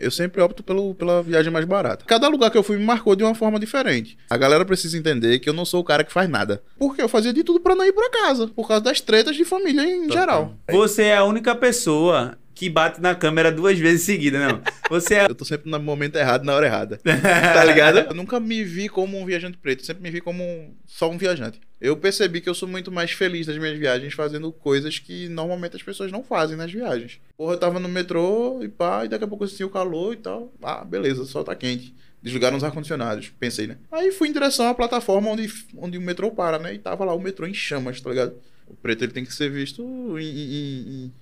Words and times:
Eu 0.00 0.10
sempre 0.10 0.40
opto 0.40 0.62
pelo, 0.62 0.94
pela 0.94 1.22
viagem 1.22 1.52
mais 1.52 1.66
barata. 1.66 2.04
Cada 2.06 2.26
lugar 2.26 2.50
que 2.50 2.56
eu 2.56 2.62
fui 2.62 2.78
me 2.78 2.84
marcou 2.84 3.14
de 3.14 3.22
uma 3.22 3.34
forma 3.34 3.60
diferente. 3.60 4.16
A 4.30 4.36
galera 4.36 4.64
precisa 4.64 4.96
entender 4.96 5.38
que 5.38 5.48
eu 5.48 5.52
não 5.52 5.66
sou 5.66 5.80
o 5.80 5.84
cara 5.84 6.02
que 6.02 6.12
faz 6.12 6.28
nada. 6.28 6.62
Porque 6.78 7.02
eu 7.02 7.08
fazia 7.08 7.32
de 7.32 7.44
tudo 7.44 7.60
pra 7.60 7.74
não 7.74 7.84
ir 7.84 7.92
pra 7.92 8.10
casa. 8.10 8.48
Por 8.48 8.66
causa 8.66 8.82
das 8.82 9.00
tretas 9.00 9.36
de 9.36 9.44
família 9.44 9.82
em 9.82 10.10
geral. 10.10 10.54
Você 10.70 11.04
é 11.04 11.16
a 11.16 11.24
única 11.24 11.54
pessoa 11.54 12.36
que 12.60 12.68
bate 12.68 13.00
na 13.00 13.14
câmera 13.14 13.50
duas 13.50 13.78
vezes 13.78 14.02
seguida, 14.02 14.38
não. 14.38 14.60
Você 14.90 15.14
é. 15.14 15.24
Eu 15.24 15.34
tô 15.34 15.46
sempre 15.46 15.70
no 15.70 15.80
momento 15.80 16.16
errado, 16.16 16.44
na 16.44 16.54
hora 16.54 16.66
errada. 16.66 16.98
tá 17.02 17.64
ligado? 17.64 18.00
Eu 18.00 18.14
nunca 18.14 18.38
me 18.38 18.62
vi 18.62 18.86
como 18.86 19.18
um 19.18 19.24
viajante 19.24 19.56
preto. 19.56 19.84
Sempre 19.86 20.02
me 20.02 20.10
vi 20.10 20.20
como 20.20 20.42
um- 20.44 20.74
só 20.86 21.10
um 21.10 21.16
viajante. 21.16 21.58
Eu 21.80 21.96
percebi 21.96 22.42
que 22.42 22.50
eu 22.50 22.54
sou 22.54 22.68
muito 22.68 22.92
mais 22.92 23.12
feliz 23.12 23.46
nas 23.46 23.56
minhas 23.56 23.78
viagens 23.78 24.12
fazendo 24.12 24.52
coisas 24.52 24.98
que 24.98 25.26
normalmente 25.30 25.74
as 25.74 25.82
pessoas 25.82 26.12
não 26.12 26.22
fazem 26.22 26.54
nas 26.54 26.70
viagens. 26.70 27.18
Porra, 27.34 27.54
eu 27.54 27.58
tava 27.58 27.80
no 27.80 27.88
metrô 27.88 28.62
e 28.62 28.68
pá, 28.68 29.06
e 29.06 29.08
daqui 29.08 29.24
a 29.24 29.28
pouco 29.28 29.44
eu 29.44 29.48
senti 29.48 29.64
o 29.64 29.70
calor 29.70 30.12
e 30.12 30.16
tal. 30.18 30.52
Ah, 30.62 30.84
beleza, 30.84 31.24
só 31.24 31.42
tá 31.42 31.54
quente. 31.54 31.94
Desligaram 32.22 32.58
os 32.58 32.62
ar-condicionados, 32.64 33.32
pensei, 33.40 33.66
né? 33.68 33.78
Aí 33.90 34.12
fui 34.12 34.28
em 34.28 34.32
direção 34.34 34.68
à 34.68 34.74
plataforma 34.74 35.30
onde, 35.30 35.50
onde 35.78 35.96
o 35.96 36.00
metrô 36.02 36.30
para, 36.30 36.58
né? 36.58 36.74
E 36.74 36.78
tava 36.78 37.06
lá 37.06 37.14
o 37.14 37.18
metrô 37.18 37.46
em 37.46 37.54
chamas, 37.54 37.98
tá 38.02 38.10
ligado? 38.10 38.34
O 38.66 38.74
preto 38.74 39.02
ele 39.02 39.12
tem 39.12 39.24
que 39.24 39.32
ser 39.32 39.50
visto 39.50 39.82
em, 40.18 40.24
em- 40.26 41.04
em 41.06 41.12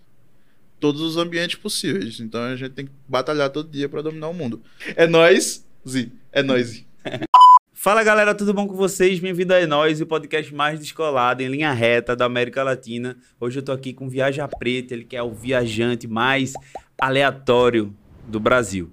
todos 0.78 1.00
os 1.00 1.16
ambientes 1.16 1.56
possíveis. 1.56 2.20
Então 2.20 2.40
a 2.40 2.56
gente 2.56 2.72
tem 2.72 2.86
que 2.86 2.92
batalhar 3.08 3.50
todo 3.50 3.70
dia 3.70 3.88
pra 3.88 4.02
dominar 4.02 4.28
o 4.28 4.34
mundo. 4.34 4.62
É 4.96 5.06
nós, 5.06 5.64
Zi. 5.86 6.12
É 6.32 6.42
nós. 6.42 6.84
Fala 7.72 8.02
galera, 8.02 8.34
tudo 8.34 8.52
bom 8.52 8.66
com 8.66 8.74
vocês? 8.74 9.20
Bem-vindo 9.20 9.54
a 9.54 9.64
Nós, 9.64 10.00
o 10.00 10.06
podcast 10.06 10.52
mais 10.52 10.80
descolado 10.80 11.42
em 11.42 11.48
linha 11.48 11.72
reta 11.72 12.16
da 12.16 12.24
América 12.24 12.62
Latina. 12.64 13.16
Hoje 13.40 13.60
eu 13.60 13.62
tô 13.62 13.70
aqui 13.70 13.92
com 13.92 14.08
Viaja 14.08 14.48
Preta, 14.48 14.94
ele 14.94 15.04
que 15.04 15.16
é 15.16 15.22
o 15.22 15.32
viajante 15.32 16.08
mais 16.08 16.54
aleatório 17.00 17.94
do 18.26 18.40
Brasil. 18.40 18.90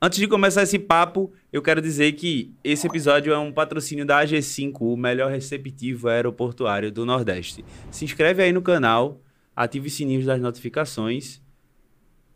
Antes 0.00 0.18
de 0.18 0.28
começar 0.28 0.62
esse 0.62 0.78
papo, 0.78 1.32
eu 1.52 1.62
quero 1.62 1.80
dizer 1.80 2.12
que 2.12 2.52
esse 2.62 2.86
episódio 2.86 3.32
é 3.32 3.38
um 3.38 3.50
patrocínio 3.50 4.04
da 4.04 4.22
AG5, 4.22 4.76
o 4.80 4.96
melhor 4.96 5.30
receptivo 5.30 6.08
aeroportuário 6.08 6.92
do 6.92 7.06
Nordeste. 7.06 7.64
Se 7.90 8.04
inscreve 8.04 8.42
aí 8.42 8.52
no 8.52 8.62
canal, 8.62 9.20
ative 9.58 9.88
o 9.88 9.90
sininho 9.90 10.24
das 10.24 10.40
notificações 10.40 11.42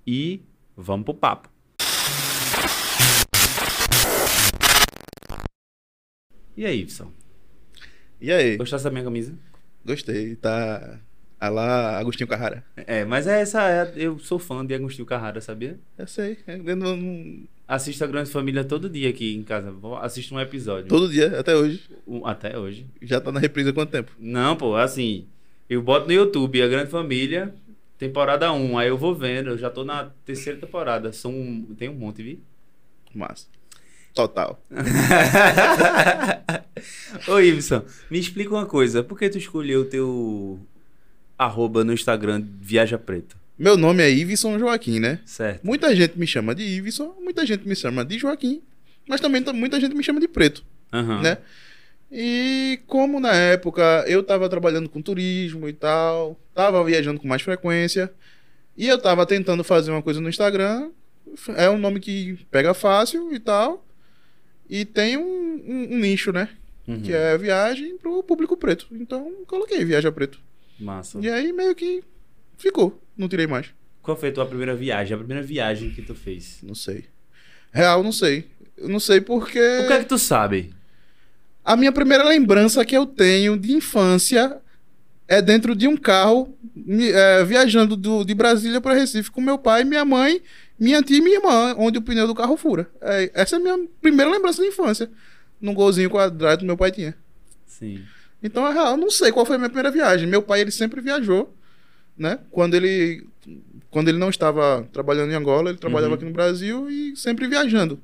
e 0.04 0.40
vamos 0.76 1.04
pro 1.04 1.14
papo. 1.14 1.48
E 6.56 6.66
aí, 6.66 6.80
Ibson? 6.80 7.12
E 8.20 8.32
aí? 8.32 8.56
Gostasse 8.56 8.84
da 8.84 8.90
minha 8.90 9.04
camisa? 9.04 9.32
Gostei. 9.84 10.34
Tá. 10.36 10.98
A 11.40 11.48
lá, 11.48 11.98
Agostinho 11.98 12.28
Carrara. 12.28 12.64
É, 12.76 13.04
mas 13.04 13.26
é 13.26 13.40
essa. 13.40 13.62
é- 13.68 13.92
eu 13.96 14.18
sou 14.18 14.38
fã 14.38 14.64
de 14.64 14.74
Agostinho 14.74 15.06
Carrara, 15.06 15.40
sabia? 15.40 15.78
Eu 15.98 16.06
sei. 16.06 16.38
Eu 16.46 16.76
não- 16.76 17.44
Assisto 17.66 18.04
a 18.04 18.06
Grande 18.06 18.30
Família 18.30 18.64
todo 18.64 18.88
dia 18.90 19.08
aqui 19.08 19.34
em 19.34 19.42
casa. 19.42 19.72
Assisto 20.00 20.34
um 20.34 20.40
episódio. 20.40 20.88
Todo 20.88 21.08
dia, 21.08 21.38
até 21.40 21.54
hoje. 21.56 21.88
Um- 22.06 22.26
até 22.26 22.58
hoje. 22.58 22.86
Já 23.00 23.20
tá 23.20 23.32
na 23.32 23.40
reprise 23.40 23.70
há 23.70 23.72
quanto 23.72 23.90
tempo? 23.90 24.12
Não, 24.18 24.56
pô, 24.56 24.76
assim. 24.76 25.26
Eu 25.68 25.82
boto 25.82 26.06
no 26.06 26.12
YouTube 26.12 26.62
a 26.62 26.68
Grande 26.68 26.90
Família, 26.90 27.54
temporada 27.98 28.52
1. 28.52 28.78
Aí 28.78 28.88
eu 28.88 28.98
vou 28.98 29.14
vendo. 29.14 29.50
Eu 29.50 29.58
já 29.58 29.70
tô 29.70 29.84
na 29.84 30.10
terceira 30.24 30.58
temporada. 30.58 31.12
São, 31.12 31.66
tem 31.78 31.88
um 31.88 31.94
monte, 31.94 32.22
vi? 32.22 32.40
Massa. 33.14 33.46
Total. 34.14 34.60
Ô, 37.28 37.38
Ibson, 37.40 37.82
me 38.10 38.18
explica 38.18 38.50
uma 38.54 38.66
coisa. 38.66 39.02
Por 39.02 39.18
que 39.18 39.28
tu 39.30 39.38
escolheu 39.38 39.82
o 39.82 39.84
teu 39.84 40.60
arroba 41.38 41.84
no 41.84 41.92
Instagram 41.92 42.44
Viaja 42.60 42.98
Preto? 42.98 43.36
Meu 43.58 43.76
nome 43.76 44.02
é 44.02 44.10
Iveson 44.10 44.58
Joaquim, 44.58 44.98
né? 44.98 45.20
Certo. 45.24 45.64
Muita 45.64 45.94
gente 45.94 46.18
me 46.18 46.26
chama 46.26 46.54
de 46.54 46.62
Iveson, 46.62 47.14
muita 47.22 47.46
gente 47.46 47.66
me 47.66 47.76
chama 47.76 48.04
de 48.04 48.18
Joaquim, 48.18 48.60
mas 49.08 49.20
também 49.20 49.42
tá- 49.42 49.52
muita 49.52 49.78
gente 49.78 49.94
me 49.94 50.02
chama 50.02 50.20
de 50.20 50.26
Preto. 50.28 50.64
Aham. 50.92 51.22
né? 51.22 51.38
E 52.14 52.78
como 52.86 53.18
na 53.18 53.32
época 53.34 54.04
eu 54.06 54.22
tava 54.22 54.48
trabalhando 54.48 54.88
com 54.88 55.00
turismo 55.00 55.66
e 55.68 55.72
tal, 55.72 56.38
tava 56.54 56.84
viajando 56.84 57.18
com 57.18 57.26
mais 57.26 57.40
frequência, 57.40 58.12
e 58.76 58.86
eu 58.86 58.98
tava 59.00 59.24
tentando 59.24 59.64
fazer 59.64 59.90
uma 59.90 60.02
coisa 60.02 60.20
no 60.20 60.28
Instagram, 60.28 60.90
é 61.56 61.70
um 61.70 61.78
nome 61.78 62.00
que 62.00 62.38
pega 62.50 62.74
fácil 62.74 63.32
e 63.34 63.38
tal, 63.38 63.82
e 64.68 64.84
tem 64.84 65.16
um, 65.16 65.22
um- 65.22 65.94
um 65.94 65.98
nicho, 65.98 66.32
né? 66.32 66.50
Uhum. 66.86 67.00
Que 67.00 67.12
é 67.14 67.38
viagem 67.38 67.96
pro 67.96 68.22
público 68.22 68.56
preto. 68.56 68.86
Então 68.92 69.32
coloquei 69.46 69.82
Viaja 69.84 70.10
Preto. 70.12 70.38
Massa. 70.80 71.18
E 71.22 71.30
aí 71.30 71.52
meio 71.52 71.74
que 71.74 72.02
ficou, 72.58 73.00
não 73.16 73.28
tirei 73.28 73.46
mais. 73.46 73.68
Qual 74.02 74.16
foi 74.16 74.30
a 74.30 74.32
tua 74.32 74.44
primeira 74.46 74.74
viagem? 74.74 75.14
A 75.14 75.18
primeira 75.18 75.42
viagem 75.42 75.90
que 75.90 76.02
tu 76.02 76.14
fez? 76.14 76.58
Não 76.62 76.74
sei. 76.74 77.04
Real, 77.72 78.02
não 78.02 78.10
sei. 78.12 78.46
Eu 78.76 78.88
não 78.88 78.98
sei 78.98 79.20
porque. 79.20 79.60
O 79.60 79.86
que 79.86 79.92
é 79.92 79.98
que 80.00 80.06
tu 80.08 80.18
sabe? 80.18 80.74
A 81.64 81.76
minha 81.76 81.92
primeira 81.92 82.24
lembrança 82.24 82.84
que 82.84 82.96
eu 82.96 83.06
tenho 83.06 83.56
de 83.58 83.72
infância 83.72 84.58
é 85.28 85.40
dentro 85.40 85.74
de 85.76 85.86
um 85.86 85.96
carro, 85.96 86.56
é, 87.14 87.44
viajando 87.44 87.96
do- 87.96 88.24
de 88.24 88.34
Brasília 88.34 88.80
para 88.80 88.94
Recife 88.94 89.30
com 89.30 89.40
meu 89.40 89.56
pai, 89.58 89.84
minha 89.84 90.04
mãe, 90.04 90.42
minha 90.78 91.00
tia 91.02 91.18
e 91.18 91.20
minha 91.20 91.36
irmã, 91.36 91.74
onde 91.78 91.98
o 91.98 92.02
pneu 92.02 92.26
do 92.26 92.34
carro 92.34 92.56
fura. 92.56 92.88
É, 93.00 93.30
essa 93.34 93.56
é 93.56 93.58
a 93.58 93.62
minha 93.62 93.78
primeira 94.00 94.30
lembrança 94.30 94.60
de 94.60 94.68
infância. 94.68 95.08
Num 95.60 95.72
golzinho 95.74 96.10
quadrado 96.10 96.60
que 96.60 96.66
meu 96.66 96.76
pai 96.76 96.90
tinha. 96.90 97.14
Sim. 97.66 98.02
Então, 98.42 98.66
é 98.66 98.72
real, 98.72 98.90
eu 98.92 98.96
não 98.96 99.10
sei 99.10 99.30
qual 99.30 99.46
foi 99.46 99.54
a 99.54 99.58
minha 99.58 99.68
primeira 99.70 99.92
viagem. 99.92 100.26
Meu 100.26 100.42
pai, 100.42 100.60
ele 100.60 100.72
sempre 100.72 101.00
viajou, 101.00 101.54
né? 102.18 102.40
Quando 102.50 102.74
ele, 102.74 103.24
quando 103.88 104.08
ele 104.08 104.18
não 104.18 104.28
estava 104.28 104.86
trabalhando 104.92 105.30
em 105.30 105.36
Angola, 105.36 105.70
ele 105.70 105.78
trabalhava 105.78 106.08
Uhum. 106.10 106.16
aqui 106.16 106.24
no 106.24 106.32
Brasil 106.32 106.90
e 106.90 107.16
sempre 107.16 107.46
viajando. 107.46 108.00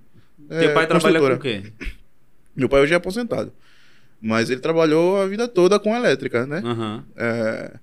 Teu 0.49 0.71
É, 0.71 0.73
pai 0.73 0.87
trabalha 0.87 1.19
com 1.19 1.27
o 1.35 1.39
quê? 1.41 1.65
Meu 2.59 2.69
pai 2.69 2.81
hoje 2.81 2.93
é 2.93 2.97
aposentado. 2.97 3.53
Mas 4.21 4.51
ele 4.51 4.61
trabalhou 4.61 5.17
a 5.23 5.27
vida 5.29 5.47
toda 5.47 5.79
com 5.79 5.95
elétrica, 5.95 6.45
né? 6.45 6.61
Aham. 6.65 7.05
É, 7.17 7.79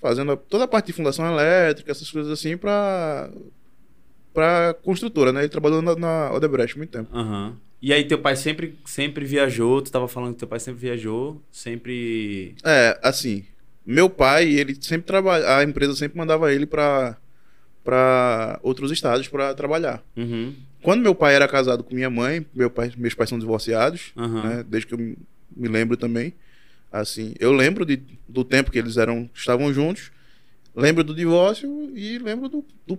fazendo 0.00 0.36
toda 0.36 0.64
a 0.64 0.68
parte 0.68 0.86
de 0.86 0.92
fundação 0.92 1.26
elétrica, 1.26 1.90
essas 1.90 2.08
coisas 2.08 2.30
assim, 2.30 2.56
pra, 2.56 3.28
pra 4.32 4.76
construtora, 4.84 5.32
né? 5.32 5.40
Ele 5.40 5.48
trabalhou 5.48 5.82
na, 5.82 5.96
na 5.96 6.32
Odebrecht 6.32 6.78
muito 6.78 6.90
tempo. 6.90 7.10
Aham. 7.12 7.56
E 7.82 7.92
aí 7.92 8.04
teu 8.04 8.18
pai 8.20 8.36
sempre, 8.36 8.78
sempre 8.84 9.24
viajou, 9.24 9.82
tu 9.82 9.90
tava 9.90 10.06
falando 10.06 10.34
que 10.34 10.38
teu 10.40 10.48
pai 10.48 10.60
sempre 10.60 10.80
viajou, 10.80 11.42
sempre... 11.50 12.54
É, 12.64 12.98
assim, 13.02 13.44
meu 13.86 14.08
pai, 14.10 14.48
ele 14.48 14.76
sempre 14.80 15.06
trabalha, 15.06 15.56
a 15.56 15.64
empresa 15.64 15.94
sempre 15.94 16.18
mandava 16.18 16.52
ele 16.52 16.66
pra, 16.66 17.16
pra 17.88 18.60
outros 18.62 18.92
estados 18.92 19.28
pra 19.28 19.54
trabalhar. 19.54 20.04
Uhum. 20.14 20.52
Quando 20.82 21.00
meu 21.00 21.14
pai 21.14 21.34
era 21.34 21.48
casado 21.48 21.82
com 21.82 21.94
minha 21.94 22.10
mãe, 22.10 22.44
meu 22.54 22.68
pai, 22.68 22.92
meus 22.98 23.14
pais 23.14 23.30
são 23.30 23.38
divorciados, 23.38 24.12
Aham. 24.14 24.42
né? 24.42 24.64
Desde 24.68 24.86
que 24.86 24.92
eu 24.92 24.98
me 24.98 25.68
lembro 25.68 25.96
também. 25.96 26.34
Assim, 26.92 27.32
eu 27.40 27.50
lembro 27.50 27.86
de, 27.86 27.98
do 28.28 28.44
tempo 28.44 28.70
que 28.70 28.78
eles 28.78 28.98
eram 28.98 29.30
estavam 29.34 29.72
juntos, 29.72 30.10
lembro 30.76 31.02
do 31.02 31.14
divórcio 31.14 31.90
e 31.96 32.18
lembro 32.18 32.50
do, 32.50 32.62
do, 32.86 32.98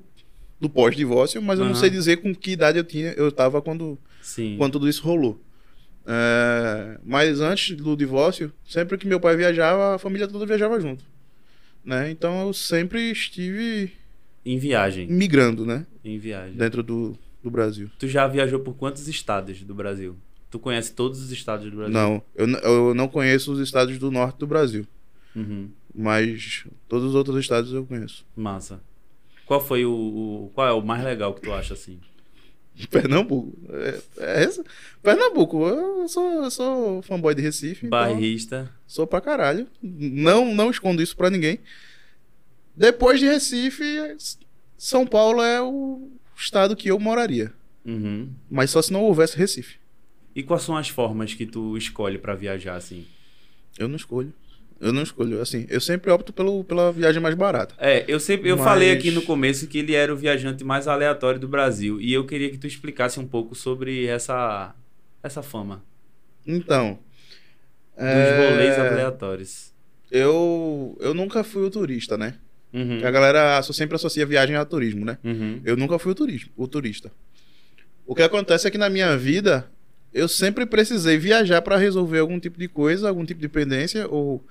do 0.60 0.68
pós-divórcio, 0.68 1.40
mas 1.40 1.60
eu 1.60 1.66
não 1.66 1.76
sei 1.76 1.92
dizer 1.92 2.18
com 2.18 2.34
que 2.34 2.52
idade 2.52 2.80
eu 2.80 2.84
tinha, 2.84 3.12
eu 3.12 3.32
tava 3.32 3.62
quando, 3.62 3.96
Sim. 4.24 4.56
quando 4.58 4.72
tudo 4.72 4.90
isso 4.90 5.04
rolou. 5.04 5.40
É, 6.08 6.98
mas 7.04 7.42
antes 7.42 7.78
do 7.78 7.96
divórcio, 7.96 8.52
sempre 8.68 8.98
que 8.98 9.06
meu 9.06 9.20
pai 9.20 9.38
viajava, 9.38 9.94
a 9.94 10.00
família 10.00 10.28
toda 10.28 10.48
viajava 10.48 10.80
junto. 10.82 11.04
Né? 11.86 12.10
Então 12.10 12.48
eu 12.48 12.54
sempre 12.54 13.12
estive 13.12 13.94
Em 14.46 14.58
viagem. 14.58 15.08
migrando, 15.08 15.66
né? 15.66 15.86
Em 16.04 16.18
viagem. 16.18 16.56
Dentro 16.56 16.82
do, 16.82 17.18
do 17.44 17.50
Brasil. 17.52 17.90
Tu 18.00 18.08
já 18.08 18.28
viajou 18.28 18.60
por 18.60 18.74
quantos 18.76 19.08
estados 19.08 19.62
do 19.64 19.74
Brasil? 19.76 20.16
Tu 20.50 20.58
conhece 20.58 20.94
todos 20.94 21.22
os 21.22 21.32
estados 21.32 21.70
do 21.70 21.76
Brasil? 21.78 21.94
Não, 21.94 22.22
eu, 22.36 22.48
eu 22.48 22.94
não 22.96 23.08
conheço 23.08 23.52
os 23.52 23.60
estados 23.60 23.98
do 24.00 24.10
norte 24.10 24.38
do 24.40 24.48
Brasil. 24.48 24.88
Uhum. 25.36 25.70
Mas 25.94 26.66
todos 26.88 27.10
os 27.10 27.16
outros 27.16 27.38
estados 27.40 27.72
eu 27.74 27.86
conheço. 27.86 28.26
Massa. 28.36 28.82
Qual 29.46 29.60
foi 29.64 29.86
o, 29.86 29.92
o- 29.92 30.52
Qual 30.54 30.68
é 30.68 30.72
o 30.72 30.82
mais 30.82 31.04
legal 31.04 31.34
que 31.34 31.42
tu 31.42 31.52
acha 31.54 31.74
assim? 31.74 32.00
Pernambuco. 32.90 33.58
É, 33.70 34.00
é 34.20 34.44
essa? 34.44 34.64
Pernambuco. 35.04 35.68
Eu 35.68 36.08
sou, 36.08 36.44
eu 36.44 36.52
sou 36.52 37.02
fanboy 37.02 37.36
de 37.36 37.42
Recife. 37.42 37.86
então 37.88 38.00
Bairrista. 38.00 38.72
sou 38.88 39.06
pra 39.06 39.20
caralho. 39.20 39.68
Não, 39.82 40.54
não 40.56 40.72
escondo 40.72 41.02
isso 41.02 41.16
pra 41.16 41.30
ninguém. 41.30 41.60
Depois 42.80 43.20
de 43.20 43.26
Recife, 43.26 43.84
São 44.78 45.06
Paulo 45.06 45.42
é 45.44 45.62
o 45.62 46.10
estado 46.36 46.76
que 46.78 46.90
eu 46.90 46.98
moraria. 46.98 47.52
Uhum. 47.86 48.30
Mas 48.50 48.70
só 48.72 48.82
se 48.82 48.94
não 48.94 49.04
houvesse 49.04 49.36
Recife. 49.38 49.78
E 50.34 50.42
quais 50.42 50.64
são 50.64 50.78
as 50.78 50.88
formas 50.88 51.34
que 51.34 51.46
tu 51.46 51.76
escolhe 51.78 52.18
pra 52.18 52.36
viajar 52.36 52.76
assim? 52.78 53.06
Eu 53.78 53.90
não 53.90 53.98
escolho. 53.98 54.34
Eu 54.80 54.94
não 54.94 55.04
escolho. 55.04 55.42
Assim, 55.42 55.66
eu 55.70 55.82
sempre 55.82 56.10
opto 56.10 56.32
pelo, 56.32 56.64
pela 56.64 56.90
viagem 56.90 57.22
mais 57.22 57.36
barata. 57.36 57.76
É, 57.80 58.06
eu 58.08 58.18
sempre 58.18 58.50
eu 58.50 58.56
Mas- 58.56 58.66
falei 58.66 58.92
aqui 58.92 59.12
no 59.12 59.24
começo 59.24 59.68
que 59.68 59.80
ele 59.80 59.94
era 59.94 60.14
o 60.14 60.16
viajante 60.16 60.64
mais 60.64 60.88
aleatório 60.88 61.38
do 61.38 61.50
Brasil 61.50 62.00
e 62.00 62.14
eu 62.14 62.26
queria 62.26 62.50
que 62.50 62.58
tu 62.58 62.66
explicasse 62.66 63.20
um 63.20 63.28
pouco 63.28 63.54
sobre 63.56 64.06
essa 64.06 64.74
essa 65.22 65.44
fama 65.44 65.84
Então. 66.48 66.98
dos 67.98 68.06
é, 68.08 68.50
rolês 68.52 68.80
aleatórios. 68.80 69.74
eu, 70.10 70.98
eu 71.02 71.14
nunca 71.14 71.44
fui 71.44 71.64
o 71.66 71.70
turista, 71.70 72.18
né? 72.18 72.36
Uhum. 72.72 73.00
A 73.04 73.12
galera 73.12 73.62
sempre 73.64 73.96
associa 73.96 74.26
viagem 74.26 74.56
a 74.56 74.64
turismo, 74.64 75.04
né? 75.06 75.18
Uhum. 75.24 75.60
Eu 75.66 75.76
nunca 75.76 75.98
fui 75.98 76.12
o, 76.12 76.16
turismo, 76.16 76.52
o 76.56 76.68
turista. 76.68 77.12
O 78.06 78.14
que 78.16 78.22
acontece 78.22 78.68
é 78.68 78.72
que 78.72 78.78
na 78.78 78.90
minha 78.90 79.18
vida, 79.18 79.70
eu 80.14 80.28
sempre 80.28 80.66
precisei 80.66 81.18
viajar 81.18 81.62
para 81.62 81.78
resolver 81.78 82.20
algum 82.20 82.40
tipo 82.40 82.60
de 82.60 82.68
coisa, 82.68 83.08
algum 83.10 83.26
tipo 83.26 83.42
de 83.42 83.50
pendência, 83.50 84.08
ou, 84.08 84.44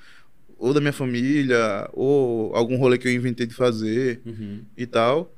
ou 0.59 0.75
da 0.75 0.81
minha 0.81 0.93
família, 0.93 1.89
ou 1.93 2.55
algum 2.55 2.77
rolê 2.77 2.99
que 2.99 3.07
eu 3.09 3.13
inventei 3.13 3.47
de 3.47 3.55
fazer 3.55 4.21
Uhum. 4.27 4.63
e 4.77 4.87
tal. 4.87 5.33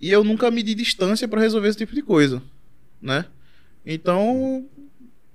E 0.00 0.10
eu 0.10 0.22
nunca 0.22 0.50
medi 0.50 0.74
distância 0.74 1.26
para 1.26 1.40
resolver 1.40 1.68
esse 1.68 1.78
tipo 1.78 1.94
de 1.94 2.02
coisa, 2.02 2.42
né? 3.00 3.24
Então, 3.84 4.66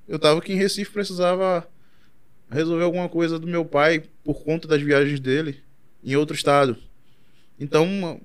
eu 0.07 0.19
tava 0.19 0.39
aqui 0.39 0.53
em 0.53 0.57
Recife, 0.57 0.91
precisava 0.91 1.67
resolver 2.49 2.83
alguma 2.83 3.07
coisa 3.07 3.39
do 3.39 3.47
meu 3.47 3.63
pai 3.63 4.03
por 4.23 4.43
conta 4.43 4.67
das 4.67 4.81
viagens 4.81 5.19
dele 5.19 5.61
em 6.03 6.15
outro 6.15 6.35
estado. 6.35 6.77
Então, 7.59 8.19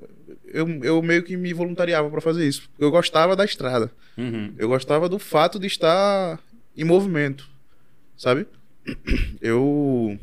eu, 0.46 0.68
eu 0.82 1.02
meio 1.02 1.22
que 1.22 1.36
me 1.36 1.52
voluntariava 1.52 2.08
para 2.10 2.20
fazer 2.20 2.46
isso. 2.46 2.70
Eu 2.78 2.90
gostava 2.90 3.36
da 3.36 3.44
estrada. 3.44 3.90
Uhum. 4.16 4.54
Eu 4.56 4.68
gostava 4.68 5.08
do 5.08 5.18
fato 5.18 5.58
de 5.58 5.66
estar 5.66 6.40
em 6.76 6.84
movimento, 6.84 7.48
sabe? 8.16 8.46
Eu 9.40 10.18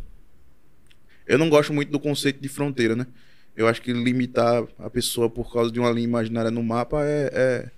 eu 1.26 1.38
não 1.38 1.50
gosto 1.50 1.72
muito 1.74 1.92
do 1.92 2.00
conceito 2.00 2.42
de 2.42 2.50
fronteira, 2.50 2.96
né? 2.96 3.08
Eu 3.56 3.68
acho 3.68 3.82
que 3.82 3.94
limitar 3.94 4.64
a 4.80 4.90
pessoa 4.90 5.30
por 5.30 5.52
causa 5.54 5.72
de 5.72 5.80
uma 5.80 5.92
linha 5.92 6.08
imaginária 6.08 6.50
no 6.50 6.64
mapa 6.64 7.04
é 7.04 7.30
é, 7.34 7.72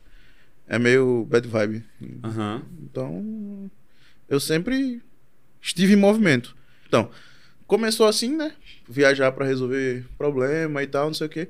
é 0.75 0.79
meio 0.79 1.25
bad 1.25 1.47
vibe. 1.47 1.83
Aham. 2.23 2.63
Então, 2.81 3.69
eu 4.29 4.39
sempre 4.39 5.01
estive 5.61 5.93
em 5.93 5.97
movimento. 5.97 6.55
Então, 6.87 7.09
começou 7.67 8.07
assim, 8.07 8.35
né? 8.35 8.53
Viajar 8.87 9.31
para 9.31 9.45
resolver 9.45 10.05
problema 10.17 10.83
e 10.83 10.87
tal, 10.87 11.07
não 11.07 11.13
sei 11.13 11.27
o 11.27 11.29
quê. 11.29 11.47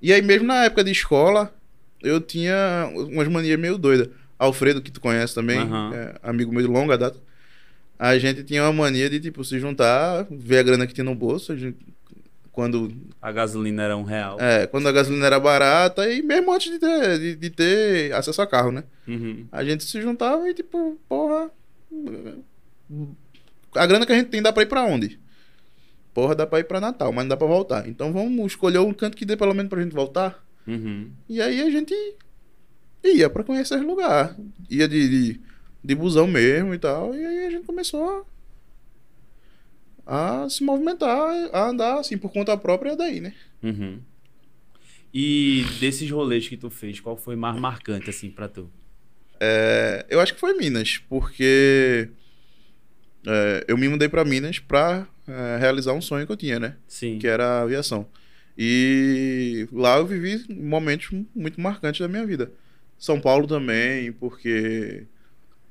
E 0.00 0.12
aí, 0.12 0.22
mesmo 0.22 0.46
na 0.46 0.64
época 0.64 0.84
de 0.84 0.90
escola, 0.92 1.52
eu 2.02 2.20
tinha 2.20 2.88
umas 2.94 3.26
manias 3.28 3.58
meio 3.58 3.76
doidas. 3.78 4.08
Alfredo, 4.38 4.82
que 4.82 4.90
tu 4.90 5.00
conhece 5.00 5.34
também, 5.34 5.58
Aham. 5.60 5.92
é 5.94 6.14
amigo 6.22 6.52
meu 6.52 6.60
de 6.62 6.68
longa 6.68 6.98
data. 6.98 7.18
A 7.98 8.18
gente 8.18 8.42
tinha 8.42 8.62
uma 8.64 8.72
mania 8.72 9.08
de, 9.08 9.18
tipo, 9.20 9.44
se 9.44 9.58
juntar, 9.58 10.26
ver 10.30 10.58
a 10.58 10.62
grana 10.62 10.86
que 10.86 10.92
tinha 10.92 11.04
no 11.04 11.14
bolso. 11.14 11.52
a 11.52 11.56
gente- 11.56 11.78
quando, 12.52 12.92
A 13.20 13.32
gasolina 13.32 13.82
era 13.82 13.96
um 13.96 14.02
real. 14.04 14.38
é, 14.40 14.66
quando 14.66 14.86
a 14.88 14.92
gasolina 14.92 15.26
era 15.26 15.40
barata 15.40 16.08
e 16.12 16.22
mesmo 16.22 16.52
antes 16.52 16.70
de 16.70 16.78
ter, 16.78 17.18
de, 17.18 17.34
de 17.36 17.50
ter 17.50 18.12
acesso 18.12 18.40
a 18.42 18.46
carro, 18.46 18.70
né? 18.70 18.84
Uhum. 19.08 19.46
A 19.50 19.64
gente 19.64 19.82
se 19.84 20.00
juntava 20.00 20.48
e, 20.48 20.54
tipo, 20.54 20.96
porra. 21.08 21.50
A 23.74 23.86
grana 23.86 24.06
que 24.06 24.12
a 24.12 24.16
gente 24.16 24.28
tem 24.28 24.42
dá 24.42 24.52
pra 24.52 24.62
ir 24.62 24.66
pra 24.66 24.84
onde? 24.84 25.18
Porra, 26.14 26.34
dá 26.36 26.46
pra 26.46 26.60
ir 26.60 26.64
pra 26.64 26.80
Natal, 26.80 27.12
mas 27.12 27.24
não 27.24 27.30
dá 27.30 27.36
pra 27.36 27.46
voltar. 27.46 27.88
Então 27.88 28.12
vamos 28.12 28.52
escolher 28.52 28.78
um 28.78 28.94
canto 28.94 29.16
que 29.16 29.24
dê 29.24 29.36
pelo 29.36 29.52
menos 29.52 29.68
pra 29.68 29.82
gente 29.82 29.92
voltar. 29.92 30.42
Uhum. 30.64 31.10
E 31.28 31.42
aí 31.42 31.60
a 31.60 31.68
gente 31.68 31.92
ia 33.04 33.28
pra 33.28 33.42
conhecer 33.42 33.74
esse 33.74 33.84
lugar. 33.84 34.36
Ia 34.70 34.86
de, 34.86 35.08
de, 35.08 35.40
de 35.82 35.94
busão 35.94 36.28
mesmo 36.28 36.72
e 36.72 36.78
tal. 36.78 37.12
E 37.14 37.26
aí 37.26 37.46
a 37.46 37.50
gente 37.50 37.66
começou 37.66 38.24
a, 40.06 40.44
a 40.44 40.48
se 40.48 40.62
movimentar, 40.62 41.50
a 41.52 41.68
andar 41.68 41.98
assim 41.98 42.16
por 42.16 42.32
conta 42.32 42.56
própria 42.56 42.96
daí, 42.96 43.20
né? 43.20 43.34
Uhum. 43.60 43.98
E 45.12 45.64
desses 45.80 46.08
rolês 46.10 46.46
que 46.48 46.56
tu 46.56 46.70
fez, 46.70 47.00
qual 47.00 47.16
foi 47.16 47.34
mais 47.34 47.56
marcante, 47.56 48.08
assim, 48.08 48.30
pra 48.30 48.48
tu? 48.48 48.70
É, 49.40 50.06
eu 50.08 50.20
acho 50.20 50.34
que 50.34 50.40
foi 50.40 50.54
Minas, 50.54 50.98
porque 51.08 52.08
é, 53.26 53.64
eu 53.66 53.76
me 53.76 53.88
mudei 53.88 54.08
pra 54.08 54.24
Minas 54.24 54.58
pra 54.58 55.08
é, 55.26 55.56
realizar 55.58 55.92
um 55.92 56.00
sonho 56.00 56.26
que 56.26 56.32
eu 56.32 56.36
tinha, 56.36 56.58
né? 56.58 56.76
Sim. 56.86 57.18
Que 57.18 57.26
era 57.26 57.44
a 57.44 57.62
aviação. 57.62 58.06
E 58.56 59.68
lá 59.72 59.98
eu 59.98 60.06
vivi 60.06 60.44
momentos 60.54 61.10
muito 61.34 61.60
marcantes 61.60 62.00
da 62.00 62.08
minha 62.08 62.24
vida. 62.26 62.52
São 62.98 63.20
Paulo 63.20 63.46
também, 63.46 64.12
porque 64.12 65.04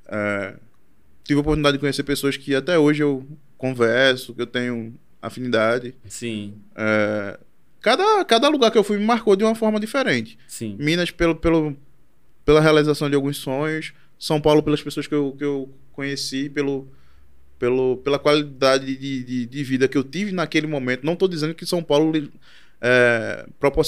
é, 0.06 0.54
tive 1.24 1.38
a 1.38 1.40
oportunidade 1.40 1.76
de 1.76 1.80
conhecer 1.80 2.02
pessoas 2.02 2.36
que 2.36 2.54
até 2.54 2.78
hoje 2.78 3.02
eu 3.02 3.26
converso, 3.56 4.34
que 4.34 4.42
eu 4.42 4.46
tenho 4.46 4.94
afinidade. 5.20 5.94
Sim, 6.06 6.54
É, 6.76 7.38
cada, 7.80 8.24
cada 8.26 8.48
lugar 8.48 8.70
que 8.70 8.76
eu 8.78 8.84
fui 8.84 8.98
me 8.98 9.04
marcou 9.04 9.34
de 9.34 9.44
uma 9.44 9.54
forma 9.54 9.80
diferente. 9.80 10.38
sim. 10.46 10.76
Minas 10.78 11.10
pelo, 11.10 11.34
pelo, 11.34 11.74
pela 12.44 12.60
realização 12.60 13.08
de 13.08 13.16
alguns 13.16 13.38
sonhos, 13.38 13.94
São 14.18 14.40
Paulo 14.40 14.62
pelas 14.62 14.82
pessoas 14.82 15.06
que 15.06 15.14
eu, 15.14 15.34
que 15.36 15.44
eu 15.44 15.70
conheci, 15.92 16.50
pelo, 16.50 16.86
pelo, 17.58 17.96
pela 17.98 18.18
qualidade 18.18 18.96
de, 18.96 19.24
de, 19.24 19.46
de 19.46 19.64
vida 19.64 19.88
que 19.88 19.96
eu 19.96 20.04
tive 20.04 20.32
naquele 20.32 20.66
momento. 20.66 21.04
Não 21.04 21.14
estou 21.14 21.28
dizendo 21.28 21.54
que 21.54 21.66
São 21.66 21.82
Paulo 21.82 22.12
é, 22.80 23.46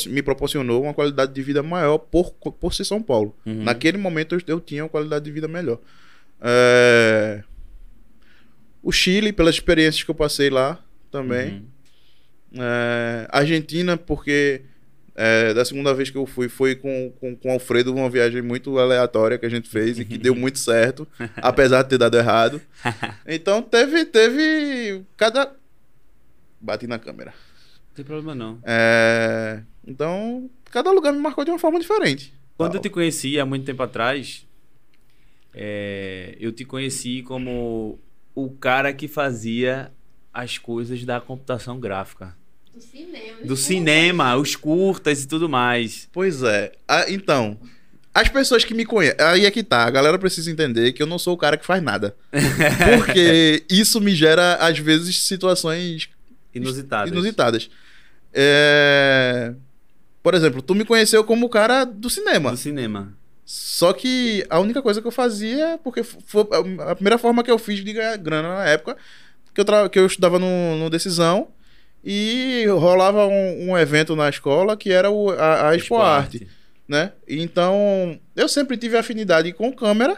me 0.09 0.23
proporcionou 0.23 0.83
uma 0.83 0.95
qualidade 0.95 1.33
de 1.33 1.43
vida 1.43 1.63
maior 1.63 1.99
por, 1.99 2.33
por 2.33 2.73
ser 2.73 2.85
São 2.85 3.03
Paulo. 3.03 3.37
Uhum. 3.45 3.63
Naquele 3.63 3.99
momento 3.99 4.35
eu, 4.35 4.41
eu 4.47 4.61
tinha 4.61 4.85
uma 4.85 4.89
qualidade 4.89 5.25
de 5.25 5.31
vida 5.31 5.47
melhor. 5.47 5.79
É, 6.41 7.43
o 8.83 8.93
Chile, 8.93 9.33
pelas 9.33 9.57
experiências 9.57 10.03
que 10.03 10.11
eu 10.11 10.15
passei 10.15 10.49
lá 10.49 10.83
também. 11.11 11.67
Uhum. 12.55 12.63
É, 12.63 13.29
Argentina, 13.31 13.97
porque 13.97 14.63
é, 15.19 15.55
da 15.55 15.65
segunda 15.65 15.95
vez 15.95 16.11
que 16.11 16.19
eu 16.19 16.27
fui, 16.27 16.47
foi 16.47 16.75
com, 16.75 17.11
com, 17.19 17.35
com 17.35 17.49
o 17.49 17.53
Alfredo, 17.53 17.95
uma 17.95 18.11
viagem 18.11 18.43
muito 18.43 18.79
aleatória 18.79 19.39
que 19.39 19.47
a 19.47 19.49
gente 19.49 19.67
fez 19.67 19.99
e 19.99 20.05
que 20.05 20.19
deu 20.19 20.35
muito 20.35 20.59
certo, 20.59 21.09
apesar 21.37 21.83
de 21.83 21.89
ter 21.89 21.99
dado 21.99 22.17
errado. 22.17 22.61
Então 23.27 23.63
teve, 23.63 24.05
teve 24.05 25.03
cada. 25.17 25.53
Bati 26.61 26.87
na 26.87 26.99
câmera. 26.99 27.31
Não 27.31 27.95
tem 27.95 28.05
problema 28.05 28.35
não. 28.35 28.59
É, 28.63 29.63
então, 29.87 30.51
cada 30.71 30.91
lugar 30.91 31.13
me 31.13 31.19
marcou 31.19 31.45
de 31.45 31.51
uma 31.51 31.59
forma 31.59 31.81
diferente. 31.81 32.33
Quando 32.57 32.75
eu 32.75 32.81
Tal. 32.81 32.83
te 32.83 32.91
conheci, 32.91 33.39
há 33.41 33.47
muito 33.47 33.65
tempo 33.65 33.83
atrás, 33.83 34.47
é, 35.53 36.37
eu 36.39 36.53
te 36.53 36.65
conheci 36.65 37.23
como 37.23 37.99
o 38.35 38.51
cara 38.51 38.93
que 38.93 39.09
fazia 39.09 39.91
as 40.33 40.59
coisas 40.59 41.05
da 41.05 41.21
computação 41.21 41.81
gráfica. 41.81 42.37
Do 42.77 42.83
cinema. 42.83 43.39
Do 43.43 43.57
cinema, 43.57 44.37
os 44.37 44.55
curtas 44.55 45.23
e 45.23 45.27
tudo 45.27 45.49
mais. 45.49 46.09
Pois 46.13 46.43
é. 46.43 46.73
Ah, 46.87 47.07
então, 47.09 47.59
as 48.13 48.29
pessoas 48.29 48.65
que 48.65 48.75
me 48.75 48.85
conhecem. 48.85 49.17
Aí 49.25 49.47
é 49.47 49.51
que 49.51 49.63
tá. 49.63 49.85
A 49.85 49.91
galera 49.91 50.19
precisa 50.19 50.51
entender 50.51 50.93
que 50.93 51.03
eu 51.03 51.07
não 51.07 51.19
sou 51.19 51.33
o 51.33 51.39
cara 51.39 51.57
que 51.57 51.65
faz 51.65 51.83
nada. 51.83 52.15
Porque 52.99 53.65
isso 53.71 53.99
me 53.99 54.15
gera, 54.15 54.57
às 54.57 54.79
vezes, 54.79 55.23
situações 55.23 56.11
Inusitadas. 56.55 57.11
inusitadas. 57.11 57.71
É, 58.33 59.55
Por 60.23 60.35
exemplo, 60.35 60.61
tu 60.61 60.75
me 60.75 60.85
conheceu 60.85 61.25
como 61.25 61.47
o 61.47 61.51
cara 61.51 61.85
do 61.85 62.11
cinema. 62.11 62.51
Do 62.51 62.57
cinema. 62.59 63.15
Só 63.45 63.93
que 63.95 64.45
a 64.51 64.59
única 64.59 64.83
coisa 64.83 65.01
que 65.01 65.07
eu 65.07 65.13
fazia, 65.13 65.79
porque 65.83 66.03
foi 66.03 66.47
a 66.89 66.95
primeira 66.95 67.17
forma 67.17 67.43
que 67.43 67.51
eu 67.51 67.59
fiz 67.59 67.83
de 67.83 67.93
ganhar 67.93 68.17
grana 68.19 68.57
na 68.57 68.65
época, 68.67 68.97
que 69.55 69.61
eu, 69.61 69.65
tra... 69.65 69.89
que 69.89 69.99
eu 69.99 70.05
estudava 70.05 70.39
no, 70.39 70.77
no 70.77 70.91
Decisão 70.91 71.49
e 72.09 72.65
rolava 72.69 73.27
um, 73.27 73.71
um 73.71 73.77
evento 73.79 74.15
na 74.15 74.29
escola 74.29 74.77
que 74.77 74.93
era 74.93 75.11
o, 75.11 75.31
a, 75.31 75.71
a 75.71 75.75
Expo 75.77 75.97
Arte, 75.97 76.47
né? 76.87 77.11
Então, 77.27 78.17
eu 78.37 78.49
sempre 78.49 78.77
tive 78.77 78.97
afinidade 78.97 79.53
com 79.53 79.73
câmera. 79.73 80.17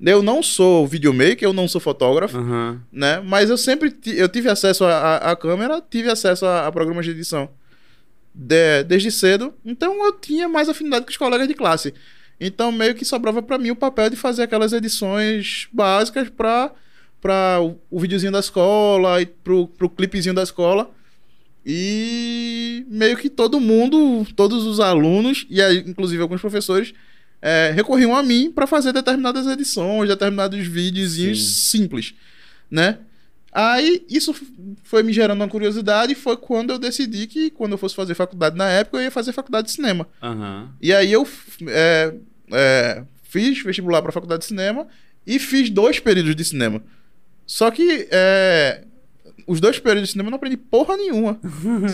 Eu 0.00 0.22
não 0.24 0.42
sou 0.42 0.86
videomaker, 0.88 1.44
eu 1.44 1.52
não 1.52 1.68
sou 1.68 1.80
fotógrafo, 1.80 2.36
Aham. 2.36 2.82
né? 2.90 3.20
Mas 3.24 3.48
eu 3.48 3.56
sempre 3.56 3.94
eu 4.06 4.28
tive 4.28 4.50
acesso 4.50 4.84
à- 4.84 5.36
câmera, 5.36 5.80
tive 5.88 6.10
acesso 6.10 6.44
a, 6.44 6.66
a 6.66 6.72
programas 6.72 7.04
de 7.04 7.12
edição 7.12 7.48
de- 8.34 8.82
desde 8.82 9.12
cedo. 9.12 9.54
Então 9.64 10.04
eu 10.04 10.12
tinha 10.14 10.48
mais 10.48 10.68
afinidade 10.68 11.04
com 11.04 11.10
os 11.12 11.16
colegas 11.16 11.46
de 11.46 11.54
classe. 11.54 11.94
Então 12.40 12.72
meio 12.72 12.94
que 12.96 13.04
sobrava 13.04 13.40
pra 13.40 13.56
mim 13.56 13.70
o 13.70 13.76
papel 13.76 14.10
de 14.10 14.16
fazer 14.16 14.42
aquelas 14.42 14.72
edições 14.72 15.68
básicas 15.72 16.28
pra 16.28 16.72
para 17.20 17.58
o, 17.62 17.80
o 17.90 17.98
videozinho 18.00 18.32
da 18.32 18.40
escola 18.40 19.22
e 19.22 19.24
pro, 19.24 19.66
pro 19.68 19.88
clipezinho 19.88 20.34
da 20.34 20.42
escola. 20.42 20.90
E 21.66 22.84
meio 22.88 23.16
que 23.16 23.30
todo 23.30 23.58
mundo, 23.58 24.26
todos 24.36 24.64
os 24.64 24.80
alunos 24.80 25.46
e 25.48 25.62
aí, 25.62 25.78
inclusive 25.86 26.20
alguns 26.20 26.40
professores 26.40 26.92
é, 27.40 27.72
recorriam 27.74 28.14
a 28.14 28.22
mim 28.22 28.50
para 28.50 28.66
fazer 28.66 28.92
determinadas 28.92 29.46
edições, 29.46 30.08
determinados 30.08 30.66
videozinhos 30.66 31.38
Sim. 31.38 31.78
simples, 31.78 32.14
né? 32.70 32.98
Aí 33.52 34.04
isso 34.10 34.34
foi 34.82 35.02
me 35.02 35.12
gerando 35.12 35.40
uma 35.40 35.48
curiosidade 35.48 36.12
e 36.12 36.16
foi 36.16 36.36
quando 36.36 36.70
eu 36.70 36.78
decidi 36.78 37.26
que 37.28 37.50
quando 37.50 37.72
eu 37.72 37.78
fosse 37.78 37.94
fazer 37.94 38.14
faculdade 38.14 38.56
na 38.56 38.68
época 38.68 38.96
eu 38.96 39.02
ia 39.02 39.10
fazer 39.10 39.32
faculdade 39.32 39.68
de 39.68 39.74
cinema. 39.74 40.08
Aham. 40.20 40.70
E 40.82 40.92
aí 40.92 41.12
eu 41.12 41.26
é, 41.68 42.14
é, 42.50 43.04
fiz 43.22 43.62
vestibular 43.62 44.02
para 44.02 44.10
faculdade 44.10 44.40
de 44.40 44.48
cinema 44.48 44.88
e 45.26 45.38
fiz 45.38 45.70
dois 45.70 46.00
períodos 46.00 46.34
de 46.34 46.44
cinema. 46.44 46.82
Só 47.46 47.70
que 47.70 48.08
é, 48.10 48.84
os 49.46 49.60
dois 49.60 49.78
períodos 49.78 50.08
de 50.08 50.12
cinema 50.12 50.28
eu 50.28 50.30
não 50.30 50.36
aprendi 50.36 50.56
porra 50.56 50.96
nenhuma. 50.96 51.38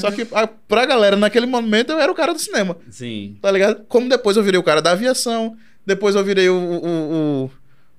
Só 0.00 0.10
que 0.10 0.26
a, 0.32 0.46
pra 0.46 0.86
galera 0.86 1.16
naquele 1.16 1.46
momento 1.46 1.90
eu 1.92 1.98
era 1.98 2.10
o 2.10 2.14
cara 2.14 2.32
do 2.32 2.38
cinema. 2.38 2.76
Sim. 2.90 3.36
Tá 3.40 3.50
ligado? 3.50 3.84
Como 3.88 4.08
depois 4.08 4.36
eu 4.36 4.42
virei 4.42 4.58
o 4.58 4.62
cara 4.62 4.80
da 4.80 4.92
aviação, 4.92 5.56
depois 5.86 6.14
eu 6.14 6.24
virei 6.24 6.48
o, 6.48 6.54
o, 6.54 7.50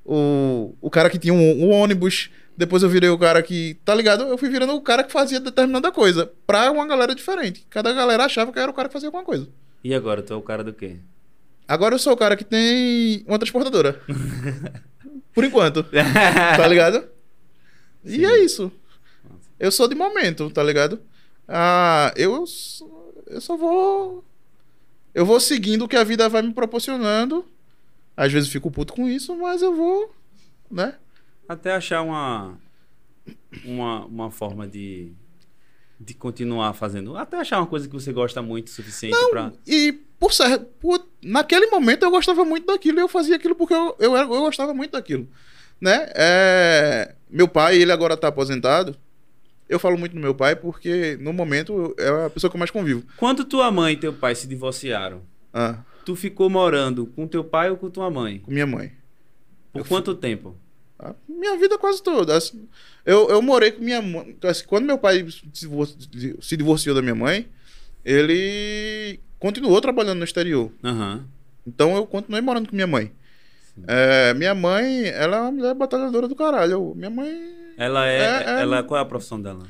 o, 0.05 0.13
o, 0.13 0.75
o 0.81 0.89
cara 0.89 1.09
que 1.09 1.19
tinha 1.19 1.33
um, 1.33 1.65
um 1.65 1.69
ônibus, 1.71 2.29
Depois 2.57 2.83
eu 2.83 2.89
virei 2.89 3.09
o 3.09 3.17
cara 3.17 3.41
que, 3.41 3.77
tá 3.85 3.95
ligado? 3.95 4.23
Eu 4.23 4.37
fui 4.37 4.49
virando 4.49 4.73
o 4.73 4.81
cara 4.81 5.03
que 5.03 5.11
fazia 5.11 5.39
determinada 5.39 5.91
coisa. 5.91 6.31
Pra 6.45 6.69
uma 6.71 6.85
galera 6.85 7.15
diferente. 7.15 7.65
Cada 7.69 7.91
galera 7.93 8.25
achava 8.25 8.51
que 8.51 8.59
eu 8.59 8.63
era 8.63 8.71
o 8.71 8.73
cara 8.73 8.87
que 8.87 8.93
fazia 8.93 9.07
alguma 9.07 9.23
coisa. 9.23 9.47
E 9.83 9.93
agora, 9.95 10.21
tu 10.21 10.33
é 10.33 10.35
o 10.35 10.41
cara 10.41 10.63
do 10.63 10.73
quê? 10.73 10.97
Agora 11.67 11.95
eu 11.95 11.99
sou 11.99 12.13
o 12.13 12.17
cara 12.17 12.35
que 12.35 12.43
tem 12.43 13.23
uma 13.25 13.39
transportadora. 13.39 13.99
Por 15.33 15.43
enquanto. 15.43 15.83
Tá 15.83 16.67
ligado? 16.67 17.03
E 18.03 18.15
Sim. 18.17 18.25
é 18.25 18.39
isso. 18.43 18.71
Eu 19.61 19.71
sou 19.71 19.87
de 19.87 19.93
momento, 19.93 20.49
tá 20.49 20.63
ligado? 20.63 20.99
Ah, 21.47 22.11
eu, 22.15 22.43
eu 23.27 23.39
só 23.39 23.55
vou. 23.55 24.25
Eu 25.13 25.23
vou 25.23 25.39
seguindo 25.39 25.85
o 25.85 25.87
que 25.87 25.95
a 25.95 26.03
vida 26.03 26.27
vai 26.27 26.41
me 26.41 26.51
proporcionando. 26.51 27.45
Às 28.17 28.33
vezes 28.33 28.49
fico 28.49 28.71
puto 28.71 28.91
com 28.91 29.07
isso, 29.07 29.35
mas 29.35 29.61
eu 29.61 29.75
vou, 29.75 30.15
né? 30.69 30.95
Até 31.47 31.75
achar 31.75 32.01
uma, 32.01 32.57
uma, 33.63 34.05
uma 34.05 34.31
forma 34.31 34.67
de, 34.67 35.11
de 35.99 36.15
continuar 36.15 36.73
fazendo. 36.73 37.15
Até 37.15 37.37
achar 37.37 37.59
uma 37.59 37.67
coisa 37.67 37.87
que 37.87 37.93
você 37.93 38.11
gosta 38.11 38.41
muito 38.41 38.65
o 38.65 38.71
suficiente 38.71 39.15
pra. 39.29 39.53
E 39.67 39.91
por 40.19 40.33
ser, 40.33 40.57
por, 40.79 41.05
naquele 41.21 41.67
momento 41.67 42.01
eu 42.01 42.09
gostava 42.09 42.43
muito 42.43 42.65
daquilo 42.65 42.97
e 42.97 43.03
eu 43.03 43.07
fazia 43.07 43.35
aquilo 43.35 43.53
porque 43.53 43.75
eu, 43.75 43.95
eu, 43.99 44.15
eu 44.15 44.27
gostava 44.27 44.73
muito 44.73 44.93
daquilo. 44.93 45.29
Né? 45.79 46.09
É, 46.15 47.13
meu 47.29 47.47
pai, 47.47 47.77
ele 47.77 47.91
agora 47.91 48.17
tá 48.17 48.27
aposentado. 48.29 48.97
Eu 49.71 49.79
falo 49.79 49.97
muito 49.97 50.13
do 50.13 50.19
meu 50.19 50.35
pai 50.35 50.55
porque 50.55 51.17
no 51.21 51.31
momento 51.31 51.95
é 51.97 52.25
a 52.25 52.29
pessoa 52.29 52.51
que 52.51 52.57
eu 52.57 52.59
mais 52.59 52.69
convivo. 52.69 53.03
Quando 53.15 53.45
tua 53.45 53.71
mãe 53.71 53.93
e 53.93 53.97
teu 53.97 54.11
pai 54.13 54.35
se 54.35 54.45
divorciaram, 54.47 55.21
Ah, 55.53 55.79
tu 56.05 56.15
ficou 56.15 56.49
morando 56.49 57.05
com 57.07 57.25
teu 57.25 57.43
pai 57.43 57.69
ou 57.71 57.77
com 57.77 57.89
tua 57.89 58.09
mãe? 58.11 58.39
com 58.39 58.51
minha 58.51 58.67
mãe. 58.67 58.91
Por 59.71 59.79
Eu 59.79 59.85
quanto 59.85 60.13
tempo? 60.13 60.57
A 60.99 61.15
minha 61.27 61.57
vida 61.57 61.77
quase 61.77 62.03
toda. 62.03 62.35
Assim, 62.35 62.67
eu, 63.05 63.29
eu 63.29 63.41
morei 63.41 63.71
com 63.71 63.81
minha 63.81 64.01
mãe. 64.01 64.35
assim, 64.43 64.65
quando 64.67 64.85
meu 64.85 64.97
pai 64.97 65.25
se 65.31 65.47
divor- 65.47 65.87
se 66.41 66.57
divorciou 66.57 66.93
da 66.93 67.01
minha 67.01 67.15
mãe, 67.15 67.47
ele 68.05 69.19
continuou 69.39 69.79
trabalhando 69.81 70.19
no 70.19 70.25
exterior. 70.25 70.71
Aham. 70.83 71.25
Então 71.65 71.95
eu 71.95 72.05
continuei 72.05 72.41
morando 72.41 72.67
com 72.69 72.75
minha 72.75 72.87
mãe. 72.87 73.11
É, 73.87 74.33
minha 74.33 74.53
mãe, 74.53 75.05
ela 75.07 75.37
é 75.37 75.41
uma 75.41 75.51
mulher 75.51 75.73
batalhadora 75.75 76.27
do 76.27 76.35
caralho. 76.35 76.93
Minha 76.95 77.09
mãe. 77.09 77.60
Ela 77.83 78.07
é, 78.07 78.17
É, 78.19 78.43
é- 78.57 78.61
Ela, 78.61 78.83
qual 78.83 78.99
é 78.99 79.01
a 79.03 79.05
profissão 79.05 79.41
dela? 79.41 79.65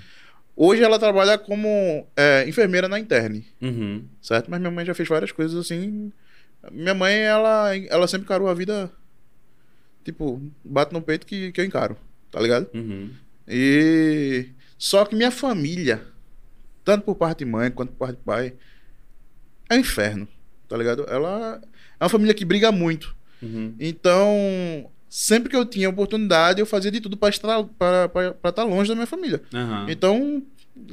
Hoje 0.56 0.84
ela 0.84 1.00
trabalha 1.00 1.38
como 1.38 2.06
é, 2.16 2.48
enfermeira 2.48 2.88
na 2.90 3.00
interne, 3.00 3.46
Uhum. 3.62 4.04
certo? 4.22 4.52
Mas 4.52 4.60
minha 4.60 4.70
mãe 4.72 4.86
já 4.86 4.94
fez 4.94 5.08
várias 5.08 5.32
coisas 5.32 5.58
assim. 5.58 6.12
Minha 6.72 6.94
mãe, 6.94 7.14
ela, 7.14 7.76
ela 7.90 8.08
sempre 8.08 8.26
encarou 8.26 8.48
a 8.50 8.54
vida. 8.54 8.92
Tipo, 10.04 10.42
bate 10.64 10.94
no 10.94 11.02
peito 11.02 11.26
que, 11.26 11.52
que 11.52 11.62
eu 11.62 11.66
encaro, 11.66 11.96
tá 12.32 12.40
ligado? 12.42 12.68
Uhum. 12.74 13.12
E 13.48 14.50
só 14.78 15.06
que 15.06 15.16
minha 15.16 15.32
família, 15.32 16.02
tanto 16.84 17.06
por 17.06 17.16
parte 17.16 17.40
de 17.40 17.46
mãe 17.46 17.72
quanto 17.72 17.92
por 17.94 18.00
parte 18.08 18.18
de 18.18 18.24
pai, 18.24 18.54
é 19.70 19.76
um 19.76 19.80
inferno, 19.80 20.28
tá 20.68 20.76
ligado? 20.76 21.06
Ela 21.08 21.62
é 22.00 22.04
uma 22.04 22.10
família 22.10 22.34
que 22.34 22.44
briga 22.44 22.72
muito. 22.72 23.16
Uhum. 23.42 23.74
Então, 23.80 24.90
sempre 25.14 25.50
que 25.50 25.56
eu 25.58 25.66
tinha 25.66 25.90
oportunidade, 25.90 26.62
eu 26.62 26.66
fazia 26.66 26.90
de 26.90 27.02
tudo 27.02 27.18
para 27.18 27.30
estar 27.30 27.64
para 27.78 28.08
para 28.10 28.50
estar 28.50 28.64
longe 28.64 28.88
da 28.88 28.96
minha 28.96 29.06
família. 29.06 29.42
Aham. 29.54 29.86
Então, 29.90 30.42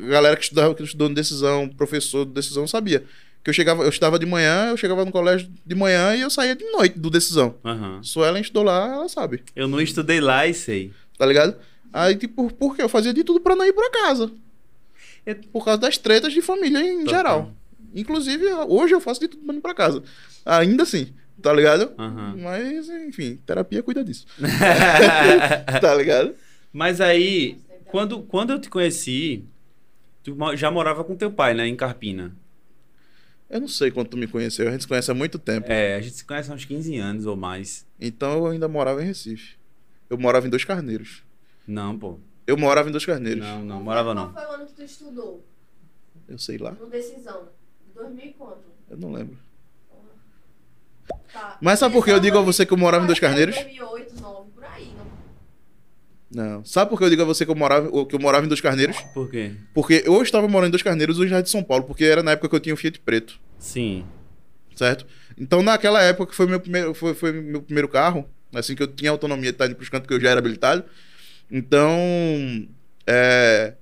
a 0.03 0.07
galera 0.09 0.37
que 0.37 0.43
estudava, 0.43 0.75
que 0.75 0.83
estudou 0.83 1.09
decisão, 1.09 1.69
professor 1.69 2.27
de 2.27 2.33
decisão 2.33 2.67
sabia 2.67 3.05
que 3.45 3.51
eu 3.51 3.55
chegava, 3.55 3.85
eu 3.85 3.89
estudava 3.89 4.19
de 4.19 4.27
manhã, 4.27 4.71
eu 4.71 4.77
chegava 4.77 5.05
no 5.05 5.13
colégio 5.13 5.49
de 5.65 5.75
manhã 5.75 6.15
e 6.17 6.21
eu 6.21 6.29
saía 6.29 6.57
de 6.57 6.65
noite 6.73 6.99
do 6.99 7.09
decisão. 7.09 7.55
Aham. 7.65 8.01
Só 8.03 8.25
ela 8.27 8.41
estudou 8.41 8.65
lá, 8.65 8.93
ela 8.93 9.09
sabe. 9.09 9.43
Eu 9.55 9.69
não 9.69 9.81
estudei 9.81 10.21
lá 10.21 10.47
e 10.47 10.53
sei. 10.53 10.93
Tá 11.17 11.25
ligado? 11.25 11.55
Aí, 11.93 12.17
tipo, 12.17 12.53
por 12.53 12.75
quê? 12.75 12.83
Eu 12.83 12.89
fazia 12.89 13.15
de 13.15 13.23
tudo 13.25 13.41
pra 13.41 13.55
não 13.57 13.65
ir 13.65 13.73
pra 13.73 13.89
casa. 13.91 14.31
É- 15.25 15.35
Por 15.35 15.65
causa 15.65 15.81
das 15.81 15.97
tretas 15.97 16.33
de 16.33 16.43
família 16.43 16.81
em 16.81 17.07
geral. 17.09 17.53
Inclusive, 17.95 18.45
hoje 18.69 18.95
eu 18.95 19.01
faço 19.01 19.21
de 19.21 19.29
tudo 19.29 19.43
pra 19.45 19.55
ir 19.55 19.61
pra 19.61 19.75
casa. 19.75 20.03
Ainda 20.45 20.83
assim, 20.83 21.09
tá 21.43 21.53
ligado? 21.53 21.93
Aham. 21.99 22.37
Mas, 22.39 22.89
enfim, 22.89 23.37
terapia 23.47 23.83
cuida 23.83 24.05
disso. 24.05 24.27
tá 25.81 25.95
ligado? 25.95 26.35
Mas 26.73 27.01
aí, 27.01 27.59
quando, 27.87 28.23
quando 28.23 28.53
eu 28.53 28.61
te 28.61 28.69
conheci, 28.69 29.45
tu 30.23 30.37
já 30.57 30.71
morava 30.71 31.03
com 31.05 31.17
teu 31.17 31.31
pai, 31.31 31.55
né? 31.55 31.67
Em 31.67 31.77
Carpina. 31.77 32.35
Eu 33.51 33.61
não 33.61 33.69
sei 33.69 33.91
quando 33.91 34.09
tu 34.09 34.17
me 34.17 34.27
conheceu, 34.27 34.69
a 34.69 34.71
gente 34.71 34.83
se 34.83 34.89
conhece 34.89 35.11
há 35.11 35.15
muito 35.15 35.39
tempo. 35.39 35.67
É, 35.73 35.97
a 35.97 36.01
gente 36.01 36.17
se 36.17 36.25
conhece 36.25 36.51
há 36.51 36.55
uns 36.55 36.67
15 36.67 36.97
anos 36.99 37.25
ou 37.25 37.35
mais. 37.35 37.87
Então 37.99 38.33
eu 38.33 38.47
ainda 38.49 38.69
morava 38.69 39.03
em 39.03 39.07
Recife. 39.07 39.57
Eu 40.11 40.19
morava 40.19 40.47
em 40.47 40.51
Dois 40.51 40.65
Carneiros. 40.65 41.23
Não, 41.67 41.99
pô. 41.99 42.19
Eu 42.47 42.59
morava 42.59 42.89
em 42.89 42.93
Dois 42.93 43.07
Carneiros. 43.07 43.43
Não, 43.45 43.65
não, 43.65 43.83
morava 43.83 44.15
Qual 44.15 44.27
não. 44.27 44.35
foi 44.35 44.43
o 44.45 44.51
ano 44.53 44.67
que 44.67 44.75
tu 44.75 44.83
estudou? 44.83 45.45
Eu 46.29 46.39
sei 46.39 46.59
lá, 46.59 46.73
No 46.73 46.91
Decisão. 46.91 47.49
2000 47.95 48.27
e 48.27 48.33
quanto? 48.35 48.65
eu 48.91 48.97
não 48.99 49.13
lembro. 49.13 49.39
Tá. 51.33 51.59
Mas 51.61 51.79
sabe 51.79 51.93
por 51.95 52.05
que 52.05 52.11
eu 52.11 52.21
digo 52.21 52.39
a 52.39 52.43
você 52.43 52.65
que 52.65 52.73
eu 52.73 52.79
morava 52.79 53.05
em 53.05 53.07
Dois 53.07 53.21
Carneiros? 53.21 53.55
2008, 53.55 54.15
2009, 54.15 54.51
por 54.55 54.65
aí, 54.65 54.93
não? 56.31 56.45
Não. 56.45 56.65
Sabe 56.65 56.91
por 56.91 56.99
que 56.99 57.05
eu 57.05 57.11
digo 57.11 57.23
a 57.23 57.25
você 57.25 57.45
que 57.45 57.51
eu 57.51 57.55
morava, 57.57 57.89
que 58.07 58.15
eu 58.15 58.21
morava 58.21 58.45
em 58.45 58.49
Dois 58.49 58.61
Carneiros? 58.61 58.97
Por 59.15 59.31
quê? 59.31 59.53
Porque 59.75 60.03
eu 60.07 60.21
estava 60.23 60.47
morando 60.49 60.69
em 60.69 60.73
Dois 60.73 60.83
Carneiros, 60.83 61.19
hoje 61.19 61.31
já 61.31 61.41
de 61.41 61.51
São 61.51 61.63
Paulo, 61.63 61.85
porque 61.85 62.05
era 62.05 62.23
na 62.23 62.33
época 62.33 62.49
que 62.49 62.57
eu 62.57 62.61
tinha 62.61 62.75
o 62.75 62.77
Fiat 62.77 62.99
Preto, 63.01 63.39
Sim. 63.59 64.05
certo? 64.77 65.07
Então 65.37 65.63
naquela 65.63 66.03
época 66.03 66.31
que 66.31 66.37
foi 66.37 66.47
meu 66.47 66.61
primeiro, 66.61 66.95
foi, 66.95 67.15
foi 67.15 67.33
meu 67.33 67.63
primeiro 67.63 67.89
carro, 67.89 68.29
assim 68.55 68.75
que 68.75 68.83
eu 68.83 68.89
tinha 68.89 69.11
autonomia 69.11 69.51
de 69.51 69.55
estar 69.55 69.67
indo 69.67 69.77
pros 69.77 69.89
cantos 69.89 70.07
que 70.07 70.15
eu 70.15 70.21
já 70.21 70.31
era 70.31 70.39
habilitado. 70.39 70.85
Então, 71.51 71.97
é, 73.07 73.75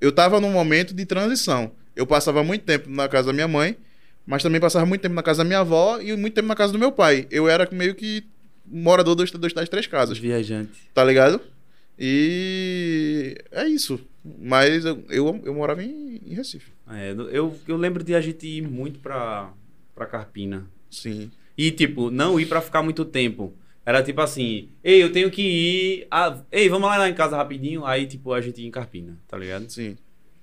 eu 0.00 0.10
tava 0.12 0.40
num 0.40 0.50
momento 0.50 0.94
de 0.94 1.04
transição. 1.04 1.72
Eu 1.94 2.06
passava 2.06 2.42
muito 2.42 2.64
tempo 2.64 2.88
na 2.90 3.08
casa 3.08 3.28
da 3.28 3.32
minha 3.32 3.48
mãe, 3.48 3.76
mas 4.26 4.42
também 4.42 4.60
passava 4.60 4.84
muito 4.84 5.02
tempo 5.02 5.14
na 5.14 5.22
casa 5.22 5.38
da 5.38 5.44
minha 5.44 5.60
avó 5.60 6.00
e 6.00 6.14
muito 6.16 6.34
tempo 6.34 6.48
na 6.48 6.56
casa 6.56 6.72
do 6.72 6.78
meu 6.78 6.90
pai. 6.90 7.26
Eu 7.30 7.48
era 7.48 7.68
meio 7.70 7.94
que 7.94 8.24
morador 8.66 9.14
dos, 9.14 9.30
dos, 9.30 9.52
das 9.52 9.68
três 9.68 9.86
casas. 9.86 10.18
Viajante. 10.18 10.72
Tá 10.92 11.04
ligado? 11.04 11.40
E 11.98 13.36
é 13.52 13.66
isso. 13.68 14.00
Mas 14.40 14.84
eu, 14.84 15.04
eu, 15.08 15.40
eu 15.44 15.54
morava 15.54 15.82
em, 15.84 16.20
em 16.26 16.34
Recife. 16.34 16.72
É, 16.90 17.12
eu, 17.30 17.56
eu 17.66 17.76
lembro 17.76 18.02
de 18.02 18.14
a 18.14 18.20
gente 18.20 18.46
ir 18.46 18.62
muito 18.62 18.98
pra, 18.98 19.52
pra 19.94 20.06
Carpina. 20.06 20.68
Sim. 20.90 21.30
E, 21.56 21.70
tipo, 21.70 22.10
não 22.10 22.38
ir 22.38 22.46
pra 22.46 22.60
ficar 22.60 22.82
muito 22.82 23.04
tempo. 23.04 23.54
Era 23.84 24.02
tipo 24.02 24.20
assim, 24.20 24.68
ei, 24.82 25.00
eu 25.00 25.12
tenho 25.12 25.30
que 25.30 25.42
ir. 25.42 26.06
ah, 26.10 26.36
ei, 26.50 26.68
vamos 26.68 26.88
lá 26.88 27.08
em 27.08 27.14
casa 27.14 27.36
rapidinho. 27.36 27.86
Aí, 27.86 28.06
tipo, 28.06 28.32
a 28.32 28.40
gente 28.40 28.60
ia 28.60 28.66
em 28.66 28.70
Carpina, 28.70 29.16
tá 29.28 29.38
ligado? 29.38 29.70
Sim. 29.70 29.96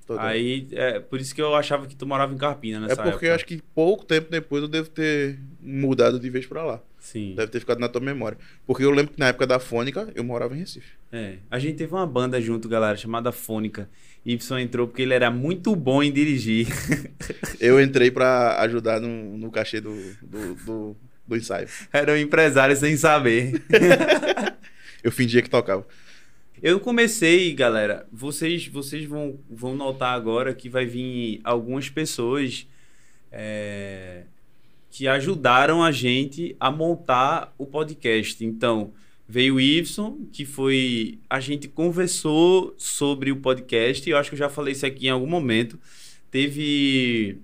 Total. 0.06 0.26
Aí, 0.26 0.68
é 0.72 1.00
por 1.00 1.20
isso 1.20 1.34
que 1.34 1.42
eu 1.42 1.56
achava 1.56 1.88
que 1.88 1.96
tu 1.96 2.06
morava 2.06 2.34
em 2.34 2.38
Carpina 2.38 2.78
é 2.78 2.82
nessa 2.82 2.96
porque 2.96 3.26
época. 3.26 3.36
acho 3.36 3.46
que 3.46 3.62
pouco 3.74 4.06
tempo 4.06 4.30
depois 4.30 4.62
eu 4.62 4.68
devo 4.68 4.90
ter 4.90 5.40
mudado 5.62 6.20
de 6.20 6.30
vez 6.30 6.46
pra 6.46 6.64
lá. 6.64 6.82
Sim. 7.00 7.34
Deve 7.36 7.52
ter 7.52 7.60
ficado 7.60 7.80
na 7.80 7.90
tua 7.90 8.02
memória. 8.02 8.38
Porque 8.66 8.84
eu 8.84 8.92
lembro 8.92 9.14
que 9.14 9.20
na 9.20 9.28
época 9.28 9.46
da 9.46 9.60
Fônica 9.60 10.10
eu 10.16 10.24
morava 10.24 10.56
em 10.56 10.60
Recife. 10.60 10.94
É. 11.12 11.36
A 11.52 11.60
gente 11.60 11.76
teve 11.76 11.94
uma 11.94 12.08
banda 12.08 12.40
junto, 12.42 12.68
galera, 12.70 12.96
chamada 12.98 13.32
Fônica. 13.32 13.90
Y 14.26 14.62
entrou 14.62 14.88
porque 14.88 15.02
ele 15.02 15.14
era 15.14 15.30
muito 15.30 15.76
bom 15.76 16.02
em 16.02 16.12
dirigir. 16.12 16.68
Eu 17.60 17.82
entrei 17.82 18.10
pra 18.10 18.62
ajudar 18.62 19.02
no, 19.02 19.38
no 19.38 19.52
cachê 19.52 19.82
do, 19.82 19.94
do, 20.22 20.56
do, 20.56 20.98
do 21.28 21.36
ensaio. 21.36 21.68
Era 21.92 22.14
um 22.14 22.18
empresário 22.18 22.76
sem 22.76 22.96
saber. 22.96 23.62
Eu 25.04 25.12
fingia 25.12 25.42
que 25.42 25.50
tocava. 25.50 25.86
Eu 26.64 26.80
comecei, 26.80 27.54
galera. 27.54 28.08
Vocês, 28.10 28.68
vocês 28.68 29.04
vão, 29.04 29.38
vão 29.50 29.76
notar 29.76 30.16
agora 30.16 30.54
que 30.54 30.70
vai 30.70 30.86
vir 30.86 31.42
algumas 31.44 31.90
pessoas 31.90 32.66
é, 33.30 34.24
que 34.90 35.06
ajudaram 35.06 35.84
a 35.84 35.92
gente 35.92 36.56
a 36.58 36.72
montar 36.72 37.54
o 37.58 37.66
podcast. 37.66 38.46
Então, 38.46 38.94
veio 39.28 39.56
o 39.56 39.60
Y, 39.60 40.30
que 40.32 40.46
foi. 40.46 41.20
A 41.30 41.42
gente 41.42 41.68
conversou 41.68 42.74
sobre 42.78 43.30
o 43.30 43.42
podcast. 43.42 44.10
Eu 44.10 44.16
acho 44.16 44.30
que 44.30 44.36
eu 44.36 44.40
já 44.40 44.48
falei 44.48 44.72
isso 44.72 44.86
aqui 44.86 45.08
em 45.08 45.10
algum 45.10 45.28
momento. 45.28 45.78
Teve. 46.32 47.40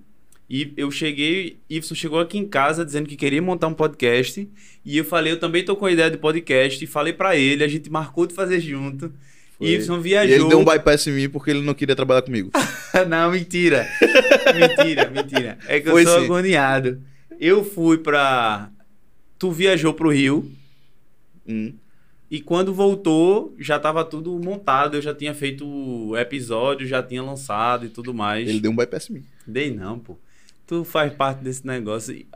E 0.52 0.72
eu 0.76 0.90
cheguei, 0.90 1.58
Y 1.70 1.94
chegou 1.94 2.18
aqui 2.18 2.36
em 2.36 2.44
casa 2.48 2.84
dizendo 2.84 3.08
que 3.08 3.14
queria 3.14 3.40
montar 3.40 3.68
um 3.68 3.72
podcast. 3.72 4.50
E 4.84 4.98
eu 4.98 5.04
falei, 5.04 5.32
eu 5.32 5.38
também 5.38 5.64
tô 5.64 5.76
com 5.76 5.86
a 5.86 5.92
ideia 5.92 6.10
de 6.10 6.16
podcast. 6.16 6.82
E 6.82 6.88
falei 6.88 7.12
pra 7.12 7.36
ele, 7.36 7.62
a 7.62 7.68
gente 7.68 7.88
marcou 7.88 8.26
de 8.26 8.34
fazer 8.34 8.58
junto. 8.60 9.12
Foi. 9.56 9.68
Y 9.68 9.78
E 9.96 10.00
viajou. 10.00 10.34
ele 10.36 10.48
deu 10.48 10.58
um 10.58 10.64
bypass 10.64 11.06
em 11.06 11.12
mim 11.12 11.28
porque 11.28 11.50
ele 11.52 11.62
não 11.62 11.72
queria 11.72 11.94
trabalhar 11.94 12.22
comigo. 12.22 12.50
Não, 13.08 13.30
mentira. 13.30 13.86
mentira, 14.52 15.08
mentira. 15.14 15.58
É 15.68 15.78
que 15.78 15.88
Foi 15.88 16.02
eu 16.02 16.06
sou 16.08 16.18
sim. 16.18 16.24
agoniado. 16.24 17.00
Eu 17.38 17.62
fui 17.64 17.98
pra. 17.98 18.68
Tu 19.38 19.52
viajou 19.52 19.94
pro 19.94 20.10
Rio. 20.10 20.50
Hum. 21.48 21.72
E 22.28 22.40
quando 22.40 22.74
voltou, 22.74 23.54
já 23.58 23.78
tava 23.78 24.04
tudo 24.04 24.36
montado. 24.40 24.96
Eu 24.96 25.02
já 25.02 25.14
tinha 25.14 25.32
feito 25.32 25.64
o 25.64 26.16
episódio, 26.16 26.86
já 26.88 27.00
tinha 27.00 27.22
lançado 27.22 27.86
e 27.86 27.88
tudo 27.88 28.12
mais. 28.12 28.48
Ele 28.48 28.58
deu 28.60 28.72
um 28.72 28.76
bypass 28.76 29.08
em 29.08 29.14
mim. 29.14 29.24
Dei 29.46 29.70
não, 29.70 29.96
pô. 29.98 30.18
Tu 30.70 30.84
faz 30.84 31.12
parte 31.12 31.42
desse 31.42 31.66
negócio. 31.66 32.14
E, 32.14 32.28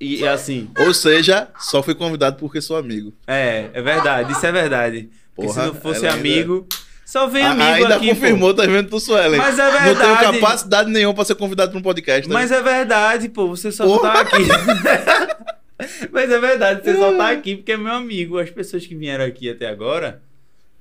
e, 0.00 0.26
assim, 0.26 0.68
Ou 0.80 0.92
seja, 0.92 1.46
só 1.60 1.80
fui 1.80 1.94
convidado 1.94 2.36
porque 2.36 2.60
sou 2.60 2.76
amigo. 2.76 3.14
é, 3.24 3.70
é 3.72 3.80
verdade, 3.80 4.32
isso 4.32 4.44
é 4.44 4.50
verdade. 4.50 5.08
Porque 5.32 5.52
Porra, 5.52 5.60
se 5.62 5.66
não 5.68 5.74
fosse 5.80 6.04
amigo, 6.08 6.66
só 7.06 7.28
vem 7.28 7.44
A- 7.44 7.52
amigo 7.52 7.62
ainda 7.68 7.94
aqui. 7.94 8.08
pô. 8.08 8.14
confirmou, 8.16 8.52
tá 8.52 8.66
vendo 8.66 8.90
do 8.90 8.98
Suelen. 8.98 9.38
Mas 9.38 9.56
é 9.60 9.64
Não 9.70 9.94
tenho 9.94 9.94
verdade. 9.94 10.40
capacidade 10.40 10.90
nenhuma 10.90 11.14
pra 11.14 11.24
ser 11.24 11.36
convidado 11.36 11.70
pra 11.70 11.78
um 11.78 11.82
podcast. 11.82 12.26
tá 12.26 12.34
Mas 12.34 12.50
é 12.50 12.60
verdade, 12.60 13.28
pô, 13.28 13.46
você 13.46 13.70
só 13.70 13.84
Porra. 13.84 14.12
tá 14.12 14.20
aqui. 14.22 14.42
Mas 16.10 16.30
é 16.32 16.40
verdade, 16.40 16.82
você 16.84 16.96
só 16.96 17.16
tá 17.16 17.30
aqui 17.30 17.54
porque 17.56 17.70
é 17.72 17.76
meu 17.76 17.92
amigo. 17.92 18.38
As 18.40 18.50
pessoas 18.50 18.84
que 18.84 18.96
vieram 18.96 19.24
aqui 19.24 19.48
até 19.48 19.68
agora 19.68 20.20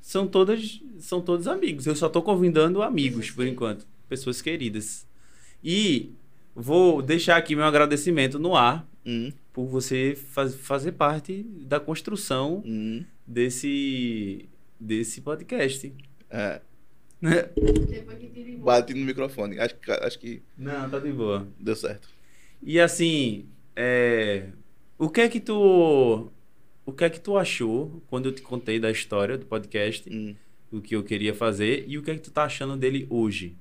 são 0.01 0.25
todas 0.25 0.80
são 1.00 1.22
todos 1.22 1.48
amigos. 1.48 1.86
Eu 1.86 1.96
só 1.96 2.10
tô 2.10 2.24
convidando 2.24 2.82
amigos 2.82 3.30
por 3.30 3.46
enquanto, 3.46 3.86
pessoas 4.10 4.42
queridas. 4.42 5.06
E 5.63 6.12
vou 6.59 7.01
deixar 7.01 7.37
aqui 7.37 7.55
meu 7.55 7.65
agradecimento 7.65 8.39
no 8.39 8.55
ar 8.55 8.87
Hum, 9.05 9.31
por 9.53 9.65
você 9.67 10.15
faz- 10.15 10.55
fazer 10.55 10.91
parte 10.93 11.43
da 11.61 11.79
construção 11.79 12.61
hum, 12.65 13.05
desse 13.25 14.49
desse 14.79 15.21
podcast. 15.21 15.93
é. 16.29 16.61
Bati 18.59 18.93
no 18.93 19.05
microfone. 19.05 19.59
Acho, 19.59 19.75
que- 19.75 19.91
acho 19.91 20.19
que 20.19 20.41
Não, 20.57 20.89
tá 20.89 20.99
de 20.99 21.11
boa. 21.11 21.47
deu 21.59 21.75
certo. 21.75 22.09
E 22.61 22.79
assim, 22.79 23.45
é, 23.75 24.49
o 24.97 25.09
que 25.09 25.21
é 25.21 25.29
que 25.29 25.39
tu 25.39 26.29
o 26.85 26.91
que 26.93 27.03
é 27.03 27.09
que 27.09 27.19
tu 27.19 27.37
achou 27.37 28.01
quando 28.07 28.27
eu 28.29 28.31
te 28.33 28.41
contei 28.41 28.79
da 28.79 28.89
história 28.91 29.37
do 29.37 29.45
podcast, 29.45 30.09
Hum. 30.09 30.35
o 30.71 30.79
que 30.81 30.95
eu 30.95 31.03
queria 31.03 31.33
fazer 31.33 31.85
e 31.87 31.97
o 31.97 32.03
que 32.03 32.11
é 32.11 32.15
que 32.15 32.21
tu 32.21 32.31
tá 32.31 32.43
achando 32.43 32.75
dele 32.77 33.07
hoje? 33.09 33.55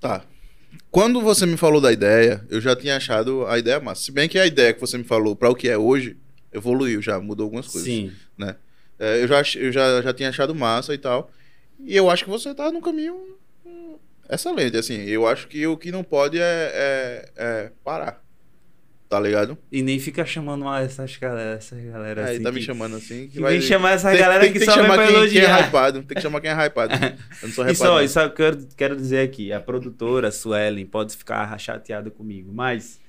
Tá. 0.00 0.24
Quando 0.90 1.20
você 1.20 1.46
me 1.46 1.56
falou 1.56 1.80
da 1.80 1.92
ideia, 1.92 2.44
eu 2.50 2.60
já 2.60 2.74
tinha 2.74 2.96
achado 2.96 3.46
a 3.46 3.58
ideia 3.58 3.78
massa. 3.80 4.02
Se 4.02 4.12
bem 4.12 4.28
que 4.28 4.38
a 4.38 4.46
ideia 4.46 4.72
que 4.72 4.80
você 4.80 4.98
me 4.98 5.04
falou 5.04 5.34
para 5.36 5.48
o 5.48 5.54
que 5.54 5.68
é 5.68 5.78
hoje 5.78 6.16
evoluiu 6.52 7.00
já, 7.00 7.20
mudou 7.20 7.44
algumas 7.44 7.66
coisas. 7.68 7.84
Sim. 7.88 8.12
É, 8.98 9.22
eu 9.22 9.28
já, 9.28 9.42
eu 9.56 9.72
já, 9.72 10.02
já 10.02 10.12
tinha 10.12 10.28
achado 10.28 10.54
massa 10.54 10.92
e 10.92 10.98
tal. 10.98 11.30
E 11.78 11.96
eu 11.96 12.10
acho 12.10 12.24
que 12.24 12.30
você 12.30 12.52
tá 12.54 12.70
num 12.70 12.80
caminho 12.80 13.16
excelente. 14.28 14.76
Assim, 14.76 15.02
eu 15.04 15.26
acho 15.26 15.48
que 15.48 15.66
o 15.66 15.76
que 15.76 15.90
não 15.90 16.04
pode 16.04 16.38
é, 16.38 16.42
é- 16.74 17.32
é 17.36 17.72
parar. 17.84 18.22
Tá 19.10 19.18
ligado? 19.18 19.58
E 19.72 19.82
nem 19.82 19.98
fica 19.98 20.24
chamando 20.24 20.64
mais 20.64 20.86
essas 20.86 21.16
galera, 21.16 21.56
essas 21.56 21.82
galera 21.84 22.26
Aí 22.26 22.34
assim. 22.36 22.44
tá 22.44 22.50
que, 22.50 22.54
me 22.54 22.62
chamando 22.62 22.94
assim. 22.96 23.26
que 23.26 23.42
vem 23.42 23.60
chamar 23.60 23.90
essa 23.90 24.16
galera 24.16 24.46
que, 24.48 24.56
tem 24.60 24.64
só 24.64 24.76
vem 24.76 24.84
pra 24.86 24.92
chamar 24.94 24.96
quem, 24.98 25.06
quem 25.06 25.14
é 25.14 25.18
elogiar. 25.18 25.66
hypado. 25.68 26.02
Tem 26.04 26.14
que 26.14 26.20
chamar 26.22 26.40
quem 26.40 26.50
é 26.50 26.54
hypado. 26.54 26.94
Eu 27.42 27.48
não 27.48 27.50
sou 27.52 27.64
hypado. 27.64 27.74
só, 27.76 28.00
não. 28.00 28.08
só 28.08 28.22
eu 28.22 28.30
quero, 28.30 28.66
quero 28.76 28.94
dizer 28.96 29.18
aqui, 29.26 29.52
a 29.52 29.58
produtora 29.60 30.30
Suelen 30.30 30.86
pode 30.86 31.16
ficar 31.16 31.58
chateada 31.58 32.08
comigo, 32.08 32.52
mas 32.54 33.00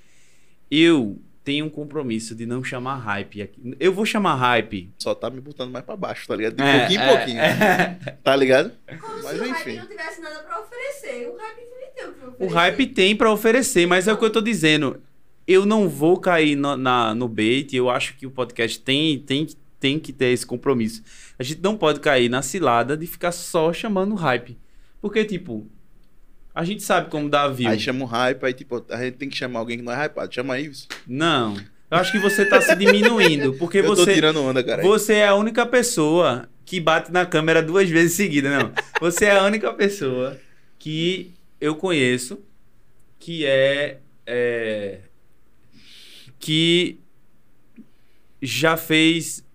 eu 0.72 1.22
tenho 1.44 1.66
um 1.66 1.70
compromisso 1.70 2.34
de 2.34 2.48
não 2.48 2.64
chamar 2.64 2.96
hype 2.98 3.40
aqui. 3.44 3.76
Eu 3.80 3.94
vou 3.94 4.04
chamar 4.04 4.34
hype. 4.38 4.92
Só 4.98 5.14
tá 5.14 5.30
me 5.30 5.40
botando 5.40 5.70
mais 5.72 5.86
pra 5.86 5.96
baixo, 5.96 6.28
tá 6.28 6.36
ligado? 6.36 6.56
De 6.56 6.64
É, 6.64 6.80
pouquinho 6.80 7.00
em 7.00 7.04
é, 7.04 7.16
pouquinho. 7.16 7.40
é. 7.40 8.00
Tá 8.24 8.36
ligado? 8.36 8.72
Como 9.00 9.22
Mas 9.24 9.34
se 9.38 9.40
o 9.40 9.46
enfim. 9.46 9.54
hype 9.54 9.78
não 9.78 9.88
tivesse 9.88 10.22
nada 10.22 10.40
pra 10.40 10.62
oferecer. 10.62 11.28
O 11.30 11.38
hype 11.38 11.62
também 11.70 11.90
tem 11.96 12.06
o 12.08 12.14
que 12.14 12.26
O 12.26 12.30
oferecer. 12.30 12.54
hype 12.56 12.88
tem 12.88 13.16
pra 13.16 13.32
oferecer, 13.32 13.86
mas 13.86 14.08
é 14.08 14.14
o 14.14 14.18
que 14.18 14.26
eu 14.26 14.32
tô 14.32 14.42
dizendo. 14.42 15.00
Eu 15.52 15.66
não 15.66 15.90
vou 15.90 16.18
cair 16.18 16.56
no, 16.56 16.78
na, 16.78 17.14
no 17.14 17.28
bait. 17.28 17.76
Eu 17.76 17.90
acho 17.90 18.16
que 18.16 18.26
o 18.26 18.32
podcast 18.32 18.80
tem, 18.80 19.20
tem, 19.20 19.48
tem 19.80 20.00
que 20.00 20.14
ter 20.14 20.28
esse 20.28 20.46
compromisso. 20.46 21.04
A 21.38 21.44
gente 21.44 21.62
não 21.62 21.76
pode 21.76 22.00
cair 22.00 22.30
na 22.30 22.42
cilada 22.42 22.96
de 22.96 23.06
ficar 23.06 23.32
só 23.32 23.74
chamando 23.74 24.16
hype. 24.16 24.58
Porque, 25.02 25.26
tipo, 25.26 25.68
a 26.54 26.64
gente 26.64 26.84
sabe 26.84 27.10
como 27.10 27.30
dá 27.30 27.48
view. 27.48 27.70
Aí 27.70 27.80
chama 27.80 28.04
um 28.04 28.08
hype, 28.08 28.46
aí 28.46 28.54
tipo, 28.54 28.86
a 28.90 29.04
gente 29.04 29.18
tem 29.18 29.30
que 29.30 29.38
chamar 29.38 29.60
alguém 29.60 29.78
que 29.78 29.84
não 29.84 29.92
é 29.92 30.06
hypado. 30.06 30.34
Chama 30.34 30.60
Ives. 30.60 30.88
Não. 31.08 31.56
Eu 31.90 31.98
acho 31.98 32.12
que 32.12 32.20
você 32.20 32.46
tá 32.46 32.62
se 32.62 32.76
diminuindo. 32.76 33.54
Porque 33.60 33.80
eu 33.80 33.86
tô 33.86 33.96
você, 33.96 34.14
tirando 34.14 34.42
onda, 34.42 34.64
cara. 34.64 34.82
você 34.82 35.16
é 35.16 35.28
a 35.28 35.36
única 35.36 35.66
pessoa 35.66 36.48
que 36.66 36.80
bate 36.80 37.12
na 37.12 37.26
câmera 37.26 37.62
duas 37.62 37.90
vezes 37.90 38.14
seguida, 38.14 38.50
não. 38.50 38.72
Você 39.02 39.26
é 39.26 39.38
a 39.38 39.44
única 39.44 39.74
pessoa 39.74 40.40
que 40.80 41.34
eu 41.60 41.76
conheço 41.76 42.40
que 43.20 43.46
é, 43.46 44.00
é, 44.26 45.00
que 46.42 47.00
já 48.42 48.76
fez 48.76 49.46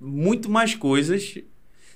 muito 0.00 0.50
mais 0.50 0.74
coisas. 0.74 1.38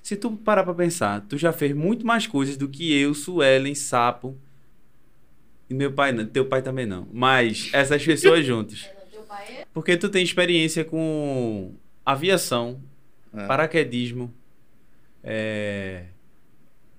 Se 0.03 0.15
tu 0.15 0.31
parar 0.37 0.63
pra 0.63 0.75
pensar, 0.75 1.23
tu 1.23 1.37
já 1.37 1.53
fez 1.53 1.73
muito 1.75 2.07
mais 2.07 2.27
coisas 2.27 2.57
do 2.57 2.69
que 2.69 2.93
eu, 2.97 3.13
Suelen, 3.15 3.75
Sapo 3.75 4.39
e 5.69 5.75
meu 5.75 5.93
pai, 5.93 6.13
não, 6.13 6.25
teu 6.25 6.45
pai 6.47 6.63
também 6.63 6.87
não. 6.87 7.09
Mas 7.13 7.71
essas 7.73 8.05
pessoas 8.05 8.45
juntas. 8.47 8.85
É, 8.85 8.95
não, 9.01 9.07
Teu 9.11 9.23
pai 9.23 9.47
é 9.49 9.67
Porque 9.75 9.97
tu 9.97 10.09
tem 10.09 10.23
experiência 10.23 10.85
com 10.85 11.75
aviação, 12.05 12.81
É. 13.35 13.47
paraquedismo, 13.49 14.33
é, 15.25 16.05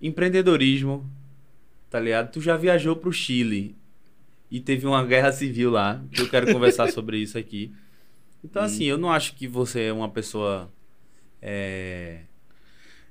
empreendedorismo, 0.01 1.09
tá 1.89 2.01
ligado? 2.01 2.31
Tu 2.33 2.41
já 2.41 2.57
viajou 2.57 2.97
pro 2.97 3.13
Chile 3.13 3.73
e 4.49 4.59
teve 4.59 4.85
uma 4.87 5.03
guerra 5.05 5.31
civil 5.31 5.69
lá, 5.71 6.01
que 6.11 6.21
eu 6.21 6.29
quero 6.29 6.51
conversar 6.51 6.89
sobre 6.91 7.17
isso 7.17 7.37
aqui. 7.37 7.71
Então, 8.43 8.61
Hum. 8.61 8.65
assim, 8.65 8.83
eu 8.85 8.97
não 8.97 9.11
acho 9.11 9.35
que 9.35 9.47
você 9.47 9.83
é 9.83 9.93
uma 9.93 10.09
pessoa 10.09 10.69
é, 11.41 12.19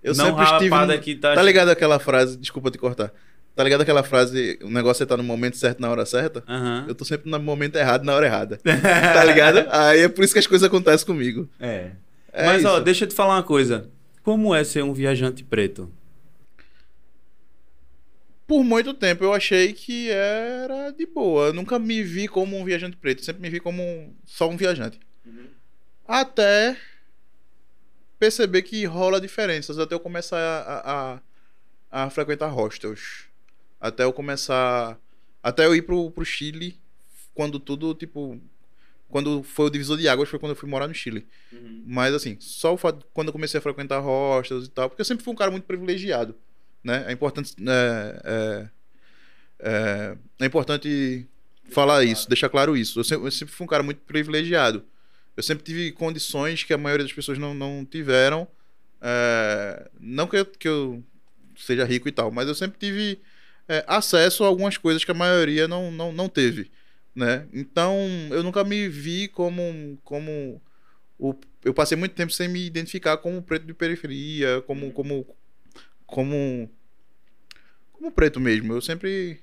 Eu 0.03 0.15
não 0.15 0.27
sempre 0.27 0.45
estive. 0.45 0.71
no- 0.87 0.99
que 0.99 1.15
tá... 1.17 1.35
Tá 1.35 1.43
ligado 1.43 1.69
aquela 1.69 1.99
frase, 1.99 2.37
desculpa 2.37 2.71
te 2.71 2.79
cortar. 2.79 3.13
Tá 3.55 3.65
ligado 3.65 3.81
aquela 3.81 4.03
frase, 4.03 4.59
o 4.63 4.69
negócio 4.69 5.03
é 5.03 5.07
tá 5.07 5.17
no 5.17 5.23
momento 5.23 5.57
certo 5.57 5.81
na 5.81 5.89
hora 5.91 6.05
certa? 6.05 6.45
Aham. 6.47 6.85
Eu 6.89 6.95
tô 6.95 7.05
sempre 7.07 7.31
no 7.31 7.39
momento 7.41 7.77
errado 7.77 8.05
na 8.05 8.15
hora 8.15 8.27
errada. 8.27 8.59
Tá 8.65 9.25
ligado? 9.25 9.67
Aí 9.71 10.01
é 10.01 10.09
por 10.09 10.23
isso 10.25 10.33
que 10.35 10.39
as 10.39 10.47
coisas 10.47 10.67
acontecem 10.67 11.07
comigo. 11.07 11.49
É. 11.59 11.93
É 12.33 12.45
Mas, 12.47 12.65
ó, 12.67 12.75
isso. 12.77 12.85
deixa 12.85 13.05
eu 13.05 13.09
te 13.09 13.15
falar 13.15 13.37
uma 13.37 13.43
coisa. 13.43 13.89
Como 14.23 14.55
é 14.55 14.63
ser 14.63 14.83
um 14.85 14.93
viajante 14.93 15.43
preto? 15.43 15.91
Por 18.47 18.63
muito 18.63 18.95
tempo 18.95 19.25
eu 19.25 19.33
achei 19.33 19.73
que 19.73 20.09
era 20.11 20.91
de 20.93 21.05
boa. 21.07 21.47
Eu 21.49 21.53
nunca 21.53 21.79
me 21.79 22.03
vi 22.03 22.29
como 22.29 22.57
um 22.57 22.65
viajante 22.65 22.97
preto. 22.97 23.25
Sempre 23.25 23.43
me 23.43 23.51
vi 23.51 23.59
como 23.61 23.83
um- 23.83 24.15
só 24.25 24.49
um 24.49 24.57
viajante. 24.57 25.01
Até 26.07 26.77
perceber 28.19 28.63
que 28.63 28.85
rola 28.85 29.21
diferenças. 29.21 29.79
Até 29.79 29.95
eu 29.95 30.01
começar 30.01 30.39
a, 30.39 31.21
a, 31.93 32.05
a 32.05 32.11
frequentar 32.11 32.49
hostels. 32.49 33.25
Até 33.81 34.05
eu 34.05 34.13
começar. 34.13 34.99
Até 35.43 35.67
eu 35.67 35.75
ir 35.75 35.83
pro, 35.83 36.11
pro 36.11 36.25
Chile. 36.25 36.79
Quando 37.35 37.59
tudo, 37.59 37.95
tipo. 37.95 38.41
Quando 39.09 39.43
foi 39.45 39.67
o 39.67 39.71
divisor 39.71 39.97
de 39.97 40.09
águas 40.09 40.29
foi 40.29 40.39
quando 40.39 40.51
eu 40.51 40.57
fui 40.57 40.69
morar 40.69 40.89
no 40.89 40.95
Chile. 40.95 41.27
Mas 41.87 42.13
assim, 42.15 42.37
só 42.41 42.75
o 42.75 42.77
fato 42.77 43.07
quando 43.15 43.29
eu 43.29 43.33
comecei 43.33 43.59
a 43.59 43.63
frequentar 43.63 44.01
hostels 44.01 44.67
e 44.67 44.71
tal, 44.71 44.89
porque 44.89 45.01
eu 45.01 45.05
sempre 45.05 45.23
fui 45.25 45.33
um 45.33 45.37
cara 45.37 45.51
muito 45.51 45.63
privilegiado, 45.65 46.35
né? 46.87 47.05
É 47.09 47.13
importante 47.13 47.55
é, 47.61 48.23
é, 48.25 48.69
é, 49.59 50.17
é 50.41 50.47
importante 50.47 51.27
falar 51.71 52.05
isso, 52.05 52.29
deixar 52.29 52.49
claro 52.49 52.77
isso. 52.77 53.01
Eu 53.01 53.05
sempre, 53.05 53.27
eu 53.27 53.31
sempre 53.33 53.55
fui 53.55 53.65
um 53.65 53.69
cara 53.69 53.83
muito 53.83 54.01
privilegiado. 54.03 54.85
Eu 55.37 55.43
sempre 55.43 55.65
tive 55.65 55.93
condições 55.93 56.63
que 56.63 56.73
a 56.73 56.79
maioria 56.79 57.05
das 57.05 57.13
pessoas 57.13 57.39
não, 57.39 57.53
não 57.53 57.85
tiveram. 57.85 58.47
é, 59.03 59.91
não 60.01 60.27
que 60.29 60.37
eu, 60.37 60.47
que 60.47 60.69
eu 60.69 61.03
seja 61.57 61.85
rico 61.85 62.09
e 62.09 62.13
tal, 62.13 62.31
mas 62.31 62.49
eu 62.49 62.55
sempre 62.55 62.79
tive 62.79 63.21
é, 63.69 63.85
acesso 63.89 64.45
a 64.45 64.47
algumas 64.47 64.79
coisas 64.79 65.05
que 65.05 65.11
a 65.11 65.15
maioria 65.15 65.67
não, 65.67 65.91
não, 65.91 66.13
não 66.13 66.29
teve, 66.29 66.71
né? 67.15 67.47
Então 67.53 67.97
eu 68.31 68.43
nunca 68.43 68.63
me 68.65 68.89
vi 68.89 69.29
como 69.29 69.99
como 70.05 70.61
o, 71.19 71.35
eu 71.65 71.75
passei 71.75 71.97
muito 71.99 72.15
tempo 72.15 72.33
sem 72.33 72.49
me 72.49 72.65
identificar 72.67 73.17
como 73.19 73.43
preto 73.43 73.67
de 73.67 73.75
periferia, 73.75 74.63
como 74.67 74.93
como 74.93 75.27
como 76.07 76.71
como 77.93 78.13
preto 78.13 78.39
mesmo. 78.39 78.73
Eu 78.73 78.81
sempre 78.81 79.41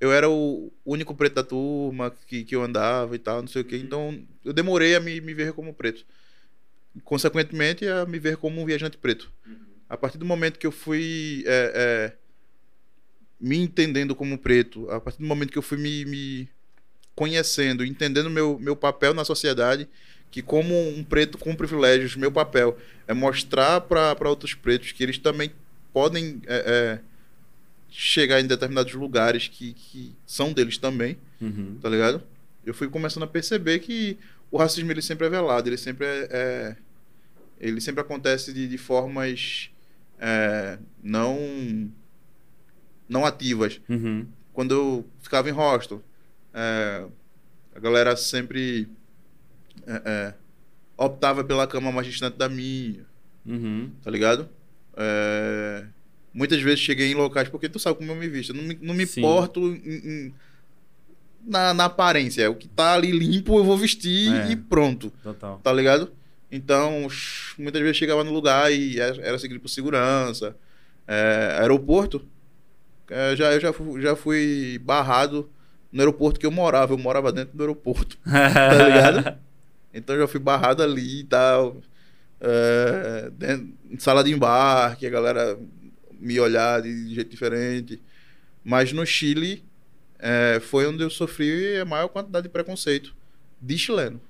eu 0.00 0.12
era 0.12 0.28
o 0.30 0.72
único 0.84 1.14
preto 1.14 1.34
da 1.34 1.42
turma 1.42 2.14
que, 2.26 2.44
que 2.44 2.54
eu 2.54 2.62
andava 2.62 3.16
e 3.16 3.18
tal, 3.18 3.40
não 3.40 3.48
sei 3.48 3.62
o 3.62 3.64
quê. 3.64 3.76
Então 3.76 4.22
eu 4.44 4.52
demorei 4.52 4.94
a 4.94 5.00
me, 5.00 5.20
me 5.20 5.34
ver 5.34 5.52
como 5.52 5.74
preto. 5.74 6.04
Consequentemente, 7.04 7.86
a 7.86 8.06
me 8.06 8.18
ver 8.18 8.36
como 8.36 8.60
um 8.60 8.66
viajante 8.66 8.96
preto. 8.96 9.30
A 9.88 9.96
partir 9.96 10.18
do 10.18 10.24
momento 10.24 10.58
que 10.58 10.66
eu 10.66 10.72
fui 10.72 11.42
é, 11.46 11.72
é, 11.74 12.12
me 13.40 13.56
entendendo 13.56 14.14
como 14.14 14.38
preto, 14.38 14.90
a 14.90 15.00
partir 15.00 15.18
do 15.18 15.26
momento 15.26 15.50
que 15.50 15.58
eu 15.58 15.62
fui 15.62 15.78
me, 15.78 16.04
me 16.04 16.48
conhecendo, 17.14 17.84
entendendo 17.84 18.30
meu, 18.30 18.58
meu 18.58 18.76
papel 18.76 19.14
na 19.14 19.24
sociedade, 19.24 19.88
que 20.30 20.42
como 20.42 20.74
um 20.90 21.02
preto 21.02 21.38
com 21.38 21.54
privilégios, 21.54 22.16
meu 22.16 22.30
papel 22.30 22.76
é 23.06 23.14
mostrar 23.14 23.80
para 23.80 24.28
outros 24.28 24.54
pretos 24.54 24.92
que 24.92 25.02
eles 25.02 25.18
também 25.18 25.50
podem 25.92 26.40
é, 26.46 26.56
é, 26.56 27.00
chegar 27.90 28.40
em 28.40 28.46
determinados 28.46 28.92
lugares 28.94 29.48
que, 29.48 29.72
que 29.72 30.14
são 30.26 30.52
deles 30.52 30.78
também, 30.78 31.16
Uhum. 31.40 31.78
tá 31.80 31.88
ligado? 31.88 32.22
Eu 32.64 32.74
fui 32.74 32.88
começando 32.88 33.22
a 33.22 33.26
perceber 33.26 33.78
que 33.78 34.18
o 34.50 34.58
racismo 34.58 34.90
ele 34.90 35.00
sempre 35.02 35.26
é 35.26 35.30
velado, 35.30 35.68
ele 35.68 35.76
sempre 35.78 36.04
é, 36.06 36.28
é- 36.30 36.76
ele 37.60 37.80
sempre 37.80 38.00
acontece 38.00 38.52
de, 38.52 38.68
de 38.68 38.78
formas 38.78 39.70
é, 40.18 40.78
não 41.02 41.90
não 43.08 43.24
ativas. 43.24 43.80
Uhum. 43.88 44.26
Quando 44.52 44.74
eu 44.74 45.06
ficava 45.20 45.48
em 45.48 45.52
hostel, 45.52 46.02
é, 46.52 47.04
a 47.74 47.80
galera 47.80 48.14
sempre 48.16 48.88
é, 49.86 50.02
é, 50.04 50.34
optava 50.96 51.42
pela 51.44 51.66
cama 51.66 51.90
mais 51.92 52.06
distante 52.06 52.36
da 52.36 52.48
minha, 52.48 53.06
Uhum. 53.46 53.90
tá 54.02 54.10
ligado? 54.10 54.48
É, 54.98 55.84
Muitas 56.34 56.60
vezes 56.60 56.80
cheguei 56.80 57.10
em 57.10 57.14
locais, 57.14 57.48
porque 57.48 57.68
tu 57.68 57.78
sabe 57.78 57.96
como 57.98 58.12
eu 58.12 58.16
me 58.16 58.28
visto, 58.28 58.50
eu 58.50 58.56
não 58.56 58.62
me, 58.64 58.78
não 58.82 58.94
me 58.94 59.06
Sim. 59.06 59.20
importo 59.20 59.60
em- 59.60 59.80
em- 60.26 60.34
na, 61.44 61.72
na 61.72 61.84
aparência. 61.86 62.50
O 62.50 62.54
que 62.54 62.68
tá 62.68 62.92
ali 62.94 63.10
limpo 63.10 63.58
eu 63.58 63.64
vou 63.64 63.76
vestir 63.76 64.32
É. 64.32 64.50
e 64.52 64.56
pronto, 64.56 65.10
Total. 65.22 65.58
tá 65.64 65.72
ligado? 65.72 66.12
Então, 66.52 67.08
muitas 67.58 67.80
vezes 67.82 67.96
chegava 67.96 68.22
no 68.22 68.32
lugar 68.32 68.70
e 68.72 69.00
era, 69.00 69.38
seguido 69.38 69.58
por 69.60 69.68
segurança. 69.68 70.54
É, 71.06 71.56
aeroporto, 71.60 72.24
é, 73.10 73.34
já, 73.34 73.52
eu 73.52 73.60
já 73.60 73.72
fui, 73.72 74.00
já 74.02 74.14
fui 74.14 74.78
barrado 74.84 75.48
no 75.90 76.00
aeroporto 76.00 76.38
que 76.38 76.46
eu 76.46 76.50
morava. 76.50 76.92
Eu 76.92 76.98
morava 76.98 77.32
dentro 77.32 77.56
do 77.56 77.62
aeroporto, 77.62 78.16
tá 78.24 78.84
ligado? 78.84 79.38
Então 79.92 80.16
já 80.18 80.28
fui 80.28 80.38
barrado 80.38 80.82
ali 80.82 81.20
e 81.20 81.24
tal. 81.24 81.78
É, 82.40 83.30
dentro- 83.30 83.68
em 83.90 83.98
sala 83.98 84.22
de 84.22 84.32
embarque, 84.32 85.06
a 85.06 85.10
galera 85.10 85.58
me 86.20 86.38
olhar 86.40 86.82
de 86.82 87.14
jeito 87.14 87.30
diferente. 87.30 88.00
Mas 88.64 88.92
no 88.92 89.04
Chile 89.06 89.64
é, 90.18 90.60
foi 90.60 90.86
onde 90.86 91.02
eu 91.02 91.10
sofri 91.10 91.76
a 91.78 91.84
maior 91.84 92.08
quantidade 92.08 92.44
de 92.44 92.48
preconceito 92.52 93.14
de 93.60 93.76
chileno, 93.78 94.20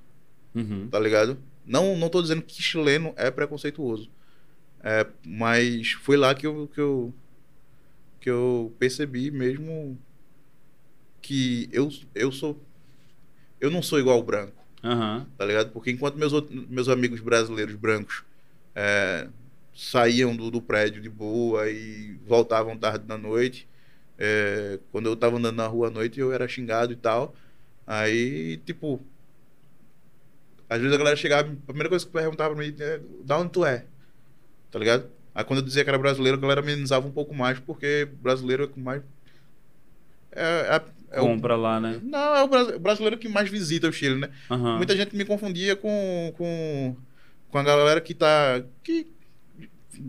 Uhum. 0.54 0.88
tá 0.90 0.98
ligado? 0.98 1.38
Não, 1.66 1.96
não 1.96 2.08
tô 2.08 2.22
dizendo 2.22 2.42
que 2.42 2.62
chileno 2.62 3.12
é 3.16 3.30
preconceituoso. 3.30 4.10
É, 4.82 5.06
mas 5.26 5.92
foi 5.92 6.16
lá 6.16 6.34
que 6.34 6.46
eu, 6.46 6.68
que 6.72 6.80
eu 6.80 7.12
que 8.20 8.30
eu 8.30 8.74
percebi 8.78 9.30
mesmo 9.30 9.98
que 11.20 11.68
eu, 11.72 11.88
eu 12.14 12.32
sou 12.32 12.60
eu 13.60 13.70
não 13.70 13.82
sou 13.82 13.98
igual 13.98 14.16
ao 14.16 14.22
branco 14.22 14.57
Aham. 14.82 15.26
tá 15.36 15.44
ligado? 15.44 15.70
Porque 15.72 15.90
enquanto 15.90 16.16
meus, 16.16 16.32
outros- 16.32 16.66
meus 16.68 16.88
amigos 16.88 17.20
brasileiros 17.20 17.74
brancos 17.74 18.24
é, 18.74 19.28
saíam 19.74 20.36
do, 20.36 20.50
do 20.50 20.62
prédio 20.62 21.00
de 21.02 21.08
boa 21.10 21.68
e 21.70 22.14
voltavam 22.26 22.76
tarde 22.76 23.04
da 23.06 23.18
noite, 23.18 23.68
é, 24.18 24.78
quando 24.92 25.06
eu 25.06 25.16
tava 25.16 25.36
andando 25.38 25.56
na 25.56 25.66
rua 25.66 25.88
à 25.88 25.90
noite 25.90 26.20
eu 26.20 26.32
era 26.32 26.48
xingado 26.48 26.92
e 26.92 26.96
tal. 26.96 27.34
Aí, 27.86 28.58
tipo, 28.66 29.00
às 30.68 30.78
vezes 30.80 30.94
a 30.94 30.98
galera 30.98 31.16
chegava, 31.16 31.50
a 31.50 31.66
primeira 31.66 31.88
coisa 31.88 32.04
que 32.04 32.12
perguntava 32.12 32.54
pra 32.54 32.64
mim 32.64 32.74
é: 32.78 33.00
da 33.24 33.38
onde 33.38 33.50
tu 33.52 33.64
é? 33.64 33.84
Tá 34.70 34.78
ligado? 34.78 35.10
Aí 35.34 35.44
quando 35.44 35.60
eu 35.60 35.66
dizia 35.66 35.84
que 35.84 35.90
era 35.90 35.98
brasileiro, 35.98 36.38
a 36.38 36.40
galera 36.40 36.60
amenizava 36.60 37.06
um 37.06 37.12
pouco 37.12 37.34
mais, 37.34 37.60
porque 37.60 38.08
brasileiro 38.22 38.72
é 38.76 38.80
mais. 38.80 39.02
É, 40.32 40.76
é, 40.76 40.84
é 41.10 41.20
o, 41.20 41.24
Compra 41.24 41.56
lá, 41.56 41.80
né? 41.80 42.00
não, 42.02 42.36
é 42.36 42.42
o 42.42 42.48
bras- 42.48 42.68
o 42.76 42.78
brasileiro 42.78 43.16
que 43.18 43.28
mais 43.28 43.48
visita 43.48 43.88
o 43.88 43.92
Chile, 43.92 44.16
né? 44.16 44.28
Aham. 44.50 44.76
Muita 44.76 44.94
gente 44.96 45.14
me 45.16 45.24
confundia 45.24 45.74
com, 45.76 46.32
com, 46.36 46.96
com 47.50 47.58
a 47.58 47.62
galera 47.62 48.00
que 48.00 48.14
tá. 48.14 48.62
que 48.82 49.06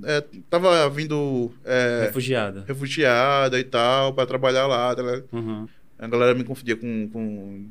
é, 0.03 0.23
tava 0.49 0.87
vindo 0.89 1.51
é, 1.65 2.03
Refugiada. 2.07 2.63
refugiada 2.67 3.59
e 3.59 3.63
tal, 3.63 4.13
pra 4.13 4.25
trabalhar 4.25 4.67
lá. 4.67 4.93
tá? 4.95 5.01
Uhum. 5.31 5.67
A 5.97 6.07
galera 6.07 6.33
me 6.35 6.43
confundia 6.43 6.75
com, 6.75 7.09
com, 7.09 7.65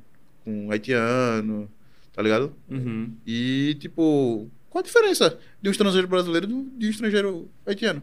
com 0.44 0.70
haitiano, 0.72 1.68
tá 2.14 2.20
ligado? 2.22 2.52
Uhum. 2.68 3.12
E, 3.26 3.76
tipo, 3.78 4.48
qual 4.68 4.80
a 4.80 4.84
diferença 4.86 5.38
de 5.62 5.68
um 5.68 5.72
estrangeiro 5.72 6.08
brasileiro 6.08 6.46
de 6.46 6.86
um 6.86 6.90
estrangeiro 6.90 7.48
haitiano? 7.66 8.02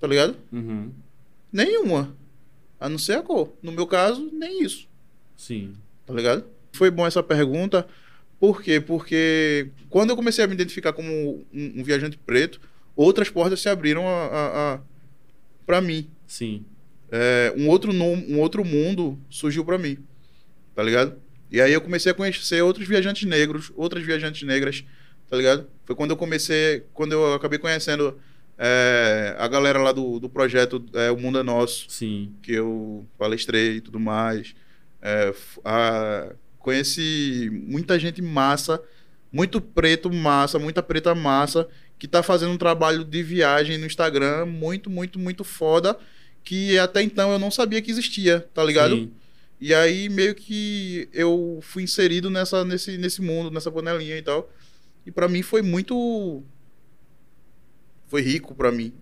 Tá 0.00 0.06
ligado? 0.06 0.36
Uhum. 0.52 0.90
Nenhuma. 1.52 2.14
A 2.82 2.88
não 2.88 2.98
ser 2.98 3.12
a 3.12 3.22
cor. 3.22 3.52
No 3.62 3.70
meu 3.70 3.86
caso, 3.86 4.28
nem 4.32 4.64
isso. 4.64 4.88
Sim. 5.36 5.74
tá 6.04 6.12
ligado? 6.12 6.44
Foi 6.72 6.90
bom 6.90 7.06
essa 7.06 7.22
pergunta. 7.22 7.86
Por 8.40 8.60
quê? 8.60 8.80
Porque 8.80 9.68
quando 9.88 10.10
eu 10.10 10.16
comecei 10.16 10.44
a 10.44 10.48
me 10.48 10.54
identificar 10.54 10.92
como 10.92 11.08
um, 11.08 11.72
um 11.76 11.84
viajante 11.84 12.18
preto, 12.18 12.60
outras 12.96 13.30
portas 13.30 13.60
se 13.60 13.68
abriram 13.68 14.08
a, 14.08 14.26
a, 14.26 14.74
a 14.74 14.80
para 15.64 15.80
mim. 15.80 16.10
Sim. 16.26 16.64
É, 17.10 17.54
um, 17.56 17.68
outro 17.68 17.92
um 17.92 18.40
outro 18.40 18.64
mundo 18.64 19.16
surgiu 19.30 19.64
para 19.64 19.78
mim, 19.78 19.98
tá 20.74 20.82
ligado? 20.82 21.20
E 21.52 21.60
aí 21.60 21.72
eu 21.72 21.80
comecei 21.80 22.10
a 22.10 22.14
conhecer 22.14 22.62
outros 22.62 22.88
viajantes 22.88 23.28
negros, 23.28 23.70
outras 23.76 24.02
viajantes 24.02 24.42
negras, 24.42 24.84
tá 25.28 25.36
ligado? 25.36 25.68
Foi 25.84 25.94
quando 25.94 26.10
eu 26.10 26.16
comecei, 26.16 26.84
quando 26.92 27.12
eu 27.12 27.34
acabei 27.34 27.60
conhecendo 27.60 28.18
é, 28.58 29.34
a 29.38 29.48
galera 29.48 29.80
lá 29.80 29.92
do, 29.92 30.18
do 30.20 30.28
projeto 30.28 30.84
é, 30.94 31.10
O 31.10 31.16
Mundo 31.18 31.38
é 31.38 31.42
Nosso, 31.42 31.86
Sim. 31.88 32.32
que 32.42 32.52
eu 32.52 33.04
palestrei 33.18 33.76
e 33.76 33.80
tudo 33.80 33.98
mais. 33.98 34.54
É, 35.00 35.34
a- 35.64 36.32
conheci 36.58 37.50
muita 37.66 37.98
gente 37.98 38.22
massa, 38.22 38.80
muito 39.32 39.60
preto 39.60 40.12
massa, 40.12 40.58
muita 40.58 40.82
preta 40.82 41.14
massa, 41.14 41.68
que 41.98 42.06
tá 42.06 42.22
fazendo 42.22 42.52
um 42.52 42.58
trabalho 42.58 43.04
de 43.04 43.22
viagem 43.22 43.78
no 43.78 43.86
Instagram 43.86 44.46
muito, 44.46 44.88
muito, 44.88 45.18
muito 45.18 45.42
foda, 45.44 45.98
que 46.44 46.78
até 46.78 47.02
então 47.02 47.32
eu 47.32 47.38
não 47.38 47.50
sabia 47.50 47.80
que 47.82 47.90
existia, 47.90 48.46
tá 48.54 48.62
ligado? 48.64 48.94
Sim. 48.96 49.12
E 49.60 49.72
aí 49.72 50.08
meio 50.08 50.34
que 50.34 51.08
eu 51.12 51.60
fui 51.62 51.84
inserido 51.84 52.28
nessa, 52.30 52.64
nesse, 52.64 52.98
nesse 52.98 53.22
mundo, 53.22 53.50
nessa 53.50 53.70
panelinha 53.70 54.16
e 54.18 54.22
tal. 54.22 54.50
E 55.06 55.10
pra 55.10 55.28
mim 55.28 55.42
foi 55.42 55.62
muito. 55.62 56.42
Foi 58.12 58.20
rico 58.20 58.54
pra 58.54 58.70
mim. 58.70 58.92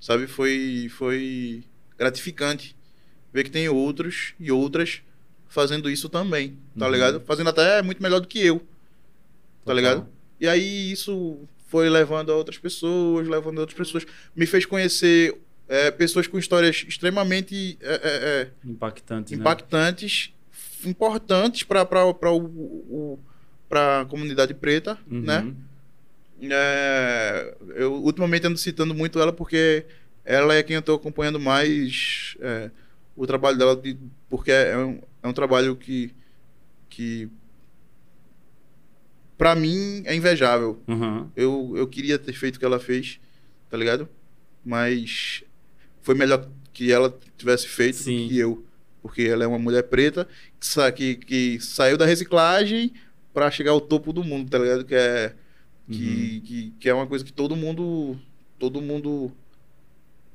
Sabe? 0.00 0.26
Foi, 0.26 0.88
foi 0.96 1.62
gratificante 1.98 2.74
ver 3.30 3.44
que 3.44 3.50
tem 3.50 3.68
outros 3.68 4.32
e 4.40 4.50
outras 4.50 5.02
fazendo 5.46 5.90
isso 5.90 6.08
também, 6.08 6.56
tá 6.78 6.86
Uhum. 6.86 6.92
ligado? 6.92 7.20
Fazendo 7.20 7.50
até 7.50 7.82
muito 7.82 8.02
melhor 8.02 8.18
do 8.20 8.26
que 8.26 8.38
eu, 8.40 8.60
tá 8.60 8.64
Total. 9.66 9.76
ligado? 9.76 10.08
E 10.40 10.48
aí 10.48 10.90
isso 10.90 11.38
foi 11.68 11.90
levando 11.90 12.32
a 12.32 12.34
outras 12.34 12.56
pessoas, 12.56 13.28
levando 13.28 13.58
a 13.58 13.60
outras 13.60 13.76
pessoas. 13.76 14.06
Me 14.34 14.46
fez 14.46 14.64
conhecer 14.64 15.38
é, 15.68 15.90
pessoas 15.90 16.26
com 16.26 16.38
histórias 16.38 16.82
extremamente 16.88 17.76
é, 17.82 17.94
é, 17.94 18.00
é, 18.04 18.50
Impactante, 18.64 19.34
né? 19.36 19.40
impactantes, 19.40 20.32
importantes 20.84 21.62
para 21.62 21.82
a 24.00 24.04
comunidade 24.06 24.54
preta, 24.54 24.98
Uhum. 25.10 25.20
né? 25.20 25.54
É, 26.42 27.56
eu 27.76 27.94
ultimamente 27.94 28.46
ando 28.46 28.58
citando 28.58 28.94
muito 28.94 29.18
ela 29.18 29.32
porque 29.32 29.86
ela 30.24 30.54
é 30.54 30.62
quem 30.62 30.74
eu 30.74 30.80
estou 30.80 30.96
acompanhando 30.96 31.40
mais 31.40 32.36
é, 32.40 32.70
o 33.16 33.26
trabalho 33.26 33.56
dela, 33.56 33.74
de- 33.76 33.96
porque 34.28 34.50
é 34.50 34.76
um, 34.76 35.00
é 35.22 35.28
um 35.28 35.32
trabalho 35.32 35.74
que, 35.76 36.12
que 36.90 37.28
para 39.38 39.54
mim 39.54 40.02
é 40.04 40.14
invejável. 40.14 40.80
Uhum. 40.88 41.30
Eu, 41.36 41.72
eu 41.76 41.86
queria 41.86 42.18
ter 42.18 42.32
feito 42.32 42.56
o 42.56 42.58
que 42.58 42.64
ela 42.64 42.78
fez, 42.80 43.18
tá 43.70 43.76
ligado? 43.76 44.08
Mas 44.64 45.42
foi 46.02 46.14
melhor 46.14 46.48
que 46.72 46.90
ela 46.92 47.16
tivesse 47.36 47.66
feito 47.68 47.96
Sim. 47.98 48.24
do 48.24 48.28
que 48.28 48.38
eu. 48.38 48.64
Porque 49.02 49.22
ela 49.22 49.44
é 49.44 49.46
uma 49.46 49.58
mulher 49.58 49.84
preta 49.84 50.26
que, 50.58 50.66
sa 50.66 50.90
que, 50.90 51.14
que 51.16 51.60
saiu 51.60 51.96
da 51.96 52.04
reciclagem 52.04 52.92
pra 53.32 53.50
chegar 53.50 53.70
ao 53.70 53.80
topo 53.80 54.12
do 54.12 54.24
mundo, 54.24 54.50
tá 54.50 54.58
ligado? 54.58 54.84
Que 54.84 54.94
é, 54.94 55.34
que, 55.90 56.40
que, 56.40 56.70
que 56.80 56.88
é 56.88 56.94
uma 56.94 57.06
coisa 57.06 57.24
que 57.24 57.32
todo 57.32 57.54
mundo. 57.56 58.18
Todo 58.58 58.80
mundo. 58.80 59.30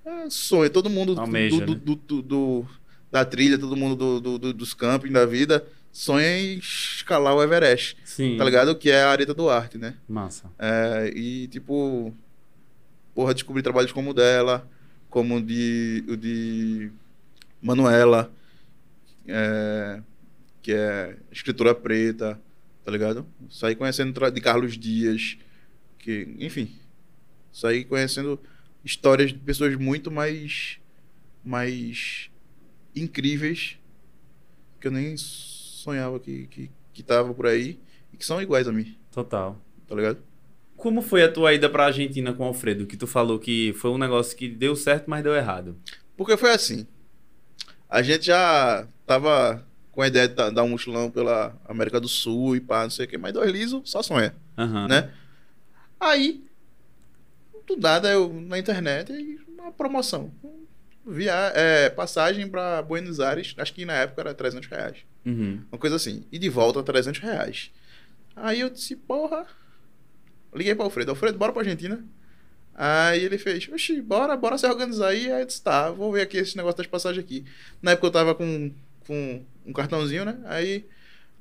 é, 0.05 0.29
sonha, 0.29 0.69
todo 0.69 0.89
mundo 0.89 1.19
Almeja, 1.19 1.65
do, 1.65 1.73
né? 1.73 1.81
do, 1.83 1.95
do- 1.95 2.21
do- 2.21 2.65
da 3.11 3.25
trilha, 3.25 3.57
todo 3.57 3.75
mundo 3.75 3.95
do, 3.95 4.21
do- 4.21 4.39
do- 4.39 4.53
dos 4.53 4.73
campings 4.73 5.13
da 5.13 5.25
vida 5.25 5.65
sonha 5.91 6.39
em 6.39 6.57
escalar 6.57 7.35
o 7.35 7.43
Everest, 7.43 7.97
Sim. 8.05 8.37
tá 8.37 8.45
ligado? 8.45 8.73
Que 8.77 8.89
é 8.91 9.03
a 9.03 9.09
Areta 9.11 9.33
Duarte, 9.33 9.77
né? 9.77 9.95
Massa. 10.07 10.49
É, 10.57 11.11
e, 11.13 11.47
tipo, 11.49 12.13
porra, 13.13 13.33
descobri 13.33 13.61
trabalhos 13.61 13.91
como 13.91 14.11
o 14.11 14.13
dela, 14.13 14.65
como 15.09 15.35
o 15.35 15.41
de, 15.41 16.01
o 16.07 16.15
de 16.15 16.89
Manuela, 17.61 18.31
é, 19.27 20.01
que 20.61 20.71
é 20.71 21.17
escritora 21.31 21.75
preta, 21.75 22.39
tá 22.83 22.91
ligado? 22.91 23.25
Saí 23.49 23.75
conhecendo 23.75 24.31
de 24.31 24.41
Carlos 24.41 24.77
Dias, 24.77 25.37
que, 25.99 26.35
enfim, 26.39 26.75
saí 27.51 27.83
conhecendo 27.85 28.39
histórias 28.83 29.31
de 29.31 29.37
pessoas 29.39 29.75
muito 29.75 30.09
mais, 30.09 30.79
mais 31.43 32.29
incríveis 32.95 33.77
que 34.79 34.87
eu 34.87 34.91
nem 34.91 35.15
sonhava 35.15 36.19
que, 36.19 36.47
que, 36.47 36.71
que 36.91 37.03
tava 37.03 37.33
por 37.33 37.45
aí 37.45 37.79
e 38.11 38.17
que 38.17 38.25
são 38.25 38.41
iguais 38.41 38.67
a 38.67 38.71
mim, 38.71 38.97
Total. 39.11 39.61
tá 39.87 39.95
ligado? 39.95 40.17
Como 40.75 41.03
foi 41.03 41.23
a 41.23 41.31
tua 41.31 41.53
ida 41.53 41.69
pra 41.69 41.85
Argentina 41.85 42.33
com 42.33 42.43
o 42.43 42.47
Alfredo? 42.47 42.87
Que 42.87 42.97
tu 42.97 43.05
falou 43.05 43.37
que 43.37 43.71
foi 43.73 43.91
um 43.91 43.99
negócio 43.99 44.35
que 44.35 44.49
deu 44.49 44.75
certo, 44.75 45.07
mas 45.07 45.23
deu 45.23 45.35
errado. 45.35 45.77
Porque 46.17 46.35
foi 46.35 46.51
assim. 46.51 46.87
A 47.87 48.01
gente 48.01 48.25
já 48.25 48.87
tava 49.05 49.63
com 49.91 50.01
a 50.01 50.07
ideia 50.07 50.27
de 50.27 50.35
da- 50.35 50.49
dar 50.49 50.63
um 50.63 50.69
mochilão 50.69 51.09
pela 51.11 51.55
América 51.65 51.99
do 51.99 52.07
Sul 52.07 52.55
e 52.55 52.59
pá, 52.61 52.83
não 52.83 52.89
sei 52.89 53.05
o 53.05 53.09
que, 53.09 53.17
mas 53.17 53.33
dois 53.33 53.51
liso 53.51 53.81
só 53.85 54.01
sonha, 54.01 54.33
Aham. 54.57 54.87
né? 54.87 55.11
Aí, 55.99 56.43
do 57.67 57.77
nada, 57.77 58.09
eu 58.11 58.31
na 58.33 58.57
internet, 58.57 59.11
uma 59.47 59.71
promoção. 59.71 60.31
Via, 61.05 61.33
é, 61.55 61.89
passagem 61.89 62.47
pra 62.47 62.81
Buenos 62.81 63.19
Aires, 63.19 63.53
acho 63.57 63.73
que 63.73 63.85
na 63.85 63.93
época 63.93 64.21
era 64.21 64.33
300 64.33 64.67
reais. 64.69 64.97
Uhum. 65.25 65.61
Uma 65.71 65.77
coisa 65.77 65.95
assim. 65.95 66.23
E 66.31 66.37
de 66.37 66.47
volta, 66.49 66.81
300 66.83 67.19
reais. 67.21 67.71
Aí 68.35 68.59
eu 68.59 68.69
disse, 68.69 68.95
porra, 68.95 69.45
Liguei 70.53 70.75
pra 70.75 70.83
Alfredo. 70.85 71.11
Alfredo, 71.11 71.37
bora 71.37 71.53
pra 71.53 71.61
Argentina? 71.61 72.03
Aí 72.75 73.23
ele 73.23 73.37
fez, 73.37 73.67
oxi, 73.71 74.01
bora, 74.01 74.35
bora 74.35 74.57
se 74.57 74.65
organizar 74.67 75.07
aí. 75.09 75.31
Aí 75.31 75.41
eu 75.41 75.45
disse, 75.45 75.61
tá, 75.61 75.89
vou 75.91 76.11
ver 76.11 76.21
aqui 76.21 76.37
esse 76.37 76.57
negócio 76.57 76.77
das 76.77 76.87
passagens 76.87 77.23
aqui. 77.23 77.45
Na 77.81 77.91
época 77.91 78.07
eu 78.07 78.11
tava 78.11 78.35
com, 78.35 78.71
com 79.07 79.41
um 79.65 79.73
cartãozinho, 79.73 80.25
né? 80.25 80.37
Aí, 80.45 80.85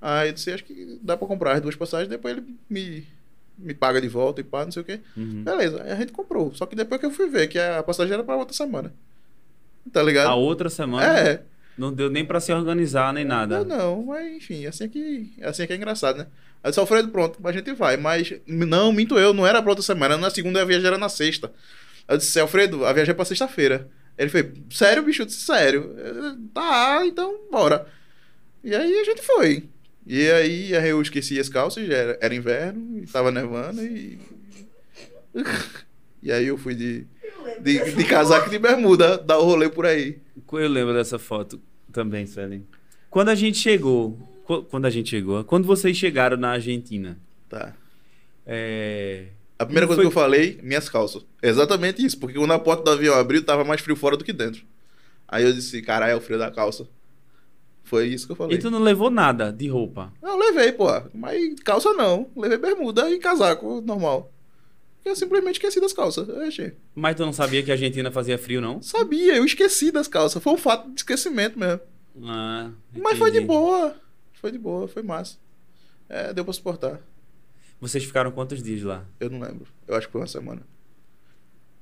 aí 0.01 0.29
eu 0.29 0.33
disse, 0.33 0.51
acho 0.53 0.65
que 0.65 0.99
dá 1.03 1.17
pra 1.17 1.27
comprar 1.29 1.53
as 1.55 1.61
duas 1.61 1.77
passagens, 1.77 2.09
depois 2.09 2.37
ele 2.37 2.47
me, 2.69 3.07
me 3.59 3.75
paga 3.75 4.01
de 4.01 4.09
volta 4.09 4.41
e 4.41 4.45
pá, 4.45 4.65
não 4.65 4.73
sei 4.73 4.83
o 4.83 4.85
quê. 4.85 5.01
Uhum. 5.17 5.43
Beleza, 5.45 5.83
aí 5.83 5.93
a 5.93 5.97
gente 5.97 6.13
comprou. 6.13 6.53
Só 6.55 6.67
que 6.67 6.77
depois 6.77 7.01
que 7.01 7.07
eu 7.07 7.11
fui 7.11 7.29
ver 7.29 7.49
que 7.49 7.59
a 7.59 7.83
passagem 7.83 8.13
era 8.15 8.25
pra 8.25 8.37
outra 8.37 8.55
semana. 8.55 8.93
Tá 9.93 10.03
ligado? 10.03 10.29
A 10.29 10.35
outra 10.35 10.69
semana 10.69 11.07
É. 11.19 11.43
não 11.77 11.93
deu 11.93 12.11
nem 12.11 12.25
pra 12.25 12.39
se 12.41 12.53
organizar, 12.53 13.13
nem 13.13 13.25
nada. 13.25 13.65
Não, 13.65 13.77
não, 13.79 14.03
mas 14.07 14.33
enfim, 14.37 14.67
assim 14.67 14.85
é 14.85 14.89
que, 14.89 15.33
assim 15.43 15.63
é 15.63 15.67
que 15.67 15.73
é 15.73 15.77
engraçado, 15.77 16.19
né? 16.19 16.27
Aí 16.63 16.71
disse, 16.71 16.79
Alfredo, 16.81 17.09
pronto, 17.09 17.39
a 17.43 17.53
gente 17.53 17.73
vai. 17.73 17.97
Mas, 17.97 18.35
não, 18.47 18.93
minto 18.93 19.19
eu, 19.19 19.33
não 19.33 19.47
era 19.47 19.63
pra 19.63 19.71
outra 19.71 19.83
semana, 19.83 20.19
na 20.19 20.29
segunda 20.29 20.61
a 20.61 20.65
viagem 20.65 20.87
era 20.87 20.99
na 20.99 21.09
sexta. 21.09 21.51
Eu 22.07 22.19
disse, 22.19 22.39
Alfredo, 22.39 22.85
a 22.85 22.93
viagem 22.93 23.13
é 23.13 23.15
pra 23.15 23.25
sexta-feira. 23.25 23.89
Ele 24.21 24.29
fez, 24.31 24.47
sério, 24.71 25.03
bicho? 25.03 25.23
Eu 25.23 25.27
disse, 25.27 25.41
sério. 25.41 25.95
Eu, 25.99 26.37
Tá, 26.53 27.03
então, 27.07 27.39
bora. 27.51 27.87
E 28.63 28.75
aí 28.75 28.99
a 29.01 29.05
gente 29.05 29.23
foi. 29.23 29.65
E 30.07 30.29
aí 30.31 30.73
eu 30.73 31.01
esqueci 31.01 31.39
as 31.41 31.49
calças, 31.49 31.87
já 31.87 31.95
era, 31.97 32.19
era 32.21 32.35
inverno, 32.35 32.99
e 32.99 33.07
tava 33.07 33.31
nevando 33.31 33.83
e. 33.83 34.19
E 36.23 36.31
aí 36.31 36.49
eu 36.49 36.59
fui 36.59 36.75
de, 36.75 37.07
de, 37.63 37.95
de 37.95 38.05
casaco 38.05 38.49
e 38.49 38.51
de 38.51 38.59
bermuda, 38.59 39.17
dar 39.17 39.39
o 39.39 39.45
rolê 39.45 39.71
por 39.71 39.87
aí. 39.87 40.19
Eu 40.53 40.69
lembro 40.69 40.93
dessa 40.93 41.19
foto 41.19 41.59
também, 41.91 42.27
Suelen. 42.27 42.67
Quando 43.09 43.31
a 43.31 43.35
gente 43.35 43.57
chegou, 43.57 44.19
qu- 44.45 44.63
quando 44.65 44.85
a 44.85 44.91
gente 44.91 45.09
chegou, 45.09 45.43
quando 45.45 45.65
vocês 45.67 45.97
chegaram 45.97 46.37
na 46.37 46.51
Argentina, 46.51 47.19
Tá. 47.49 47.75
é... 48.47 49.29
A 49.63 49.65
primeira 49.67 49.87
coisa 49.87 50.01
foi- 50.03 50.11
que 50.11 50.17
eu 50.17 50.21
falei, 50.23 50.59
minhas 50.63 50.89
calças. 50.89 51.25
Exatamente 51.43 52.05
isso, 52.05 52.19
porque 52.19 52.39
quando 52.39 52.53
a 52.53 52.59
porta 52.59 52.83
do 52.83 52.91
avião 52.93 53.15
abriu, 53.15 53.45
tava 53.45 53.63
mais 53.65 53.81
frio 53.81 53.95
fora 53.97 54.17
do 54.17 54.25
que 54.25 54.33
dentro. 54.33 54.65
Aí 55.29 55.45
eu 55.45 55.53
disse, 55.53 55.81
caralho, 55.83 56.13
é 56.13 56.17
o 56.17 56.21
frio 56.21 56.39
da 56.39 56.51
calça. 56.51 56.87
Foi 57.85 58.07
isso 58.07 58.27
que 58.27 58.33
eu 58.33 58.37
falei. 58.37 58.57
E 58.57 58.61
tu 58.61 58.71
não 58.71 58.79
levou 58.81 59.11
nada 59.11 59.53
de 59.53 59.69
roupa? 59.69 60.13
Não, 60.23 60.39
levei, 60.39 60.73
pô. 60.73 60.87
Mas 61.13 61.55
calça 61.61 61.93
não. 61.93 62.29
Levei 62.37 62.57
bermuda 62.59 63.11
e 63.11 63.19
casaco 63.19 63.81
normal. 63.81 64.33
Eu 65.05 65.17
simplesmente 65.17 65.55
esqueci 65.57 65.81
das 65.81 65.93
calças. 65.93 66.29
Eu 66.29 66.41
achei. 66.43 66.73
Mas 66.95 67.17
tu 67.17 67.25
não 67.27 67.33
sabia 67.33 67.63
que 67.63 67.71
a 67.71 67.75
Argentina 67.75 68.11
fazia 68.11 68.39
frio, 68.39 68.61
não? 68.61 68.81
Sabia, 68.83 69.37
eu 69.37 69.45
esqueci 69.45 69.91
das 69.91 70.07
calças. 70.09 70.43
Foi 70.43 70.53
um 70.53 70.59
fato 70.59 70.89
de 70.91 71.01
esquecimento 71.01 71.59
mesmo. 71.59 71.81
Ah, 72.25 72.71
Mas 72.97 73.19
foi 73.19 73.31
de 73.31 73.41
boa. 73.41 73.97
Foi 74.35 74.53
de 74.53 74.59
boa, 74.59 74.87
foi 74.89 75.03
massa. 75.03 75.37
É, 76.09 76.33
deu 76.33 76.45
pra 76.45 76.53
suportar. 76.53 77.01
Vocês 77.81 78.05
ficaram 78.05 78.31
quantos 78.31 78.63
dias 78.63 78.83
lá? 78.83 79.05
Eu 79.19 79.31
não 79.31 79.41
lembro. 79.41 79.67
Eu 79.89 79.95
acho 79.97 80.07
que 80.07 80.13
foi 80.13 80.21
uma 80.21 80.27
semana. 80.27 80.63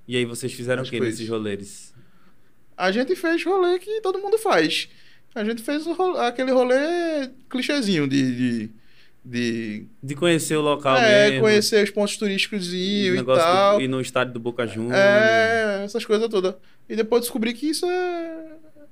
E 0.06 0.16
aí 0.16 0.24
vocês 0.24 0.52
fizeram 0.52 0.82
Acho 0.82 0.90
o 0.90 0.92
que 0.92 1.00
que 1.00 1.04
nesses 1.06 1.28
rolês? 1.28 1.92
A 2.76 2.90
gente 2.92 3.14
fez 3.16 3.42
rolê 3.44 3.78
que 3.78 4.00
todo 4.00 4.18
mundo 4.18 4.38
faz. 4.38 4.88
A 5.34 5.44
gente 5.44 5.62
fez 5.62 5.86
o 5.86 5.92
ro- 5.92 6.16
aquele 6.16 6.52
rolê 6.52 7.28
clichêzinho 7.50 8.08
de. 8.08 8.36
de, 8.36 8.70
de 9.24 9.86
De 10.02 10.14
conhecer 10.14 10.56
o 10.56 10.60
local 10.62 10.96
é, 10.96 11.28
mesmo. 11.30 11.40
conhecer 11.42 11.82
os 11.84 11.90
pontos 11.90 12.16
turísticos 12.16 12.72
e 12.72 13.10
negócio 13.14 13.42
tal. 13.42 13.76
do- 13.76 13.82
ir 13.84 13.88
no 13.88 14.00
estádio 14.00 14.32
do 14.32 14.40
Boca 14.40 14.66
Juniors. 14.66 14.96
É, 14.96 15.82
essas 15.84 16.04
coisas 16.04 16.28
todas. 16.28 16.54
E 16.88 16.96
depois 16.96 17.22
descobri 17.22 17.52
que 17.52 17.68
isso 17.68 17.84
é, 17.84 18.46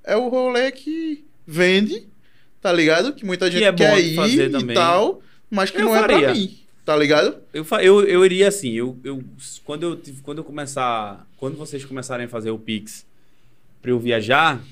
é 0.05 0.17
o 0.17 0.29
rolê 0.29 0.71
que 0.73 1.25
vende, 1.47 2.07
tá 2.61 2.71
ligado? 2.73 3.15
Que 3.15 3.25
muita 3.25 3.51
gente 3.51 3.65
é 3.65 3.71
bom 3.73 3.79
quer 3.79 4.01
ir 4.01 4.41
e 4.41 4.51
também. 4.51 4.75
tal, 4.75 5.23
mas 5.49 5.71
que 5.71 5.79
Eu 5.81 5.87
não 5.87 5.97
é 5.97 6.03
pra 6.03 6.33
mim, 6.35 6.59
tá 6.87 6.97
ligado? 6.97 7.43
Eu, 7.53 7.67
eu, 7.83 8.05
eu 8.05 8.25
iria 8.25 8.47
assim, 8.47 8.71
eu, 8.71 8.97
eu, 9.03 9.21
quando, 9.65 9.83
eu, 9.83 10.01
quando 10.23 10.39
eu 10.39 10.45
começar, 10.45 11.29
quando 11.37 11.57
vocês 11.57 11.85
começarem 11.85 12.27
a 12.27 12.29
fazer 12.29 12.53
o 12.53 12.59
Pix 12.61 13.05
pra 13.83 13.91
eu 13.91 13.99
viajar, 13.99 14.63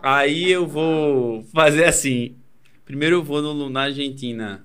aí 0.00 0.48
eu 0.48 0.64
vou 0.64 1.42
fazer 1.52 1.84
assim. 1.84 2.36
Primeiro 2.84 3.16
eu 3.16 3.24
vou 3.24 3.42
no, 3.42 3.68
na 3.68 3.82
Argentina. 3.82 4.64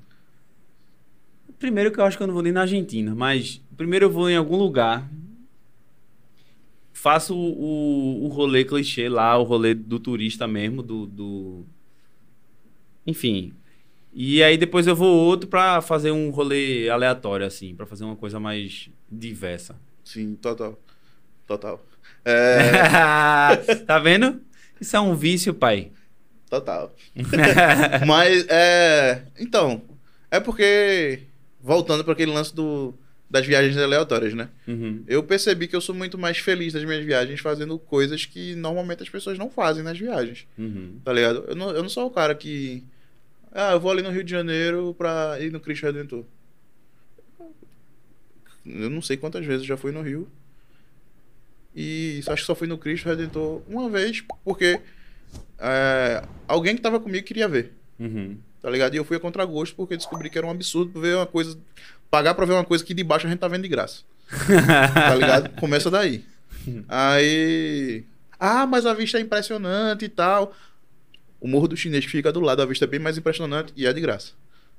Primeiro 1.58 1.92
que 1.92 2.00
eu 2.00 2.06
acho 2.06 2.18
que 2.18 2.22
eu 2.22 2.28
não 2.28 2.36
vou 2.36 2.44
nem 2.44 2.54
na 2.54 2.62
Argentina, 2.62 3.16
mas 3.16 3.60
primeiro 3.76 4.06
eu 4.06 4.12
vou 4.12 4.30
em 4.30 4.36
algum 4.36 4.56
lugar. 4.56 5.10
Faço 6.94 7.36
o, 7.36 7.64
o, 8.22 8.26
o 8.26 8.28
rolê 8.28 8.64
clichê 8.64 9.10
lá, 9.10 9.36
o 9.40 9.44
rolê 9.44 9.74
do 9.74 10.00
turista 10.00 10.48
mesmo, 10.48 10.84
do, 10.84 11.08
do... 11.08 11.66
Enfim. 13.08 13.54
E 14.14 14.44
aí 14.44 14.58
depois 14.58 14.88
eu 14.88 14.96
vou 14.96 15.26
outro 15.26 15.48
pra 15.48 15.82
fazer 15.82 16.12
um 16.12 16.30
rolê 16.32 16.90
aleatório, 16.90 17.46
assim, 17.46 17.76
pra 17.76 17.86
fazer 17.86 18.04
uma 18.04 18.16
coisa 18.16 18.40
mais 18.40 18.90
diversa. 19.10 19.76
Sim, 20.04 20.36
total. 20.36 20.78
Total. 21.48 21.84
É, 22.26 23.56
tá 23.88 24.00
vendo? 24.00 24.42
Isso 24.80 24.96
é 24.96 25.00
um 25.00 25.16
vício, 25.16 25.54
pai. 25.54 25.92
total. 26.50 26.94
Mas, 28.06 28.46
é. 28.50 29.24
Então, 29.40 29.82
é 30.30 30.40
porque. 30.40 31.24
Voltando 31.64 32.04
para 32.04 32.14
aquele 32.14 32.32
lance 32.32 32.56
do, 32.56 32.94
das 33.30 33.46
viagens 33.46 33.78
aleatórias, 33.78 34.34
né? 34.34 34.50
Uhum. 34.68 35.04
Eu 35.08 35.22
percebi 35.22 35.68
que 35.68 35.76
eu 35.76 35.82
sou 35.82 35.94
muito 35.94 36.18
mais 36.18 36.40
feliz 36.40 36.74
nas 36.74 36.84
minhas 36.84 37.06
viagens 37.06 37.40
fazendo 37.40 37.78
coisas 37.78 38.26
que 38.26 38.56
normalmente 38.56 39.04
as 39.04 39.10
pessoas 39.10 39.38
não 39.38 39.50
fazem 39.50 39.84
nas 39.84 39.98
viagens. 39.98 40.48
Uhum. 40.58 41.00
Tá 41.04 41.14
ligado? 41.14 41.46
Eu 41.48 41.56
não, 41.56 41.70
eu 41.70 41.82
não 41.84 41.90
sou 41.90 42.08
o 42.08 42.12
cara 42.12 42.34
que. 42.34 42.84
Ah, 43.52 43.74
eu 43.74 43.80
vou 43.80 43.92
ali 43.92 44.02
no 44.02 44.10
Rio 44.10 44.24
de 44.24 44.32
Janeiro 44.32 44.96
pra 44.98 45.38
ir 45.40 45.52
no 45.52 45.60
Cristo 45.60 45.86
Redentor. 45.86 46.24
Eu 48.66 48.90
não 48.90 49.02
sei 49.02 49.18
quantas 49.18 49.46
vezes 49.46 49.66
já 49.66 49.76
fui 49.76 49.92
no 49.92 50.02
Rio. 50.02 50.28
E 51.76 52.20
acho 52.28 52.44
que 52.44 52.48
só 52.48 52.56
fui 52.56 52.68
no 52.68 52.78
Cristo 52.78 53.08
Redentor 53.08 53.62
uma 53.68 53.90
vez, 53.90 54.24
porque 54.44 54.80
é, 55.58 56.24
alguém 56.48 56.76
que 56.76 56.82
tava 56.82 57.00
comigo 57.00 57.26
queria 57.26 57.48
ver. 57.48 57.74
Uhum. 58.00 58.38
Tá 58.62 58.70
ligado? 58.70 58.94
E 58.94 58.98
eu 58.98 59.06
fui 59.06 59.18
a 59.18 59.20
contragosto 59.20 59.76
porque 59.76 59.98
descobri 59.98 60.30
que 60.30 60.38
era 60.38 60.46
um 60.46 60.52
absurdo 60.52 61.00
ver 61.00 61.16
uma 61.16 61.26
coisa. 61.26 61.58
Pagar 62.10 62.34
pra 62.34 62.46
ver 62.46 62.54
uma 62.54 62.66
coisa 62.66 62.84
que 62.84 62.94
de 62.94 63.04
baixo 63.04 63.26
a 63.26 63.30
gente 63.30 63.40
tá 63.40 63.48
vendo 63.48 63.64
de 63.64 63.70
graça. 63.70 64.04
Tá 64.94 65.16
ligado? 65.16 65.50
Começa 65.60 65.90
daí. 65.90 66.24
Aí. 66.88 68.04
Ah, 68.40 68.66
mas 68.66 68.86
a 68.86 68.94
vista 68.94 69.18
é 69.18 69.22
impressionante 69.22 70.06
e 70.06 70.10
tal. 70.10 70.54
O 71.42 71.48
Morro 71.48 71.68
do 71.68 71.76
Chinês 71.76 72.06
que 72.06 72.12
fica 72.12 72.32
do 72.32 72.40
lado, 72.40 72.62
a 72.62 72.66
vista 72.66 72.86
é 72.86 72.88
bem 72.88 73.00
mais 73.00 73.18
impressionante 73.18 73.74
e 73.76 73.86
é 73.86 73.92
de 73.92 74.00
graça. 74.00 74.32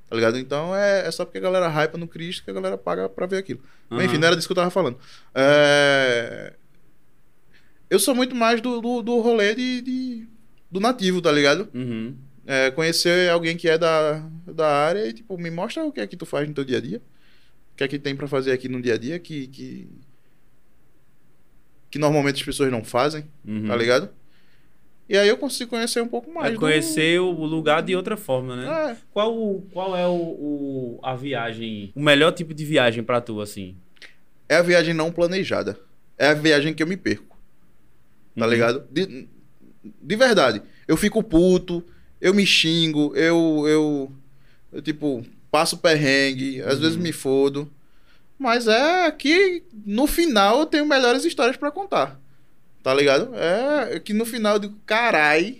Tá 0.08 0.14
ligado? 0.16 0.38
Então 0.38 0.74
é, 0.76 1.06
é 1.06 1.10
só 1.10 1.24
porque 1.24 1.38
a 1.38 1.40
galera 1.40 1.68
hypa 1.68 1.98
no 1.98 2.06
Cristo 2.06 2.44
que 2.44 2.50
a 2.50 2.54
galera 2.54 2.78
paga 2.78 3.08
pra 3.08 3.26
ver 3.26 3.38
aquilo. 3.38 3.60
Mas, 3.90 3.98
Aham. 4.00 4.06
enfim, 4.06 4.18
não 4.18 4.26
era 4.28 4.36
disso 4.36 4.46
que 4.48 4.52
eu 4.52 4.56
tava 4.56 4.70
falando. 4.70 4.96
É... 5.34 6.52
Eu 7.90 7.98
sou 7.98 8.14
muito 8.14 8.34
mais 8.34 8.60
do, 8.60 8.80
do, 8.80 9.02
do 9.02 9.20
rolê 9.20 9.54
de, 9.54 9.80
de- 9.82 10.26
do 10.70 10.80
nativo, 10.80 11.20
tá 11.20 11.30
ligado? 11.32 11.68
Uhum. 11.74 12.14
É, 12.46 12.70
conhecer 12.70 13.28
alguém 13.30 13.56
que 13.56 13.68
é 13.68 13.76
da, 13.76 14.18
da 14.46 14.66
área 14.68 15.06
e, 15.06 15.12
tipo, 15.12 15.36
me 15.38 15.50
mostra 15.50 15.84
o 15.84 15.92
que 15.92 16.00
é 16.00 16.06
que 16.06 16.16
tu 16.16 16.24
faz 16.26 16.48
no 16.48 16.54
teu 16.54 16.64
dia 16.64 16.78
a 16.78 16.80
dia. 16.80 17.02
O 17.72 17.76
que 17.76 17.84
é 17.84 17.88
que 17.88 17.98
tem 17.98 18.14
pra 18.16 18.26
fazer 18.28 18.52
aqui 18.52 18.68
no 18.68 18.80
dia 18.82 18.94
a 18.94 18.98
dia 18.98 19.18
que, 19.18 19.46
que, 19.48 19.88
que 21.90 21.98
normalmente 21.98 22.36
as 22.36 22.42
pessoas 22.42 22.70
não 22.70 22.82
fazem, 22.84 23.24
Uhum. 23.46 23.66
tá 23.68 23.76
ligado? 23.76 24.08
E 25.12 25.18
aí 25.18 25.28
eu 25.28 25.36
consigo 25.36 25.68
conhecer 25.68 26.00
um 26.00 26.08
pouco 26.08 26.32
mais. 26.32 26.52
É 26.52 26.54
do- 26.54 26.60
conhecer 26.60 27.20
o 27.20 27.30
lugar 27.44 27.82
de 27.82 27.94
outra 27.94 28.16
forma, 28.16 28.56
né? 28.56 28.92
É, 28.92 28.96
Qual, 29.12 29.36
o- 29.36 29.60
qual 29.70 29.94
é 29.94 30.06
o, 30.08 30.12
o- 30.14 31.00
a 31.02 31.14
viagem, 31.14 31.92
o 31.94 32.00
melhor 32.02 32.32
tipo 32.32 32.54
de 32.54 32.64
viagem 32.64 33.02
pra 33.04 33.20
tu, 33.20 33.38
assim? 33.42 33.76
é 34.48 34.56
a 34.56 34.62
viagem 34.62 34.94
não 34.94 35.12
planejada. 35.12 35.78
É 36.18 36.28
a 36.28 36.34
viagem 36.34 36.72
que 36.72 36.82
eu 36.82 36.86
me 36.86 36.96
perco, 36.96 37.36
tá 38.36 38.44
Uhum. 38.46 38.50
ligado? 38.50 38.84
De, 38.90 39.28
de 40.02 40.16
verdade. 40.16 40.62
Eu 40.88 40.96
fico 40.96 41.22
puto, 41.22 41.84
eu 42.20 42.32
me 42.32 42.46
xingo, 42.46 43.14
eu, 43.14 43.64
eu, 43.68 44.12
eu, 44.72 44.80
tipo, 44.82 45.24
passo 45.50 45.76
perrengue, 45.76 46.62
às 46.62 46.76
Uhum. 46.76 46.80
vezes 46.80 46.96
me 46.96 47.12
fodo. 47.12 47.70
Mas 48.38 48.66
é 48.66 49.10
que 49.10 49.62
no 49.84 50.06
final 50.06 50.60
eu 50.60 50.66
tenho 50.66 50.86
melhores 50.86 51.24
histórias 51.26 51.56
pra 51.58 51.70
contar. 51.70 52.18
Tá 52.82 52.92
ligado? 52.94 53.30
É 53.34 54.00
que 54.00 54.12
no 54.12 54.24
final 54.24 54.54
eu 54.54 54.58
digo, 54.58 54.78
carai. 54.84 55.58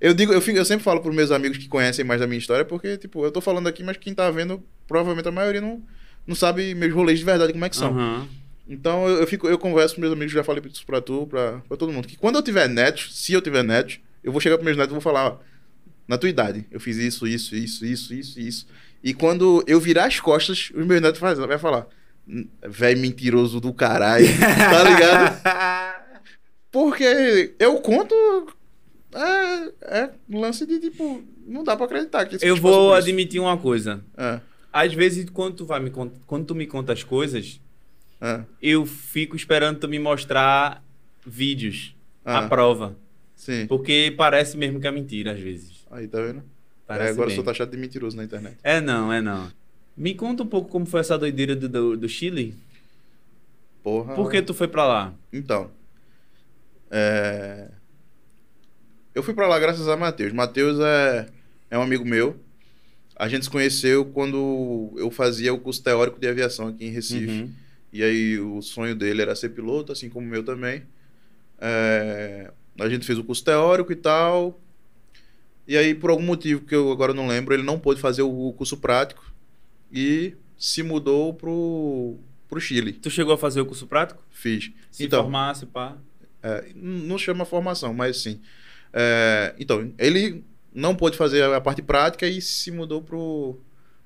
Eu 0.00 0.14
digo, 0.14 0.32
eu, 0.32 0.40
eu 0.40 0.64
sempre 0.64 0.84
falo 0.84 1.00
pros 1.00 1.14
meus 1.14 1.30
amigos 1.30 1.58
que 1.58 1.68
conhecem 1.68 2.04
mais 2.04 2.20
da 2.20 2.26
minha 2.26 2.38
história, 2.38 2.64
porque, 2.64 2.96
tipo, 2.96 3.24
eu 3.24 3.30
tô 3.30 3.40
falando 3.40 3.66
aqui, 3.66 3.82
mas 3.82 3.96
quem 3.96 4.14
tá 4.14 4.30
vendo, 4.30 4.62
provavelmente 4.88 5.28
a 5.28 5.32
maioria 5.32 5.60
não, 5.60 5.82
não 6.26 6.34
sabe 6.34 6.74
meus 6.74 6.92
rolês 6.94 7.18
de 7.18 7.24
verdade 7.24 7.52
como 7.52 7.64
é 7.64 7.68
que 7.68 7.76
são. 7.76 7.90
Aham. 7.90 8.28
Então 8.70 9.08
eu, 9.08 9.18
eu 9.18 9.26
fico, 9.26 9.48
eu 9.48 9.58
converso 9.58 9.96
com 9.96 10.00
meus 10.00 10.12
amigos, 10.12 10.32
já 10.32 10.44
falei 10.44 10.62
isso 10.72 10.86
pra 10.86 11.00
tu, 11.00 11.26
pra, 11.26 11.60
pra 11.66 11.76
todo 11.76 11.92
mundo. 11.92 12.06
Que 12.06 12.16
quando 12.16 12.36
eu 12.36 12.42
tiver 12.42 12.68
netos, 12.68 13.10
se 13.20 13.32
eu 13.32 13.42
tiver 13.42 13.64
netos, 13.64 13.98
eu 14.22 14.30
vou 14.30 14.40
chegar 14.40 14.56
pros 14.56 14.64
meus 14.64 14.76
netos 14.76 14.92
e 14.92 14.94
vou 14.94 15.00
falar, 15.00 15.26
ó, 15.26 15.38
na 16.06 16.16
tua 16.16 16.28
idade, 16.28 16.64
eu 16.70 16.78
fiz 16.78 16.96
isso, 16.96 17.26
isso, 17.26 17.56
isso, 17.56 17.84
isso, 17.84 18.14
isso, 18.14 18.40
isso. 18.40 18.66
E 19.02 19.12
quando 19.12 19.64
eu 19.66 19.80
virar 19.80 20.04
as 20.04 20.20
costas, 20.20 20.70
os 20.72 20.86
meus 20.86 21.00
netos 21.00 21.18
vai 21.18 21.58
falar, 21.58 21.88
velho 22.68 23.00
mentiroso 23.00 23.60
do 23.60 23.72
caralho, 23.72 24.26
tá 24.38 24.82
ligado? 24.84 25.96
Porque 26.70 27.54
eu 27.58 27.76
conto. 27.80 28.14
É, 29.12 29.72
é 30.02 30.10
lance 30.30 30.64
de 30.66 30.78
tipo. 30.78 31.22
Não 31.46 31.64
dá 31.64 31.76
pra 31.76 31.86
acreditar 31.86 32.26
que 32.26 32.36
esse 32.36 32.46
Eu 32.46 32.54
passou 32.56 32.70
vou 32.70 32.88
isso. 32.90 32.98
admitir 33.08 33.40
uma 33.40 33.56
coisa. 33.56 34.04
É. 34.16 34.40
Às 34.72 34.94
vezes, 34.94 35.28
quando 35.30 35.56
tu, 35.56 35.66
vai 35.66 35.80
me 35.80 35.90
cont... 35.90 36.12
quando 36.26 36.46
tu 36.46 36.54
me 36.54 36.66
conta 36.66 36.92
as 36.92 37.02
coisas, 37.02 37.60
Ah, 38.20 38.44
eu 38.62 38.86
fico 38.86 39.34
esperando 39.34 39.80
tu 39.80 39.88
me 39.88 39.98
mostrar 39.98 40.84
vídeos, 41.26 41.96
ah, 42.24 42.38
a 42.38 42.48
prova. 42.48 42.96
Sim. 43.34 43.66
Porque 43.66 44.14
parece 44.16 44.56
mesmo 44.56 44.78
que 44.80 44.86
é 44.86 44.92
mentira, 44.92 45.32
às 45.32 45.40
vezes. 45.40 45.84
Aí, 45.90 46.06
tá 46.06 46.20
vendo? 46.20 46.42
Parece 46.86 47.08
É, 47.08 47.12
agora 47.12 47.30
eu 47.30 47.34
sou 47.34 47.42
taxado 47.42 47.70
de 47.72 47.78
mentiroso 47.78 48.16
na 48.16 48.22
internet. 48.22 48.56
É 48.62 48.80
não, 48.80 49.12
é 49.12 49.20
não. 49.20 49.50
Me 49.96 50.14
conta 50.14 50.44
um 50.44 50.46
pouco 50.46 50.68
como 50.68 50.86
foi 50.86 51.00
essa 51.00 51.18
doideira 51.18 51.56
do, 51.56 51.68
do, 51.68 51.96
do 51.96 52.08
Chile. 52.08 52.54
Porra. 53.82 54.14
Por 54.14 54.30
que 54.30 54.40
tu 54.42 54.54
foi 54.54 54.68
pra 54.68 54.86
lá? 54.86 55.14
Então. 55.32 55.70
É, 56.90 57.68
Eu 59.14 59.22
fui 59.22 59.34
pra 59.34 59.46
lá 59.46 59.58
graças 59.58 59.88
a 59.88 59.96
Matheus. 59.96 60.32
Matheus 60.32 60.78
é... 60.80 61.26
é 61.70 61.78
um 61.78 61.82
amigo 61.82 62.04
meu. 62.04 62.38
A 63.16 63.28
gente 63.28 63.44
se 63.44 63.50
conheceu 63.50 64.06
quando 64.06 64.92
eu 64.96 65.10
fazia 65.10 65.52
o 65.52 65.58
curso 65.58 65.82
teórico 65.82 66.18
de 66.18 66.26
aviação 66.26 66.68
aqui 66.68 66.86
em 66.86 66.90
Recife. 66.90 67.26
Uhum. 67.42 67.50
E 67.92 68.02
aí 68.02 68.38
o 68.38 68.62
sonho 68.62 68.94
dele 68.94 69.20
era 69.20 69.34
ser 69.34 69.50
piloto, 69.50 69.92
assim 69.92 70.08
como 70.08 70.26
o 70.26 70.30
meu 70.30 70.42
também. 70.42 70.82
É, 71.60 72.50
A 72.78 72.88
gente 72.88 73.04
fez 73.04 73.18
o 73.18 73.24
curso 73.24 73.44
teórico 73.44 73.92
e 73.92 73.96
tal. 73.96 74.58
E 75.66 75.76
aí, 75.76 75.94
por 75.94 76.10
algum 76.10 76.22
motivo 76.22 76.62
que 76.62 76.74
eu 76.74 76.90
agora 76.90 77.12
não 77.12 77.28
lembro, 77.28 77.54
ele 77.54 77.62
não 77.62 77.78
pôde 77.78 78.00
fazer 78.00 78.22
o 78.22 78.52
curso 78.54 78.76
prático 78.78 79.22
e 79.92 80.34
se 80.58 80.82
mudou 80.82 81.34
pro, 81.34 82.16
pro 82.48 82.60
Chile. 82.60 82.92
Tu 82.92 83.10
chegou 83.10 83.34
a 83.34 83.38
fazer 83.38 83.60
o 83.60 83.66
curso 83.66 83.86
prático? 83.86 84.22
Fiz. 84.30 84.72
Se 84.90 85.04
então, 85.04 85.22
formasse, 85.22 85.66
pá. 85.66 85.96
É, 86.42 86.66
não 86.74 87.16
chama 87.18 87.44
formação, 87.44 87.92
mas 87.94 88.18
sim. 88.22 88.40
É, 88.92 89.54
então, 89.58 89.92
ele 89.98 90.44
não 90.74 90.94
pôde 90.94 91.16
fazer 91.16 91.42
a 91.44 91.60
parte 91.60 91.82
prática 91.82 92.26
e 92.26 92.40
se 92.40 92.70
mudou 92.70 93.02
pro, 93.02 93.58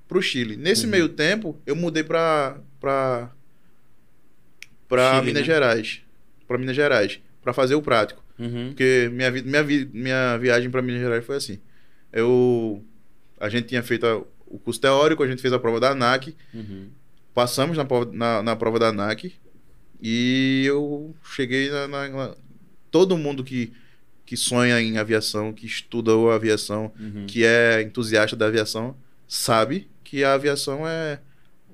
pro 0.08 0.20
Chile. 0.22 0.56
Nesse 0.56 0.84
Uhum. 0.84 0.90
meio 0.90 1.08
tempo, 1.08 1.60
eu 1.66 1.74
mudei 1.76 2.02
pra, 2.02 2.58
pra, 2.80 3.30
Chile, 5.14 5.26
Minas 5.26 5.42
né? 5.42 5.46
Gerais. 5.54 6.00
Pra 6.46 6.58
Minas 6.58 6.76
Gerais. 6.76 7.20
Pra 7.42 7.52
fazer 7.52 7.74
o 7.74 7.82
prático. 7.82 8.22
Uhum. 8.38 8.68
Porque 8.68 9.08
minha, 9.12 9.30
minha, 9.30 9.62
minha 9.92 10.36
viagem 10.38 10.70
pra 10.70 10.82
Minas 10.82 11.00
Gerais 11.00 11.24
foi 11.24 11.36
assim. 11.36 11.58
Eu, 12.12 12.82
a 13.38 13.48
gente 13.48 13.68
tinha 13.68 13.82
feito 13.82 14.06
a- 14.06 14.22
o 14.46 14.58
curso 14.58 14.80
teórico, 14.80 15.22
a 15.22 15.26
gente 15.28 15.42
fez 15.42 15.52
a 15.52 15.58
prova 15.58 15.80
da 15.80 15.90
ANAC. 15.90 16.34
Uhum. 16.52 16.88
Passamos 17.34 17.76
na, 17.76 17.84
prova- 17.84 18.10
na, 18.12 18.42
na 18.42 18.56
prova 18.56 18.78
da 18.78 18.88
ANAC 18.88 19.32
e 20.06 20.64
eu 20.66 21.14
cheguei 21.34 21.70
na, 21.70 21.88
na- 21.88 22.08
na- 22.08 22.34
Todo 22.90 23.16
mundo 23.18 23.42
que, 23.42 23.72
que 24.26 24.36
sonha 24.36 24.80
em 24.80 24.98
aviação, 24.98 25.52
que 25.52 25.66
estuda 25.66 26.12
a 26.12 26.34
aviação, 26.36 26.92
Uhum. 27.00 27.26
que 27.26 27.44
é 27.44 27.82
entusiasta 27.82 28.36
da 28.36 28.46
aviação, 28.46 28.94
sabe 29.26 29.88
que 30.04 30.22
a 30.22 30.34
aviação 30.34 30.86
é 30.86 31.18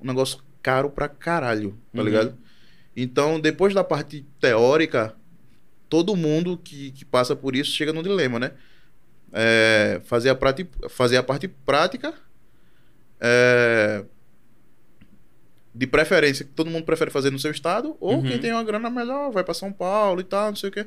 um 0.01 0.07
negócio 0.07 0.39
caro 0.63 0.89
pra 0.89 1.07
caralho, 1.09 1.77
tá 1.93 1.99
Uhum. 1.99 2.05
ligado? 2.07 2.37
Então, 2.95 3.39
depois 3.39 3.73
da 3.73 3.83
parte 3.83 4.25
teórica, 4.39 5.13
todo 5.89 6.15
mundo 6.15 6.57
que, 6.57 6.91
que 6.91 7.05
passa 7.05 7.35
por 7.35 7.55
isso 7.55 7.71
chega 7.71 7.93
no 7.93 8.01
dilema, 8.01 8.39
né? 8.39 8.51
É, 9.33 10.01
fazer, 10.05 10.29
a 10.29 10.35
prati- 10.35 10.67
fazer 10.89 11.17
a 11.17 11.23
parte 11.23 11.47
prática, 11.47 12.13
é, 13.19 14.03
de 15.73 15.87
preferência, 15.87 16.43
que 16.45 16.51
todo 16.51 16.69
mundo 16.69 16.83
prefere 16.85 17.09
fazer 17.11 17.31
no 17.31 17.39
seu 17.39 17.51
estado, 17.51 17.95
ou 17.99 18.15
Uhum. 18.17 18.23
quem 18.23 18.39
tem 18.39 18.51
uma 18.51 18.63
grana 18.63 18.89
melhor, 18.89 19.31
vai 19.31 19.43
pra 19.43 19.53
São 19.53 19.71
Paulo 19.71 20.19
e 20.21 20.23
tal, 20.23 20.49
não 20.49 20.55
sei 20.55 20.69
o 20.69 20.71
quê. 20.71 20.85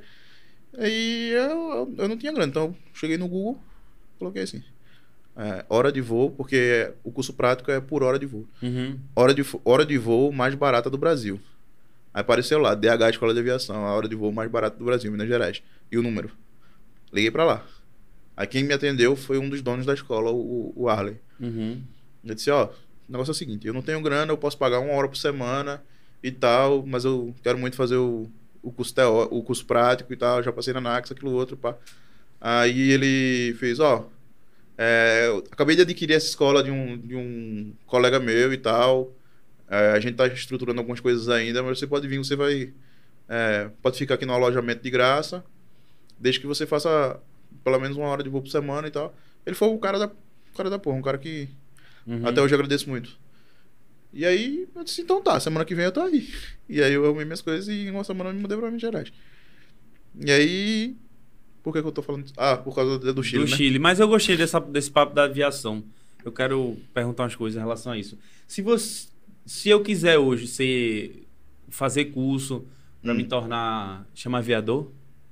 Aí 0.76 1.30
eu, 1.30 1.94
eu 1.98 2.08
não 2.08 2.16
tinha 2.18 2.32
grana, 2.32 2.50
então 2.50 2.74
cheguei 2.92 3.16
no 3.16 3.28
Google, 3.28 3.58
coloquei 4.18 4.42
assim. 4.42 4.62
é, 5.36 5.64
hora 5.68 5.90
de 5.90 6.00
voo, 6.00 6.30
porque 6.30 6.92
o 7.02 7.10
curso 7.10 7.32
prático 7.32 7.70
é 7.70 7.80
por 7.80 8.02
hora 8.02 8.18
de 8.18 8.26
voo. 8.26 8.46
Uhum. 8.62 8.98
Hora 9.16 9.32
de, 9.34 9.44
hora 9.64 9.84
de 9.86 9.96
voo 9.98 10.30
mais 10.32 10.54
barata 10.54 10.88
do 10.90 10.98
Brasil. 10.98 11.40
Aí 12.12 12.20
apareceu 12.20 12.58
lá, 12.58 12.74
DH 12.74 13.10
Escola 13.10 13.34
de 13.34 13.40
Aviação, 13.40 13.84
a 13.86 13.92
hora 13.94 14.06
de 14.08 14.14
voo 14.14 14.30
mais 14.32 14.48
barata 14.50 14.76
do 14.78 14.84
Brasil, 14.84 15.10
Minas 15.10 15.26
Gerais. 15.26 15.62
E 15.90 15.98
o 15.98 16.02
número. 16.02 16.30
Liguei 17.12 17.30
pra 17.30 17.44
lá. 17.44 17.64
Aí 18.36 18.46
quem 18.46 18.62
me 18.64 18.72
atendeu 18.74 19.16
foi 19.16 19.38
um 19.38 19.48
dos 19.48 19.62
donos 19.62 19.84
da 19.86 19.94
escola, 19.94 20.30
o, 20.30 20.72
o 20.76 20.88
Arley. 20.88 21.16
Uhum. 21.40 21.82
Eu 22.24 22.34
disse, 22.34 22.50
ó, 22.50 22.68
o 23.08 23.12
negócio 23.12 23.30
é 23.30 23.32
o 23.32 23.34
seguinte, 23.34 23.66
eu 23.66 23.74
não 23.74 23.82
tenho 23.82 24.00
grana, 24.00 24.32
eu 24.32 24.38
posso 24.38 24.56
pagar 24.56 24.80
uma 24.80 24.92
hora 24.92 25.08
por 25.08 25.16
semana 25.16 25.82
e 26.22 26.30
tal, 26.30 26.84
mas 26.86 27.04
eu 27.04 27.34
quero 27.42 27.58
muito 27.58 27.76
fazer 27.76 27.96
o, 27.96 28.30
o, 28.62 28.72
curso, 28.72 28.94
teó, 28.94 29.28
o 29.30 29.42
curso 29.42 29.64
prático 29.66 30.12
e 30.12 30.16
tal, 30.16 30.42
já 30.42 30.52
passei 30.52 30.72
na 30.72 30.80
NAX, 30.80 31.12
aquilo 31.12 31.32
outro, 31.32 31.56
pá. 31.56 31.76
Aí 32.40 32.90
ele 32.90 33.54
fez, 33.58 33.80
ó, 33.80 34.08
é, 34.76 35.28
acabei 35.50 35.76
de 35.76 35.82
adquirir 35.82 36.14
essa 36.14 36.26
escola 36.26 36.62
de 36.62 36.70
um, 36.70 36.96
de 36.98 37.14
um 37.14 37.74
colega 37.86 38.18
meu 38.18 38.52
e 38.52 38.58
tal, 38.58 39.12
é, 39.68 39.92
a 39.92 40.00
gente 40.00 40.16
tá 40.16 40.26
estruturando 40.26 40.80
algumas 40.80 41.00
coisas 41.00 41.28
ainda, 41.28 41.62
mas 41.62 41.78
você 41.78 41.86
pode 41.86 42.08
vir, 42.08 42.18
você 42.18 42.36
vai, 42.36 42.72
é, 43.28 43.70
pode 43.82 43.98
ficar 43.98 44.14
aqui 44.14 44.26
no 44.26 44.32
alojamento 44.32 44.82
de 44.82 44.90
graça, 44.90 45.44
desde 46.18 46.40
que 46.40 46.46
você 46.46 46.66
faça 46.66 47.20
pelo 47.62 47.78
menos 47.78 47.96
uma 47.96 48.08
hora 48.08 48.22
de 48.22 48.28
voo 48.28 48.42
por 48.42 48.50
semana 48.50 48.88
e 48.88 48.90
tal. 48.90 49.14
Ele 49.44 49.54
foi 49.54 49.68
o 49.68 49.78
cara 49.78 49.98
da, 49.98 50.06
o 50.06 50.56
cara 50.56 50.70
da 50.70 50.78
porra, 50.78 50.96
um 50.96 51.02
cara 51.02 51.18
que 51.18 51.48
Uhum. 52.06 52.26
até 52.26 52.40
hoje 52.42 52.52
eu 52.54 52.56
agradeço 52.58 52.88
muito. 52.88 53.16
E 54.12 54.24
aí 54.24 54.68
eu 54.74 54.84
disse, 54.84 55.02
então 55.02 55.20
tá, 55.22 55.38
semana 55.40 55.64
que 55.64 55.74
vem 55.74 55.84
eu 55.86 55.92
tô 55.92 56.00
aí. 56.00 56.28
E 56.68 56.80
aí 56.82 56.92
eu 56.92 57.04
arrumei 57.04 57.24
minhas 57.24 57.40
coisas 57.42 57.66
e 57.68 57.86
em 57.86 57.90
uma 57.90 58.04
semana 58.04 58.30
eu 58.30 58.34
me 58.34 58.40
mudei 58.40 58.56
pra 58.56 58.66
Minas 58.66 58.80
Gerais. 58.82 59.12
E 60.24 60.30
aí. 60.30 60.96
Por 61.62 61.72
que, 61.72 61.80
que 61.80 61.88
eu 61.88 61.92
tô 61.92 62.02
falando 62.02 62.22
disso? 62.24 62.34
Ah, 62.36 62.56
por 62.58 62.74
causa 62.74 62.98
do, 62.98 63.22
Chile, 63.22 63.44
do 63.44 63.50
né? 63.50 63.56
Chile. 63.56 63.78
Mas 63.78 63.98
eu 63.98 64.06
gostei 64.06 64.36
dessa, 64.36 64.60
desse 64.60 64.90
papo 64.90 65.14
da 65.14 65.24
aviação. 65.24 65.82
Eu 66.22 66.30
quero 66.30 66.76
perguntar 66.92 67.22
umas 67.24 67.34
coisas 67.34 67.56
em 67.56 67.60
relação 67.60 67.92
a 67.92 67.98
isso. 67.98 68.18
Se 68.46 68.60
você, 68.60 69.08
se 69.46 69.70
eu 69.70 69.80
quiser 69.82 70.18
hoje 70.18 70.46
ser 70.46 71.26
fazer 71.70 72.06
curso 72.06 72.66
pra 73.02 73.12
Hum. 73.12 73.16
me 73.16 73.24
tornar 73.24 74.06
chama 74.14 74.38
aviador, 74.38 74.90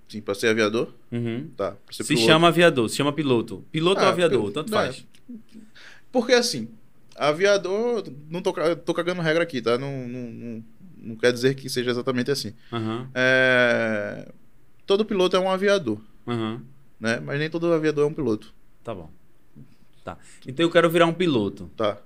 Sim, 0.09 0.21
pra 0.23 0.35
ser 0.35 0.49
aviador? 0.49 0.93
Uhum. 1.11 1.49
Tá. 1.57 1.77
Ser 1.91 2.03
se 2.03 2.09
piloto. 2.15 2.27
chama 2.27 2.49
aviador, 2.49 2.89
se 2.89 2.97
chama 2.97 3.13
piloto. 3.13 3.65
Piloto 3.71 4.01
ou 4.01 4.07
Ah, 4.07 4.11
aviador, 4.11 4.47
eu- 4.47 4.53
tanto 4.53 4.71
é. 4.75 4.77
faz. 4.77 5.07
Porque 6.13 6.33
assim, 6.33 6.69
aviador. 7.17 8.05
Não 8.31 8.43
tô, 8.43 8.53
tô 8.77 8.95
cagando 8.95 9.23
regra 9.23 9.43
aqui, 9.43 9.61
tá? 9.63 9.79
Não, 9.79 10.07
não, 10.07 10.31
não, 10.31 10.65
não 10.99 11.17
quer 11.17 11.33
dizer 11.33 11.55
que 11.55 11.69
seja 11.69 11.91
exatamente 11.91 12.31
assim. 12.31 12.55
Aham, 12.73 13.09
É, 13.15 14.29
Todo 14.87 15.05
piloto 15.05 15.37
é 15.37 15.41
um 15.41 15.51
aviador, 15.51 16.01
aham. 16.27 16.63
né? 17.01 17.21
Mas 17.21 17.39
nem 17.39 17.49
todo 17.49 17.73
aviador 17.73 18.05
é 18.05 18.07
um 18.09 18.15
piloto, 18.15 18.53
Tá 18.85 18.95
bom. 18.95 19.11
Tá. 20.05 20.19
Então 20.47 20.65
eu 20.67 20.71
quero 20.71 20.91
virar 20.91 21.07
um 21.07 21.15
piloto, 21.15 21.71
tá? 21.77 21.99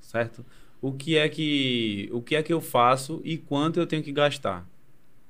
certo? 0.00 0.44
O 0.80 0.92
que 0.92 1.16
é 1.16 1.28
que 1.28 2.08
o 2.12 2.22
que 2.22 2.36
é 2.36 2.42
que 2.42 2.52
eu 2.52 2.60
faço 2.60 3.20
e 3.24 3.36
quanto 3.36 3.78
eu 3.80 3.86
tenho 3.86 4.02
que 4.02 4.12
gastar? 4.12 4.64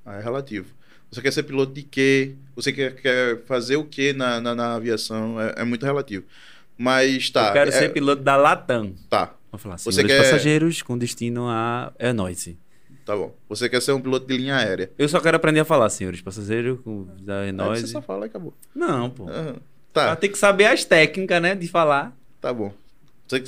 Ah, 0.05 0.17
é 0.17 0.23
relativo. 0.23 0.75
Você 1.11 1.21
quer 1.21 1.33
ser 1.33 1.43
piloto 1.43 1.73
de 1.73 1.83
quê? 1.83 2.35
Você 2.55 2.73
quer, 2.73 2.95
quer 2.95 3.45
fazer 3.45 3.77
o 3.77 3.85
quê 3.85 4.13
na, 4.13 4.41
na, 4.41 4.55
na 4.55 4.75
aviação? 4.75 5.41
É, 5.41 5.55
é 5.59 5.65
muito 5.65 5.85
relativo. 5.85 6.25
Mas 6.83 7.29
tá. 7.29 7.49
eu 7.49 7.53
quero 7.53 7.69
é- 7.71 7.73
ser 7.73 7.93
piloto 7.93 8.23
da 8.23 8.37
Latam. 8.37 8.95
Tá, 9.11 9.35
Vou 9.53 9.59
falar, 9.59 9.77
Você 9.77 9.93
senhores 9.93 10.17
quer- 10.17 10.23
passageiros 10.23 10.81
com 10.81 10.97
destino 10.97 11.47
a 11.49 11.93
é 11.99 12.11
nóis. 12.13 12.49
tá 13.05 13.15
bom. 13.17 13.37
Você 13.51 13.69
quer 13.69 13.83
ser 13.83 13.93
um 13.93 14.01
piloto 14.01 14.27
de 14.27 14.37
linha 14.37 14.57
aérea. 14.57 14.91
Eu 14.97 15.09
só 15.09 15.21
quero 15.21 15.37
aprender 15.37 15.61
a 15.61 15.65
falar, 15.65 15.91
senhores 15.91 16.21
passageiros 16.23 16.81
com 16.83 17.07
da 17.21 17.43
é 17.43 17.47
Aí 17.47 17.53
nóis. 17.53 17.81
você 17.81 17.87
só 17.89 18.01
fala 18.01 18.25
e 18.25 18.29
acabou. 18.29 18.55
Não, 18.75 19.11
pô. 19.11 19.29
Aham. 19.29 19.57
Tá. 19.93 20.15
Tem 20.17 20.31
que 20.31 20.39
saber 20.39 20.67
as 20.67 20.85
técnicas, 20.85 21.43
né, 21.43 21.55
de 21.55 21.67
falar. 21.69 22.17
tá 22.41 22.51
bom. 22.55 22.73
Você- 23.29 23.43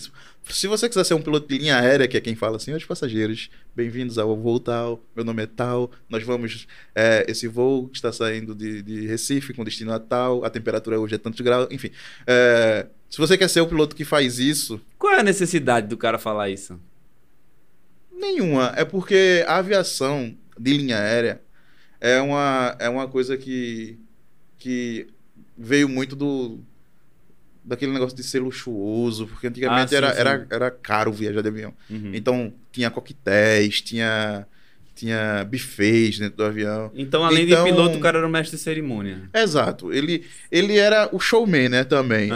Se 0.48 0.66
você 0.66 0.88
quiser 0.88 1.04
ser 1.04 1.14
um 1.14 1.22
piloto 1.22 1.46
de 1.48 1.56
linha 1.56 1.78
aérea, 1.78 2.08
que 2.08 2.16
é 2.16 2.20
quem 2.20 2.34
fala, 2.34 2.58
senhores 2.58 2.84
passageiros, 2.84 3.48
bem-vindos 3.76 4.18
ao 4.18 4.36
voo 4.36 4.58
tal, 4.58 5.00
meu 5.14 5.24
nome 5.24 5.44
é 5.44 5.46
tal, 5.46 5.88
nós 6.08 6.24
vamos, 6.24 6.66
é, 6.96 7.24
esse 7.28 7.46
voo 7.46 7.88
está 7.92 8.12
saindo 8.12 8.52
de, 8.52 8.82
de 8.82 9.06
Recife 9.06 9.54
com 9.54 9.62
destino 9.62 9.92
a 9.92 10.00
tal, 10.00 10.44
a 10.44 10.50
temperatura 10.50 10.98
hoje 10.98 11.14
é 11.14 11.18
tantos 11.18 11.40
graus, 11.40 11.68
enfim. 11.70 11.90
É, 12.26 12.86
se 13.12 13.18
você 13.18 13.36
quer 13.36 13.46
ser 13.48 13.60
o 13.60 13.66
piloto 13.66 13.94
que 13.94 14.06
faz 14.06 14.38
isso, 14.38 14.80
Qual 14.98 15.12
é 15.12 15.20
a 15.20 15.22
necessidade 15.22 15.86
do 15.86 15.98
cara 15.98 16.18
falar 16.18 16.48
isso? 16.48 16.80
Nenhuma. 18.10 18.72
É 18.74 18.86
porque 18.86 19.44
a 19.46 19.56
aviação 19.56 20.34
de 20.58 20.72
linha 20.78 20.96
aérea 20.96 21.42
é 22.00 22.18
uma, 22.22 22.74
é 22.78 22.88
uma 22.88 23.06
coisa 23.06 23.36
que, 23.36 23.98
que 24.58 25.08
veio 25.58 25.90
muito 25.90 26.16
do 26.16 26.58
daquele 27.62 27.92
negócio 27.92 28.16
de 28.16 28.22
ser 28.22 28.40
luxuoso, 28.40 29.26
porque 29.26 29.46
antigamente 29.46 29.84
Ah, 29.84 29.88
sim, 29.88 29.94
era, 29.96 30.14
sim. 30.14 30.20
Era, 30.20 30.46
era 30.50 30.70
caro 30.70 31.12
viajar 31.12 31.42
de 31.42 31.48
avião. 31.48 31.74
Uhum. 31.90 32.12
Então 32.14 32.50
tinha 32.72 32.90
coquetéis, 32.90 33.82
tinha, 33.82 34.46
tinha 35.02 35.44
buffets 35.44 36.18
dentro 36.20 36.36
do 36.36 36.44
avião. 36.44 36.90
Então, 36.94 37.24
além 37.24 37.44
Então- 37.44 37.64
de 37.64 37.70
piloto, 37.70 37.96
o 37.98 38.00
cara 38.00 38.18
era 38.18 38.26
o 38.26 38.30
mestre 38.30 38.56
de 38.56 38.62
cerimônia. 38.62 39.28
Exato. 39.34 39.92
Ele, 39.92 40.24
ele 40.50 40.78
era 40.78 41.08
o 41.12 41.18
showman, 41.18 41.68
né, 41.68 41.82
também. 41.84 42.30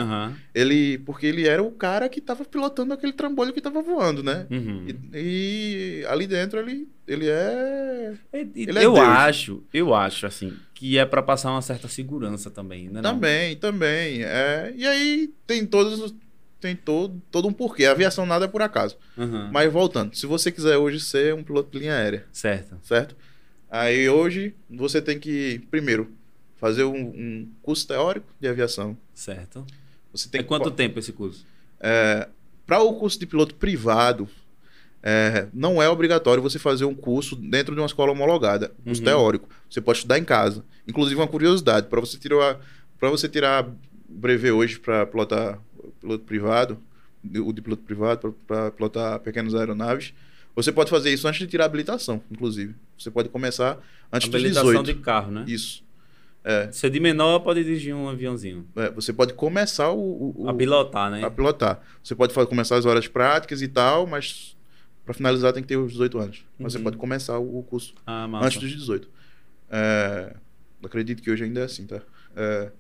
Ele, 0.54 0.98
porque 0.98 1.26
ele 1.26 1.46
era 1.46 1.62
o 1.62 1.70
cara 1.70 2.08
que 2.08 2.20
tava 2.20 2.44
pilotando 2.44 2.92
aquele 2.92 3.12
trambolho 3.12 3.52
que 3.52 3.60
tava 3.60 3.82
voando, 3.82 4.22
né? 4.22 4.46
Uhum. 4.50 4.86
E, 5.14 6.00
e 6.02 6.06
ali 6.08 6.26
dentro 6.26 6.58
ele, 6.58 6.88
ele 7.06 7.28
é. 7.28 8.14
Ele 8.32 8.78
é 8.78 8.84
eu 8.84 8.94
Deus. 8.94 8.98
acho, 8.98 9.62
eu 9.72 9.94
acho, 9.94 10.26
assim, 10.26 10.54
que 10.74 10.98
é 10.98 11.04
pra 11.04 11.22
passar 11.22 11.50
uma 11.52 11.62
certa 11.62 11.88
segurança 11.88 12.50
também, 12.50 12.84
né? 12.88 13.00
não? 13.02 13.02
Também, 13.14 13.54
também. 13.56 14.22
É, 14.24 14.72
e 14.76 14.86
aí 14.86 15.30
tem 15.46 15.64
todos 15.66 16.00
os, 16.00 16.14
tem 16.61 16.74
todo, 16.76 17.20
todo 17.30 17.46
um 17.48 17.52
porquê. 17.52 17.84
A 17.84 17.92
aviação 17.92 18.24
nada 18.26 18.44
é 18.46 18.48
por 18.48 18.62
acaso. 18.62 18.96
Aham. 19.16 19.50
Mas 19.52 19.72
voltando, 19.72 20.14
se 20.16 20.26
você 20.26 20.50
quiser 20.50 20.76
hoje 20.76 21.00
ser 21.00 21.34
um 21.34 21.42
piloto 21.44 21.70
de 21.70 21.78
linha 21.78 21.94
aérea, 21.94 22.26
Certo. 22.32 22.76
certo? 22.82 23.14
Aí 23.70 24.09
hoje 24.09 24.54
você 24.70 25.02
tem 25.02 25.18
que, 25.18 25.61
primeiro, 25.70 26.11
fazer 26.57 26.84
um, 26.84 26.94
um 27.09 27.48
curso 27.62 27.86
teórico 27.86 28.26
de 28.40 28.48
aviação. 28.48 28.96
Certo. 29.14 29.66
Você 30.12 30.28
tem 30.28 30.38
É 30.40 30.42
que 30.42 30.48
quanto 30.48 30.70
tempo 30.70 30.98
esse 30.98 31.12
curso? 31.12 31.44
Para 32.66 32.80
o 32.80 32.94
curso 32.94 33.18
de 33.18 33.26
piloto 33.26 33.54
privado, 33.54 34.28
é, 35.02 35.46
não 35.52 35.80
é 35.80 35.88
obrigatório 35.88 36.42
você 36.42 36.59
fazer 36.59 36.84
um 36.84 36.94
curso 36.94 37.36
dentro 37.36 37.74
de 37.74 37.80
uma 37.80 37.86
escola 37.86 38.11
homologada, 38.12 38.72
curso 38.84 39.00
Uhum. 39.02 39.04
teórico. 39.07 39.48
Você 39.70 39.80
pode 39.80 39.98
estudar 39.98 40.18
em 40.18 40.24
casa. 40.24 40.64
Inclusive, 40.88 41.20
uma 41.20 41.28
curiosidade: 41.28 41.86
para 41.88 42.00
você 42.00 42.18
tirar 42.18 42.59
para 42.98 43.11
você 43.11 43.28
tirar 43.28 43.68
brevet 44.09 44.50
hoje 44.52 44.78
para 44.78 45.04
pilotar 45.07 45.61
piloto 46.01 46.24
privado, 46.24 46.78
o 47.24 47.53
de 47.53 47.61
piloto 47.62 47.82
privado, 47.82 48.37
para 48.47 48.70
pilotar 48.70 49.18
pequenas 49.20 49.55
aeronaves, 49.55 50.12
você 50.55 50.72
pode 50.72 50.89
fazer 50.91 51.12
isso 51.12 51.26
antes 51.28 51.41
de 51.41 51.47
tirar 51.47 51.64
a 51.64 51.66
habilitação, 51.66 52.22
inclusive. 52.30 52.74
Você 52.99 53.11
pode 53.11 53.28
começar 53.28 53.78
antes 54.12 54.28
dos 54.28 54.41
Habilitação 54.41 54.82
18. 54.82 54.84
de 54.87 55.03
carro, 55.03 55.30
né? 55.32 55.45
Isso. 55.47 55.84
Você 56.70 56.89
de 56.89 57.01
menor 57.01 57.41
pode 57.41 57.64
dirigir 57.64 57.93
um 57.93 58.09
aviãozinho. 58.09 58.64
É, 58.76 58.89
você 58.91 59.12
pode 59.12 59.34
começar 59.34 59.91
o, 59.91 60.32
o- 60.37 60.49
A 60.49 60.55
pilotar, 60.55 61.11
né? 61.11 61.24
a 61.24 61.30
pilotar. 61.30 61.80
Você 62.03 62.14
pode 62.14 62.32
começar 62.49 62.76
as 62.76 62.87
horas 62.87 63.09
práticas 63.09 63.61
e 63.62 63.66
tal, 63.68 64.07
mas 64.07 64.57
para 65.05 65.12
finalizar 65.12 65.53
tem 65.53 65.61
que 65.62 65.68
ter 65.68 65.76
os 65.76 65.91
18 65.93 66.18
anos. 66.18 66.45
Mas 66.57 66.72
você 66.72 66.78
Uhum. 66.78 66.84
pode 66.84 66.97
começar 66.99 67.37
o 67.39 67.62
curso 67.64 67.95
Ah, 68.07 68.28
antes 68.41 68.61
dos 68.61 68.70
18. 68.70 69.09
É, 69.68 70.37
acredito 70.84 71.20
que 71.20 71.30
hoje 71.32 71.43
ainda 71.43 71.61
é 71.61 71.64
assim, 71.64 71.84
tá? 71.84 72.01
É, 72.37 72.70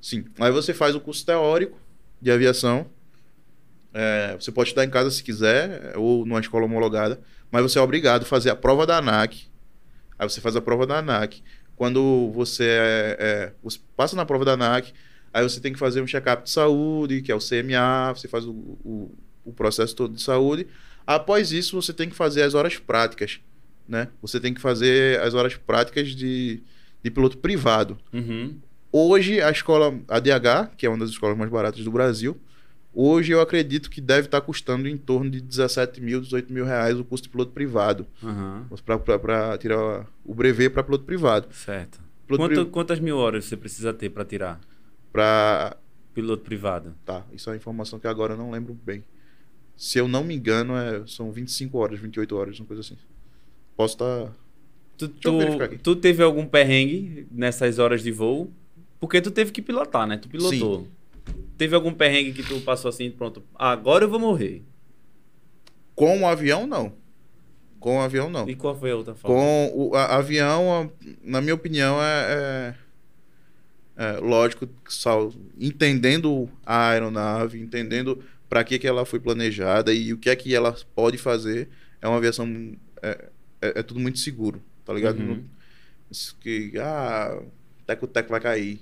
sim. 0.00 0.24
Aí 0.38 0.52
você 0.52 0.72
faz 0.72 0.94
o 0.94 1.00
curso 1.00 1.26
teórico 1.26 1.76
de 2.22 2.30
aviação. 2.30 2.86
É, 3.92 4.36
você 4.38 4.52
pode 4.52 4.68
estudar 4.68 4.84
em 4.84 4.90
casa 4.90 5.10
se 5.10 5.22
quiser, 5.22 5.92
ou 5.96 6.24
numa 6.24 6.40
escola 6.40 6.64
homologada, 6.64 7.20
mas 7.50 7.62
você 7.62 7.78
é 7.78 7.82
obrigado 7.82 8.22
a 8.22 8.24
fazer 8.24 8.48
a 8.48 8.56
prova 8.56 8.86
da 8.86 8.98
ANAC. 8.98 9.48
Aí 10.18 10.28
você 10.28 10.40
faz 10.40 10.54
a 10.54 10.62
prova 10.62 10.86
da 10.86 10.98
ANAC. 10.98 11.42
Quando 11.74 12.30
você, 12.32 12.64
é, 12.64 13.16
é, 13.18 13.52
você 13.62 13.78
passa 13.96 14.14
na 14.14 14.24
prova 14.24 14.44
da 14.44 14.52
ANAC, 14.52 14.92
aí 15.32 15.42
você 15.42 15.60
tem 15.60 15.72
que 15.72 15.78
fazer 15.78 16.00
um 16.00 16.06
check-up 16.06 16.44
de 16.44 16.50
saúde, 16.50 17.22
que 17.22 17.32
é 17.32 17.34
o 17.34 17.40
CMA, 17.40 18.14
você 18.14 18.28
faz 18.28 18.46
o, 18.46 18.52
o, 18.52 19.14
o 19.44 19.52
processo 19.52 19.94
todo 19.94 20.14
de 20.14 20.22
saúde. 20.22 20.68
Após 21.04 21.50
isso, 21.50 21.80
você 21.80 21.92
tem 21.92 22.08
que 22.08 22.14
fazer 22.14 22.42
as 22.42 22.54
horas 22.54 22.78
práticas, 22.78 23.40
né? 23.88 24.08
Você 24.22 24.38
tem 24.38 24.54
que 24.54 24.60
fazer 24.60 25.20
as 25.20 25.34
horas 25.34 25.56
práticas 25.56 26.14
de, 26.14 26.62
de 27.02 27.10
piloto 27.10 27.36
privado. 27.38 27.98
Uhum. 28.12 28.56
Hoje, 28.92 29.40
a 29.40 29.50
escola 29.50 29.98
ADH, 30.06 30.76
que 30.76 30.84
é 30.86 30.88
uma 30.88 30.98
das 30.98 31.10
escolas 31.10 31.36
mais 31.36 31.50
baratas 31.50 31.82
do 31.82 31.90
Brasil, 31.90 32.38
hoje 32.92 33.32
eu 33.32 33.40
acredito 33.40 33.88
que 33.90 34.00
deve 34.02 34.26
estar 34.26 34.40
custando 34.42 34.86
em 34.86 34.98
torno 34.98 35.30
de 35.30 35.40
17 35.40 36.00
mil, 36.00 36.20
18 36.20 36.52
mil 36.52 36.64
reais 36.66 36.98
o 36.98 37.04
custo 37.04 37.24
de 37.24 37.30
piloto 37.30 37.52
privado. 37.52 38.06
Aham. 38.22 38.66
Para 39.20 39.56
tirar 39.56 40.06
o 40.24 40.34
brevet 40.34 40.68
para 40.70 40.82
piloto 40.82 41.04
privado. 41.04 41.48
Certo. 41.54 42.00
Piloto 42.26 42.42
Quanto- 42.44 42.62
pri- 42.64 42.70
Quantas 42.70 43.00
mil 43.00 43.16
horas 43.16 43.46
você 43.46 43.56
precisa 43.56 43.92
ter 43.94 44.10
para 44.10 44.24
tirar 44.24 44.60
Pra... 45.10 45.76
piloto 46.14 46.42
privado? 46.44 46.94
Tá, 47.04 47.24
isso 47.32 47.48
é 47.48 47.52
uma 47.52 47.56
informação 47.56 47.98
que 47.98 48.06
agora 48.06 48.34
eu 48.34 48.38
não 48.38 48.50
lembro 48.50 48.74
bem. 48.84 49.02
Se 49.74 49.98
eu 49.98 50.06
não 50.06 50.22
me 50.22 50.34
engano, 50.34 50.76
é... 50.76 51.02
são 51.06 51.32
25 51.32 51.78
horas, 51.78 51.98
28 51.98 52.36
horas, 52.36 52.60
uma 52.60 52.66
coisa 52.66 52.82
assim. 52.82 52.96
Posso 53.74 53.94
estar... 53.94 54.32
Tu, 54.98 55.08
verificar 55.38 55.66
tu, 55.68 55.74
aqui. 55.74 55.78
tu 55.82 55.96
teve 55.96 56.22
algum 56.22 56.46
perrengue 56.46 57.26
nessas 57.30 57.78
horas 57.78 58.02
de 58.02 58.12
voo? 58.12 58.52
Porque 59.02 59.20
tu 59.20 59.32
teve 59.32 59.50
que 59.50 59.60
pilotar, 59.60 60.06
né? 60.06 60.16
Tu 60.16 60.28
pilotou. 60.28 60.86
Teve 61.58 61.74
algum 61.74 61.92
perrengue 61.92 62.32
que 62.32 62.44
tu 62.44 62.60
passou 62.60 62.88
assim, 62.88 63.10
pronto, 63.10 63.42
agora 63.52 64.04
eu 64.04 64.08
vou 64.08 64.20
morrer. 64.20 64.62
Com 65.96 66.20
o 66.20 66.26
avião, 66.28 66.68
não. 66.68 66.92
Com 67.80 67.96
o 67.96 68.00
avião, 68.00 68.30
não. 68.30 68.48
E 68.48 68.54
qual 68.54 68.78
foi 68.78 68.92
a 68.92 68.96
outra 68.96 69.12
forma? 69.12 69.36
Com 69.36 69.72
o 69.74 69.96
a- 69.96 70.14
avião, 70.18 70.72
a- 70.72 70.88
na 71.24 71.40
minha 71.40 71.52
opinião, 71.52 72.00
é, 72.00 72.74
é- 73.98 74.04
é 74.04 74.12
lógico, 74.20 74.68
só 74.88 75.32
entendendo 75.58 76.48
a 76.64 76.90
aeronave, 76.90 77.60
entendendo 77.60 78.22
para 78.48 78.62
que, 78.62 78.78
que 78.78 78.86
ela 78.86 79.04
foi 79.04 79.18
planejada 79.18 79.92
e 79.92 80.12
o 80.12 80.16
que 80.18 80.30
é 80.30 80.36
que 80.36 80.54
ela 80.54 80.76
pode 80.94 81.18
fazer, 81.18 81.68
é 82.00 82.06
uma 82.06 82.18
aviação. 82.18 82.46
É, 83.02 83.30
é- 83.60 83.80
é 83.80 83.82
tudo 83.82 83.98
muito 83.98 84.20
seguro, 84.20 84.62
tá 84.84 84.92
ligado? 84.94 85.18
Uhum. 85.18 85.42
Que, 86.40 86.72
ah, 86.78 87.42
teco 87.84 88.06
teco 88.06 88.30
vai 88.30 88.40
cair. 88.40 88.80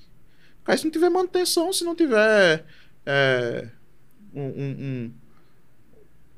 Cai 0.65 0.77
se 0.79 0.85
não 0.85 0.91
tiver 0.91 1.09
manutenção, 1.11 1.73
se 1.73 1.85
não 1.85 1.95
tiver. 1.95 2.65
é, 3.07 3.69
um, 4.35 4.43
um- 4.43 5.11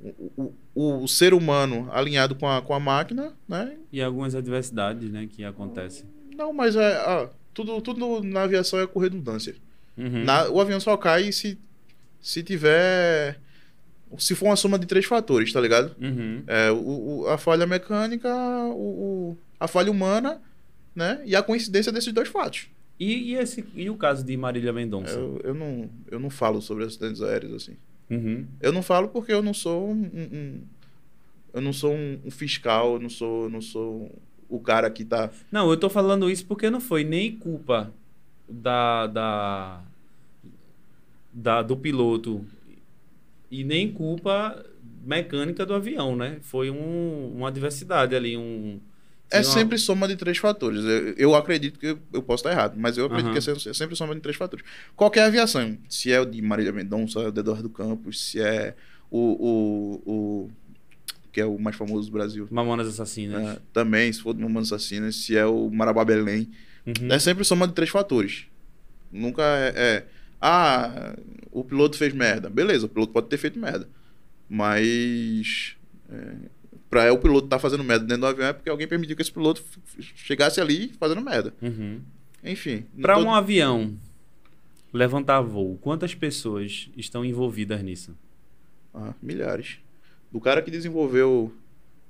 um- 0.04 0.12
o, 0.36 0.52
o, 0.74 1.02
o 1.04 1.08
ser 1.08 1.32
humano 1.34 1.88
alinhado 1.92 2.34
com 2.34 2.48
a, 2.48 2.60
com 2.62 2.74
a 2.74 2.80
máquina, 2.80 3.32
né? 3.48 3.76
E 3.92 4.02
algumas 4.02 4.34
adversidades, 4.34 5.10
né, 5.10 5.28
que 5.30 5.44
acontecem. 5.44 6.04
Não, 6.36 6.52
mas 6.52 6.74
é, 6.76 6.96
ah, 6.96 7.28
tudo, 7.54 7.80
tudo 7.80 8.22
na 8.22 8.42
aviação 8.42 8.80
é 8.80 8.86
com 8.86 8.98
redundância. 8.98 9.54
Uhum. 9.96 10.24
Na- 10.24 10.48
o 10.48 10.60
avião 10.60 10.80
só 10.80 10.96
cai 10.96 11.30
se, 11.30 11.58
se 12.20 12.42
tiver. 12.42 13.38
Se 14.18 14.34
for 14.34 14.46
uma 14.46 14.56
soma 14.56 14.78
de 14.78 14.86
três 14.86 15.04
fatores, 15.06 15.52
tá 15.52 15.60
ligado? 15.60 15.94
Uhum. 16.00 16.42
É, 16.46 16.70
o, 16.70 17.20
o- 17.22 17.28
a 17.28 17.38
falha 17.38 17.66
mecânica, 17.66 18.28
o, 18.34 19.30
o- 19.32 19.38
a 19.60 19.68
falha 19.68 19.90
humana, 19.90 20.40
né? 20.94 21.22
E 21.24 21.36
a 21.36 21.42
coincidência 21.42 21.92
desses 21.92 22.12
dois 22.12 22.28
fatos. 22.28 22.66
E, 23.02 23.32
e, 23.32 23.34
esse, 23.34 23.64
e 23.74 23.90
o 23.90 23.96
caso 23.96 24.24
de 24.24 24.36
Marília 24.36 24.72
Mendonça? 24.72 25.18
Eu, 25.18 25.40
eu, 25.42 25.54
não, 25.54 25.90
eu 26.08 26.20
não 26.20 26.30
falo 26.30 26.62
sobre 26.62 26.84
acidentes 26.84 27.20
aéreos 27.20 27.52
assim. 27.54 27.76
Uhum. 28.08 28.46
Eu 28.60 28.72
não 28.72 28.80
falo 28.80 29.08
porque 29.08 29.32
eu 29.32 29.42
não 29.42 29.52
sou 29.52 29.90
um. 29.90 30.02
um- 30.04 30.60
eu 31.52 31.60
não 31.60 31.72
sou 31.72 31.92
um, 31.92 32.20
um 32.24 32.30
fiscal, 32.30 32.94
eu 32.94 33.00
não 33.00 33.08
sou, 33.10 33.44
eu 33.44 33.50
não 33.50 33.60
sou 33.60 34.08
o 34.48 34.60
cara 34.60 34.88
que 34.88 35.04
tá. 35.04 35.30
Não, 35.50 35.68
eu 35.68 35.76
tô 35.76 35.90
falando 35.90 36.30
isso 36.30 36.46
porque 36.46 36.70
não 36.70 36.80
foi 36.80 37.02
nem 37.02 37.32
culpa 37.36 37.92
da, 38.48 39.06
da, 39.08 39.80
da- 41.32 41.62
do 41.62 41.76
piloto 41.76 42.44
e 43.50 43.64
nem 43.64 43.90
culpa 43.92 44.64
mecânica 45.04 45.66
do 45.66 45.74
avião, 45.74 46.14
né? 46.14 46.38
Foi 46.42 46.70
um, 46.70 47.32
uma 47.34 47.48
adversidade 47.48 48.14
ali, 48.14 48.36
um... 48.36 48.78
É 49.32 49.42
sempre 49.42 49.78
soma 49.78 50.06
de 50.08 50.16
três 50.16 50.38
fatores. 50.38 50.84
Eu, 50.84 51.14
eu 51.14 51.34
acredito 51.34 51.78
que 51.78 51.86
eu, 51.86 51.98
eu 52.12 52.22
posso 52.22 52.42
estar 52.42 52.50
errado, 52.52 52.74
mas 52.76 52.96
eu 52.98 53.06
acredito 53.06 53.26
Aham. 53.26 53.32
que 53.32 53.38
é 53.38 53.72
sempre, 53.74 53.94
é 53.94 53.96
soma 53.96 54.14
de 54.14 54.20
três 54.20 54.36
fatores. 54.36 54.64
Qualquer 54.94 55.24
aviação, 55.24 55.76
se 55.88 56.12
é 56.12 56.20
o 56.20 56.24
de 56.26 56.40
Marília 56.42 56.72
Mendonça, 56.72 57.18
o 57.20 57.32
de 57.32 57.40
Eduardo 57.40 57.68
Campos, 57.70 58.20
se 58.30 58.40
é 58.40 58.74
o, 59.10 59.18
o, 60.06 60.12
o 60.12 60.50
que 61.32 61.40
é 61.40 61.46
o 61.46 61.58
mais 61.58 61.76
famoso 61.76 62.08
do 62.10 62.12
Brasil, 62.12 62.46
Mamonas 62.50 62.86
Assassinas. 62.88 63.42
né? 63.42 63.56
também, 63.72 64.12
se 64.12 64.20
for 64.20 64.32
do 64.34 64.40
Mamãe 64.40 64.62
Assassina, 64.62 65.10
se 65.12 65.36
é 65.36 65.46
o 65.46 65.70
Marabá 65.70 66.04
Belém, 66.04 66.50
Uhum. 66.84 67.12
é 67.12 67.18
sempre 67.20 67.44
soma 67.44 67.68
de 67.68 67.74
três 67.74 67.90
fatores. 67.90 68.46
Nunca 69.12 69.42
é, 69.42 69.72
é, 69.76 70.04
ah, 70.40 71.14
o 71.52 71.62
piloto 71.62 71.96
fez 71.96 72.12
merda. 72.12 72.50
Beleza, 72.50 72.86
o 72.86 72.88
piloto 72.88 73.12
pode 73.12 73.28
ter 73.28 73.36
feito 73.36 73.56
merda. 73.58 73.88
Mas 74.48 75.76
é, 76.10 76.32
para 76.92 77.10
o 77.10 77.16
piloto 77.16 77.46
estar 77.46 77.58
fazendo 77.58 77.82
merda 77.82 78.04
dentro 78.04 78.20
do 78.20 78.26
avião 78.26 78.48
é 78.48 78.52
porque 78.52 78.68
alguém 78.68 78.86
permitiu 78.86 79.16
que 79.16 79.22
esse 79.22 79.32
piloto 79.32 79.64
chegasse 80.14 80.60
ali 80.60 80.92
fazendo 81.00 81.22
merda. 81.22 81.54
Uhum. 81.62 82.02
Enfim. 82.44 82.84
Para 83.00 83.14
todo- 83.14 83.24
um 83.26 83.32
avião 83.34 83.94
levantar 84.92 85.40
voo, 85.40 85.78
quantas 85.80 86.14
pessoas 86.14 86.90
estão 86.94 87.24
envolvidas 87.24 87.82
nisso? 87.82 88.14
Ah, 88.94 89.14
milhares. 89.22 89.78
Do 90.30 90.38
cara 90.38 90.60
que 90.60 90.70
desenvolveu. 90.70 91.50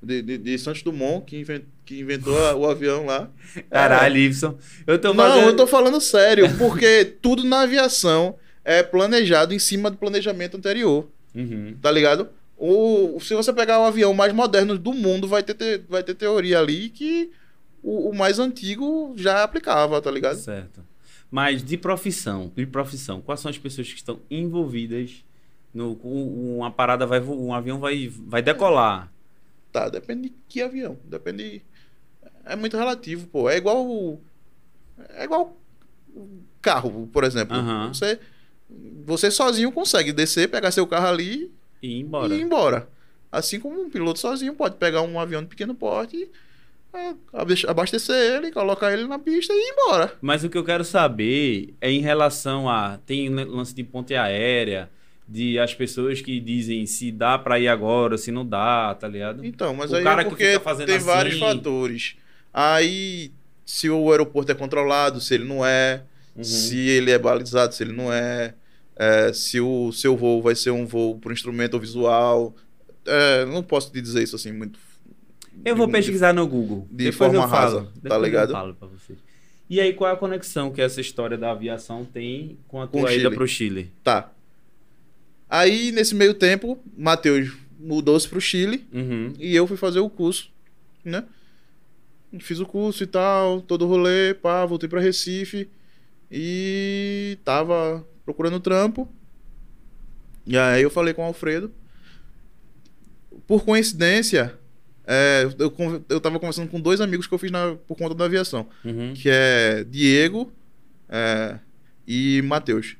De, 0.02 0.20
de, 0.20 0.36
de 0.36 0.58
Santos 0.58 0.82
Dumont, 0.82 1.24
que, 1.24 1.38
inven- 1.38 1.64
que 1.84 2.00
inventou 2.00 2.34
o 2.58 2.68
avião 2.68 3.06
lá. 3.06 3.30
Caralho, 3.70 4.16
Ibson. 4.16 4.58
Eu 4.84 5.00
tô 5.00 5.14
Não, 5.14 5.24
fazendo... 5.24 5.46
eu 5.46 5.56
tô 5.56 5.64
falando 5.64 6.00
sério, 6.00 6.44
porque 6.58 7.04
tudo 7.04 7.44
na 7.44 7.60
aviação 7.60 8.34
é 8.64 8.82
planejado 8.82 9.54
em 9.54 9.60
cima 9.60 9.88
do 9.92 9.96
planejamento 9.96 10.56
anterior. 10.56 11.08
Uhum. 11.32 11.76
Tá 11.80 11.88
ligado? 11.92 12.28
O, 12.64 13.18
se 13.18 13.34
você 13.34 13.52
pegar 13.52 13.80
o 13.80 13.84
avião 13.84 14.14
mais 14.14 14.32
moderno 14.32 14.78
do 14.78 14.92
mundo, 14.92 15.26
vai 15.26 15.42
ter, 15.42 15.54
te- 15.54 15.78
vai 15.88 16.00
ter 16.04 16.14
teoria 16.14 16.60
ali 16.60 16.90
que 16.90 17.28
o, 17.82 18.10
o 18.10 18.14
mais 18.16 18.38
antigo 18.38 19.14
já 19.16 19.42
aplicava, 19.42 20.00
tá 20.00 20.08
ligado? 20.08 20.36
Certo. 20.36 20.80
Mas 21.28 21.64
de 21.64 21.76
profissão, 21.76 22.52
de 22.54 22.64
profissão, 22.64 23.20
quais 23.20 23.40
são 23.40 23.50
as 23.50 23.58
pessoas 23.58 23.88
que 23.88 23.96
estão 23.96 24.20
envolvidas 24.30 25.24
no 25.74 25.94
uma 26.04 26.70
parada 26.70 27.04
vai 27.04 27.18
um 27.20 27.52
avião 27.52 27.80
vai 27.80 28.06
vai 28.08 28.40
decolar. 28.42 29.12
Tá, 29.72 29.88
depende 29.88 30.28
de 30.28 30.34
que 30.48 30.62
avião. 30.62 30.96
Depende. 31.04 31.62
É 32.44 32.54
muito 32.54 32.76
relativo, 32.76 33.26
pô. 33.26 33.50
É 33.50 33.56
igual. 33.56 34.20
É 35.16 35.24
igual 35.24 35.56
carro, 36.60 37.08
por 37.12 37.24
exemplo. 37.24 37.56
Aham. 37.56 37.88
Você, 37.92 38.20
você 39.04 39.32
sozinho 39.32 39.72
consegue 39.72 40.12
descer, 40.12 40.48
pegar 40.48 40.70
seu 40.70 40.86
carro 40.86 41.08
ali 41.08 41.50
E 41.82 41.96
ir 41.98 42.00
embora. 42.00 42.32
e 42.34 42.38
ir 42.38 42.42
embora. 42.42 42.88
Assim 43.30 43.58
como 43.58 43.80
um 43.80 43.90
piloto 43.90 44.18
sozinho 44.18 44.54
pode 44.54 44.76
pegar 44.76 45.02
um 45.02 45.18
avião 45.18 45.42
de 45.42 45.48
pequeno 45.48 45.74
porte, 45.74 46.30
é, 46.94 47.14
abastecer 47.66 48.14
ele, 48.36 48.52
colocar 48.52 48.92
ele 48.92 49.06
na 49.06 49.18
pista 49.18 49.52
e 49.52 49.56
ir 49.56 49.72
embora. 49.72 50.12
Mas 50.20 50.44
o 50.44 50.50
que 50.50 50.58
eu 50.58 50.64
quero 50.64 50.84
saber 50.84 51.74
é 51.80 51.90
em 51.90 52.00
relação 52.00 52.68
a 52.68 52.98
tem 53.06 53.28
lance 53.30 53.74
de 53.74 53.82
ponte 53.82 54.14
aérea, 54.14 54.90
de 55.26 55.58
as 55.58 55.72
pessoas 55.74 56.20
que 56.20 56.38
dizem 56.40 56.84
se 56.84 57.10
dá 57.10 57.38
pra 57.38 57.58
ir 57.58 57.68
agora, 57.68 58.18
se 58.18 58.30
não 58.30 58.44
dá, 58.46 58.94
tá 58.94 59.08
ligado? 59.08 59.42
Então, 59.44 59.74
mas 59.74 59.90
O 59.90 59.96
aí 59.96 60.04
cara 60.04 60.20
é 60.20 60.24
que 60.24 60.30
porque 60.30 60.58
tem 60.84 60.96
assim- 60.96 61.04
vários 61.06 61.38
fatores. 61.38 62.16
Aí, 62.52 63.32
se 63.64 63.88
o 63.88 64.10
aeroporto 64.10 64.52
é 64.52 64.54
controlado, 64.54 65.20
se 65.22 65.32
ele 65.34 65.44
não 65.44 65.64
é, 65.64 66.02
Uhum. 66.36 66.44
se 66.44 66.78
ele 66.78 67.10
é 67.10 67.18
balizado, 67.18 67.74
se 67.74 67.82
ele 67.82 67.92
não 67.92 68.12
é, 68.12 68.52
é, 68.96 69.32
se 69.32 69.60
o 69.60 69.92
seu 69.92 70.16
voo 70.16 70.42
vai 70.42 70.54
ser 70.54 70.70
um 70.70 70.86
voo 70.86 71.18
por 71.18 71.32
instrumento 71.32 71.74
ou 71.74 71.80
visual. 71.80 72.54
É, 73.04 73.44
não 73.46 73.62
posso 73.62 73.90
te 73.92 74.00
dizer 74.00 74.22
isso 74.22 74.36
assim 74.36 74.52
muito. 74.52 74.78
Eu 75.64 75.74
vou 75.76 75.86
de- 75.86 75.92
pesquisar 75.92 76.32
no 76.32 76.46
Google. 76.46 76.86
de 76.90 77.04
Depois 77.04 77.16
forma 77.16 77.36
eu 77.36 77.48
falo. 77.48 77.52
rasa, 77.52 77.80
tá 77.84 77.90
Depois 77.94 78.12
eu 78.18 78.22
ligado? 78.24 78.52
falo 78.52 78.74
pra 78.74 78.88
vocês. 78.88 79.18
E 79.70 79.80
aí, 79.80 79.92
qual 79.94 80.10
é 80.10 80.12
a 80.12 80.16
conexão 80.16 80.70
que 80.70 80.80
essa 80.82 81.00
história 81.00 81.36
da 81.38 81.50
aviação 81.50 82.04
tem 82.04 82.58
com 82.68 82.80
a 82.82 82.86
Com 82.86 83.00
tua 83.00 83.12
ida 83.12 83.22
Chile. 83.24 83.34
pro 83.34 83.48
Chile? 83.48 83.90
Tá. 84.04 84.30
Aí, 85.48 85.90
nesse 85.92 86.14
meio 86.14 86.34
tempo, 86.34 86.78
Matheus 86.96 87.52
mudou-se 87.78 88.28
pro 88.28 88.40
Chile 88.40 88.84
Uhum. 88.92 89.32
e 89.38 89.54
eu 89.54 89.66
fui 89.66 89.76
fazer 89.76 90.00
o 90.00 90.08
curso, 90.10 90.50
né? 91.04 91.24
Fiz 92.40 92.60
o 92.60 92.66
curso 92.66 93.02
e 93.02 93.06
tal, 93.06 93.60
todo 93.60 93.86
rolê, 93.86 94.32
pá, 94.34 94.64
voltei 94.64 94.88
pra 94.88 95.00
Recife 95.00 95.68
e 96.30 97.36
tava 97.44 98.06
procurando 98.24 98.60
trampo. 98.60 99.08
E 100.46 100.56
aí 100.58 100.82
eu 100.82 100.90
falei 100.90 101.14
com 101.14 101.22
o 101.22 101.26
Alfredo. 101.26 101.72
Por 103.46 103.64
coincidência, 103.64 104.58
é, 105.06 105.44
eu, 105.58 106.04
eu 106.08 106.20
tava 106.20 106.38
conversando 106.38 106.68
com 106.68 106.80
dois 106.80 107.00
amigos 107.00 107.26
que 107.26 107.34
eu 107.34 107.38
fiz 107.38 107.50
na- 107.50 107.76
por 107.86 107.96
conta 107.96 108.14
da 108.14 108.24
aviação, 108.26 108.68
Uhum. 108.84 109.14
que 109.14 109.28
é 109.30 109.84
Diego 109.84 110.52
é, 111.08 111.58
e 112.06 112.40
Matheus. 112.42 112.96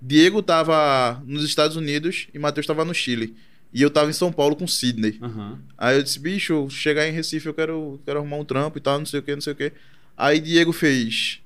Diego 0.00 0.42
tava 0.42 1.22
nos 1.26 1.44
Estados 1.44 1.76
Unidos 1.76 2.26
e 2.34 2.38
Matheus 2.38 2.66
tava 2.66 2.84
no 2.84 2.94
Chile. 2.94 3.36
E 3.72 3.80
eu 3.80 3.88
tava 3.90 4.10
em 4.10 4.12
São 4.12 4.30
Paulo 4.32 4.54
com 4.56 4.66
Sidney. 4.66 5.18
Aham. 5.22 5.58
Aí 5.78 5.96
eu 5.96 6.02
disse, 6.02 6.18
bicho, 6.18 6.68
chegar 6.68 7.06
em 7.08 7.12
Recife 7.12 7.46
eu 7.46 7.54
quero, 7.54 8.00
quero 8.04 8.18
arrumar 8.18 8.36
um 8.36 8.44
trampo 8.44 8.76
e 8.78 8.80
tal, 8.80 8.98
não 8.98 9.06
sei 9.06 9.20
o 9.20 9.22
que, 9.22 9.34
não 9.34 9.40
sei 9.40 9.52
o 9.52 9.56
que. 9.56 9.72
Aí 10.16 10.40
Diego 10.40 10.72
fez, 10.72 11.40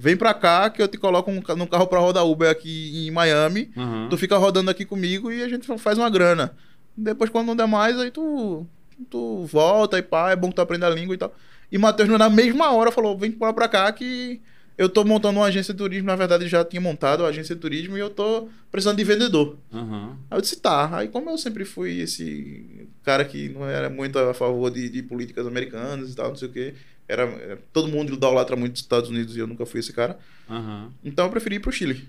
vem 0.00 0.16
pra 0.16 0.32
cá 0.32 0.70
que 0.70 0.80
eu 0.80 0.88
te 0.88 0.96
coloco 0.96 1.30
um 1.30 1.42
num 1.56 1.66
carro 1.66 1.86
pra 1.86 1.98
rodar 1.98 2.24
Uber 2.26 2.48
aqui 2.48 3.06
em 3.06 3.10
Miami. 3.10 3.70
Aham. 3.76 4.08
Tu 4.08 4.16
fica 4.16 4.38
rodando 4.38 4.70
aqui 4.70 4.86
comigo 4.86 5.30
e 5.30 5.42
a 5.42 5.48
gente 5.48 5.66
faz 5.78 5.98
uma 5.98 6.08
grana. 6.08 6.56
Depois 6.96 7.28
quando 7.28 7.48
não 7.48 7.56
der 7.56 7.66
mais, 7.66 7.98
aí 7.98 8.10
tu, 8.10 8.66
tu 9.10 9.44
volta 9.44 9.98
e 9.98 10.02
pá, 10.02 10.30
é 10.30 10.36
bom 10.36 10.48
que 10.48 10.54
tu 10.54 10.62
aprenda 10.62 10.86
a 10.86 10.90
língua 10.90 11.14
e 11.14 11.18
tal. 11.18 11.34
E 11.70 11.76
Matheus 11.76 12.08
na 12.08 12.30
mesma 12.30 12.72
hora 12.72 12.90
falou, 12.90 13.16
vem 13.16 13.30
pra 13.30 13.52
pra 13.52 13.68
cá 13.68 13.92
que 13.92 14.40
eu 14.78 14.88
tô 14.88 15.04
montando 15.04 15.38
uma 15.38 15.46
agência 15.46 15.74
de 15.74 15.78
turismo. 15.78 16.06
Na 16.06 16.16
verdade 16.16 16.48
já 16.48 16.64
tinha 16.64 16.80
montado 16.80 17.26
a 17.26 17.28
agência 17.28 17.54
de 17.54 17.60
turismo 17.60 17.98
e 17.98 18.00
eu 18.00 18.08
tô 18.08 18.48
precisando 18.72 18.96
de 18.96 19.04
vendedor. 19.04 19.58
Aham. 19.70 20.16
Aí 20.30 20.38
eu 20.38 20.40
disse, 20.40 20.56
tá. 20.56 20.96
Aí 20.96 21.08
como 21.08 21.28
eu 21.28 21.36
sempre 21.36 21.66
fui 21.66 22.00
esse 22.00 22.88
cara 23.02 23.22
que 23.22 23.50
não 23.50 23.68
era 23.68 23.90
muito 23.90 24.18
a 24.18 24.32
favor 24.32 24.70
de, 24.70 24.88
de 24.88 25.02
políticas 25.02 25.46
americanas 25.46 26.10
e 26.10 26.16
tal, 26.16 26.30
não 26.30 26.36
sei 26.36 26.48
o 26.48 26.52
quê. 26.52 26.74
Era, 27.10 27.22
era- 27.22 27.58
todo 27.72 27.88
mundo 27.88 28.14
idolatra 28.14 28.54
muito 28.56 28.74
os 28.76 28.80
Estados 28.80 29.10
Unidos 29.10 29.36
e 29.36 29.40
eu 29.40 29.46
nunca 29.46 29.66
fui 29.66 29.80
esse 29.80 29.92
cara. 29.92 30.18
Aham. 30.48 30.90
Então 31.04 31.24
eu 31.26 31.30
preferi 31.30 31.56
ir 31.56 31.60
pro 31.60 31.72
Chile, 31.72 32.08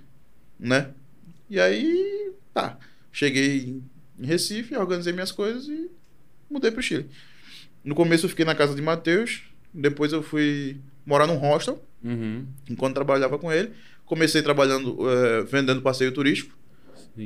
né? 0.59 0.89
E 1.49 1.59
aí, 1.59 2.31
tá. 2.53 2.77
Cheguei 3.11 3.81
em 4.19 4.25
Recife, 4.25 4.75
organizei 4.75 5.11
minhas 5.13 5.31
coisas 5.31 5.67
e 5.67 5.89
mudei 6.49 6.71
pro 6.71 6.81
Chile. 6.81 7.07
No 7.83 7.95
começo 7.95 8.25
eu 8.25 8.29
fiquei 8.29 8.45
na 8.45 8.55
casa 8.55 8.75
de 8.75 8.81
Matheus, 8.81 9.41
depois 9.73 10.13
eu 10.13 10.21
fui 10.21 10.77
morar 11.05 11.25
num 11.27 11.35
hostel, 11.37 11.83
Uhum. 12.03 12.45
enquanto 12.69 12.93
trabalhava 12.95 13.37
com 13.39 13.51
ele. 13.51 13.71
Comecei 14.05 14.41
trabalhando, 14.41 14.97
eh, 15.09 15.43
vendendo 15.43 15.81
passeio 15.81 16.11
turístico 16.11 16.55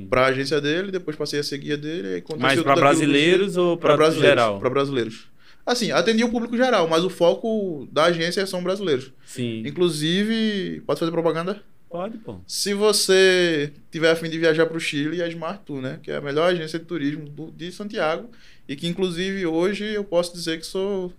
pra 0.10 0.28
agência 0.28 0.60
dele, 0.62 0.92
depois 0.92 1.16
passei 1.18 1.40
a 1.40 1.44
ser 1.44 1.58
guia 1.58 1.78
dele. 1.78 2.24
Mas 2.40 2.62
pra 2.62 2.76
brasileiros 2.76 3.58
ou 3.58 3.76
brasileiros, 3.78 4.16
geral? 4.22 4.60
Pra 4.60 4.70
brasileiros. 4.70 5.28
Assim, 5.66 5.92
atendi 5.92 6.24
o 6.24 6.30
público 6.30 6.56
geral, 6.56 6.88
mas 6.88 7.04
o 7.04 7.10
foco 7.10 7.88
da 7.92 8.06
agência 8.06 8.46
são 8.46 8.62
brasileiros. 8.64 9.12
Sim. 9.26 9.64
Inclusive, 9.66 10.82
pode 10.86 11.00
fazer 11.00 11.12
propaganda? 11.12 11.62
Pode, 11.90 12.18
pô. 12.20 12.38
Se 12.46 12.74
você 12.74 13.72
tiver 13.90 14.12
a 14.12 14.16
fim 14.16 14.30
de 14.30 14.38
viajar 14.38 14.66
para 14.66 14.78
o 14.78 14.80
Chile, 14.80 15.22
a 15.24 15.28
Smart 15.28 15.62
Tour, 15.66 15.82
né? 15.82 16.00
Que 16.04 16.12
é 16.12 16.18
a 16.18 16.22
melhor 16.22 16.52
agência 16.52 16.78
de 16.78 16.86
turismo 16.86 17.28
do- 17.30 17.52
de 17.52 17.72
Santiago. 17.72 18.30
E 18.68 18.76
que, 18.76 18.88
inclusive, 18.88 19.46
hoje 19.46 19.86
eu 19.86 20.04
posso 20.04 20.34
dizer 20.34 20.60
que 20.60 20.66
sou 20.66 21.12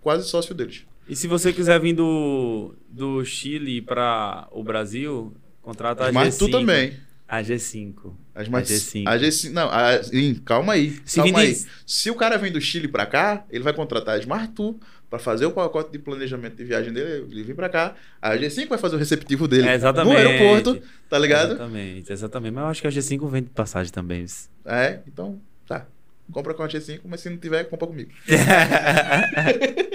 quase 0.00 0.28
sócio 0.28 0.54
deles. 0.54 0.84
E 1.08 1.16
se 1.16 1.26
você 1.26 1.52
quiser 1.52 1.80
vir 1.80 1.94
do, 1.94 2.74
do 2.88 3.24
Chile 3.24 3.80
para 3.80 4.46
o 4.52 4.62
Brasil, 4.62 5.34
contrata 5.62 6.04
a 6.04 6.08
Smart 6.08 6.30
G5. 6.30 6.38
Tour 6.38 6.50
também. 6.50 6.92
A 7.26 7.42
G5. 7.42 8.14
A 8.34 8.42
Smart 8.42 8.72
A 8.72 8.76
G5. 8.76 9.06
A 9.06 9.18
G5. 9.18 9.50
Não, 9.50 9.70
a, 9.70 10.00
ih, 10.12 10.40
calma 10.44 10.74
aí. 10.74 11.00
Se 11.04 11.16
calma 11.16 11.40
aí. 11.40 11.56
Se 11.86 12.10
o 12.10 12.14
cara 12.14 12.36
vem 12.36 12.52
do 12.52 12.60
Chile 12.60 12.88
para 12.88 13.06
cá, 13.06 13.44
ele 13.50 13.64
vai 13.64 13.72
contratar 13.72 14.16
a 14.16 14.18
Smart 14.18 14.52
Tour 14.52 14.76
para 15.08 15.18
fazer 15.18 15.46
o 15.46 15.52
pacote 15.52 15.92
de 15.92 15.98
planejamento 15.98 16.56
de 16.56 16.64
viagem 16.64 16.92
dele. 16.92 17.26
Ele 17.30 17.42
vem 17.44 17.54
para 17.54 17.68
cá. 17.68 17.94
A 18.20 18.36
G5 18.36 18.68
vai 18.68 18.78
fazer 18.78 18.96
o 18.96 18.98
receptivo 18.98 19.46
dele 19.46 19.68
É, 19.68 19.78
no 19.78 20.10
aeroporto, 20.10 20.82
tá 21.08 21.18
ligado? 21.18 21.52
Exatamente, 21.52 22.12
exatamente. 22.12 22.52
Mas 22.52 22.64
eu 22.64 22.68
acho 22.68 22.80
que 22.82 22.88
a 22.88 22.90
G5 22.90 23.30
vende 23.30 23.50
passagem 23.50 23.92
também. 23.92 24.26
É, 24.64 25.00
então, 25.06 25.40
tá. 25.66 25.86
Compra 26.32 26.52
com 26.54 26.62
a 26.62 26.68
G5, 26.68 27.00
mas 27.04 27.20
se 27.20 27.30
não 27.30 27.36
tiver, 27.36 27.64
compra 27.64 27.86
comigo. 27.86 28.10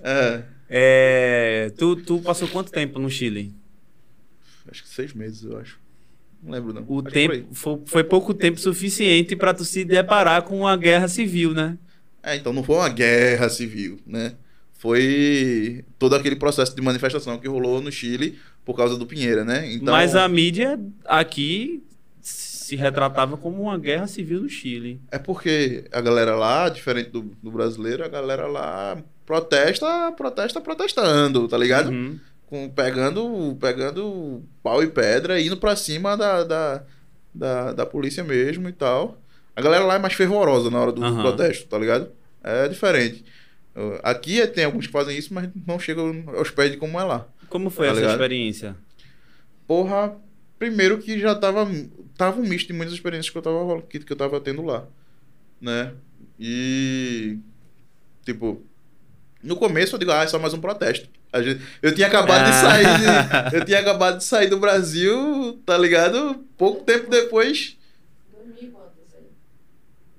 É, 0.00 0.42
É, 0.70 1.72
tu, 1.76 1.96
tu 1.96 2.20
passou 2.20 2.46
quanto 2.48 2.70
tempo 2.70 2.98
no 3.00 3.10
Chile? 3.10 3.52
Acho 4.70 4.82
que 4.82 4.88
seis 4.88 5.12
meses, 5.12 5.44
eu 5.44 5.58
acho. 5.58 5.78
Não 6.42 6.52
lembro, 6.52 6.72
não. 6.72 6.84
O 6.86 7.00
Acho 7.00 7.10
tempo 7.12 7.48
foi, 7.52 7.80
foi 7.86 8.04
pouco 8.04 8.32
tempo 8.32 8.58
suficiente 8.60 9.34
para 9.34 9.52
tu 9.52 9.64
se 9.64 9.84
deparar 9.84 10.42
com 10.42 10.66
a 10.66 10.76
guerra 10.76 11.08
civil, 11.08 11.52
né? 11.52 11.76
É, 12.22 12.36
então 12.36 12.52
não 12.52 12.62
foi 12.62 12.76
uma 12.76 12.88
guerra 12.88 13.48
civil, 13.48 13.98
né? 14.06 14.34
Foi 14.74 15.84
todo 15.98 16.14
aquele 16.14 16.36
processo 16.36 16.74
de 16.74 16.80
manifestação 16.80 17.38
que 17.38 17.48
rolou 17.48 17.80
no 17.80 17.90
Chile 17.90 18.38
por 18.64 18.76
causa 18.76 18.96
do 18.96 19.06
Pinheira, 19.06 19.44
né? 19.44 19.72
Então, 19.72 19.92
Mas 19.92 20.14
a 20.14 20.28
mídia 20.28 20.78
aqui 21.04 21.82
se 22.20 22.76
retratava 22.76 23.36
como 23.36 23.62
uma 23.62 23.78
guerra 23.78 24.06
civil 24.06 24.42
no 24.42 24.48
Chile. 24.48 25.00
É 25.10 25.18
porque 25.18 25.86
a 25.90 26.00
galera 26.00 26.36
lá, 26.36 26.68
diferente 26.68 27.10
do, 27.10 27.22
do 27.42 27.50
brasileiro, 27.50 28.04
a 28.04 28.08
galera 28.08 28.46
lá 28.46 29.02
protesta, 29.24 30.12
protesta 30.12 30.60
protestando, 30.60 31.48
tá 31.48 31.56
ligado? 31.56 31.90
Uhum. 31.90 32.18
Com, 32.48 32.68
pegando, 32.70 33.56
pegando 33.60 34.42
pau 34.62 34.82
e 34.82 34.86
pedra, 34.86 35.38
indo 35.40 35.56
pra 35.58 35.76
cima 35.76 36.16
da, 36.16 36.44
da, 36.44 36.82
da, 37.34 37.72
da 37.74 37.86
polícia 37.86 38.24
mesmo 38.24 38.68
e 38.68 38.72
tal. 38.72 39.18
A 39.54 39.60
galera 39.60 39.84
lá 39.84 39.96
é 39.96 39.98
mais 39.98 40.14
fervorosa 40.14 40.70
na 40.70 40.80
hora 40.80 40.92
do, 40.92 41.04
Aham. 41.04 41.20
protesto, 41.20 41.66
tá 41.68 41.76
ligado? 41.78 42.10
É 42.42 42.66
diferente. 42.68 43.24
Aqui 44.02 44.40
é- 44.40 44.46
tem 44.46 44.64
alguns 44.64 44.86
que 44.86 44.92
fazem 44.92 45.16
isso, 45.18 45.32
mas 45.34 45.50
não 45.66 45.78
chegam 45.78 46.24
aos 46.28 46.50
pés 46.50 46.70
de 46.70 46.78
como 46.78 46.98
é 46.98 47.04
lá. 47.04 47.26
Como 47.50 47.68
foi 47.68 47.86
Tá 47.86 47.92
essa 47.92 48.00
ligado? 48.00 48.14
experiência? 48.14 48.76
Porra, 49.66 50.16
primeiro 50.58 50.98
que 50.98 51.18
já 51.18 51.34
tava, 51.34 51.68
tava 52.16 52.40
um 52.40 52.44
misto 52.44 52.68
de 52.68 52.72
muitas 52.72 52.94
experiências 52.94 53.30
que 53.30 53.36
eu 53.38 53.42
tava, 53.42 53.82
que, 53.82 53.98
que 54.00 54.12
eu 54.12 54.16
tava 54.16 54.40
tendo 54.40 54.62
lá, 54.62 54.86
né? 55.60 55.92
E, 56.40 57.38
tipo, 58.24 58.62
no 59.42 59.56
começo 59.56 59.94
eu 59.94 59.98
digo, 59.98 60.10
ah, 60.10 60.22
é 60.22 60.26
só 60.26 60.38
mais 60.38 60.52
um 60.54 60.60
protesto. 60.60 61.08
Gente- 61.36 61.62
eu 61.82 61.94
tinha 61.94 62.06
acabado 62.06 62.44
de 62.44 62.50
Ah. 62.50 62.60
sair, 62.60 62.84
de- 63.50 63.56
eu 63.56 63.64
tinha 63.64 63.78
acabado 63.80 64.18
de 64.18 64.24
sair 64.24 64.48
do 64.48 64.58
Brasil, 64.58 65.60
tá 65.66 65.76
ligado? 65.78 66.44
Pouco 66.56 66.84
tempo 66.84 67.10
depois, 67.10 67.76
2000 68.32 68.70
quanto 68.72 68.92
isso 69.06 69.16
aí? 69.16 69.24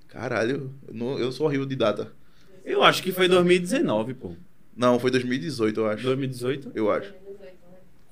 caralho, 0.08 0.72
eu, 0.88 0.94
não- 0.94 1.20
eu 1.20 1.32
sou 1.32 1.48
horrível 1.48 1.66
de 1.66 1.76
data. 1.76 2.12
Eu 2.66 2.84
acho 2.84 3.02
que 3.02 3.12
foi 3.12 3.28
2019, 3.28 4.14
pô. 4.14 4.36
Não, 4.76 5.00
foi 5.00 5.10
2018, 5.12 5.80
eu 5.82 5.88
acho. 5.88 6.04
2018? 6.04 6.72
Eu 6.76 6.92
acho. 6.92 7.12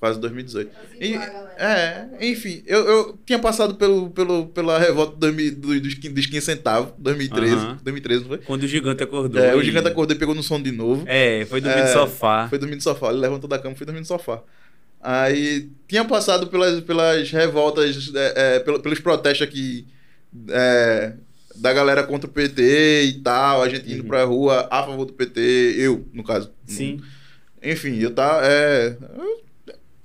Quase 0.00 0.20
2018. 0.20 0.70
Assim, 0.70 0.96
E-. 1.00 1.14
É, 1.60 2.08
enfim, 2.20 2.62
eu, 2.66 2.86
eu 2.88 3.18
tinha 3.26 3.38
passado 3.38 3.74
pelo, 3.74 4.10
pelo, 4.10 4.46
pela 4.46 4.78
revolta 4.78 5.12
do, 5.12 5.18
2000 5.18 5.56
do- 5.56 5.80
dos, 5.80 5.94
15 5.94 6.14
dos 6.14 6.26
15 6.26 6.40
centavos, 6.46 6.92
2013. 6.98 7.54
Aham. 7.54 7.78
2013, 7.82 8.20
não 8.22 8.28
foi? 8.28 8.38
Quando 8.38 8.62
o 8.62 8.68
gigante 8.68 9.02
acordou. 9.02 9.42
É, 9.42 9.54
o 9.56 9.60
e- 9.60 9.64
gigante 9.64 9.88
acordou 9.88 10.14
e 10.14 10.18
pegou 10.18 10.34
no 10.34 10.42
som 10.42 10.62
de 10.62 10.70
novo. 10.70 11.04
É, 11.06 11.44
foi 11.46 11.60
dormir 11.60 11.80
É, 11.80 11.86
no 11.86 11.92
sofá. 11.92 12.46
Foi 12.48 12.58
dormir 12.58 12.76
no 12.76 12.80
sofá. 12.82 13.08
Ele 13.10 13.18
levantou 13.18 13.48
da 13.48 13.58
cama 13.58 13.74
e 13.74 13.76
foi 13.76 13.84
dormir 13.86 14.00
no 14.00 14.06
sofá. 14.06 14.40
Aí 15.00 15.68
tinha 15.86 16.04
passado 16.04 16.46
pelas, 16.48 16.80
pelas 16.80 17.30
revoltas, 17.30 18.12
é, 18.14 18.56
é, 18.56 18.60
pelo- 18.60 18.80
pelos 18.80 19.00
protestos 19.00 19.46
aqui 19.46 19.86
é, 20.50 21.12
da 21.56 21.72
galera 21.72 22.02
contra 22.04 22.28
o 22.28 22.32
PT 22.32 23.02
e 23.04 23.12
tal, 23.20 23.62
a 23.62 23.68
gente 23.68 23.90
indo 23.92 24.02
Uhum. 24.02 24.08
pra 24.08 24.22
rua 24.24 24.68
a 24.70 24.82
favor 24.84 25.04
do 25.04 25.12
PT, 25.12 25.40
eu, 25.76 26.06
no 26.12 26.22
caso. 26.22 26.52
Sim. 26.66 27.00
Enfim, 27.62 27.98
eu 27.98 28.12
tá. 28.12 28.40
É, 28.44 28.96
eu- 29.16 29.47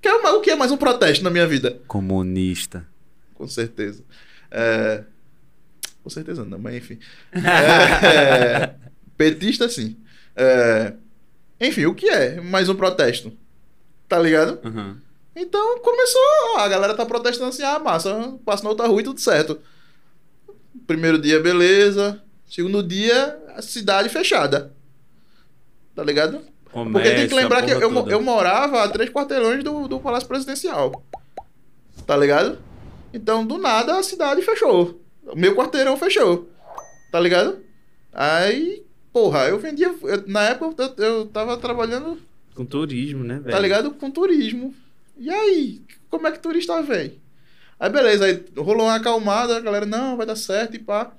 que 0.04 0.08
é 0.10 0.14
o 0.32 0.42
que 0.42 0.52
é 0.52 0.56
mais 0.56 0.72
um 0.72 0.78
protesto 0.78 1.24
na 1.24 1.30
minha 1.30 1.48
vida? 1.48 1.82
Comunista. 1.88 2.86
Com 3.34 3.48
certeza. 3.48 4.04
É, 4.52 5.04
Com 6.04 6.10
certeza 6.10 6.44
não, 6.46 6.60
mas 6.60 6.76
enfim. 6.76 7.00
É, 7.34 8.76
petista, 9.18 9.70
sim. 9.70 9.98
É, 10.36 10.94
Enfim, 11.62 11.86
o 11.86 11.96
que 11.96 12.10
é 12.10 12.42
mais 12.42 12.68
um 12.70 12.76
protesto? 12.76 13.32
Tá 14.08 14.20
ligado? 14.20 14.60
Aham. 14.68 14.98
Então 15.36 15.80
começou, 15.80 16.58
a 16.60 16.68
galera 16.68 16.94
tá 16.94 17.06
protestando 17.06 17.50
assim, 17.50 17.64
ah, 17.64 17.80
massa, 17.80 18.38
passa 18.46 18.64
na 18.64 18.70
outra 18.70 18.86
rua 18.88 19.02
e 19.02 19.04
tudo 19.04 19.20
certo. 19.20 19.60
Primeiro 20.86 21.18
dia, 21.20 21.40
beleza. 21.40 22.22
Segundo 22.48 22.84
dia, 22.84 23.40
a 23.56 23.62
cidade 23.62 24.10
fechada. 24.10 24.74
Tá 25.96 26.04
ligado? 26.04 26.42
Porque 26.74 26.82
tem 26.82 27.28
que 27.28 27.30
Comércio, 27.30 27.36
lembrar 27.38 27.62
que 27.64 27.72
eu, 27.72 27.80
eu, 27.80 27.94
toda. 27.94 28.12
eu 28.12 28.22
morava 28.22 28.84
a 28.84 28.90
três 28.90 29.10
quarteirões 29.10 29.64
do, 29.64 29.88
do 29.88 30.00
Palácio 30.00 30.28
Presidencial. 30.28 31.04
Tá 32.08 32.18
ligado? 32.18 32.58
Então, 33.14 33.46
do 33.46 33.58
nada, 33.60 33.98
a 34.00 34.04
cidade 34.04 34.42
fechou. 34.42 35.00
O 35.26 35.36
meu 35.36 35.56
quarteirão 35.56 35.96
fechou. 35.98 36.50
Tá 37.12 37.20
ligado? 37.20 37.60
Aí, 38.12 38.84
porra, 39.12 39.48
eu 39.48 39.60
vendia. 39.60 39.94
eu- 40.02 40.24
na 40.28 40.44
época 40.46 40.92
eu, 40.98 41.06
eu 41.06 41.26
tava 41.28 41.56
trabalhando, 41.58 42.18
Com 42.56 42.66
turismo, 42.66 43.24
né, 43.24 43.36
velho? 43.40 43.52
tá 43.52 43.60
ligado? 43.60 43.92
Com 43.92 44.10
turismo. 44.10 44.74
E 45.18 45.30
aí, 45.30 45.82
como 46.10 46.28
é 46.28 46.32
que 46.32 46.40
turista 46.40 46.82
vem? 46.82 47.22
Aí, 47.80 47.90
beleza, 47.90 48.26
aí 48.26 48.44
rolou 48.58 48.88
uma 48.88 48.96
acalmada, 48.96 49.58
a 49.58 49.60
galera, 49.60 49.86
não, 49.86 50.18
vai 50.18 50.26
dar 50.26 50.36
certo 50.36 50.76
e 50.76 50.80
pá. 50.80 51.12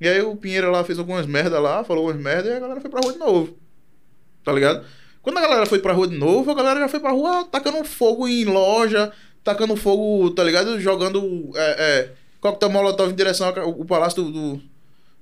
E 0.00 0.06
aí 0.06 0.20
o 0.20 0.36
Pinheiro 0.36 0.70
lá 0.70 0.84
fez 0.84 0.98
algumas 0.98 1.24
merda 1.26 1.58
lá, 1.58 1.82
falou 1.82 2.04
umas 2.06 2.16
merda 2.16 2.50
e 2.50 2.52
a 2.56 2.60
galera 2.60 2.80
foi 2.80 2.90
pra 2.90 3.00
rua 3.00 3.12
de 3.14 3.18
novo. 3.18 3.56
Tá 4.46 4.52
ligado? 4.52 4.86
Quando 5.22 5.38
a 5.38 5.40
galera 5.40 5.66
foi 5.66 5.80
pra 5.80 5.92
rua 5.92 6.06
de 6.06 6.16
novo, 6.16 6.48
a 6.52 6.54
galera 6.54 6.78
já 6.78 6.88
foi 6.88 7.00
pra 7.00 7.10
rua 7.10 7.44
tacando 7.50 7.82
fogo 7.82 8.28
em 8.28 8.44
loja, 8.44 9.12
tacando 9.42 9.74
fogo, 9.74 10.30
tá 10.30 10.44
ligado? 10.44 10.78
Jogando 10.80 11.50
é, 11.56 11.70
é, 11.98 12.12
coquetel 12.40 12.70
molotov 12.70 13.10
em 13.10 13.16
direção 13.16 13.48
ao 13.48 13.58
ao 13.58 13.84
palácio 13.84 14.22
do, 14.22 14.30
do, 14.30 14.62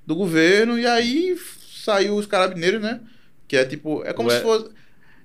do 0.07 0.15
governo. 0.15 0.79
E 0.79 0.87
aí 0.87 1.35
saiu 1.75 2.17
os 2.17 2.27
carabineiros, 2.27 2.83
né? 2.83 3.01
Que 3.49 3.57
é 3.57 3.65
tipo, 3.65 4.05
é 4.05 4.13
como 4.13 4.29
Ué. 4.29 4.37
se 4.37 4.43
fosse. 4.43 4.71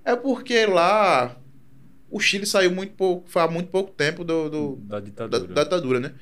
É 0.06 0.16
porque 0.16 0.66
lá 0.66 1.36
o 2.10 2.18
Chile 2.22 2.46
saiu 2.46 2.72
muito 2.72 2.94
pouco, 2.94 3.30
faz 3.30 3.52
muito 3.52 3.68
pouco 3.70 3.92
tempo 3.92 4.24
do, 4.24 4.50
do, 4.50 4.76
Da 4.78 5.02
da, 5.02 5.06
ditadura. 5.06 5.54
da 5.54 5.64
ditadura, 5.66 6.00
né? 6.00 6.14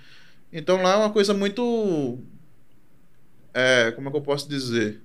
Então 0.51 0.81
lá 0.81 0.93
é 0.93 0.95
uma 0.95 1.11
coisa 1.11 1.31
muito. 1.31 2.17
É, 3.53 3.91
como 3.91 4.07
é 4.07 4.11
que 4.11 4.17
eu 4.17 4.21
posso 4.21 4.49
dizer? 4.49 4.99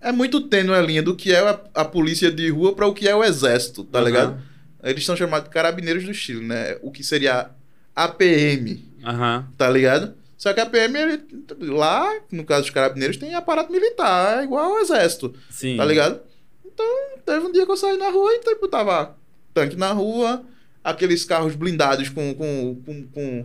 É 0.00 0.10
muito 0.12 0.40
tênue 0.40 0.74
a 0.74 0.80
linha 0.80 1.02
do 1.02 1.14
que 1.14 1.32
é 1.32 1.38
a, 1.40 1.60
a 1.74 1.84
polícia 1.84 2.30
de 2.30 2.48
rua 2.50 2.74
para 2.74 2.86
o 2.86 2.94
que 2.94 3.06
é 3.08 3.14
o 3.14 3.22
exército, 3.22 3.84
tá 3.84 3.98
Aham. 3.98 4.06
ligado? 4.06 4.42
Eles 4.82 5.04
são 5.04 5.14
chamados 5.14 5.48
de 5.48 5.54
carabineiros 5.54 6.04
do 6.04 6.14
Chile, 6.14 6.46
né? 6.46 6.78
O 6.82 6.90
que 6.90 7.04
seria 7.04 7.50
APM, 7.94 8.82
Aham. 9.04 9.46
tá 9.56 9.68
ligado? 9.70 10.14
Só 10.38 10.54
que 10.54 10.60
a 10.60 10.64
PM, 10.66 10.98
ele- 10.98 11.22
lá, 11.60 12.10
no 12.32 12.44
caso 12.44 12.62
dos 12.62 12.70
carabineiros, 12.70 13.18
tem 13.18 13.34
aparato 13.34 13.70
militar, 13.70 14.40
é 14.40 14.44
igual 14.44 14.72
ao 14.76 14.80
exército. 14.80 15.34
Sim. 15.50 15.76
Tá 15.76 15.84
ligado? 15.84 16.20
Então, 16.64 16.86
teve 17.26 17.44
um 17.46 17.52
dia 17.52 17.66
que 17.66 17.72
eu 17.72 17.76
saí 17.76 17.98
na 17.98 18.08
rua 18.08 18.32
e 18.32 18.38
tipo, 18.40 18.66
tava 18.68 19.14
tanque 19.52 19.76
na 19.76 19.92
rua, 19.92 20.42
aqueles 20.82 21.24
carros 21.26 21.54
blindados 21.54 22.08
com, 22.08 22.32
com, 22.34 22.80
com, 22.86 23.06
com, 23.08 23.44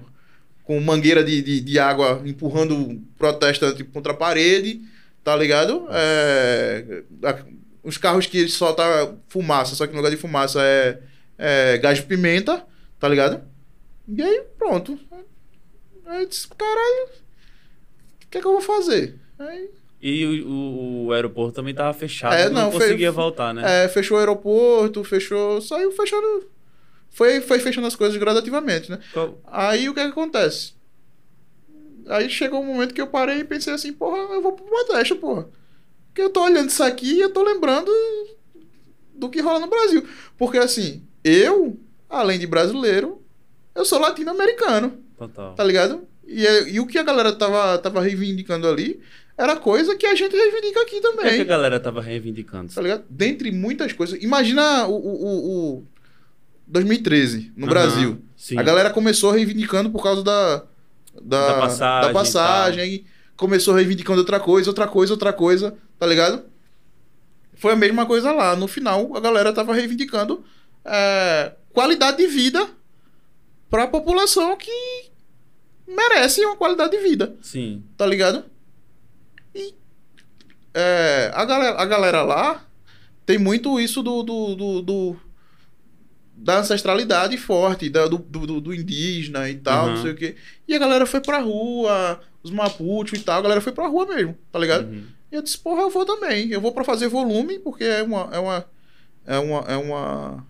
com 0.64 0.80
mangueira 0.80 1.22
de, 1.22 1.42
de, 1.42 1.60
de 1.60 1.78
água 1.80 2.22
empurrando 2.26 3.02
protestante 3.18 3.84
contra 3.84 4.14
a 4.14 4.16
parede, 4.16 4.82
tá 5.26 5.36
ligado? 5.36 5.88
É, 5.92 7.04
os 7.84 7.98
carros 7.98 8.28
que 8.28 8.48
soltam 8.48 9.20
fumaça, 9.28 9.76
só 9.76 9.86
que 9.86 9.92
no 9.92 9.98
lugar 9.98 10.12
de 10.12 10.18
fumaça 10.18 10.62
é, 10.64 11.00
é 11.38 11.78
gás 11.80 11.98
de 11.98 12.04
pimenta, 12.06 12.66
tá 13.00 13.10
ligado? 13.10 13.44
E 14.08 14.22
aí, 14.22 14.44
pronto. 14.58 14.98
Aí 16.06 16.22
eu 16.22 16.30
disse, 16.30 16.48
caralho, 16.48 17.08
o 18.24 18.28
que 18.30 18.38
é 18.38 18.42
que 18.42 18.48
eu 18.48 18.52
vou 18.54 18.62
fazer? 18.62 19.20
Aí 19.40 19.70
E 20.00 20.26
o, 20.44 20.48
o- 20.48 21.06
o 21.08 21.14
aeroporto 21.14 21.56
também 21.56 21.74
tava 21.74 21.92
fechado. 21.94 22.36
É, 22.36 22.48
não, 22.48 22.66
não, 22.66 22.72
conseguia 22.72 23.12
voltar, 23.12 23.52
né? 23.54 23.86
É, 23.86 23.88
fechou 23.90 24.18
o 24.18 24.20
aeroporto, 24.20 25.04
fechou. 25.04 25.60
Saiu 25.62 25.92
fechando. 25.92 26.48
Foi, 27.10 27.42
foi 27.42 27.60
fechando 27.60 27.88
as 27.88 27.96
coisas 27.96 28.16
gradativamente, 28.18 28.92
né? 28.92 29.00
Qual- 29.12 29.40
Aí 29.48 29.90
o 29.90 29.94
que, 29.96 30.02
que 30.02 30.08
acontece? 30.12 30.75
Aí 32.08 32.30
chegou 32.30 32.62
um 32.62 32.66
momento 32.66 32.94
que 32.94 33.02
eu 33.02 33.08
parei 33.08 33.40
e 33.40 33.44
pensei 33.44 33.74
assim, 33.74 33.92
porra, 33.94 34.18
eu 34.34 34.42
vou 34.42 34.54
pro 34.54 34.66
protesto, 34.66 35.16
porra. 35.16 35.48
Porque 36.08 36.22
eu 36.22 36.30
tô 36.30 36.44
olhando 36.44 36.70
isso 36.70 36.84
aqui 36.84 37.14
e 37.16 37.22
eu 37.22 37.30
tô 37.32 37.44
lembrando 37.44 37.92
do 39.14 39.30
que 39.30 39.42
rola 39.42 39.60
no 39.60 39.68
Brasil. 39.68 40.06
Porque 40.38 40.58
assim, 40.58 41.04
eu, 41.24 41.80
além 42.10 42.38
de 42.40 42.48
brasileiro, 42.48 43.22
eu 43.74 43.84
sou 43.86 44.00
latino-americano, 44.00 44.98
Total. 45.18 45.54
tá 45.56 45.64
ligado? 45.64 46.08
E, 46.28 46.46
é- 46.46 46.70
e 46.70 46.80
o 46.80 46.88
que 46.88 46.98
a 46.98 47.04
galera 47.04 47.32
tava, 47.34 47.78
tava 47.78 48.02
reivindicando 48.02 48.68
ali 48.68 49.00
era 49.38 49.56
coisa 49.58 49.96
que 49.96 50.06
a 50.06 50.16
gente 50.16 50.34
reivindica 50.36 50.82
aqui 50.82 50.98
O 50.98 51.02
que, 51.02 51.08
é 51.08 51.12
também. 51.12 51.42
a 51.42 51.44
galera 51.44 51.80
tava 51.80 52.02
reivindicando? 52.02 52.74
Tá 52.74 52.82
ligado? 52.82 53.04
Dentre 53.10 53.52
muitas 53.52 53.92
coisas. 53.94 54.22
Imagina 54.24 54.88
o, 54.88 54.96
o, 54.96 55.26
o- 55.26 55.78
o 55.80 55.88
2013 56.68 57.52
no 57.56 57.66
Aham, 57.66 57.70
Brasil. 57.74 58.22
Sim. 58.36 58.58
A 58.58 58.64
galera 58.64 58.90
começou 58.90 59.32
reivindicando 59.32 59.90
por 59.90 60.02
causa 60.02 60.24
da. 60.24 60.64
Da, 61.22 61.48
Da 61.48 61.60
passagem 61.60 62.08
da 62.08 62.14
passagem, 62.14 63.06
começou 63.38 63.74
reivindicando 63.74 64.20
outra 64.20 64.40
coisa, 64.40 64.70
outra 64.70 64.88
coisa, 64.88 65.14
outra 65.14 65.34
coisa, 65.34 65.76
tá 66.00 66.06
ligado? 66.06 66.44
Foi 67.56 67.74
a 67.74 67.76
mesma 67.76 68.06
coisa 68.06 68.32
lá. 68.32 68.56
No 68.56 68.68
final, 68.68 69.16
a 69.16 69.20
galera 69.20 69.54
tava 69.54 69.74
reivindicando 69.74 70.44
é, 70.84 71.54
qualidade 71.74 72.18
de 72.18 72.28
vida 72.28 72.68
pra 73.70 73.88
população 73.88 74.56
que 74.58 74.72
merece 75.88 76.44
uma 76.46 76.56
qualidade 76.56 76.92
de 76.92 77.04
vida 77.04 77.36
Sim. 77.42 77.84
tá 77.98 78.06
ligado? 78.06 78.44
E 79.54 79.74
é, 80.74 81.32
a, 81.34 81.46
galera, 81.46 81.82
a 81.82 81.86
galera 81.86 82.24
lá 82.24 82.66
tem 83.26 83.38
muito 83.38 83.80
isso 83.80 84.04
do, 84.04 84.22
do, 84.24 84.56
do- 84.56 84.82
do- 84.82 85.20
da 86.46 86.60
ancestralidade 86.60 87.36
forte, 87.38 87.90
da- 87.90 88.08
do, 88.08 88.20
do, 88.20 88.62
do- 88.62 88.74
indígena 88.74 89.50
e 89.50 89.56
tal, 89.56 89.88
Uhum. 89.88 89.96
não 89.96 90.02
sei 90.04 90.12
o 90.12 90.16
quê. 90.16 90.36
E 90.68 90.76
a 90.76 90.78
galera 90.78 91.08
foi 91.08 91.20
pra 91.20 91.40
rua, 91.40 92.20
os 92.44 92.52
Mapuche 92.52 93.16
e 93.16 93.20
tal, 93.20 93.40
a 93.40 93.42
galera 93.42 93.62
foi 93.62 93.74
pra 93.74 93.88
rua 93.88 94.06
mesmo, 94.06 94.38
tá 94.52 94.60
ligado? 94.60 94.88
Uhum. 94.88 95.04
E 95.32 95.36
eu 95.36 95.42
disse, 95.42 95.58
porra, 95.58 95.82
eu 95.82 95.90
vou 95.90 96.06
também. 96.06 96.52
Eu 96.52 96.62
vou 96.62 96.72
pra 96.72 96.84
fazer 96.84 97.08
volume, 97.08 97.58
porque 97.58 97.84
é 97.84 98.04
uma. 98.04 98.30
É 98.32 98.38
uma. 98.38 98.66
É 99.26 99.40
uma. 99.40 99.60
É 99.68 99.76
uma, 99.76 100.48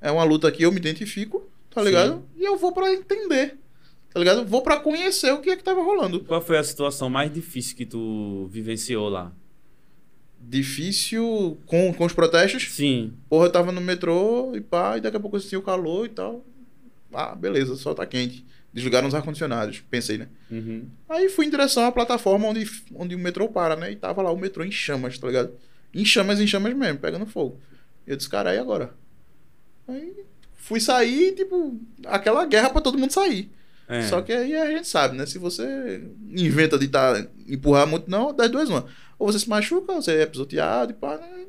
é 0.00 0.10
uma 0.12 0.22
luta 0.22 0.50
que 0.52 0.62
eu 0.62 0.70
me 0.70 0.78
identifico, 0.78 1.42
tá 1.74 1.80
Sim. 1.80 1.88
ligado? 1.88 2.22
E 2.36 2.44
eu 2.44 2.56
vou 2.56 2.70
pra 2.72 2.92
entender. 2.92 3.58
Tá 4.14 4.20
ligado? 4.20 4.46
Vou 4.46 4.62
pra 4.62 4.76
conhecer 4.78 5.32
o 5.32 5.40
que 5.40 5.50
é 5.50 5.56
que 5.56 5.64
tava 5.64 5.82
rolando. 5.82 6.20
Qual 6.20 6.40
foi 6.40 6.56
a 6.56 6.62
situação 6.64 7.10
mais 7.10 7.30
difícil 7.34 7.76
que 7.76 7.84
tu 7.84 8.46
vivenciou 8.50 9.08
lá? 9.08 9.32
Difícil 10.48 11.58
com, 11.66 11.92
com 11.92 12.04
os 12.04 12.12
protestos. 12.12 12.72
Sim. 12.72 13.14
Porra, 13.28 13.46
eu 13.46 13.52
tava 13.52 13.72
no 13.72 13.80
metrô 13.80 14.54
e 14.54 14.60
pá, 14.60 14.96
e 14.96 15.00
daqui 15.00 15.16
a 15.16 15.20
pouco 15.20 15.36
eu 15.36 15.40
senti 15.40 15.56
o 15.56 15.62
calor 15.62 16.06
e 16.06 16.10
tal. 16.10 16.44
Ah, 17.12 17.34
beleza, 17.34 17.74
só 17.74 17.92
tá 17.92 18.06
quente. 18.06 18.44
Desligaram 18.72 19.08
os 19.08 19.14
ar-condicionados, 19.14 19.82
pensei, 19.90 20.18
né? 20.18 20.28
Uhum. 20.50 20.86
Aí 21.08 21.28
fui 21.28 21.46
em 21.46 21.50
direção 21.50 21.84
à 21.84 21.90
plataforma 21.90 22.46
onde, 22.46 22.70
onde 22.94 23.14
o 23.14 23.18
metrô 23.18 23.48
para, 23.48 23.74
né? 23.74 23.90
E 23.90 23.96
tava 23.96 24.22
lá 24.22 24.30
o 24.30 24.36
metrô 24.36 24.62
em 24.62 24.70
chamas, 24.70 25.18
tá 25.18 25.26
ligado? 25.26 25.52
Em 25.92 26.04
chamas, 26.04 26.40
em 26.40 26.46
chamas 26.46 26.74
mesmo, 26.74 26.98
pegando 26.98 27.26
fogo. 27.26 27.58
Eu 28.06 28.16
disse, 28.16 28.28
cara, 28.28 28.54
e 28.54 28.58
agora? 28.58 28.94
Aí 29.88 30.12
fui 30.54 30.78
sair, 30.78 31.34
tipo, 31.34 31.80
aquela 32.04 32.44
guerra 32.44 32.70
pra 32.70 32.82
todo 32.82 32.98
mundo 32.98 33.12
sair. 33.12 33.50
É. 33.88 34.02
Só 34.02 34.20
que 34.20 34.32
aí 34.32 34.54
a 34.56 34.70
gente 34.70 34.88
sabe, 34.88 35.16
né? 35.16 35.26
Se 35.26 35.38
você 35.38 36.02
inventa 36.30 36.78
de 36.78 36.88
tá, 36.88 37.24
empurrar 37.48 37.86
muito, 37.86 38.10
não, 38.10 38.34
das 38.34 38.50
duas, 38.50 38.68
uma. 38.68 38.86
Ou 39.18 39.30
você 39.30 39.38
se 39.38 39.48
machuca, 39.48 39.92
ou 39.92 40.02
você 40.02 40.12
é 40.22 40.26
pisoteado 40.26 40.90
e 40.92 40.94
pá. 40.94 41.16
Né? 41.16 41.44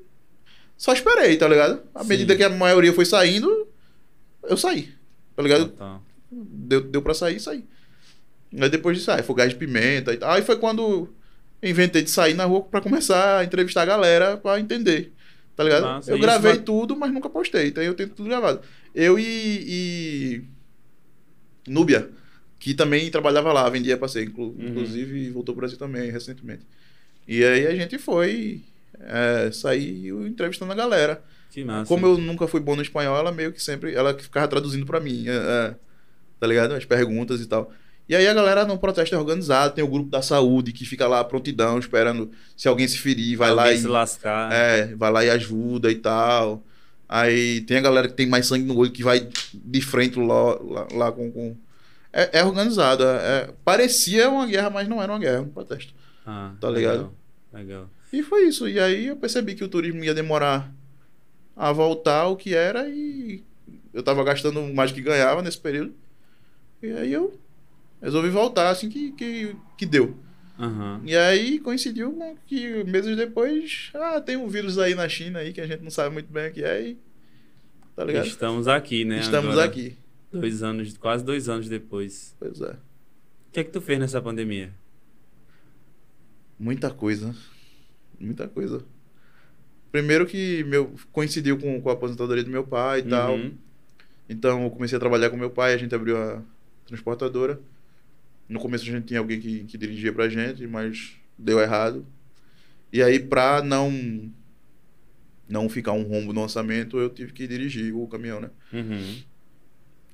Só 0.78 0.94
esperei, 0.94 1.36
tá 1.38 1.48
ligado? 1.48 1.82
À 1.96 2.04
Sim. 2.04 2.10
medida 2.10 2.36
que 2.36 2.44
a 2.44 2.50
maioria 2.50 2.94
foi 2.94 3.06
saindo, 3.06 3.68
eu 4.44 4.56
saí. 4.56 4.94
Tá 5.36 5.42
ligado? 5.44 5.70
Total. 5.70 6.04
Deu, 6.32 6.82
deu 6.82 7.02
pra 7.02 7.14
sair, 7.14 7.40
saí. 7.40 7.64
Aí 8.60 8.70
depois 8.70 8.98
disso, 8.98 9.12
aí 9.12 9.24
foi 9.24 9.36
gás 9.36 9.50
de 9.50 9.56
pimenta 9.56 10.14
e 10.14 10.18
tal. 10.18 10.32
Aí 10.32 10.42
foi 10.44 10.58
quando 10.58 10.82
eu 11.62 11.70
inventei 11.70 12.04
de 12.04 12.10
sair 12.10 12.34
na 12.36 12.46
rua 12.46 12.62
pra 12.62 12.82
começar 12.82 13.40
a 13.40 13.44
entrevistar 13.44 13.82
a 13.82 13.86
galera 13.86 14.38
pra 14.38 14.60
entender. 14.60 15.12
Tá 15.56 15.64
ligado? 15.64 15.84
Massa. 15.84 16.12
eu 16.12 16.20
gravei 16.20 16.54
vai- 16.54 16.62
tudo, 16.62 16.96
mas 16.96 17.12
nunca 17.12 17.30
postei. 17.30 17.70
Então 17.70 17.82
eu 17.84 17.96
tenho 17.96 18.10
tudo 18.10 18.30
gravado. 18.30 18.62
Eu 18.94 19.18
e, 19.18 19.24
e. 19.28 20.44
Núbia, 21.68 22.10
que 22.68 22.74
também 22.74 23.10
trabalhava 23.10 23.52
lá, 23.54 23.70
vendia 23.70 23.98
passeio. 23.98 24.28
Inclu- 24.28 24.56
Uhum. 24.58 24.68
Inclusive 24.70 25.30
voltou 25.32 25.54
pro 25.56 25.62
Brasil 25.62 25.78
também 25.78 26.12
recentemente. 26.12 26.62
E 27.28 27.44
aí 27.44 27.68
a 27.68 27.76
gente 27.76 27.98
foi. 27.98 28.62
É, 29.00 29.50
saiu 29.52 30.26
entrevistando 30.28 30.72
a 30.72 30.76
galera. 30.76 31.22
Que 31.52 31.64
massa. 31.64 31.88
Como 31.88 32.06
eu 32.06 32.18
nunca 32.18 32.48
fui 32.48 32.60
bom 32.60 32.76
no 32.76 32.82
espanhol, 32.82 33.16
ela 33.18 33.32
meio 33.32 33.52
que 33.52 33.62
sempre. 33.62 33.94
Ela 33.94 34.18
ficava 34.18 34.48
traduzindo 34.48 34.86
pra 34.86 35.00
mim. 35.00 35.26
é, 35.28 35.32
é, 35.36 35.76
tá 36.40 36.48
ligado? 36.48 36.74
As 36.74 36.86
perguntas 36.86 37.42
e 37.42 37.46
tal. 37.48 37.72
E 38.10 38.16
aí 38.16 38.26
a 38.26 38.34
galera 38.34 38.64
no 38.66 38.78
protesto 38.78 39.14
é 39.14 39.18
organizado, 39.18 39.76
tem 39.76 39.84
o 39.84 39.88
grupo 39.88 40.10
da 40.10 40.22
saúde 40.22 40.72
que 40.72 40.86
fica 40.86 41.06
lá 41.08 41.22
prontidão, 41.26 41.78
esperando 41.78 42.32
se 42.56 42.68
alguém 42.68 42.88
se 42.88 42.98
ferir, 42.98 43.36
vai 43.38 43.52
lá 43.52 43.64
Alguém 43.64 43.78
e. 43.78 43.82
se 43.82 43.88
lascar. 43.88 44.52
É, 44.54 44.96
vai 44.96 45.12
lá 45.12 45.26
e 45.26 45.30
ajuda 45.30 45.92
e 45.92 45.96
tal. 45.96 46.64
Aí 47.10 47.62
tem 47.62 47.78
a 47.78 47.82
galera 47.82 48.08
que 48.08 48.14
tem 48.14 48.26
mais 48.28 48.46
sangue 48.48 48.64
no 48.66 48.78
olho 48.78 48.92
que 48.92 49.04
vai 49.04 49.28
de 49.54 49.82
frente 49.82 50.18
lá, 50.20 50.56
lá, 50.62 50.88
lá 50.94 51.12
com. 51.12 51.30
com- 51.32 51.56
É, 52.12 52.40
é 52.40 52.44
organizado. 52.46 53.04
é- 53.04 53.08
é- 53.42 53.54
parecia 53.64 54.30
uma 54.30 54.46
guerra, 54.48 54.70
mas 54.70 54.88
não 54.88 55.02
era 55.02 55.12
uma 55.12 55.20
guerra, 55.20 55.42
um 55.42 55.50
protesto. 55.50 55.94
Ah, 56.26 56.54
Tá 56.60 56.70
ligado? 56.70 56.96
Legal. 56.96 57.14
legal. 57.54 57.90
E 58.12 58.24
foi 58.24 58.48
isso. 58.48 58.68
E 58.68 58.80
aí 58.80 59.08
eu 59.08 59.16
percebi 59.18 59.54
que 59.56 59.64
o 59.64 59.68
turismo 59.68 60.04
ia 60.04 60.14
demorar 60.14 60.72
a 61.56 61.72
voltar 61.72 62.22
ao 62.22 62.38
que 62.38 62.54
era 62.54 62.88
e 62.90 63.44
eu 63.94 64.02
tava 64.04 64.24
gastando 64.24 64.62
mais 64.74 64.92
que 64.92 65.02
ganhava 65.02 65.42
nesse 65.42 65.58
período. 65.60 65.94
E 66.82 66.92
aí 66.92 67.12
eu 67.12 67.38
resolvi 68.02 68.30
voltar 68.30 68.70
assim 68.70 68.88
que, 68.90 69.12
que, 69.12 69.56
que 69.78 69.86
deu. 69.86 70.16
Aham. 70.60 71.02
E 71.04 71.16
aí 71.16 71.60
coincidiu 71.60 72.12
com 72.14 72.36
que 72.48 72.84
meses 72.86 73.16
depois, 73.16 73.90
ah, 73.94 74.20
tem 74.22 74.38
um 74.38 74.48
vírus 74.48 74.80
aí 74.80 74.96
na 74.96 75.08
China 75.10 75.40
aí 75.40 75.52
que 75.54 75.62
a 75.62 75.68
gente 75.68 75.84
não 75.84 75.92
sabe 75.92 76.14
muito 76.14 76.32
bem 76.32 76.50
o 76.50 76.54
que 76.54 76.64
é 76.64 76.82
e. 76.82 76.98
Tá 77.96 78.04
ligado? 78.04 78.28
Estamos 78.28 78.68
aqui, 78.68 79.04
né? 79.04 79.20
Estamos 79.20 79.52
agora, 79.52 79.66
aqui. 79.68 79.98
Dois 80.32 80.62
anos, 80.62 80.98
quase 80.98 81.24
dois 81.24 81.48
anos 81.48 81.70
depois. 81.70 82.36
Pois 82.40 82.62
é. 82.62 82.72
O 82.72 83.52
que 83.52 83.60
é 83.60 83.64
que 83.64 83.72
tu 83.72 83.82
fez 83.82 84.00
nessa 84.00 84.22
pandemia? 84.22 84.74
Muita 86.60 86.90
coisa. 86.90 87.36
Muita 88.20 88.48
coisa. 88.48 88.84
Primeiro 89.92 90.26
que 90.26 90.64
meu, 90.66 90.94
coincidiu 91.12 91.58
com, 91.58 91.82
com 91.82 91.90
a 91.90 91.94
aposentadoria 91.94 92.44
do 92.44 92.50
meu 92.50 92.66
pai 92.66 93.00
e 93.00 93.04
tal. 93.04 93.36
Uhum. 93.36 93.54
Então 94.30 94.64
eu 94.64 94.70
comecei 94.70 94.98
a 94.98 95.00
trabalhar 95.00 95.30
com 95.30 95.38
meu 95.38 95.50
pai, 95.50 95.74
a 95.74 95.78
gente 95.78 95.96
abriu 95.96 96.18
a 96.18 96.42
transportadora. 96.86 97.60
No 98.50 98.60
começo 98.60 98.84
a 98.84 98.88
gente 98.88 99.06
tinha 99.06 99.20
alguém 99.20 99.40
que, 99.40 99.64
que 99.66 99.78
dirigia 99.78 100.12
pra 100.12 100.30
gente, 100.30 100.68
mas 100.68 101.16
deu 101.38 101.60
errado. 101.60 102.06
E 102.92 103.02
aí, 103.04 103.20
pra 103.20 103.62
não 103.62 104.32
não 105.50 105.70
ficar 105.70 105.94
um 105.94 106.04
rombo 106.04 106.34
no 106.34 106.42
orçamento, 106.42 106.98
eu 106.98 107.10
tive 107.10 107.32
que 107.32 107.48
dirigir 107.48 107.96
o 107.96 108.06
caminhão, 108.08 108.42
né? 108.42 108.50
Uhum. 108.74 109.16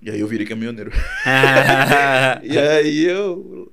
E 0.03 0.09
aí 0.11 0.19
eu 0.19 0.27
virei 0.27 0.45
caminhoneiro. 0.45 0.91
E 2.43 2.57
aí 2.57 3.05
eu 3.05 3.71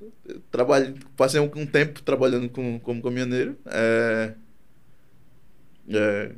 trabalhei, 0.51 0.95
passei 1.17 1.41
um, 1.41 1.51
um 1.57 1.67
tempo 1.67 2.03
trabalhando 2.03 2.49
com, 2.49 2.79
como 2.79 3.03
caminhoneiro. 3.03 3.59
É, 3.67 4.35
é, 5.89 6.33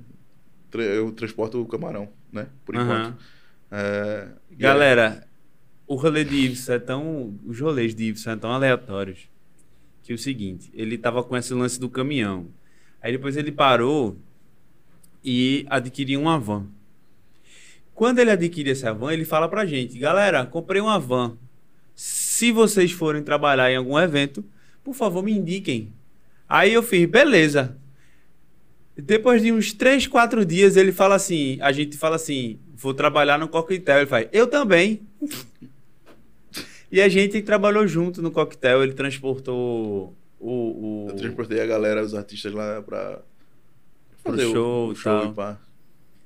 eu 0.74 1.12
transporto 1.12 1.60
o 1.60 1.66
camarão, 1.66 2.08
né? 2.32 2.46
Por 2.64 2.74
enquanto. 2.74 3.18
É, 3.70 4.28
e 4.50 4.54
aí- 4.54 4.58
Galera, 4.60 5.26
o 5.86 5.94
rolê 5.94 6.24
de 6.24 6.36
Ibsen 6.36 6.74
é 6.74 6.78
tão. 6.78 7.38
Os 7.44 7.60
rolês 7.60 7.94
de 7.94 8.04
Ibsen 8.04 8.24
são 8.32 8.38
tão 8.38 8.50
aleatórios 8.52 9.30
que 10.02 10.10
é 10.10 10.14
o 10.14 10.18
seguinte, 10.18 10.68
ele 10.74 10.98
tava 10.98 11.22
com 11.22 11.36
esse 11.36 11.54
lance 11.54 11.78
do 11.78 11.88
caminhão. 11.88 12.48
Aí 13.00 13.12
depois 13.12 13.36
ele 13.36 13.52
parou 13.52 14.16
e 15.24 15.64
adquiriu 15.70 16.20
uma 16.20 16.38
van. 16.40 16.66
Quando 17.94 18.18
ele 18.18 18.30
adquire 18.30 18.70
essa 18.70 18.92
van, 18.92 19.12
ele 19.12 19.24
fala 19.24 19.48
pra 19.48 19.66
gente: 19.66 19.98
galera, 19.98 20.44
comprei 20.46 20.80
uma 20.80 20.98
van. 20.98 21.36
Se 21.94 22.50
vocês 22.50 22.90
forem 22.92 23.22
trabalhar 23.22 23.70
em 23.70 23.76
algum 23.76 23.98
evento, 23.98 24.44
por 24.82 24.94
favor, 24.94 25.22
me 25.22 25.32
indiquem. 25.32 25.92
Aí 26.48 26.72
eu 26.72 26.82
fiz, 26.82 27.06
beleza. 27.08 27.76
Depois 28.96 29.40
de 29.42 29.52
uns 29.52 29.72
3, 29.72 30.06
4 30.06 30.44
dias, 30.44 30.76
ele 30.76 30.92
fala 30.92 31.14
assim: 31.14 31.58
a 31.60 31.70
gente 31.72 31.96
fala 31.96 32.16
assim, 32.16 32.58
vou 32.74 32.92
trabalhar 32.94 33.38
no 33.38 33.48
coquetel. 33.48 33.98
Ele 33.98 34.06
faz, 34.06 34.28
eu 34.32 34.46
também. 34.46 35.00
e 36.90 37.00
a 37.00 37.08
gente 37.08 37.40
trabalhou 37.42 37.86
junto 37.86 38.20
no 38.20 38.30
coquetel, 38.30 38.82
ele 38.82 38.92
transportou 38.92 40.14
o. 40.38 40.46
o- 40.48 41.06
Eu 41.10 41.16
transportei 41.16 41.60
a 41.60 41.66
galera, 41.66 42.02
os 42.02 42.14
artistas 42.14 42.52
lá 42.52 42.82
pra 42.82 43.20
fazer 44.24 44.44
o- 44.46 44.52
show 44.52 44.88
o, 44.90 44.94
show 44.94 45.20
tal. 45.20 45.30
e 45.30 45.34
pá. 45.34 45.58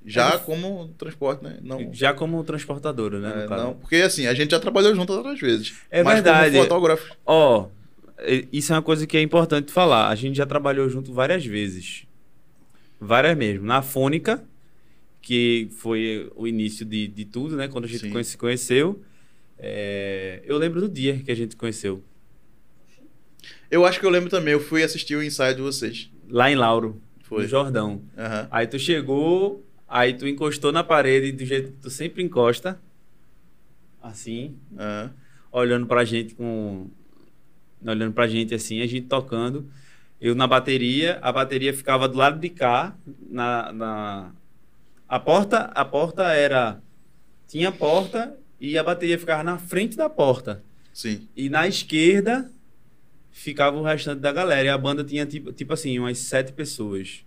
Já 0.07 0.38
como 0.38 0.88
transporte, 0.96 1.42
né? 1.42 1.59
Não, 1.62 1.92
Já 1.92 2.14
como 2.14 2.42
transportadora, 2.44 3.18
né? 3.18 3.44
é, 3.44 3.48
não, 3.48 3.74
porque 3.74 3.96
assim, 3.96 4.26
a 4.26 4.34
gente 4.34 4.52
já 4.52 4.61
trabalhou 4.61 4.94
junto 4.94 5.12
outras 5.12 5.40
vezes. 5.40 5.74
É 5.90 6.02
mas 6.04 6.14
verdade. 6.14 6.52
como 6.52 6.62
fotógrafo. 6.62 7.16
Ó, 7.26 7.66
e- 8.24 8.46
isso 8.52 8.72
é 8.72 8.76
uma 8.76 8.82
coisa 8.82 9.07
que 9.07 9.16
é 9.16 9.20
importante 9.22 9.72
falar. 9.72 10.09
A 10.09 10.14
gente 10.14 10.36
já 10.36 10.46
trabalhou 10.46 10.88
junto 10.88 11.12
várias 11.12 11.44
vezes. 11.44 12.04
Várias 13.00 13.36
mesmo. 13.36 13.66
Na 13.66 13.82
Fônica, 13.82 14.42
que 15.20 15.68
foi 15.76 16.30
o 16.36 16.46
início 16.46 16.86
de, 16.86 17.09
de 17.09 17.24
tudo, 17.24 17.57
né? 17.57 17.66
Quando 17.66 17.86
a 17.86 17.88
gente 17.88 18.24
se 18.24 18.36
conheceu. 18.38 19.02
É, 19.59 20.40
Eu 20.44 20.57
lembro 20.57 20.80
do 20.80 20.88
dia 20.88 21.18
que 21.18 21.32
a 21.32 21.34
gente 21.34 21.57
conheceu. 21.57 22.02
Eu 23.68 23.84
acho 23.84 23.98
que 23.98 24.07
eu 24.07 24.11
lembro 24.11 24.30
também, 24.30 24.52
eu 24.52 24.61
fui 24.61 24.82
assistir 24.84 25.16
o 25.16 25.22
ensaio 25.22 25.57
de 25.57 25.62
vocês. 25.62 26.09
Lá 26.28 26.50
em 26.50 26.54
Lauro, 26.54 27.00
Foi. 27.24 27.42
no 27.42 27.48
Jordão. 27.48 28.02
Aham. 28.16 28.48
Aí 28.50 28.66
tu 28.66 28.78
chegou, 28.78 29.65
aí 29.89 30.14
tu 30.14 30.26
encostou 30.26 30.72
na 30.72 30.82
parede 30.84 31.32
do 31.32 31.45
jeito 31.45 31.72
que 31.72 31.78
tu 31.78 31.91
sempre 31.91 32.22
encosta. 32.22 32.80
Assim, 34.03 34.57
aham. 34.78 35.12
olhando 35.51 35.87
pra 35.87 36.05
gente 36.05 36.34
com. 36.34 36.89
Olhando 37.84 38.12
pra 38.12 38.28
gente 38.28 38.55
assim, 38.55 38.80
a 38.80 38.87
gente 38.87 39.07
tocando. 39.07 39.68
Eu 40.20 40.34
na 40.34 40.47
bateria, 40.47 41.18
a 41.20 41.30
bateria 41.30 41.74
ficava 41.74 42.09
do 42.09 42.16
lado 42.16 42.39
de 42.39 42.49
cá, 42.49 42.97
na. 43.28 43.72
na... 43.72 44.32
A 45.09 45.20
porta, 45.20 45.70
a 45.74 45.84
porta 45.84 46.24
era. 46.32 46.80
Tinha 47.47 47.70
porta 47.70 48.37
e 48.61 48.78
a 48.78 48.82
bateria 48.82 49.18
ficava 49.18 49.45
na 49.45 49.59
frente 49.59 49.97
da 49.97 50.09
porta. 50.09 50.62
Sim. 50.93 51.28
E 51.37 51.49
na 51.49 51.68
esquerda 51.68 52.51
ficava 53.30 53.76
o 53.76 53.82
restante 53.82 54.20
da 54.20 54.32
galera. 54.32 54.66
E 54.66 54.70
a 54.70 54.78
banda 54.78 55.05
tinha 55.05 55.26
tipo, 55.26 55.53
tipo 55.53 55.72
assim, 55.74 55.99
umas 55.99 56.18
sete 56.18 56.53
pessoas. 56.53 57.26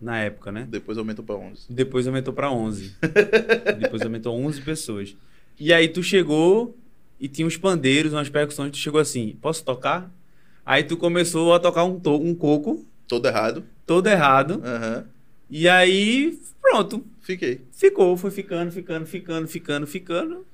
Na 0.00 0.18
época, 0.18 0.50
né? 0.50 0.66
Depois 0.68 0.96
aumentou 0.96 1.24
pra 1.24 1.34
11. 1.34 1.66
Depois 1.68 2.06
aumentou 2.06 2.32
pra 2.32 2.50
11. 2.50 2.94
Depois 3.78 4.02
aumentou 4.02 4.34
11 4.34 4.62
pessoas. 4.62 5.14
E 5.58 5.72
aí 5.72 5.88
tu 5.88 6.02
chegou 6.02 6.74
e 7.20 7.28
tinha 7.28 7.46
uns 7.46 7.56
pandeiros, 7.56 8.12
umas 8.14 8.30
percussões, 8.30 8.70
tu 8.72 8.78
chegou 8.78 8.98
assim, 9.00 9.36
posso 9.42 9.62
tocar? 9.62 10.10
Aí 10.64 10.84
tu 10.84 10.96
começou 10.96 11.52
a 11.52 11.60
tocar 11.60 11.84
um, 11.84 12.00
to 12.00 12.14
um 12.16 12.34
coco, 12.34 12.84
Todo 13.06 13.26
errado. 13.26 13.64
todo 13.86 14.06
errado. 14.06 14.62
Aham. 14.64 15.04
E 15.50 15.68
aí, 15.68 16.38
pronto. 16.62 17.04
Fiquei. 17.20 17.60
Ficou, 17.72 18.16
foi 18.16 18.30
ficando, 18.30 18.70
ficando, 18.72 19.04
ficando, 19.04 19.48
ficando, 19.48 19.86
ficando. 19.86 20.46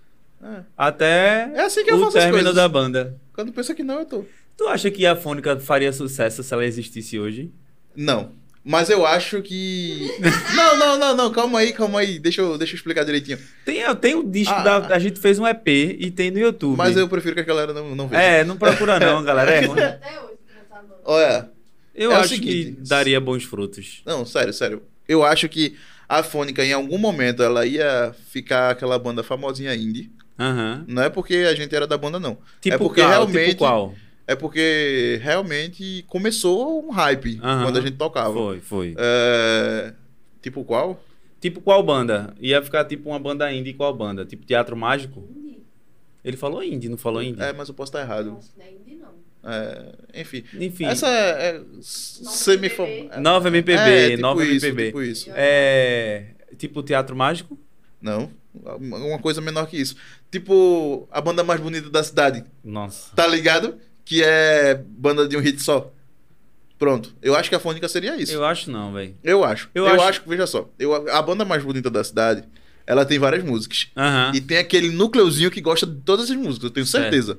É. 0.42 0.62
Até 0.76 1.50
É 1.54 1.60
assim 1.60 1.84
que 1.84 1.90
eu 1.90 1.96
o 1.96 2.00
faço 2.00 2.12
término 2.16 2.52
da 2.52 2.68
banda. 2.68 3.16
Quando 3.32 3.52
pensa 3.52 3.74
que 3.74 3.82
não, 3.82 4.00
eu 4.00 4.06
tô. 4.06 4.24
Tu 4.56 4.66
acha 4.68 4.90
que 4.90 5.04
a 5.06 5.14
Fônica 5.14 5.58
faria 5.60 5.92
sucesso 5.92 6.42
se 6.42 6.52
ela 6.52 6.64
existisse 6.64 7.18
hoje? 7.18 7.50
Não. 7.94 8.32
Mas 8.68 8.90
eu 8.90 9.06
acho 9.06 9.40
que. 9.42 10.10
não, 10.56 10.76
não, 10.76 10.98
não, 10.98 11.16
não. 11.16 11.30
Calma 11.30 11.60
aí, 11.60 11.72
calma 11.72 12.00
aí. 12.00 12.18
Deixa 12.18 12.40
eu, 12.40 12.58
deixa 12.58 12.74
eu 12.74 12.76
explicar 12.76 13.04
direitinho. 13.04 13.38
Tem, 13.64 13.82
tem 13.94 14.16
o 14.16 14.24
disco 14.24 14.52
Ah. 14.52 14.80
da. 14.80 14.94
A 14.96 14.98
gente 14.98 15.20
fez 15.20 15.38
um 15.38 15.46
EP 15.46 15.68
e 15.68 16.10
tem 16.10 16.32
no 16.32 16.40
YouTube. 16.40 16.76
Mas 16.76 16.96
eu 16.96 17.08
prefiro 17.08 17.36
que 17.36 17.40
a 17.42 17.44
galera 17.44 17.72
não, 17.72 17.94
não 17.94 18.08
veja. 18.08 18.20
É, 18.22 18.42
não 18.44 18.56
procura 18.56 18.98
não, 18.98 19.22
galera. 19.24 19.52
É 19.52 19.60
ruim. 19.66 19.80
Até 19.80 20.20
hoje, 20.20 20.34
essa 20.60 20.82
banda. 20.82 20.94
Olha. 21.04 21.50
Eu 21.94 22.10
É 22.10 22.16
acho 22.16 22.30
seguinte, 22.30 22.72
que 22.72 22.88
daria 22.88 23.20
bons 23.20 23.44
frutos. 23.44 24.02
Não, 24.04 24.26
sério, 24.26 24.52
sério. 24.52 24.82
Eu 25.08 25.22
acho 25.24 25.48
que 25.48 25.76
a 26.08 26.22
Fônica, 26.22 26.62
em 26.64 26.72
algum 26.72 26.98
momento, 26.98 27.42
ela 27.42 27.64
ia 27.64 28.12
ficar 28.30 28.70
aquela 28.72 28.98
banda 28.98 29.22
famosinha 29.22 29.74
indie. 29.74 30.10
Aham. 30.38 30.84
Não 30.88 31.02
é 31.04 31.08
porque 31.08 31.36
a 31.48 31.54
gente 31.54 31.74
era 31.74 31.86
da 31.86 31.96
banda, 31.96 32.18
não. 32.20 32.36
Tipo 32.60 32.74
é 32.74 32.78
porque 32.78 33.00
qual? 33.00 33.08
realmente. 33.10 33.46
Tipo 33.50 33.58
qual? 33.58 33.94
É 34.26 34.34
porque 34.34 35.20
realmente 35.22 36.04
começou 36.08 36.84
um 36.84 36.90
hype 36.90 37.38
Aham. 37.42 37.64
quando 37.64 37.78
a 37.78 37.80
gente 37.80 37.96
tocava. 37.96 38.32
Foi, 38.34 38.60
foi. 38.60 38.94
É, 38.98 39.92
Tipo 40.46 40.64
qual? 40.64 41.02
Tipo 41.40 41.60
qual 41.60 41.82
banda? 41.82 42.32
Ia 42.40 42.62
ficar 42.62 42.84
tipo 42.84 43.08
uma 43.10 43.18
banda 43.18 43.52
indie 43.52 43.72
qual 43.72 43.92
banda? 43.92 44.24
Tipo 44.24 44.46
Teatro 44.46 44.76
Mágico? 44.76 45.28
Indie. 45.28 45.62
Ele 46.24 46.36
falou 46.36 46.62
indie, 46.62 46.88
não 46.88 46.96
falou 46.96 47.20
indie? 47.22 47.42
É, 47.42 47.52
mas 47.52 47.68
eu 47.68 47.74
posso 47.74 47.90
estar 47.90 48.00
errado. 48.00 48.30
Nossa, 48.30 48.50
não 48.56 48.64
é 48.64 48.70
indie, 48.70 48.96
não. 48.96 49.14
É, 49.48 50.20
enfim. 50.20 50.44
Enfim. 50.54 50.84
Essa 50.84 51.08
é, 51.08 51.56
é 51.56 51.62
semi. 51.80 52.70
Nova 53.20 53.48
MPB, 53.48 53.80
é, 53.80 54.10
tipo 54.10 54.22
nova 54.22 54.44
isso, 54.44 54.66
MPB. 54.66 54.86
Tipo 54.86 55.02
isso. 55.02 55.30
É. 55.34 56.26
Tipo 56.56 56.82
Teatro 56.82 57.16
Mágico? 57.16 57.58
Não, 58.00 58.30
uma 58.78 59.18
coisa 59.18 59.40
menor 59.40 59.66
que 59.66 59.76
isso. 59.76 59.96
Tipo 60.30 61.08
a 61.10 61.20
banda 61.20 61.42
mais 61.42 61.60
bonita 61.60 61.90
da 61.90 62.02
cidade, 62.04 62.44
Nossa. 62.62 63.14
tá 63.14 63.26
ligado? 63.26 63.78
Que 64.06 64.22
é 64.24 64.74
banda 64.86 65.28
de 65.28 65.36
um 65.36 65.40
hit 65.40 65.60
só. 65.60 65.92
Pronto. 66.78 67.14
Eu 67.20 67.34
acho 67.34 67.48
que 67.50 67.54
a 67.54 67.60
Fônica 67.60 67.88
seria 67.88 68.16
isso. 68.16 68.32
Eu 68.32 68.44
acho 68.44 68.70
não, 68.70 68.92
velho. 68.92 69.14
Eu 69.22 69.42
acho. 69.44 69.68
Eu 69.74 69.84
Eu, 69.86 69.94
acho- 69.94 70.04
acho... 70.04 70.22
que, 70.22 70.28
veja 70.28 70.46
só, 70.46 70.68
eu, 70.78 70.94
a 71.10 71.20
banda 71.22 71.44
mais 71.44 71.62
bonita 71.64 71.90
da 71.90 72.02
cidade, 72.04 72.44
ela 72.86 73.04
tem 73.04 73.18
várias 73.18 73.42
músicas. 73.44 73.88
Aham. 73.96 74.32
E 74.34 74.40
tem 74.40 74.58
aquele 74.58 74.90
núcleozinho 74.90 75.50
que 75.50 75.60
gosta 75.60 75.86
de 75.86 75.96
todas 76.02 76.30
as 76.30 76.36
músicas, 76.36 76.64
eu 76.64 76.70
tenho 76.70 76.86
Certo. 76.86 77.02
certeza. 77.04 77.38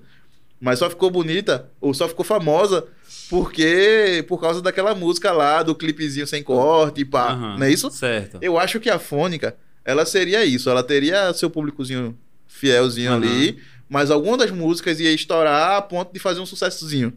Mas 0.60 0.80
só 0.80 0.90
ficou 0.90 1.10
bonita, 1.12 1.70
ou 1.80 1.94
só 1.94 2.08
ficou 2.08 2.26
famosa, 2.26 2.86
porque 3.30 4.26
por 4.28 4.42
causa 4.42 4.62
daquela 4.62 4.96
música 4.96 5.32
lá, 5.32 5.62
do 5.62 5.76
clipezinho 5.76 6.26
sem 6.26 6.42
corte 6.42 7.02
e 7.02 7.06
pá. 7.06 7.32
Aham. 7.34 7.58
Não 7.60 7.66
é 7.66 7.72
isso? 7.72 7.90
Certo. 7.92 8.40
Eu 8.42 8.58
acho 8.58 8.80
que 8.80 8.90
a 8.90 8.98
Fônica, 8.98 9.56
ela 9.86 10.06
seria 10.06 10.44
isso. 10.46 10.70
Ela 10.70 10.82
teria 10.84 11.32
seu 11.34 11.50
públicozinho 11.50 12.18
fielzinho 12.48 13.12
Aham. 13.12 13.18
ali, 13.22 13.60
mas 13.90 14.12
alguma 14.12 14.38
das 14.38 14.52
músicas 14.52 15.00
ia 15.00 15.12
estourar 15.12 15.78
a 15.78 15.82
ponto 15.82 16.12
de 16.14 16.20
fazer 16.20 16.40
um 16.40 16.46
sucessozinho. 16.46 17.14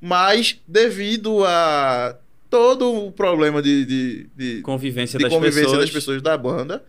Mas, 0.00 0.60
devido 0.66 1.44
a 1.44 2.16
todo 2.48 3.06
o 3.06 3.12
problema 3.12 3.60
de, 3.60 3.84
de, 3.84 4.26
de, 4.36 4.62
Convivência 4.62 5.18
de 5.18 5.24
das 5.24 5.32
convivência 5.32 5.62
pessoas. 5.62 5.80
das 5.80 5.90
pessoas 5.90 6.22
da 6.22 6.36
banda, 6.38 6.84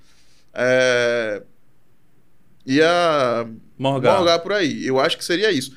é, 0.53 1.41
ia 2.65 3.47
Morgar. 3.77 4.15
morgar 4.17 4.39
por 4.39 4.53
aí. 4.53 4.85
Eu 4.85 4.99
acho 4.99 5.17
que 5.17 5.25
seria 5.25 5.51
isso. 5.51 5.75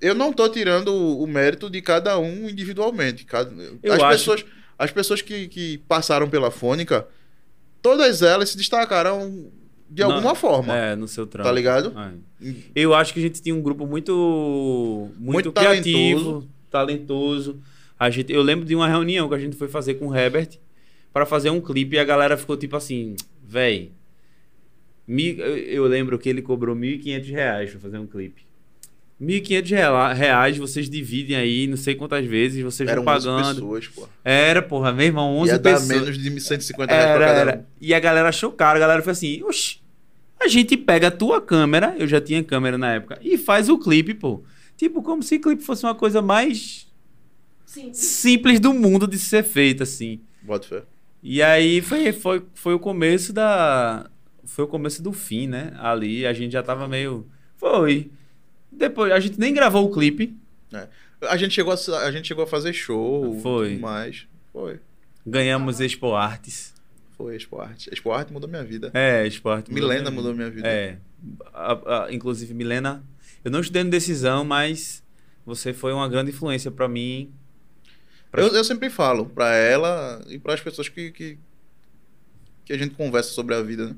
Eu 0.00 0.14
não 0.14 0.32
tô 0.32 0.48
tirando 0.48 0.92
o, 0.92 1.26
mérito 1.26 1.70
de 1.70 1.80
cada 1.80 2.18
um 2.18 2.48
individualmente. 2.48 3.24
Cada, 3.24 3.50
Eu 3.82 3.92
as, 3.92 4.00
acho- 4.00 4.08
pessoas, 4.10 4.44
as 4.78 4.90
pessoas 4.90 5.22
que, 5.22 5.46
que 5.48 5.78
passaram 5.86 6.28
pela 6.28 6.50
fônica, 6.50 7.06
todas 7.80 8.22
elas 8.22 8.50
se 8.50 8.56
destacaram 8.56 9.50
de 9.94 10.02
alguma 10.02 10.34
forma. 10.34 10.76
É, 10.76 10.96
no 10.96 11.06
seu 11.08 11.26
trampo. 11.26 11.48
Tá 11.48 11.52
ligado? 11.54 11.92
É. 12.42 12.52
Eu 12.74 12.94
acho 12.94 13.12
que 13.12 13.20
a 13.20 13.22
gente 13.22 13.40
tinha 13.42 13.54
um 13.54 13.62
grupo 13.62 13.86
muito 13.86 15.10
muito, 15.18 15.32
Muito 15.32 15.52
criativo, 15.52 16.48
talentoso. 16.70 17.60
A 17.98 18.10
gente, 18.10 18.32
eu 18.32 18.42
lembro 18.42 18.64
de 18.64 18.74
uma 18.74 18.88
reunião 18.88 19.28
que 19.28 19.34
a 19.34 19.38
gente 19.38 19.56
foi 19.56 19.68
fazer 19.68 19.94
com 19.94 20.08
o 20.08 20.16
Herbert 20.16 20.58
para 21.12 21.24
fazer 21.26 21.50
um 21.50 21.60
clipe 21.60 21.94
e 21.96 21.98
a 21.98 22.04
galera 22.04 22.36
ficou 22.36 22.56
tipo 22.56 22.74
assim, 22.76 23.14
véi, 23.46 23.92
mi- 25.06 25.36
eu, 25.38 25.84
lembro 25.86 26.18
que 26.18 26.28
ele 26.28 26.42
cobrou 26.42 26.74
1.500 26.74 27.30
reais 27.30 27.70
para 27.70 27.80
fazer 27.80 27.98
um 27.98 28.06
clipe. 28.06 28.42
1.500 29.20 29.70
rela- 29.70 30.12
reais 30.12 30.56
vocês 30.58 30.90
dividem 30.90 31.36
aí, 31.36 31.68
não 31.68 31.76
sei 31.76 31.94
quantas 31.94 32.26
vezes, 32.26 32.60
vocês 32.64 32.88
Eram 32.88 33.04
vão 33.04 33.14
11 33.14 33.26
pagando. 33.28 33.54
pessoas, 33.54 33.86
pô. 33.86 34.08
Era, 34.24 34.60
porra, 34.60 34.90
meu 34.92 35.06
irmão, 35.06 35.36
11 35.36 35.52
Ia 35.52 35.58
dar 35.60 35.72
pessoas. 35.74 35.88
menos 35.88 36.18
de 36.18 36.40
150 36.40 36.92
reais 36.92 37.08
Era, 37.08 37.18
pra 37.18 37.26
cada 37.26 37.50
era. 37.52 37.60
um. 37.60 37.64
E 37.80 37.94
a 37.94 38.00
galera 38.00 38.28
achou 38.30 38.50
caro. 38.50 38.78
A 38.78 38.80
galera 38.80 39.00
foi 39.02 39.12
assim: 39.12 39.40
Oxi, 39.44 39.78
a 40.42 40.48
gente 40.48 40.76
pega 40.76 41.08
a 41.08 41.10
tua 41.10 41.40
câmera, 41.40 41.94
eu 41.98 42.06
já 42.06 42.20
tinha 42.20 42.42
câmera 42.42 42.76
na 42.76 42.94
época, 42.94 43.18
e 43.22 43.38
faz 43.38 43.68
o 43.68 43.78
clipe, 43.78 44.14
pô. 44.14 44.42
Tipo, 44.76 45.02
como 45.02 45.22
se 45.22 45.38
clipe 45.38 45.62
fosse 45.62 45.84
uma 45.84 45.94
coisa 45.94 46.20
mais 46.20 46.90
Sim. 47.64 47.92
simples 47.92 48.58
do 48.58 48.72
mundo 48.74 49.06
de 49.06 49.18
ser 49.18 49.44
feita, 49.44 49.84
assim. 49.84 50.20
Bota 50.42 50.66
fé. 50.66 50.82
E 51.22 51.40
aí 51.40 51.80
foi, 51.80 52.12
foi, 52.12 52.42
foi 52.54 52.74
o 52.74 52.78
começo 52.80 53.32
da. 53.32 54.10
Foi 54.44 54.64
o 54.64 54.68
começo 54.68 55.00
do 55.02 55.12
fim, 55.12 55.46
né? 55.46 55.72
Ali 55.78 56.26
a 56.26 56.32
gente 56.32 56.52
já 56.52 56.62
tava 56.62 56.88
meio. 56.88 57.26
Foi. 57.56 58.10
Depois, 58.70 59.12
a 59.12 59.20
gente 59.20 59.38
nem 59.38 59.54
gravou 59.54 59.84
o 59.84 59.92
clipe. 59.92 60.36
A 61.22 61.36
gente 61.36 61.54
chegou 61.54 61.72
a, 61.72 61.98
a, 61.98 62.10
gente 62.10 62.26
chegou 62.26 62.42
a 62.42 62.46
fazer 62.46 62.72
show 62.72 63.38
Foi. 63.40 63.70
tudo 63.70 63.80
mais. 63.80 64.26
Foi. 64.52 64.80
Ganhamos 65.24 65.80
Expo 65.80 66.14
Artes. 66.14 66.71
Foi. 67.22 67.36
Expo 67.92 68.10
Arte 68.12 68.32
mudou 68.32 68.48
minha 68.48 68.64
vida. 68.64 68.90
É, 68.94 69.26
esporte. 69.26 69.72
Milena 69.72 70.10
mudou 70.10 70.34
minha 70.34 70.50
vida. 70.50 70.66
É. 70.68 70.98
A- 71.52 72.04
a- 72.06 72.12
inclusive, 72.12 72.52
Milena, 72.54 73.02
eu 73.44 73.50
não 73.50 73.60
estudei 73.60 73.84
no 73.84 73.90
decisão, 73.90 74.44
mas 74.44 75.02
você 75.46 75.72
foi 75.72 75.92
uma 75.92 76.08
grande 76.08 76.30
influência 76.30 76.70
pra 76.70 76.88
mim. 76.88 77.30
Pra- 78.30 78.42
Eu, 78.42 78.48
eu 78.54 78.64
sempre 78.64 78.88
falo 78.90 79.26
pra 79.26 79.54
ela 79.54 80.22
e 80.28 80.38
para 80.38 80.54
as 80.54 80.60
pessoas 80.60 80.88
que, 80.88 81.10
que, 81.12 81.38
que 82.64 82.72
a 82.72 82.78
gente 82.78 82.94
conversa 82.94 83.30
sobre 83.30 83.54
a 83.54 83.62
vida, 83.62 83.88
né? 83.88 83.96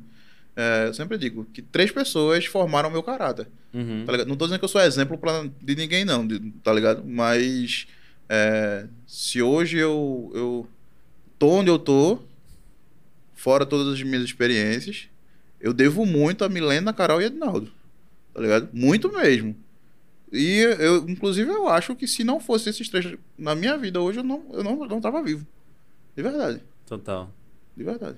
É, 0.57 0.87
eu 0.89 0.95
sempre 0.95 1.19
digo 1.19 1.45
que 1.53 1.61
três 1.61 1.91
pessoas 1.91 2.47
formaram 2.47 2.89
meu 2.91 3.03
caráter. 3.03 3.49
Uhum. 3.73 4.05
Tá? 4.07 4.25
Não 4.25 4.37
tô 4.37 4.45
dizendo 4.47 4.59
que 4.61 4.65
eu 4.65 4.69
sou 4.69 4.81
exemplo 4.81 5.19
pra, 5.19 5.45
de 5.61 5.75
ninguém, 5.75 6.05
não, 6.05 6.25
de- 6.27 6.39
tá 6.63 6.73
ligado? 6.73 7.03
Mas 7.05 7.87
é, 8.29 8.87
se 9.07 9.43
hoje 9.43 9.79
eu, 9.79 10.31
eu 10.35 10.69
tô 11.39 11.49
onde 11.49 11.71
eu 11.71 11.79
tô, 11.79 12.21
fora 13.45 13.67
todas 13.67 13.93
as 13.93 14.03
minhas 14.03 14.23
experiências, 14.23 15.07
eu 15.61 15.75
devo 15.75 16.07
muito 16.07 16.47
a 16.47 16.49
Milena, 16.49 16.95
Carol 16.95 17.21
e 17.21 17.27
Edinaldo. 17.27 17.71
Tá 18.33 18.41
ligado? 18.41 18.71
Muito 18.73 19.13
mesmo. 19.13 19.55
E 20.33 20.61
eu, 20.79 21.07
inclusive, 21.07 21.51
eu 21.51 21.69
acho 21.69 21.95
que 21.95 22.09
se 22.09 22.25
não 22.25 22.41
fosse 22.41 22.71
esses 22.71 22.89
três 22.89 23.19
na 23.37 23.55
minha 23.55 23.77
vida 23.77 24.01
hoje, 24.01 24.21
eu 24.21 24.25
não, 24.25 24.47
eu 24.51 24.65
não, 24.65 24.77
não 24.87 24.99
tava 24.99 25.23
vivo. 25.23 25.47
De 26.17 26.23
verdade. 26.23 26.63
Total, 26.87 27.31
De 27.77 27.85
verdade. 27.85 28.17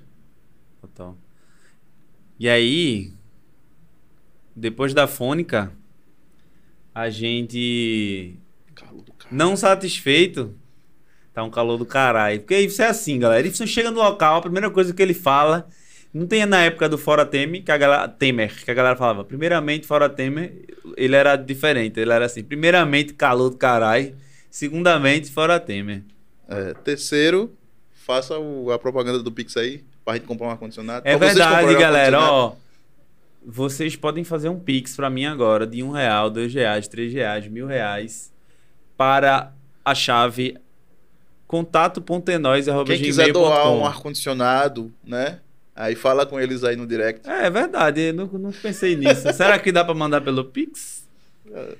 total. 0.81 1.18
E 2.39 2.49
aí, 2.49 3.12
depois 4.55 4.95
da 4.95 5.09
fônica, 5.09 5.72
a 6.95 7.11
gente, 7.11 8.37
não 9.29 9.57
satisfeito, 9.57 10.55
tá 11.37 11.45
um 11.45 11.51
calor 11.51 11.76
do 11.76 11.84
caralho. 11.84 12.41
Porque 12.41 12.59
isso 12.59 12.80
é 12.80 12.87
assim, 12.87 13.18
galera. 13.18 13.47
Isso 13.47 13.66
chega 13.66 13.91
no 13.91 13.99
local, 14.03 14.39
a 14.39 14.41
primeira 14.41 14.70
coisa 14.70 14.95
que 14.95 15.03
ele 15.03 15.12
fala. 15.12 15.68
Não 16.12 16.26
tem 16.26 16.47
na 16.47 16.62
época 16.62 16.89
do 16.89 16.97
Fora 16.97 17.26
Temer, 17.26 17.62
que 17.62 17.70
a 17.70 17.76
galera. 17.76 18.09
Temer, 18.09 18.64
que 18.64 18.70
a 18.70 18.74
galera 18.74 18.97
falava. 18.97 19.22
Primeiramente, 19.22 19.87
Fora 19.87 20.09
Temer, 20.09 20.64
ele 20.97 21.14
era 21.14 21.37
diferente. 21.37 22.01
Ele 22.01 22.11
era 22.11 22.24
assim. 22.24 22.43
Primeiramente, 22.43 23.12
calor 23.12 23.51
do 23.51 23.57
caralho. 23.59 24.14
Segundamente, 24.51 25.30
Fora 25.30 25.61
Temer. 25.61 26.03
É, 26.49 26.72
terceiro, 26.72 27.53
faça 27.93 28.39
o- 28.39 28.70
a 28.72 28.78
propaganda 28.78 29.22
do 29.22 29.30
Pix 29.30 29.59
aí, 29.59 29.84
pra 30.07 30.14
gente 30.14 30.24
comprar 30.24 30.47
um 30.47 30.51
ar-condicionado. 30.53 31.07
É 31.07 31.18
Pra 31.18 31.26
verdade, 31.26 31.74
um 31.74 31.78
galera. 31.78 32.18
Ó, 32.18 32.53
vocês 33.45 33.95
podem 33.95 34.24
fazer 34.24 34.49
um 34.49 34.59
Pix 34.59 34.97
pra 34.97 35.11
mim 35.11 35.26
agora 35.26 35.66
de 35.66 35.82
um 35.82 35.91
real, 35.91 36.30
dois 36.30 36.55
reais, 36.55 36.89
três 36.89 37.12
reais, 37.12 37.47
mil 37.47 37.66
reais 37.66 38.32
para 38.97 39.53
a 39.84 39.95
chave 39.95 40.57
contato.enós.gmail.com. 41.47 42.84
Quem 42.84 43.03
quiser 43.03 43.32
doar 43.32 43.70
um 43.72 43.86
ar-condicionado, 43.86 44.92
né? 45.05 45.40
Aí 45.74 45.94
fala 45.94 46.24
com 46.24 46.40
eles 46.40 46.64
aí 46.64 46.74
no 46.74 46.86
direct. 46.86 47.28
É, 47.28 47.47
é 47.47 47.51
verdade, 47.51 48.01
eu 48.01 48.14
não, 48.14 48.26
não 48.26 48.53
pensei 48.53 48.97
nisso. 48.97 49.30
Será 49.32 49.59
que 49.59 49.70
dá 49.70 49.84
pra 49.84 49.94
mandar 49.94 50.22
pelo 50.22 50.44
Pix? 50.44 51.07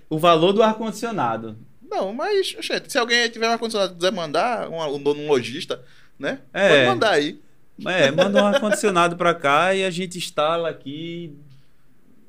O 0.09 0.19
valor 0.19 0.53
do 0.53 0.63
ar-condicionado. 0.63 1.57
Não, 1.91 2.13
mas, 2.13 2.49
gente, 2.61 2.93
se 2.93 2.99
alguém 2.99 3.29
tiver 3.31 3.49
um 3.49 3.53
ar-condicionado 3.53 3.95
e 3.95 3.97
quiser 3.97 4.13
mandar, 4.13 4.69
um, 4.69 4.83
um 4.95 5.03
dono, 5.03 5.23
um 5.23 5.29
lojista, 5.29 5.83
né? 6.19 6.41
É. 6.53 6.69
Pode 6.69 6.87
mandar 6.87 7.11
aí. 7.13 7.41
É, 7.85 8.11
manda 8.11 8.43
um 8.43 8.47
ar-condicionado 8.47 9.17
pra 9.17 9.35
cá 9.35 9.75
e 9.75 9.85
a 9.85 9.91
gente 9.91 10.19
instala 10.19 10.71
aqui 10.71 11.35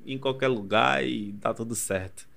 em 0.06 0.18
qualquer 0.18 0.48
lugar 0.48 1.06
e 1.06 1.34
tá 1.42 1.54
tudo 1.54 1.76
certo. 1.76 2.28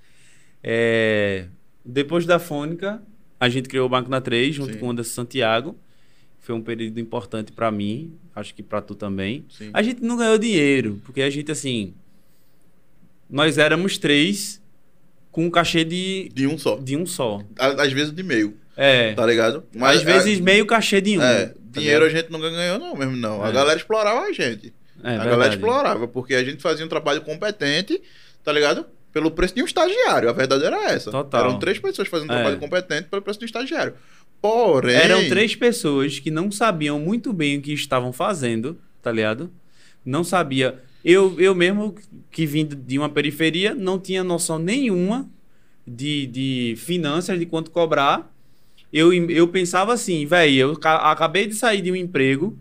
É, 0.62 1.46
depois 1.84 2.26
da 2.26 2.38
Fônica, 2.38 3.03
a 3.41 3.49
gente 3.49 3.68
criou 3.68 3.86
o 3.86 3.88
Banco 3.88 4.09
na 4.11 4.20
3 4.20 4.55
junto 4.55 4.74
Sim. 4.74 4.78
com 4.78 4.86
o 4.86 4.91
Anderson 4.91 5.11
Santiago. 5.14 5.76
Foi 6.38 6.55
um 6.55 6.61
período 6.62 6.99
importante 7.01 7.51
pra 7.53 7.70
mim, 7.70 8.14
acho 8.36 8.55
que 8.55 8.62
pra 8.62 8.80
tu 8.80 8.95
também. 8.95 9.45
Sim. 9.51 9.70
A 9.72 9.82
gente 9.82 10.03
não 10.03 10.16
ganhou 10.16 10.38
dinheiro, 10.38 11.01
porque 11.05 11.22
a 11.22 11.30
gente, 11.30 11.51
assim. 11.51 11.95
Nós 13.28 13.59
éramos 13.59 13.99
três 13.99 14.61
com 15.30 15.47
um 15.47 15.51
cachê 15.51 15.84
de, 15.84 16.28
De 16.34 16.47
um 16.47 16.59
só. 16.59 16.76
de 16.76 16.97
um 16.97 17.07
só. 17.07 17.41
Às 17.59 17.93
vezes 17.93 18.12
de 18.12 18.22
meio, 18.22 18.57
É. 18.76 19.12
tá 19.14 19.24
ligado? 19.24 19.64
Às 19.80 20.03
vezes 20.03 20.41
meio 20.41 20.66
cachê 20.66 21.01
de 21.01 21.18
um. 21.18 21.22
É, 21.22 21.47
tá 21.47 21.55
dinheiro 21.80 22.05
a 22.05 22.09
gente 22.09 22.30
nunca 22.32 22.51
ganhou, 22.51 22.78
não, 22.78 22.97
mesmo 22.97 23.16
não. 23.16 23.43
A 23.45 23.49
É. 23.49 23.53
galera 23.53 23.78
explorava 23.78 24.20
a 24.26 24.32
gente. 24.32 24.74
É, 25.03 25.07
a 25.07 25.11
verdade. 25.11 25.30
galera 25.30 25.55
explorava, 25.55 26.09
porque 26.09 26.34
a 26.34 26.43
gente 26.45 26.61
fazia 26.61 26.84
um 26.84 26.88
trabalho 26.88 27.20
competente, 27.22 28.03
tá 28.43 28.51
ligado? 28.53 28.84
Pelo 29.12 29.30
preço 29.30 29.54
de 29.54 29.62
um 29.62 29.66
estagiário. 29.66 30.28
A 30.28 30.32
verdade 30.32 30.64
era 30.64 30.90
essa. 30.92 31.11
Total. 31.11 31.40
Eram 31.46 31.58
três 31.58 31.78
pessoas 31.78 32.06
fazendo 32.08 32.32
É. 32.32 32.34
trabalho 32.36 32.58
competente 32.58 33.08
pelo 33.08 33.20
preço 33.22 33.38
de 33.40 33.44
um 33.44 33.46
estagiário. 33.46 33.94
Porém. 34.40 34.94
Eram 34.96 35.28
três 35.28 35.54
pessoas 35.56 36.18
que 36.18 36.30
não 36.30 36.50
sabiam 36.50 36.98
muito 36.98 37.32
bem 37.32 37.58
o 37.58 37.61
que 37.61 37.72
estavam 37.72 38.12
fazendo, 38.12 38.78
tá 39.02 39.11
ligado? 39.12 39.50
Não 40.04 40.22
sabia. 40.24 40.78
Eu, 41.04 41.38
eu 41.40 41.54
mesmo, 41.54 41.94
que 42.30 42.46
vim 42.46 42.64
de 42.66 42.98
uma 42.98 43.08
periferia, 43.08 43.74
não 43.74 43.98
tinha 43.98 44.22
noção 44.22 44.58
nenhuma 44.58 45.28
de, 45.86 46.26
de 46.26 46.74
finanças, 46.78 47.38
de 47.38 47.46
quanto 47.46 47.70
cobrar. 47.70 48.32
Eu, 48.92 49.12
eu 49.12 49.46
pensava 49.48 49.92
assim, 49.92 50.24
velho, 50.26 50.54
eu 50.56 50.76
ca- 50.76 51.11
acabei 51.11 51.46
de 51.46 51.54
sair 51.54 51.80
de 51.82 51.90
um 51.92 51.96
emprego. 51.96 52.56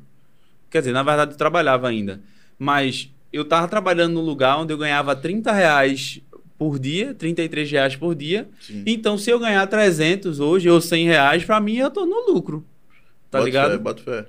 Quer 0.69 0.79
dizer, 0.79 0.91
na 0.91 1.03
verdade 1.03 1.31
eu 1.33 1.37
trabalhava 1.37 1.87
ainda. 1.87 2.21
Mas 2.57 3.09
eu 3.31 3.45
tava 3.45 3.67
trabalhando 3.67 4.13
num 4.13 4.21
lugar 4.21 4.57
onde 4.59 4.73
eu 4.73 4.77
ganhava 4.77 5.15
30 5.15 5.51
reais 5.51 6.21
por 6.60 6.78
dia, 6.78 7.14
33 7.16 7.72
reais 7.72 7.95
por 7.95 8.14
dia. 8.14 8.47
Sim. 8.60 8.84
Então, 8.86 9.18
se 9.18 9.32
eu 9.32 9.39
ganhar 9.39 9.66
300 9.66 10.39
hoje 10.41 10.70
ou 10.70 10.80
100 10.82 11.07
reais, 11.07 11.45
pra 11.45 11.60
mim 11.62 11.78
eu 11.78 11.89
tô 11.89 12.05
no 12.05 12.32
lucro. 12.32 12.64
Tá 13.32 13.38
Bota 13.39 13.45
ligado? 13.45 13.72
Fé, 13.72 13.78
bota 13.78 14.03
fé. 14.03 14.26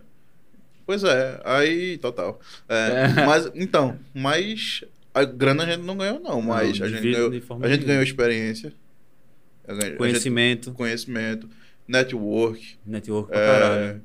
Pois 0.86 1.02
é, 1.04 1.40
aí, 1.44 1.98
total. 1.98 2.40
É, 2.68 3.12
É. 3.18 3.22
Mas, 3.26 3.50
então, 3.54 3.98
mas 4.14 4.84
a 5.12 5.24
grana 5.24 5.64
a 5.64 5.66
gente 5.66 5.82
não 5.84 5.96
ganhou, 5.96 6.20
não. 6.20 6.40
Mas 6.40 6.78
Não, 6.78 6.86
a, 6.86 6.88
gente 6.88 7.10
ganhou, 7.12 7.30
a 7.62 7.68
gente 7.68 7.84
ganhou 7.84 8.02
experiência. 8.02 8.72
Gente- 9.68 9.82
a 9.82 9.86
gente- 9.86 9.96
Conhecimento, 9.96 10.72
conhecimento, 10.72 11.48
network. 11.86 12.76
network 12.86 13.28
pra 13.30 13.40
é, 13.40 13.46
caralho. 13.46 14.02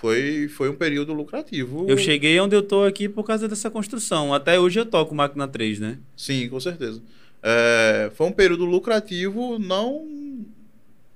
foi, 0.00 0.48
foi 0.48 0.68
um 0.68 0.74
período 0.74 1.12
lucrativo. 1.12 1.86
Eu 1.88 1.96
cheguei 1.98 2.38
onde 2.40 2.54
eu 2.56 2.62
tô 2.62 2.84
aqui 2.84 3.08
por 3.08 3.24
causa 3.24 3.46
dessa 3.48 3.70
construção. 3.70 4.32
Até 4.34 4.58
hoje 4.60 4.80
eu 4.80 4.86
toco 4.86 5.14
máquina 5.14 5.46
3, 5.48 5.80
né? 5.80 5.98
Sim, 6.16 6.48
com 6.48 6.60
certeza. 6.60 7.00
É, 7.42 8.10
foi 8.14 8.26
um 8.28 8.32
período 8.32 8.64
lucrativo, 8.64 9.58
não 9.58 10.06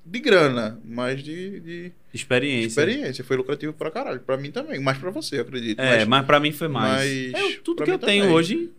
de 0.05 0.19
grana, 0.21 0.81
mas 0.85 1.23
de, 1.23 1.61
de 1.61 1.93
Experiência. 2.15 2.67
experiência. 2.81 3.25
Foi 3.25 3.37
lucrativo 3.37 3.73
pra 3.73 3.91
caralho. 3.91 4.21
Pra 4.21 4.37
mim 4.37 4.51
também, 4.51 4.81
mais 4.81 4.99
pra 4.99 5.11
você, 5.11 5.39
acredito. 5.41 5.81
É, 5.81 5.99
mas, 6.01 6.09
mas 6.09 6.27
pra 6.27 6.41
mim 6.41 6.53
foi 6.53 6.69
mais. 6.69 7.33
mas 7.33 7.43
Eu- 7.57 7.63
tudo 7.63 7.85
que 7.85 7.91
eu 7.91 7.99
tenho 7.99 8.23
também. 8.25 8.37
hoje, 8.37 8.71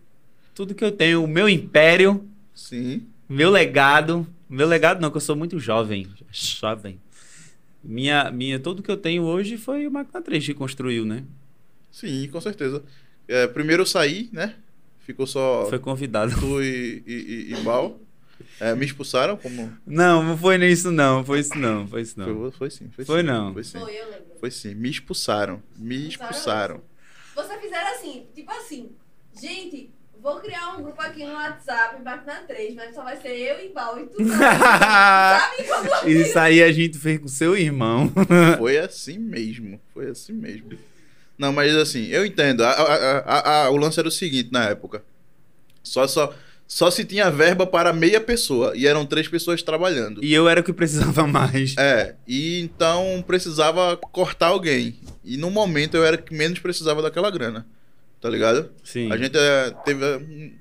tudo 0.54 0.74
que 0.74 0.84
eu 0.84 0.92
tenho, 0.92 1.22
o 1.24 1.28
meu 1.28 1.48
império, 1.48 2.26
Sim, 2.54 3.06
meu 3.28 3.50
legado. 3.50 4.26
Meu 4.48 4.66
legado 4.66 5.00
não, 5.00 5.10
que 5.10 5.16
eu 5.18 5.20
sou 5.20 5.36
muito 5.36 5.58
jovem. 5.60 6.06
Jovem. 6.32 6.98
Minha, 7.84 8.30
minha, 8.30 8.58
tudo 8.58 8.82
que 8.82 8.90
eu 8.90 8.96
tenho 8.96 9.22
hoje 9.22 9.56
foi 9.56 9.86
o 9.86 9.90
máquina 9.90 10.20
3 10.20 10.44
que 10.44 10.54
construiu, 10.54 11.04
né? 11.04 11.22
sim, 11.90 12.28
com 12.30 12.40
certeza. 12.40 12.82
É, 13.26 13.46
primeiro 13.46 13.82
eu 13.82 13.86
saí, 13.86 14.28
né? 14.32 14.54
Ficou 15.08 15.26
só 15.26 15.64
Foi 15.70 15.78
convidado. 15.78 16.38
tu 16.38 16.62
e, 16.62 17.02
e, 17.06 17.14
e, 17.14 17.54
e 17.54 17.56
Bal. 17.62 17.98
É, 18.60 18.74
me 18.74 18.84
expulsaram 18.84 19.38
como. 19.38 19.72
Não, 19.86 20.22
não 20.22 20.36
foi 20.36 20.58
nisso 20.58 20.90
não, 20.90 21.24
foi 21.24 21.40
isso 21.40 21.56
não, 21.56 21.88
foi 21.88 22.02
isso 22.02 22.20
não. 22.20 22.26
Foi, 22.26 22.50
foi 22.50 22.70
sim. 22.70 22.90
Foi, 22.94 23.06
Foi 23.06 23.20
sim, 23.22 23.26
não. 23.26 23.54
Foi 23.54 23.64
sim. 23.64 23.80
Foi, 23.80 23.98
eu 23.98 24.04
lembro. 24.04 24.26
Foi 24.38 24.50
sim. 24.50 24.74
Me 24.74 24.90
expulsaram. 24.90 25.62
Me 25.78 26.08
expulsaram. 26.08 26.82
Você 27.34 27.58
fizeram 27.58 27.90
assim, 27.94 28.26
tipo 28.34 28.50
assim. 28.52 28.90
Gente, 29.40 29.88
vou 30.20 30.40
criar 30.40 30.76
um 30.76 30.82
grupo 30.82 31.00
aqui 31.00 31.24
no 31.24 31.32
WhatsApp, 31.32 32.02
Máquina 32.02 32.42
3, 32.46 32.74
mas 32.74 32.94
só 32.94 33.02
vai 33.02 33.16
ser 33.16 33.34
eu 33.34 33.64
e 33.64 33.70
Bal 33.70 33.98
e 33.98 34.06
tu 34.08 34.22
não. 34.22 34.36
Sabe 34.36 35.64
como? 35.64 36.10
Isso 36.10 36.38
aí 36.38 36.62
a 36.62 36.70
gente 36.70 36.98
fez 36.98 37.18
com 37.18 37.28
seu 37.28 37.56
irmão. 37.56 38.12
Foi 38.58 38.76
assim 38.76 39.18
mesmo. 39.18 39.80
Foi 39.94 40.10
assim 40.10 40.34
mesmo. 40.34 40.78
Não, 41.38 41.52
mas 41.52 41.74
assim, 41.76 42.06
eu 42.08 42.26
entendo. 42.26 42.64
A- 42.64 42.70
a- 42.70 43.64
a- 43.66 43.70
o 43.70 43.76
lance 43.76 43.98
era 43.98 44.08
o 44.08 44.12
seguinte 44.12 44.50
na 44.52 44.64
época. 44.70 45.02
Só, 45.82 46.06
só, 46.06 46.34
só 46.66 46.90
se 46.90 47.04
tinha 47.04 47.30
verba 47.30 47.66
para 47.66 47.92
meia 47.92 48.20
pessoa. 48.20 48.72
E 48.76 48.86
eram 48.86 49.06
três 49.06 49.28
pessoas 49.28 49.62
trabalhando. 49.62 50.22
E 50.22 50.34
eu 50.34 50.48
era 50.48 50.60
o 50.60 50.64
que 50.64 50.72
precisava 50.72 51.24
mais. 51.28 51.74
É, 51.78 52.16
e 52.26 52.60
então 52.60 53.22
precisava 53.26 53.96
cortar 53.96 54.48
alguém. 54.48 54.96
E 55.24 55.36
no 55.36 55.50
momento 55.50 55.96
eu 55.96 56.04
era 56.04 56.16
que 56.18 56.34
menos 56.34 56.58
precisava 56.58 57.00
daquela 57.00 57.30
grana. 57.30 57.64
Tá 58.20 58.28
ligado? 58.28 58.70
Sim. 58.82 59.12
A 59.12 59.16
gente 59.16 59.36
é, 59.38 59.70
teve 59.84 60.04
é, 60.04 60.16
um, 60.16 60.52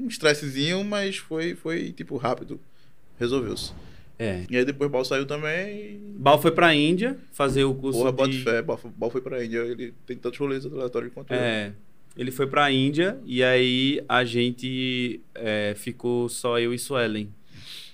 um 0.00 0.08
estressezinho, 0.08 0.82
mas 0.82 1.18
foi, 1.18 1.54
foi 1.54 1.92
tipo 1.92 2.16
rápido. 2.16 2.58
Resolveu-se. 3.20 3.72
É. 4.18 4.44
E 4.48 4.56
aí 4.56 4.64
depois 4.64 4.88
o 4.88 4.92
Bal 4.92 5.04
saiu 5.04 5.26
também. 5.26 6.00
Bal 6.16 6.40
foi 6.40 6.50
pra 6.50 6.74
Índia 6.74 7.16
fazer 7.32 7.64
o 7.64 7.74
curso 7.74 7.98
Porra, 8.14 8.28
de... 8.28 8.42
fé. 8.42 8.62
Bal, 8.62 8.78
foi- 8.78 8.90
Bal 8.96 9.10
foi 9.10 9.20
pra 9.20 9.44
Índia. 9.44 9.58
Ele 9.58 9.92
tem 10.06 10.16
tantos 10.16 10.38
rolês 10.38 10.64
aleatórios 10.64 11.12
quanto 11.12 11.32
eu. 11.32 11.38
É, 11.38 11.72
ele 12.16 12.30
foi 12.30 12.46
pra 12.46 12.70
Índia 12.70 13.18
e 13.26 13.42
aí 13.42 14.02
a 14.08 14.24
gente 14.24 15.20
é, 15.34 15.74
ficou 15.76 16.28
só 16.28 16.58
eu 16.58 16.72
e 16.72 16.78
Suelen. 16.78 17.28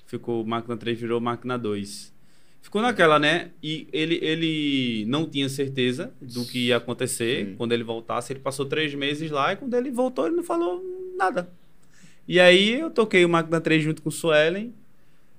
Ficou 0.06 0.44
máquina 0.44 0.76
3 0.76 0.98
virou 0.98 1.20
máquina 1.20 1.58
2. 1.58 2.12
Ficou 2.60 2.80
naquela, 2.80 3.18
né? 3.18 3.50
E 3.62 3.88
ele, 3.92 4.18
ele 4.22 5.04
não 5.08 5.28
tinha 5.28 5.48
certeza 5.48 6.12
do 6.20 6.44
que 6.46 6.66
ia 6.68 6.76
acontecer 6.76 7.46
Sim. 7.46 7.54
quando 7.56 7.72
ele 7.72 7.82
voltasse. 7.82 8.32
Ele 8.32 8.40
passou 8.40 8.64
três 8.66 8.94
meses 8.94 9.30
lá 9.30 9.52
e 9.52 9.56
quando 9.56 9.74
ele 9.74 9.90
voltou 9.90 10.26
ele 10.26 10.36
não 10.36 10.44
falou 10.44 10.80
nada. 11.16 11.50
E 12.28 12.38
aí 12.38 12.78
eu 12.78 12.90
toquei 12.90 13.24
o 13.24 13.28
máquina 13.28 13.60
3 13.60 13.82
junto 13.82 14.00
com 14.02 14.08
o 14.08 14.12
Suelen. 14.12 14.72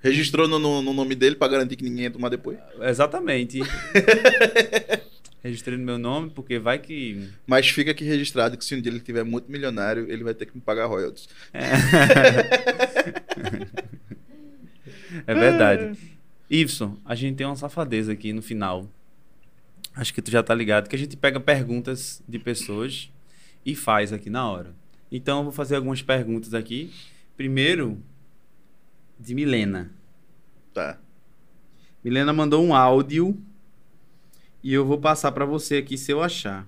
Registrou 0.03 0.47
no, 0.47 0.59
no- 0.59 0.81
no 0.81 0.93
nome 0.93 1.15
dele 1.15 1.35
pra 1.35 1.47
garantir 1.47 1.75
que 1.77 1.83
ninguém 1.83 2.03
ia 2.03 2.11
tomar 2.11 2.29
depois. 2.29 2.57
Exatamente. 2.81 3.59
Registrei 5.43 5.77
no 5.77 5.83
meu 5.83 5.97
nome 5.97 6.29
porque 6.29 6.57
vai 6.59 6.79
que 6.79 7.27
Mas 7.45 7.67
fica 7.69 7.91
aqui 7.91 8.03
registrado 8.05 8.57
que 8.57 8.63
se 8.63 8.75
um 8.75 8.81
dia 8.81 8.91
ele 8.91 9.01
tiver 9.01 9.23
muito 9.23 9.51
milionário, 9.51 10.05
ele 10.09 10.23
vai 10.23 10.33
ter 10.33 10.45
que 10.45 10.55
me 10.55 10.61
pagar 10.61 10.85
royalties. 10.85 11.27
É 15.27 15.33
verdade. 15.33 15.97
Ibson, 16.49 16.97
a 17.05 17.15
gente 17.15 17.35
tem 17.37 17.47
uma 17.47 17.55
safadeza 17.55 18.11
aqui 18.11 18.33
no 18.33 18.41
final. 18.41 18.89
Acho 19.95 20.13
que 20.13 20.21
tu 20.21 20.31
já 20.31 20.41
tá 20.41 20.53
ligado 20.55 20.89
que 20.89 20.95
a 20.95 20.99
gente 20.99 21.15
pega 21.15 21.39
perguntas 21.39 22.21
de 22.27 22.39
pessoas 22.39 23.11
e 23.65 23.75
faz 23.75 24.11
aqui 24.11 24.29
na 24.29 24.49
hora. 24.49 24.73
Então 25.11 25.39
eu 25.39 25.43
vou 25.43 25.53
fazer 25.53 25.75
algumas 25.75 26.01
perguntas 26.01 26.53
aqui. 26.53 26.91
Primeiro, 27.37 28.01
de 29.23 29.33
Milena. 29.33 29.91
Tá. 30.73 30.99
Milena 32.03 32.33
mandou 32.33 32.63
um 32.63 32.75
áudio 32.75 33.41
e 34.61 34.73
eu 34.73 34.85
vou 34.85 34.97
passar 34.97 35.31
pra 35.31 35.45
você 35.45 35.77
aqui 35.77 35.97
se 35.97 36.11
eu 36.11 36.21
achar. 36.21 36.67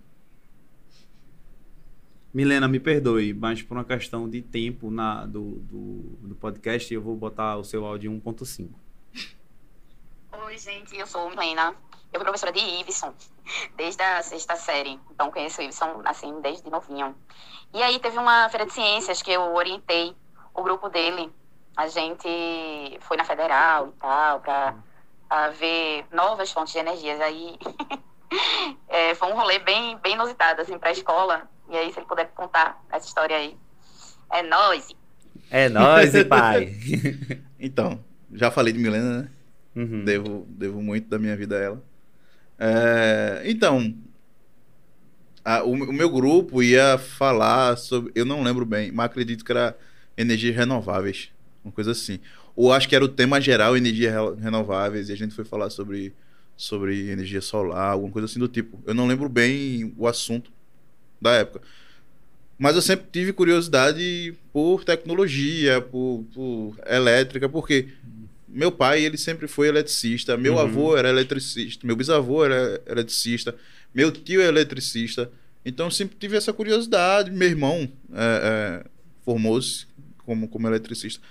Milena, 2.34 2.68
me 2.68 2.80
perdoe, 2.80 3.34
mas 3.34 3.62
por 3.62 3.78
uma 3.78 3.86
questão 3.86 4.30
de 4.30 4.42
tempo 4.42 4.92
na, 4.92 5.26
do, 5.26 5.52
do, 5.60 6.00
do 6.28 6.36
podcast, 6.36 6.94
eu 6.94 7.02
vou 7.02 7.16
botar 7.16 7.58
o 7.58 7.64
seu 7.64 7.86
áudio 7.86 8.12
em 8.12 8.20
1.5. 8.20 8.70
Oi, 10.46 10.58
gente, 10.58 10.98
eu 10.98 11.08
sou 11.08 11.30
Milena. 11.30 11.74
Eu 12.12 12.20
fui 12.20 12.24
professora 12.24 12.52
de 12.52 12.60
Ibson 12.60 13.14
desde 13.78 14.02
a 14.02 14.22
sexta 14.22 14.56
série. 14.56 15.00
Então, 15.12 15.32
conheço 15.32 15.62
o 15.62 15.64
Ibson, 15.64 16.02
assim, 16.06 16.42
desde 16.42 16.70
novinho. 16.70 17.16
E 17.74 17.82
aí, 17.82 18.00
teve 18.00 18.18
uma 18.18 18.50
feira 18.50 18.66
de 18.66 18.74
ciências 18.74 19.22
que 19.22 19.32
eu 19.32 19.54
orientei 19.54 20.14
o 20.54 20.64
grupo 20.64 20.90
dele. 20.90 21.32
A 21.78 21.88
gente 21.88 22.98
foi 23.02 23.18
na 23.18 23.26
Federal 23.26 23.90
e 23.90 23.92
tal, 24.00 24.40
pra, 24.40 24.76
pra 25.28 25.50
ver 25.50 26.06
novas 26.12 26.52
fontes 26.52 26.74
de 26.74 26.80
energias. 26.80 27.20
Aí, 27.22 27.58
é, 28.88 29.14
foi 29.16 29.32
um 29.32 29.36
rolê 29.36 29.60
bem, 29.60 29.98
bem 30.00 30.14
inusitado, 30.14 30.62
assim, 30.62 30.78
pra 30.78 30.92
escola. 30.92 31.50
E 31.70 31.76
aí, 31.78 31.92
se 31.92 32.00
ele 32.00 32.08
puder 32.08 32.28
contar 32.30 32.82
essa 32.92 33.08
história 33.08 33.36
aí. 33.36 33.58
É 34.32 34.42
nóis! 34.44 34.88
É 35.50 35.70
nóis, 35.70 36.12
pai. 36.30 36.76
Então, 37.60 38.04
já 38.34 38.50
falei 38.52 38.74
de 38.74 38.80
Milena, 38.80 39.24
né? 39.24 39.32
Uhum. 39.76 40.06
Devo, 40.06 40.46
devo 40.50 40.82
muito 40.82 41.10
da 41.10 41.20
minha 41.20 41.36
vida 41.36 41.58
a 41.58 41.62
ela. 41.62 41.84
É, 42.58 43.42
então, 43.46 43.94
a- 45.44 45.64
o, 45.64 45.72
o 45.74 45.94
meu 45.94 46.10
grupo 46.10 46.62
ia 46.64 46.98
falar 46.98 47.78
sobre. 47.78 48.12
Eu 48.16 48.26
não 48.26 48.44
lembro 48.44 48.66
bem, 48.66 48.92
mas 48.92 49.06
acredito 49.08 49.44
que 49.46 49.52
era 49.52 49.78
energias 50.18 50.56
renováveis. 50.56 51.32
Uma 51.66 51.72
coisa 51.74 51.92
assim. 51.92 52.20
Ou 52.56 52.72
acho 52.72 52.88
que 52.88 52.96
era 52.96 53.04
o 53.04 53.10
tema 53.10 53.42
geral, 53.42 53.76
energias 53.76 54.14
re- 54.14 54.42
renováveis, 54.42 55.10
e 55.10 55.12
a 55.12 55.18
gente 55.18 55.34
foi 55.36 55.44
falar 55.44 55.70
sobre, 55.72 56.14
sobre 56.56 57.10
energia 57.10 57.42
solar, 57.42 57.92
alguma 57.94 58.12
coisa 58.12 58.28
assim 58.28 58.40
do 58.40 58.48
tipo. 58.48 58.80
Eu 58.86 58.94
não 58.94 59.08
lembro 59.08 59.28
bem 59.28 59.94
o 59.98 60.08
assunto 60.08 60.52
da 61.20 61.32
época. 61.34 61.62
Mas 62.58 62.76
eu 62.76 62.82
sempre 62.82 63.08
tive 63.12 63.34
curiosidade 63.34 64.34
por 64.54 64.86
tecnologia, 64.86 65.82
por, 65.82 66.24
por 66.34 66.78
elétrica, 66.86 67.50
porque 67.50 67.90
meu 68.48 68.72
pai, 68.72 69.04
ele 69.04 69.18
sempre 69.18 69.48
foi 69.48 69.68
eletricista, 69.68 70.38
meu 70.38 70.54
Uhum. 70.54 70.60
avô 70.60 70.96
era 70.98 71.10
eletricista, 71.10 71.86
meu 71.86 71.96
bisavô 71.98 72.46
era 72.46 72.82
eletricista, 72.88 73.54
meu 73.94 74.12
tio 74.12 74.40
é 74.42 74.46
eletricista. 74.48 75.30
Então 75.66 75.88
eu 75.88 75.92
sempre 75.92 76.16
tive 76.18 76.38
essa 76.38 76.54
curiosidade. 76.54 77.32
Meu 77.32 77.50
irmão 77.50 77.92
é, 78.14 78.84
é, 78.84 78.86
formou-se 79.26 79.88
como, 80.20 80.48
como 80.48 80.68
eletricista. 80.68 81.22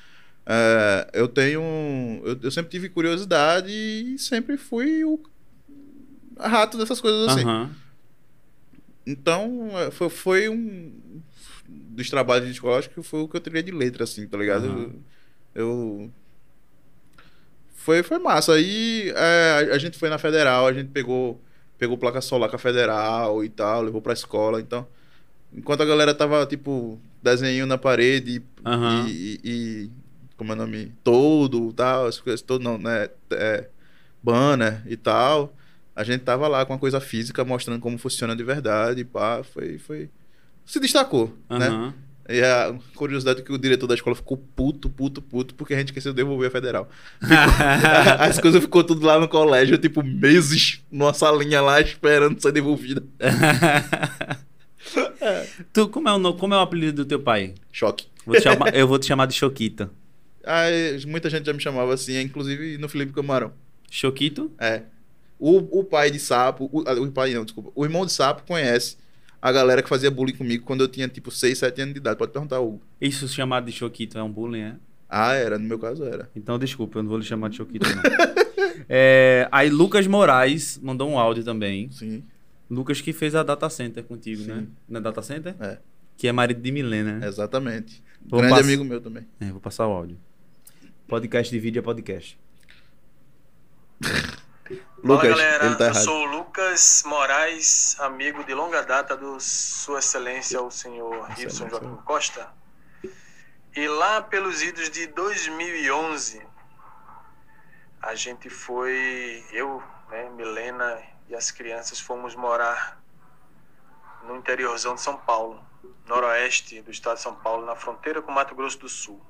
É, 0.47 1.11
eu 1.14 1.26
tenho. 1.28 1.62
Eu, 2.24 2.38
eu 2.42 2.51
sempre 2.51 2.70
tive 2.70 2.88
curiosidade 2.88 3.70
e 3.70 4.18
sempre 4.18 4.57
fui 4.57 5.05
o 5.05 5.20
rato 6.38 6.76
dessas 6.76 7.01
coisas 7.01 7.28
assim. 7.32 7.45
Aham. 7.45 7.70
Então, 9.07 9.70
é, 9.78 9.90
foi, 9.90 10.09
foi 10.09 10.49
um 10.49 10.92
dos 11.68 12.09
trabalhos 12.09 12.47
de 12.47 12.53
escola, 12.53 12.78
acho 12.78 12.88
que 12.90 13.03
foi 13.03 13.20
o 13.20 13.28
que 13.28 13.36
eu 13.36 13.40
teria 13.40 13.62
de 13.62 13.70
letra, 13.70 14.05
assim, 14.05 14.26
tá 14.26 14.36
ligado? 14.38 14.66
Aham. 14.66 14.90
Eu, 15.55 15.62
eu- 15.62 16.11
Foi, 17.74 18.03
foi 18.03 18.18
massa. 18.18 18.55
Aí 18.55 19.11
é, 19.14 19.70
a, 19.72 19.78
gente 19.78 19.99
foi 19.99 20.09
na 20.09 20.16
Federal, 20.18 20.66
a 20.66 20.72
gente 20.72 20.88
pegou, 20.90 21.38
pegou 21.78 21.99
placa 21.99 22.20
solar 22.22 22.49
com 22.49 22.57
a 22.57 22.59
Federal 22.59 23.45
e 23.45 23.49
tal, 23.49 23.82
levou 23.82 24.01
pra 24.01 24.12
escola, 24.12 24.61
então... 24.61 24.86
Enquanto 25.57 25.82
a 25.82 25.86
galera 25.86 26.12
tava, 26.12 26.45
tipo, 26.47 26.99
desenho 27.22 27.64
na 27.64 27.78
parede 27.78 28.36
e- 28.38 28.42
Aham. 28.68 29.07
e, 29.07 29.40
e- 29.45 29.90
Como 30.37 30.53
é 30.53 30.55
o 30.55 30.59
nome? 30.59 30.93
Todo, 31.03 31.72
tal, 31.72 32.07
as 32.07 32.18
coisas, 32.18 32.43
todo 32.43 32.62
não, 32.62 32.78
né? 32.78 33.09
É, 33.30 33.68
banner 34.22 34.82
e 34.87 34.97
tal. 34.97 35.55
A 35.95 36.03
gente 36.03 36.22
tava 36.22 36.49
lá 36.49 36.64
com 36.66 36.72
uma 36.72 36.78
coisa 36.78 37.01
física 37.01 37.45
mostrando 37.45 37.80
como 37.80 37.97
funciona 37.99 38.35
de 38.35 38.43
verdade, 38.43 39.03
e 39.03 39.05
pá, 39.05 39.43
foi, 39.45 39.78
foi... 39.78 40.11
Se 40.66 40.80
destacou, 40.80 41.37
né? 41.49 41.68
Aham. 41.68 41.95
E 42.26 42.41
a 42.41 42.74
curiosidade 42.95 43.41
é 43.41 43.43
que 43.45 43.53
o 43.53 43.59
diretor 43.59 43.87
da 43.87 43.95
escola 43.95 44.16
ficou 44.16 44.39
puto, 44.39 44.89
puto, 44.89 45.20
puto, 45.20 45.55
porque 45.55 45.74
a 45.74 45.78
gente 45.78 45.89
esqueceu 45.89 46.11
de 46.11 46.16
devolver 46.16 46.49
a 46.49 46.51
federal. 46.51 46.89
As 48.18 48.41
coisas 48.41 48.62
ficou 48.62 48.82
tudo 48.82 49.05
lá 49.05 49.20
no 49.20 49.28
colégio, 49.28 49.76
tipo, 49.76 50.03
meses 50.03 50.82
numa 50.91 51.12
salinha 51.12 51.61
lá 51.61 51.82
esperando 51.82 52.41
ser 52.41 52.51
devolvida. 52.51 53.05
tu, 55.72 55.89
como, 55.89 56.09
é 56.09 56.12
o, 56.14 56.35
como 56.35 56.55
é 56.55 56.57
o 56.57 56.61
apelido 56.61 57.05
do 57.05 57.09
teu 57.09 57.20
pai? 57.20 57.55
Choque. 57.70 58.07
Vou 58.24 58.41
chamar- 58.41 58.74
eu 58.74 58.89
vou 58.89 58.99
te 58.99 59.07
chamar 59.07 59.26
de 59.26 59.35
Choquita. 59.35 59.91
Aí, 60.47 61.05
muita 61.07 61.28
gente 61.30 61.47
já 61.47 61.53
me 61.53 61.61
chamava 61.61 61.92
assim, 61.95 62.18
inclusive 62.20 62.78
no 62.78 62.88
Felipe 62.88 63.12
Camarão. 63.12 63.53
Choquito? 63.90 64.51
É. 64.59 64.82
O, 65.38 65.80
o 65.80 65.84
pai 65.84 66.11
de 66.11 66.18
sapo, 66.18 66.68
o, 66.72 66.80
o 66.80 67.12
pai 67.12 67.34
não, 67.34 67.45
desculpa. 67.45 67.70
O 67.74 67.84
irmão 67.84 68.07
de 68.07 68.12
sapo 68.12 68.42
conhece 68.47 68.97
a 69.42 69.53
galera 69.53 69.82
que 69.82 69.88
fazia 69.88 70.11
bullying 70.11 70.34
comigo 70.36 70.64
quando 70.64 70.82
eu 70.82 70.88
tinha 70.88 71.07
tipo 71.09 71.30
6, 71.30 71.59
7 71.59 71.80
anos 71.82 71.95
de 71.95 72.01
idade. 72.01 72.16
Pode 72.18 72.32
perguntar 72.32 72.61
o. 72.61 72.80
Isso 73.01 73.26
chamado 73.28 73.66
de 73.66 73.72
Choquito 73.72 74.16
é 74.18 74.22
um 74.22 74.30
bullying, 74.30 74.61
é? 74.61 74.74
Ah, 75.09 75.34
era, 75.34 75.59
no 75.59 75.66
meu 75.68 75.78
caso 75.78 76.05
era. 76.05 76.30
Então, 76.34 76.59
desculpa, 76.59 76.99
eu 76.99 77.03
não 77.03 77.11
vou 77.11 77.18
lhe 77.18 77.24
chamar 77.24 77.51
de 77.51 77.57
Choquito, 77.57 77.86
não. 77.88 78.03
É, 78.88 79.49
aí, 79.53 79.70
Lucas 79.70 80.07
Moraes 80.07 80.78
mandou 80.82 81.09
um 81.09 81.18
áudio 81.18 81.45
também. 81.45 81.90
Sim. 81.92 82.24
Lucas 82.68 83.01
que 83.01 83.12
fez 83.12 83.34
a 83.34 83.42
data 83.42 83.68
center 83.70 84.03
contigo, 84.03 84.42
Sim. 84.42 84.49
né? 84.51 84.66
Na 84.88 85.01
data 85.01 85.22
center? 85.22 85.55
É. 85.61 85.78
Que 86.16 86.26
é 86.28 86.32
marido 86.32 86.61
de 86.61 86.72
Milena, 86.72 87.18
né? 87.18 87.26
Exatamente. 87.28 88.03
Vou 88.26 88.40
Grande 88.40 88.57
pass- 88.57 88.64
amigo 88.66 88.84
meu 88.84 89.01
também. 89.01 89.24
É, 89.40 89.47
vou 89.51 89.61
passar 89.61 89.86
o 89.86 89.92
áudio. 89.92 90.18
Podcast 91.09 91.51
de 91.53 91.61
vídeo 91.61 91.81
é 91.81 91.83
podcast. 91.83 92.39
Lucas, 95.05 95.21
Fala 95.21 95.23
galera, 95.23 95.67
ele 95.67 95.77
tá 95.77 95.89
eu 95.89 95.95
sou 95.95 96.23
o 96.23 96.25
Lucas 96.25 97.03
Moraes, 97.05 98.01
amigo 98.01 98.43
de 98.43 98.55
longa 98.55 98.83
data 98.83 99.15
do 99.15 99.39
Sua 99.39 99.99
Excelência, 99.99 100.63
o 100.63 100.71
senhor 100.71 101.29
Gibson 101.37 101.67
Excelência. 101.67 101.69
Joaquim 101.69 102.03
Costa. 102.05 102.49
E 103.77 103.87
lá 103.87 104.23
pelos 104.23 104.63
idos 104.63 104.89
de 104.89 105.07
2011, 105.09 106.41
a 108.01 108.15
gente 108.15 108.49
foi, 108.49 109.45
eu, 109.53 109.83
né, 110.09 110.31
Milena 110.31 111.03
e 111.29 111.35
as 111.35 111.51
crianças 111.51 112.01
fomos 112.01 112.35
morar 112.35 112.99
no 114.27 114.37
interiorzão 114.37 114.95
de 114.95 115.03
São 115.03 115.19
Paulo. 115.19 115.63
noroeste 116.07 116.81
do 116.81 116.91
estado 116.91 117.17
de 117.17 117.23
São 117.23 117.35
Paulo, 117.35 117.67
na 117.67 117.77
fronteira 117.77 118.23
com 118.23 118.33
Mato 118.33 118.55
Grosso 118.55 118.79
do 118.79 118.89
Sul. 118.89 119.21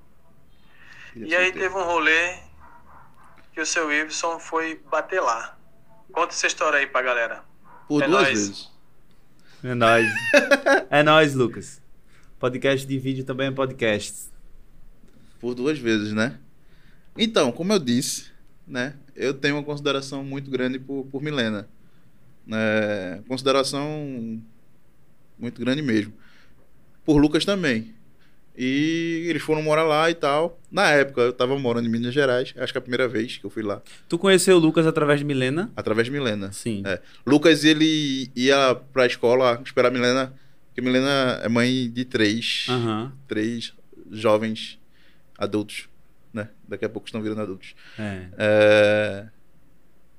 Filha 1.15 1.27
E 1.27 1.35
aí 1.35 1.45
solteira. 1.47 1.69
teve 1.71 1.81
um 1.81 1.85
rolê 1.87 2.39
que 3.53 3.61
o 3.61 3.65
seu 3.67 3.91
Iveson 3.93 4.39
foi 4.41 4.81
bater 4.91 5.21
lá. 5.23 5.57
Conta 6.13 6.33
essa 6.35 6.47
história 6.49 6.79
aí 6.81 6.87
pra 6.89 7.03
galera. 7.03 7.43
Por 7.89 8.03
É 8.03 8.07
duas 8.09 8.23
nóis. 8.23 8.29
vezes. 8.39 8.71
É 9.63 9.75
nóis. 9.75 10.07
é 10.91 11.03
nóis, 11.05 11.35
Lucas. 11.35 11.81
Podcast 12.39 12.87
de 12.87 12.99
vídeo 12.99 13.25
também 13.25 13.47
é 13.47 13.51
podcast. 13.53 14.29
Por 15.41 15.55
duas 15.55 15.79
vezes, 15.79 16.13
né? 16.13 16.39
Então, 17.17 17.53
como 17.53 17.73
eu 17.73 17.79
disse, 17.79 18.31
né? 18.67 18.95
Eu 19.15 19.33
tenho 19.33 19.55
uma 19.57 19.63
consideração 19.63 20.25
muito 20.25 20.51
grande 20.51 20.79
por, 20.81 21.05
por 21.07 21.23
Milena. 21.23 21.69
É, 22.53 23.21
consideração 23.29 23.89
muito 25.39 25.61
grande 25.61 25.81
mesmo. 25.81 26.13
Por 27.05 27.19
Lucas 27.19 27.45
também. 27.45 27.95
E 28.57 29.27
eles 29.29 29.43
foram 29.43 29.63
morar 29.63 29.83
lá 29.83 30.09
e 30.11 30.15
tal. 30.15 30.61
Na 30.71 30.89
época, 30.91 31.23
eu 31.23 31.33
tava 31.33 31.59
morando 31.59 31.87
em 31.87 31.91
Minas 31.91 32.15
Gerais. 32.15 32.55
Acho 32.57 32.73
que 32.73 32.79
é 32.79 32.81
a 32.81 32.83
primeira 32.83 33.09
vez 33.09 33.37
que 33.37 33.45
eu 33.45 33.51
fui 33.51 33.63
lá. 33.65 33.83
Tu 34.09 34.17
conheceu 34.17 34.57
o 34.57 34.61
Lucas 34.61 34.87
através 34.87 35.19
de 35.19 35.25
Milena? 35.25 35.73
Através 35.75 36.07
de 36.07 36.13
Milena. 36.13 36.53
Sim. 36.53 36.83
É. 36.87 37.01
Lucas, 37.27 37.65
ele 37.65 38.31
ia 38.37 38.75
pra 38.93 39.07
escola 39.07 39.61
esperar 39.65 39.89
a 39.89 39.91
Milena. 39.91 40.33
Porque 40.69 40.81
Milena 40.81 41.41
é 41.43 41.49
mãe 41.49 41.91
de 41.91 42.05
três. 42.05 42.67
Aham. 42.69 43.13
Três 43.27 43.73
jovens 44.11 44.79
adultos. 45.37 45.89
Né? 46.33 46.49
Daqui 46.69 46.85
a 46.85 46.89
pouco 46.89 47.07
estão 47.09 47.23
virando 47.23 47.41
adultos. 47.43 47.75
É. 47.99 48.27
É, 48.39 49.27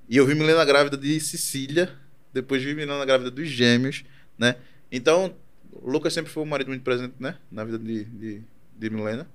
E 0.09 0.17
eu 0.17 0.25
vi 0.25 0.36
Milena 0.36 0.63
grávida 0.65 0.97
de 0.97 1.19
Cecília, 1.19 1.89
depois 2.33 2.61
vi 2.63 2.73
Milena 2.75 3.03
grávida 3.05 3.31
dos 3.31 3.47
gêmeos, 3.49 4.03
né? 4.38 4.55
Então, 4.91 5.33
o 5.82 5.89
Lucas 5.89 6.13
sempre 6.13 6.32
foi 6.32 6.43
um 6.43 6.45
marido 6.47 6.67
muito 6.67 6.84
presente, 6.84 7.13
né? 7.19 7.38
Na 7.51 7.63
vida 7.63 7.78
de, 7.80 8.03
de, 8.05 8.41
de 8.78 8.89
Milena. 8.89 9.28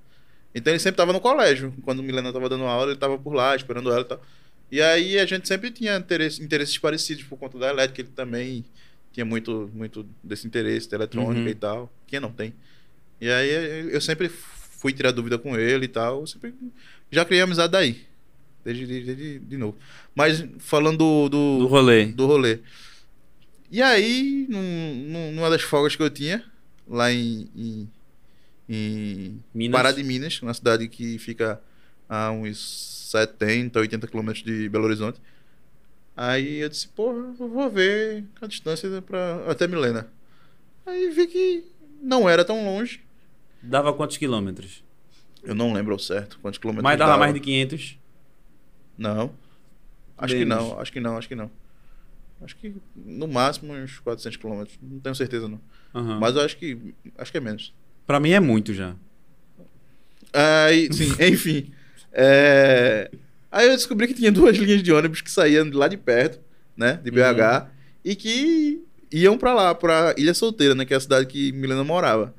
Então 0.54 0.72
ele 0.72 0.80
sempre 0.80 0.94
estava 0.94 1.12
no 1.12 1.20
colégio. 1.20 1.72
Quando 1.82 2.02
Milena 2.02 2.28
estava 2.28 2.48
dando 2.48 2.64
aula, 2.64 2.86
ele 2.86 2.94
estava 2.94 3.16
por 3.18 3.32
lá, 3.34 3.54
esperando 3.54 3.90
ela 3.92 4.00
e 4.00 4.04
tal. 4.04 4.22
E 4.72 4.80
aí 4.80 5.18
a 5.18 5.26
gente 5.26 5.46
sempre 5.46 5.70
tinha 5.70 5.96
interesse- 5.96 6.42
interesses 6.42 6.76
parecidos 6.78 7.24
por 7.24 7.36
conta 7.38 7.58
da 7.58 7.68
elétrica, 7.70 8.00
ele 8.02 8.10
também 8.14 8.64
tinha 9.12 9.24
muito, 9.24 9.70
muito 9.74 10.06
desse 10.22 10.46
interesse 10.46 10.88
da 10.88 10.96
eletrônica 10.96 11.40
Uhum. 11.40 11.48
e 11.48 11.54
tal. 11.54 11.92
Quem 12.06 12.20
não 12.20 12.32
tem? 12.32 12.54
E 13.20 13.28
aí 13.28 13.92
eu 13.92 14.00
sempre 14.00 14.28
fui 14.28 14.92
tirar 14.92 15.10
dúvida 15.10 15.38
com 15.38 15.56
ele 15.58 15.84
e 15.84 15.88
tal. 15.88 16.20
eu 16.20 16.26
Sempre 16.26 16.54
já 17.10 17.24
criei 17.24 17.42
amizade 17.42 17.72
daí. 17.72 18.02
Desde, 18.64 18.86
desde 18.86 19.38
de 19.38 19.56
novo. 19.56 19.76
Mas 20.14 20.44
falando 20.58 20.98
do, 20.98 21.28
Do 21.28 21.58
do, 21.60 21.66
rolê. 21.66 22.06
do 22.06 22.26
rolê. 22.26 22.58
E 23.70 23.80
aí, 23.82 24.46
num, 24.48 24.94
num- 25.08 25.32
numa 25.32 25.48
das 25.50 25.62
folgas 25.62 25.94
que 25.94 26.02
eu 26.02 26.10
tinha, 26.10 26.44
lá 26.88 27.12
em, 27.12 27.48
em, 27.56 27.88
em 28.68 29.40
Minas. 29.54 29.76
Pará 29.80 29.92
de 29.92 30.02
Minas, 30.02 30.40
uma 30.42 30.52
cidade 30.54 30.88
que 30.88 31.18
fica 31.18 31.60
a 32.08 32.30
uns 32.32 32.58
70, 33.10 33.78
80 33.78 34.06
quilômetros 34.08 34.44
de 34.44 34.68
Belo 34.68 34.84
Horizonte. 34.84 35.20
Aí 36.16 36.56
eu 36.58 36.68
disse, 36.68 36.88
pô, 36.88 37.12
eu 37.12 37.48
vou 37.48 37.70
ver 37.70 38.24
a 38.40 38.46
distância 38.46 39.00
pra, 39.02 39.44
até 39.48 39.66
Milena. 39.68 40.08
Aí 40.84 41.08
vi 41.10 41.26
que 41.28 41.64
não 42.02 42.28
era 42.28 42.44
tão 42.44 42.64
longe. 42.64 43.00
Dava 43.62 43.92
quantos 43.92 44.16
quilômetros? 44.16 44.82
Eu 45.42 45.54
não 45.54 45.72
lembro 45.72 45.92
ao 45.92 45.98
certo 45.98 46.38
quantos 46.42 46.58
quilômetros 46.58 46.82
Mas 46.82 46.98
dava 46.98 47.12
dava. 47.12 47.20
mais 47.20 47.32
de 47.34 47.40
500? 47.40 47.98
Não. 48.98 49.32
Acho 50.18 50.34
Menos. 50.34 50.38
que 50.38 50.44
não, 50.64 50.80
acho 50.80 50.92
que 50.92 51.00
não, 51.00 51.16
acho 51.16 51.28
que 51.28 51.34
não. 51.34 51.50
Acho 52.42 52.56
que 52.56 52.74
no 52.96 53.28
máximo 53.28 53.72
uns 53.72 53.98
400 53.98 54.36
quilômetros. 54.36 54.78
Não 54.82 54.98
tenho 55.00 55.14
certeza 55.14 55.48
não. 55.48 55.60
Aham. 55.94 56.18
Mas 56.18 56.34
eu 56.36 56.42
acho 56.42 56.56
que 56.56 56.94
acho 57.18 57.30
que 57.30 57.38
é 57.38 57.40
menos. 57.40 57.74
Pra 58.06 58.18
mim 58.18 58.30
é 58.30 58.40
muito 58.40 58.72
já. 58.72 58.96
Aí, 60.32 60.92
sim, 60.92 61.12
enfim. 61.20 61.72
É... 62.12 63.10
Aí 63.52 63.66
eu 63.66 63.76
descobri 63.76 64.06
que 64.06 64.14
tinha 64.14 64.30
duas 64.30 64.56
linhas 64.56 64.82
de 64.82 64.92
ônibus 64.92 65.20
que 65.20 65.30
saíam 65.30 65.68
de 65.68 65.76
lá 65.76 65.88
de 65.88 65.96
perto, 65.96 66.40
né? 66.76 67.00
De 67.02 67.10
BH, 67.10 67.68
e 68.04 68.14
que 68.14 68.82
iam 69.12 69.36
pra 69.36 69.52
lá, 69.52 69.74
pra 69.74 70.14
Ilha 70.16 70.32
Solteira, 70.32 70.74
né? 70.74 70.84
Que 70.84 70.94
é 70.94 70.96
a 70.96 71.00
cidade 71.00 71.26
que 71.26 71.52
Milena 71.52 71.82
morava. 71.82 72.34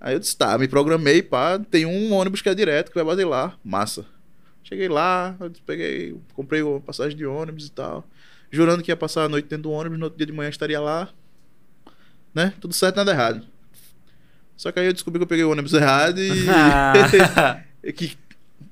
Aí 0.00 0.14
eu 0.14 0.18
disse, 0.18 0.36
tá, 0.36 0.56
me 0.56 0.66
programei, 0.66 1.22
pá, 1.22 1.58
tem 1.58 1.84
um 1.84 2.12
ônibus 2.14 2.40
que 2.40 2.48
é 2.48 2.54
direto, 2.54 2.88
que 2.88 2.94
vai 2.94 3.04
bater 3.04 3.26
lá. 3.26 3.58
Massa. 3.62 4.06
Cheguei 4.62 4.88
lá, 4.88 5.36
peguei, 5.66 6.16
comprei 6.32 6.62
uma 6.62 6.80
passagem 6.80 7.16
de 7.16 7.26
ônibus 7.26 7.66
e 7.66 7.72
tal. 7.72 8.08
Jurando 8.50 8.82
que 8.82 8.90
ia 8.90 8.96
passar 8.96 9.24
a 9.24 9.28
noite 9.28 9.48
dentro 9.48 9.64
do 9.64 9.70
ônibus, 9.70 9.98
no 9.98 10.04
outro 10.06 10.18
dia 10.18 10.26
de 10.26 10.32
manhã 10.32 10.48
estaria 10.48 10.80
lá. 10.80 11.08
Né? 12.34 12.52
Tudo 12.60 12.74
certo, 12.74 12.96
nada 12.96 13.12
errado. 13.12 13.46
Só 14.56 14.70
que 14.70 14.80
aí 14.80 14.86
eu 14.86 14.92
descobri 14.92 15.18
que 15.18 15.22
eu 15.22 15.28
peguei 15.28 15.44
o 15.44 15.50
ônibus 15.50 15.72
errado 15.72 16.20
e. 16.20 16.30
que 17.94 18.16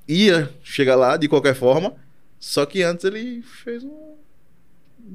ia 0.06 0.52
chegar 0.62 0.96
lá 0.96 1.16
de 1.16 1.28
qualquer 1.28 1.54
forma. 1.54 1.94
Só 2.38 2.66
que 2.66 2.82
antes 2.82 3.04
ele 3.04 3.42
fez 3.42 3.84
um. 3.84 4.16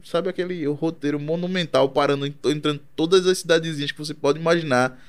Sabe 0.03 0.30
aquele 0.30 0.66
roteiro 0.68 1.20
monumental 1.20 1.88
parando, 1.89 2.26
entrando 2.26 2.76
em 2.76 2.82
todas 2.95 3.28
as 3.28 3.38
cidadezinhas 3.38 3.91
que 3.91 3.99
você 3.99 4.14
pode 4.14 4.39
imaginar. 4.39 4.99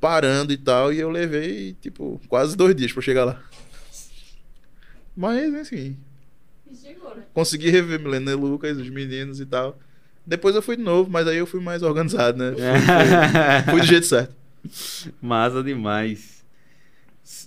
Parando 0.00 0.52
e 0.52 0.56
tal. 0.56 0.92
E 0.92 0.98
eu 0.98 1.10
levei, 1.10 1.76
tipo, 1.80 2.20
quase 2.28 2.56
dois 2.56 2.74
dias 2.74 2.92
pra 2.92 3.02
chegar 3.02 3.24
lá. 3.24 3.40
Mas, 5.16 5.54
assim, 5.54 5.96
chegou, 6.74 7.14
né? 7.14 7.24
consegui 7.34 7.70
rever 7.70 8.00
Milena 8.00 8.32
e 8.32 8.34
Lucas, 8.34 8.76
os 8.78 8.88
meninos 8.88 9.40
e 9.40 9.46
tal. 9.46 9.78
Depois 10.26 10.54
eu 10.54 10.62
fui 10.62 10.76
de 10.76 10.82
novo, 10.82 11.10
mas 11.10 11.26
aí 11.26 11.38
eu 11.38 11.46
fui 11.46 11.60
mais 11.60 11.82
organizado, 11.82 12.38
né? 12.38 12.52
Fui, 12.52 12.62
fui 13.72 13.80
do 13.80 13.86
jeito 13.86 14.06
certo. 14.06 14.34
Massa 15.20 15.62
demais. 15.62 16.44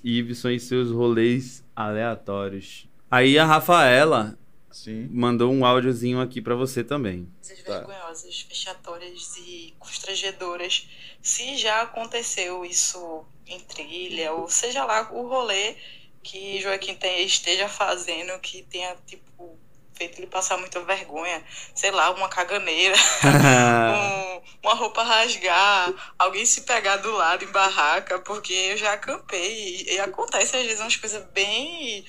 Iveson 0.03 0.49
e 0.49 0.59
seus 0.59 0.89
rolês 0.91 1.63
aleatórios. 1.75 2.87
Aí 3.09 3.37
a 3.37 3.45
Rafaela 3.45 4.37
Sim. 4.71 5.07
mandou 5.11 5.53
um 5.53 5.65
áudiozinho 5.65 6.19
aqui 6.19 6.41
pra 6.41 6.55
você 6.55 6.83
também. 6.83 7.27
coisas 7.41 7.63
Tá. 7.63 7.77
vergonhosas, 7.79 8.45
vexatórias 8.49 9.37
e 9.37 9.73
constrangedoras. 9.79 10.87
Se 11.21 11.55
já 11.57 11.83
aconteceu 11.83 12.65
isso 12.65 13.23
em 13.47 13.59
trilha, 13.59 14.33
ou 14.33 14.49
seja 14.49 14.83
lá 14.83 15.09
o 15.13 15.27
rolê 15.27 15.75
que 16.23 16.61
Joaquim 16.61 16.95
tem- 16.95 17.25
esteja 17.25 17.67
fazendo 17.67 18.39
que 18.39 18.63
tenha, 18.63 18.95
tipo, 19.05 19.57
feito 19.95 20.17
ele 20.19 20.27
passar 20.27 20.57
muita 20.57 20.79
vergonha, 20.81 21.43
sei 21.75 21.91
lá, 21.91 22.09
uma 22.11 22.27
caganeira, 22.29 22.95
um- 24.33 24.41
uma 24.63 24.73
roupa 24.75 25.03
rasgar, 25.03 25.93
alguém 26.17 26.45
se 26.45 26.61
pegar 26.61 26.97
do 26.97 27.11
lado 27.11 27.43
em 27.43 27.51
barraca, 27.51 28.19
porque 28.19 28.53
eu 28.53 28.77
já 28.77 28.93
acampei 28.93 29.83
e, 29.83 29.93
e 29.95 29.99
acontece 29.99 30.55
às 30.55 30.63
vezes 30.65 30.79
umas 30.79 30.95
coisas 30.95 31.23
bem 31.31 32.05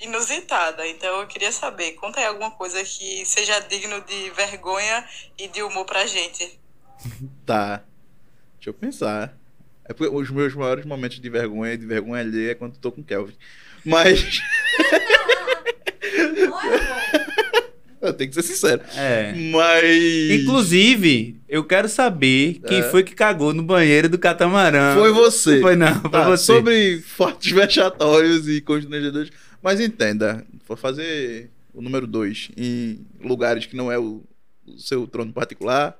inusitadas. 0.00 0.86
Então 0.88 1.20
eu 1.20 1.26
queria 1.26 1.50
saber, 1.52 1.92
conta 1.92 2.20
aí 2.20 2.26
alguma 2.26 2.50
coisa 2.52 2.82
que 2.84 3.24
seja 3.26 3.58
digno 3.60 4.00
de 4.02 4.30
vergonha 4.30 5.06
e 5.38 5.48
de 5.48 5.62
humor 5.62 5.84
pra 5.84 6.06
gente. 6.06 6.58
Tá. 7.44 7.84
Deixa 8.56 8.70
eu 8.70 8.74
pensar. 8.74 9.36
É 9.88 9.92
porque 9.92 10.14
os 10.14 10.30
meus 10.30 10.54
maiores 10.54 10.84
momentos 10.84 11.20
de 11.20 11.30
vergonha 11.30 11.74
e 11.74 11.76
de 11.76 11.86
vergonha 11.86 12.20
alheia 12.22 12.50
é 12.50 12.54
quando 12.54 12.74
eu 12.74 12.80
tô 12.80 12.90
com 12.92 13.00
o 13.00 13.04
Kelvin. 13.04 13.34
Mas 13.84 14.20
eu 18.00 18.12
tenho 18.12 18.30
que 18.30 18.34
ser 18.34 18.42
sincero. 18.42 18.82
É. 18.96 19.32
Mas. 19.52 20.40
Inclusive, 20.40 21.36
eu 21.48 21.64
quero 21.64 21.88
saber 21.88 22.60
quem 22.66 22.78
É. 22.78 22.82
foi 22.90 23.02
que 23.02 23.14
cagou 23.14 23.52
no 23.54 23.62
banheiro 23.62 24.08
do 24.08 24.18
catamarã. 24.18 24.94
Foi 24.94 25.12
você. 25.12 25.60
Foi 25.60 25.76
não, 25.76 26.00
foi 26.00 26.10
Tá, 26.10 26.24
você. 26.28 26.44
Sobre 26.44 27.00
fortes 27.00 27.52
vexatórios 27.52 28.48
e 28.48 28.60
constrangedores. 28.60 29.30
Mas 29.62 29.80
entenda, 29.80 30.44
for 30.64 30.76
fazer 30.76 31.50
o 31.72 31.80
número 31.80 32.06
2 32.06 32.50
em 32.56 33.00
lugares 33.22 33.66
que 33.66 33.76
não 33.76 33.90
é 33.90 33.98
o, 33.98 34.22
o 34.66 34.78
seu 34.78 35.06
trono 35.06 35.32
particular. 35.32 35.96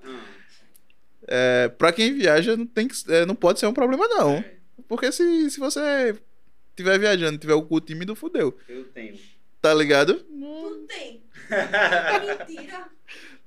É, 1.27 1.69
pra 1.69 1.93
quem 1.93 2.15
viaja, 2.15 2.57
não, 2.57 2.67
tem 2.67 2.87
que, 2.87 2.95
é, 3.13 3.27
não 3.27 3.35
pode 3.35 3.59
ser 3.59 3.67
um 3.67 3.73
problema, 3.73 4.07
não. 4.09 4.45
Porque 4.89 5.11
se, 5.11 5.51
se 5.51 5.59
você 5.59 6.15
estiver 6.71 6.99
viajando 6.99 7.37
e 7.37 7.39
tiver 7.39 7.55
o 7.55 7.63
cu 7.63 7.81
tímido, 7.81 8.15
fudeu. 8.15 8.57
Eu 8.69 8.85
tenho. 8.85 9.19
Tá 9.61 9.75
ligado? 9.75 10.15
tu 10.15 10.87
tem. 10.87 11.23
Mentira. 12.49 12.89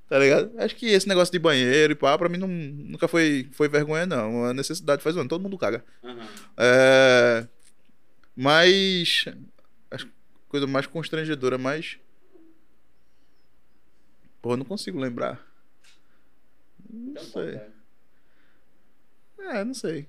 Tá 0.08 0.18
ligado? 0.18 0.52
Acho 0.58 0.74
que 0.74 0.86
esse 0.86 1.08
negócio 1.08 1.30
de 1.30 1.38
banheiro 1.38 1.92
e 1.92 1.96
pá, 1.96 2.18
pra 2.18 2.28
mim 2.28 2.36
não, 2.36 2.48
nunca 2.48 3.06
foi, 3.06 3.48
foi 3.52 3.68
vergonha, 3.68 4.04
não. 4.04 4.44
A 4.44 4.52
necessidade 4.52 5.02
faz 5.02 5.16
o 5.16 5.20
ano, 5.20 5.28
todo 5.28 5.40
mundo 5.40 5.56
caga. 5.56 5.84
É, 6.56 7.46
mas. 8.36 9.24
A 9.90 9.96
coisa 10.48 10.66
mais 10.66 10.86
constrangedora, 10.86 11.56
mais. 11.56 11.96
Pô, 14.42 14.52
eu 14.52 14.56
não 14.56 14.64
consigo 14.64 14.98
lembrar. 14.98 15.49
Não 16.92 17.22
sei. 17.22 17.60
É, 19.38 19.64
não 19.64 19.74
sei. 19.74 20.06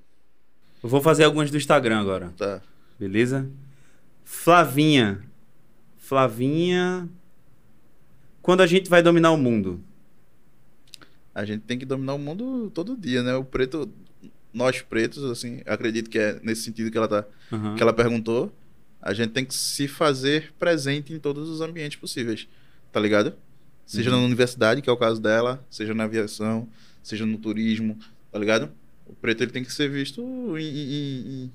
Eu 0.83 0.89
vou 0.89 1.01
fazer 1.01 1.23
algumas 1.23 1.49
do 1.51 1.57
Instagram 1.57 1.99
agora, 1.99 2.33
Tá. 2.37 2.61
beleza? 2.99 3.49
Flavinha. 4.23 5.21
Flavinha. 5.97 7.07
Quando 8.41 8.61
a 8.61 8.67
gente 8.67 8.89
vai 8.89 9.01
dominar 9.03 9.31
o 9.31 9.37
mundo? 9.37 9.81
A 11.33 11.45
gente 11.45 11.61
tem 11.61 11.77
que 11.79 11.85
dominar 11.85 12.13
o 12.15 12.19
mundo 12.19 12.69
todo 12.73 12.97
dia, 12.97 13.23
né? 13.23 13.35
O 13.35 13.43
preto 13.45 13.89
nós 14.53 14.81
pretos, 14.81 15.23
assim, 15.23 15.61
acredito 15.65 16.09
que 16.09 16.19
é 16.19 16.37
nesse 16.43 16.63
sentido 16.63 16.91
que 16.91 16.97
ela 16.97 17.07
tá, 17.07 17.25
Aham. 17.53 17.75
que 17.75 17.81
ela 17.81 17.93
perguntou, 17.93 18.51
a 19.01 19.13
gente 19.13 19.31
tem 19.31 19.45
que 19.45 19.53
se 19.53 19.87
fazer 19.87 20.51
presente 20.59 21.13
em 21.13 21.19
todos 21.19 21.47
os 21.47 21.61
ambientes 21.61 21.97
possíveis, 21.97 22.49
tá 22.91 22.99
ligado? 22.99 23.33
Seja 23.91 24.09
Uhum. 24.09 24.19
na 24.21 24.25
universidade, 24.25 24.81
que 24.81 24.89
é 24.89 24.93
o 24.93 24.95
caso 24.95 25.21
dela, 25.21 25.61
seja 25.69 25.93
na 25.93 26.05
aviação, 26.05 26.65
seja 27.03 27.25
no 27.25 27.37
turismo, 27.37 27.97
tá 28.31 28.39
ligado? 28.39 28.69
O 29.05 29.13
preto 29.13 29.41
ele 29.43 29.51
tem 29.51 29.65
que 29.65 29.73
ser 29.73 29.89
visto 29.89 30.21
em, 30.57 30.63
em- 30.63 31.43
em 31.43 31.51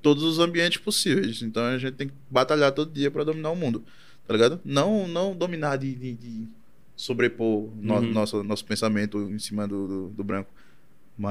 todos 0.00 0.22
os 0.22 0.38
ambientes 0.38 0.78
possíveis. 0.78 1.42
Então 1.42 1.62
a 1.62 1.76
gente 1.76 1.92
tem 1.94 2.08
que 2.08 2.14
batalhar 2.30 2.72
todo 2.72 2.90
dia 2.90 3.10
para 3.10 3.22
dominar 3.22 3.50
o 3.50 3.56
mundo, 3.56 3.84
tá 4.26 4.32
ligado? 4.32 4.60
Não, 4.64 5.06
não 5.06 5.36
dominar 5.36 5.76
de, 5.76 5.94
de- 5.94 6.14
de 6.14 6.48
sobrepor 6.96 7.68
no- 7.76 7.96
Uhum. 7.96 8.12
nosso, 8.12 8.42
nosso 8.42 8.64
pensamento 8.64 9.18
em 9.30 9.38
cima 9.38 9.68
do, 9.68 9.86
do, 9.86 10.08
do 10.08 10.24
branco, 10.24 10.50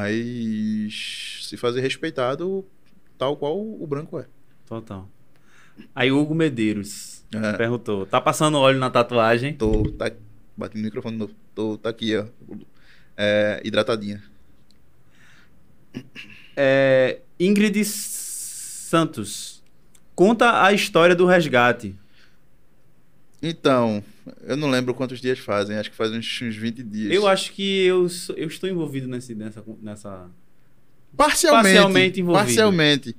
mas 0.05 1.39
se 1.49 1.57
fazer 1.57 1.81
respeitado 1.81 2.63
tal 3.17 3.35
qual 3.37 3.59
o 3.59 3.87
branco 3.87 4.19
é. 4.19 4.27
Total. 4.67 5.09
Aí 5.95 6.11
Hugo 6.11 6.35
Medeiros 6.35 7.20
É. 7.33 7.53
perguntou: 7.53 8.05
tá 8.05 8.19
passando 8.19 8.57
óleo 8.57 8.79
na 8.79 8.89
tatuagem? 8.89 9.53
Tô, 9.53 9.89
tá, 9.91 10.11
bati 10.55 10.77
no 10.77 10.83
microfone 10.83 11.17
novo. 11.17 11.33
Tô, 11.55 11.77
tá 11.77 11.89
aqui, 11.89 12.15
ó. 12.17 12.25
É, 13.17 13.61
hidratadinha. 13.63 14.21
É, 16.55 17.19
Ingrid 17.39 17.83
Santos. 17.85 19.63
Conta 20.15 20.63
a 20.63 20.73
história 20.73 21.15
do 21.15 21.25
resgate. 21.25 21.95
Então, 23.41 24.03
eu 24.43 24.55
não 24.55 24.69
lembro 24.69 24.93
quantos 24.93 25.19
dias 25.19 25.39
fazem, 25.39 25.77
acho 25.77 25.89
que 25.89 25.95
faz 25.95 26.11
uns, 26.11 26.41
uns 26.41 26.55
20 26.55 26.83
dias. 26.83 27.11
Eu 27.11 27.27
acho 27.27 27.51
que 27.53 27.85
eu, 27.85 28.07
eu 28.35 28.47
estou 28.47 28.69
envolvido 28.69 29.07
nesse, 29.07 29.33
nessa, 29.33 29.63
nessa. 29.81 30.29
Parcialmente. 31.17 31.63
Parcialmente 31.63 32.19
envolvido. 32.19 32.45
Parcialmente. 32.45 33.15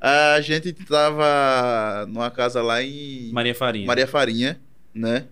A 0.00 0.40
gente 0.40 0.72
tava 0.72 2.06
numa 2.06 2.30
casa 2.30 2.62
lá 2.62 2.82
em 2.82 3.30
Maria 3.32 3.54
Farinha. 3.54 3.86
Maria 3.86 4.06
Farinha, 4.06 4.60
né? 4.94 5.26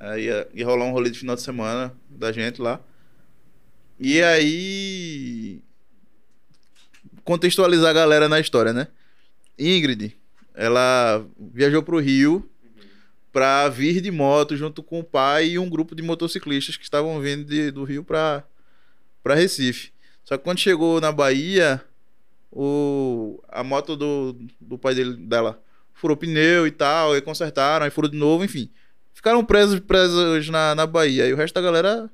Aí 0.00 0.24
ia, 0.24 0.48
ia 0.54 0.64
rolar 0.64 0.86
um 0.86 0.92
rolê 0.92 1.10
de 1.10 1.18
final 1.18 1.36
de 1.36 1.42
semana 1.42 1.92
da 2.08 2.32
gente 2.32 2.60
lá. 2.62 2.80
E 4.00 4.22
aí. 4.22 5.60
Contextualizar 7.24 7.90
a 7.90 7.92
galera 7.92 8.28
na 8.28 8.40
história, 8.40 8.72
né? 8.72 8.88
Ingrid, 9.58 10.16
ela 10.54 11.26
viajou 11.52 11.82
pro 11.82 11.98
Rio 11.98 12.48
pra 13.32 13.68
vir 13.68 14.00
de 14.00 14.10
moto 14.10 14.56
junto 14.56 14.82
com 14.82 15.00
o 15.00 15.04
pai 15.04 15.48
e 15.50 15.58
um 15.58 15.68
grupo 15.68 15.94
de 15.94 16.02
motociclistas 16.02 16.76
que 16.76 16.84
estavam 16.84 17.20
vindo 17.20 17.44
de- 17.44 17.70
do 17.70 17.84
Rio 17.84 18.02
pra, 18.02 18.42
pra 19.22 19.34
Recife. 19.34 19.92
Só 20.24 20.38
que 20.38 20.44
quando 20.44 20.58
chegou 20.58 21.00
na 21.00 21.12
Bahia, 21.12 21.82
o, 22.50 23.42
a 23.48 23.62
moto 23.62 23.96
do, 23.96 24.36
do 24.60 24.78
pai 24.78 24.94
dele, 24.94 25.14
dela 25.16 25.60
furou 25.94 26.16
pneu 26.16 26.66
e 26.66 26.70
tal, 26.70 27.12
aí 27.12 27.20
consertaram, 27.20 27.84
aí 27.84 27.90
furou 27.90 28.10
de 28.10 28.16
novo, 28.16 28.44
enfim. 28.44 28.70
Ficaram 29.12 29.44
presos, 29.44 29.80
presos 29.80 30.48
na, 30.48 30.74
na 30.74 30.86
Bahia. 30.86 31.26
E 31.26 31.32
o 31.32 31.36
resto 31.36 31.54
da 31.54 31.60
galera 31.60 32.08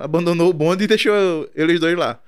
abandonou 0.00 0.50
o 0.50 0.52
bonde 0.52 0.84
e 0.84 0.86
deixou 0.86 1.48
eles 1.54 1.80
dois 1.80 1.96
lá. 1.96 2.20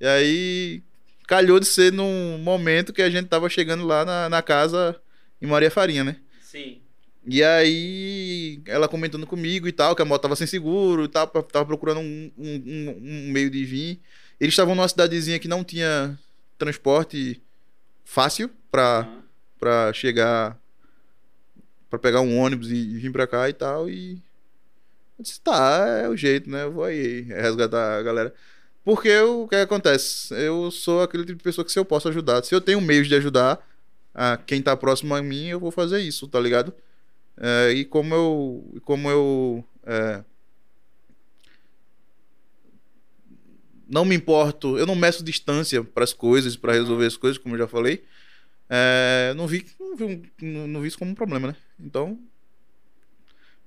E 0.00 0.06
aí 0.06 0.82
calhou 1.26 1.58
de 1.58 1.66
ser 1.66 1.92
num 1.92 2.38
momento 2.38 2.92
que 2.92 3.02
a 3.02 3.10
gente 3.10 3.26
tava 3.26 3.48
chegando 3.48 3.84
lá 3.84 4.04
na, 4.04 4.28
na 4.28 4.42
casa 4.42 4.94
em 5.40 5.46
Maria 5.46 5.70
Farinha, 5.70 6.04
né? 6.04 6.16
Sim. 6.40 6.78
E 7.26 7.42
aí, 7.42 8.60
ela 8.66 8.88
comentando 8.88 9.26
comigo 9.26 9.66
e 9.68 9.72
tal, 9.72 9.94
que 9.96 10.02
a 10.02 10.04
moto 10.04 10.22
tava 10.22 10.36
sem 10.36 10.46
seguro 10.46 11.04
e 11.04 11.08
tal, 11.08 11.26
tava 11.26 11.64
procurando 11.66 12.00
um, 12.00 12.30
um, 12.36 12.54
um- 12.66 12.98
um 13.00 13.30
meio 13.32 13.48
de 13.50 13.64
vir. 13.64 14.00
Eles 14.40 14.52
estavam 14.52 14.74
numa 14.74 14.88
cidadezinha 14.88 15.38
que 15.38 15.46
não 15.48 15.62
tinha 15.64 16.18
transporte 16.62 17.42
fácil 18.04 18.48
pra, 18.70 19.08
pra 19.58 19.92
chegar, 19.92 20.56
pra 21.90 21.98
pegar 21.98 22.20
um 22.20 22.38
ônibus 22.38 22.70
e, 22.70 22.76
e 22.76 22.98
vir 22.98 23.10
pra 23.10 23.26
cá 23.26 23.48
e 23.48 23.52
tal. 23.52 23.90
E 23.90 24.14
eu 25.18 25.22
disse, 25.22 25.40
tá, 25.40 25.84
é 26.04 26.08
o 26.08 26.16
jeito, 26.16 26.48
né? 26.48 26.62
Eu 26.64 26.72
vou 26.72 26.84
aí 26.84 27.22
resgatar 27.22 27.98
a 27.98 28.02
galera. 28.02 28.32
Porque 28.84 29.16
o 29.20 29.48
que 29.48 29.56
acontece? 29.56 30.32
Eu 30.34 30.70
sou 30.70 31.02
aquele 31.02 31.24
tipo 31.24 31.38
de 31.38 31.44
pessoa 31.44 31.64
que 31.64 31.72
se 31.72 31.78
eu 31.78 31.84
posso 31.84 32.08
ajudar, 32.08 32.44
se 32.44 32.54
eu 32.54 32.60
tenho 32.60 32.80
meios 32.80 33.08
de 33.08 33.14
ajudar 33.14 33.66
a 34.14 34.36
quem 34.36 34.62
tá 34.62 34.76
próximo 34.76 35.14
a 35.14 35.22
mim, 35.22 35.46
eu 35.48 35.60
vou 35.60 35.70
fazer 35.70 36.00
isso, 36.00 36.28
tá 36.28 36.38
ligado? 36.38 36.72
É, 37.36 37.72
e 37.72 37.84
como 37.84 38.14
eu, 38.14 38.80
como 38.84 39.10
eu 39.10 39.64
é, 39.84 40.22
não 43.92 44.06
me 44.06 44.14
importo, 44.14 44.78
eu 44.78 44.86
não 44.86 44.94
meço 44.94 45.22
distância 45.22 45.84
para 45.84 46.02
as 46.02 46.14
coisas, 46.14 46.56
para 46.56 46.72
resolver 46.72 47.04
as 47.04 47.16
coisas, 47.16 47.36
como 47.36 47.54
eu 47.54 47.58
já 47.58 47.68
falei, 47.68 48.02
é, 48.70 49.34
não 49.36 49.46
vi, 49.46 49.66
não 49.78 49.94
vi, 49.94 50.32
não, 50.40 50.80
vi 50.80 50.88
isso 50.88 50.98
como 50.98 51.10
um 51.10 51.14
problema, 51.14 51.48
né? 51.48 51.56
Então, 51.78 52.18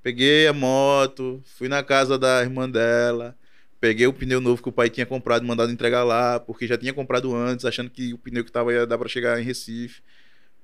peguei 0.01 0.47
a 0.47 0.53
moto, 0.53 1.43
fui 1.45 1.67
na 1.67 1.83
casa 1.83 2.17
da 2.17 2.41
irmã 2.41 2.67
dela, 2.67 3.37
peguei 3.79 4.07
o 4.07 4.13
pneu 4.13 4.41
novo 4.41 4.63
que 4.63 4.69
o 4.69 4.71
pai 4.71 4.89
tinha 4.89 5.05
comprado 5.05 5.43
e 5.45 5.47
mandado 5.47 5.71
entregar 5.71 6.03
lá, 6.03 6.39
porque 6.39 6.65
já 6.65 6.75
tinha 6.75 6.91
comprado 6.91 7.35
antes, 7.35 7.63
achando 7.63 7.91
que 7.91 8.11
o 8.11 8.17
pneu 8.17 8.43
que 8.43 8.51
tava 8.51 8.73
ia 8.73 8.87
dar 8.87 8.97
para 8.97 9.07
chegar 9.07 9.39
em 9.39 9.43
Recife. 9.43 10.01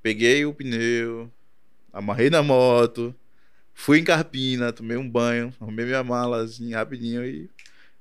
Peguei 0.01 0.43
o 0.43 0.55
pneu, 0.55 1.31
amarrei 1.93 2.31
na 2.31 2.41
moto, 2.41 3.13
fui 3.75 3.99
em 3.99 4.03
Carpina, 4.03 4.73
tomei 4.73 4.97
um 4.97 5.07
banho, 5.07 5.53
arrumei 5.61 5.85
minha 5.85 6.03
mala 6.03 6.41
assim 6.41 6.73
rapidinho 6.73 7.23
e 7.23 7.47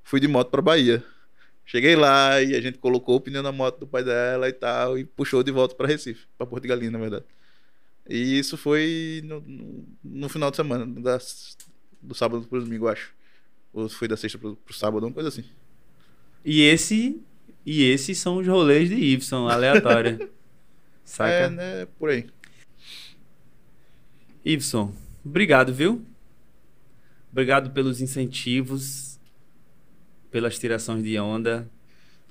fui 0.03 0.19
de 0.19 0.27
moto 0.27 0.49
pra 0.49 0.61
Bahia. 0.61 1.03
Cheguei 1.71 1.95
lá 1.95 2.41
e 2.41 2.53
a 2.53 2.59
gente 2.59 2.79
colocou 2.79 3.15
o 3.15 3.21
pneu 3.21 3.41
na 3.41 3.49
moto 3.49 3.79
do 3.79 3.87
pai 3.87 4.03
dela 4.03 4.49
e 4.49 4.51
tal 4.51 4.99
e 4.99 5.05
puxou 5.05 5.41
de 5.41 5.53
volta 5.53 5.73
pra 5.73 5.87
Recife, 5.87 6.27
pra 6.37 6.45
Porto 6.45 6.63
de 6.63 6.67
Galinha, 6.67 6.91
na 6.91 6.99
verdade. 6.99 7.23
E 8.09 8.37
isso 8.37 8.57
foi 8.57 9.21
no, 9.23 9.39
no, 9.39 9.85
no 10.03 10.27
final 10.27 10.51
de 10.51 10.57
semana, 10.57 10.85
do 10.85 12.13
sábado 12.13 12.45
pro 12.45 12.61
domingo, 12.61 12.89
acho. 12.89 13.13
Ou 13.71 13.87
foi 13.87 14.05
da 14.05 14.17
sexta 14.17 14.37
pro, 14.37 14.57
pro 14.57 14.73
sábado, 14.73 15.05
uma 15.05 15.13
coisa 15.13 15.29
assim. 15.29 15.45
E 16.43 16.61
esse. 16.61 17.21
E 17.65 17.83
esses 17.83 18.17
são 18.17 18.39
os 18.39 18.47
rolês 18.47 18.89
de 18.89 18.95
Y, 18.95 19.47
aleatória. 19.47 20.29
Saca? 21.05 21.31
É, 21.31 21.49
né, 21.49 21.87
por 21.97 22.09
aí. 22.09 22.27
Y, 24.43 24.91
obrigado, 25.23 25.73
viu? 25.73 26.05
Obrigado 27.31 27.71
pelos 27.71 28.01
incentivos, 28.01 29.10
pelas 30.31 30.57
tirações 30.57 31.03
de 31.03 31.19
onda, 31.19 31.67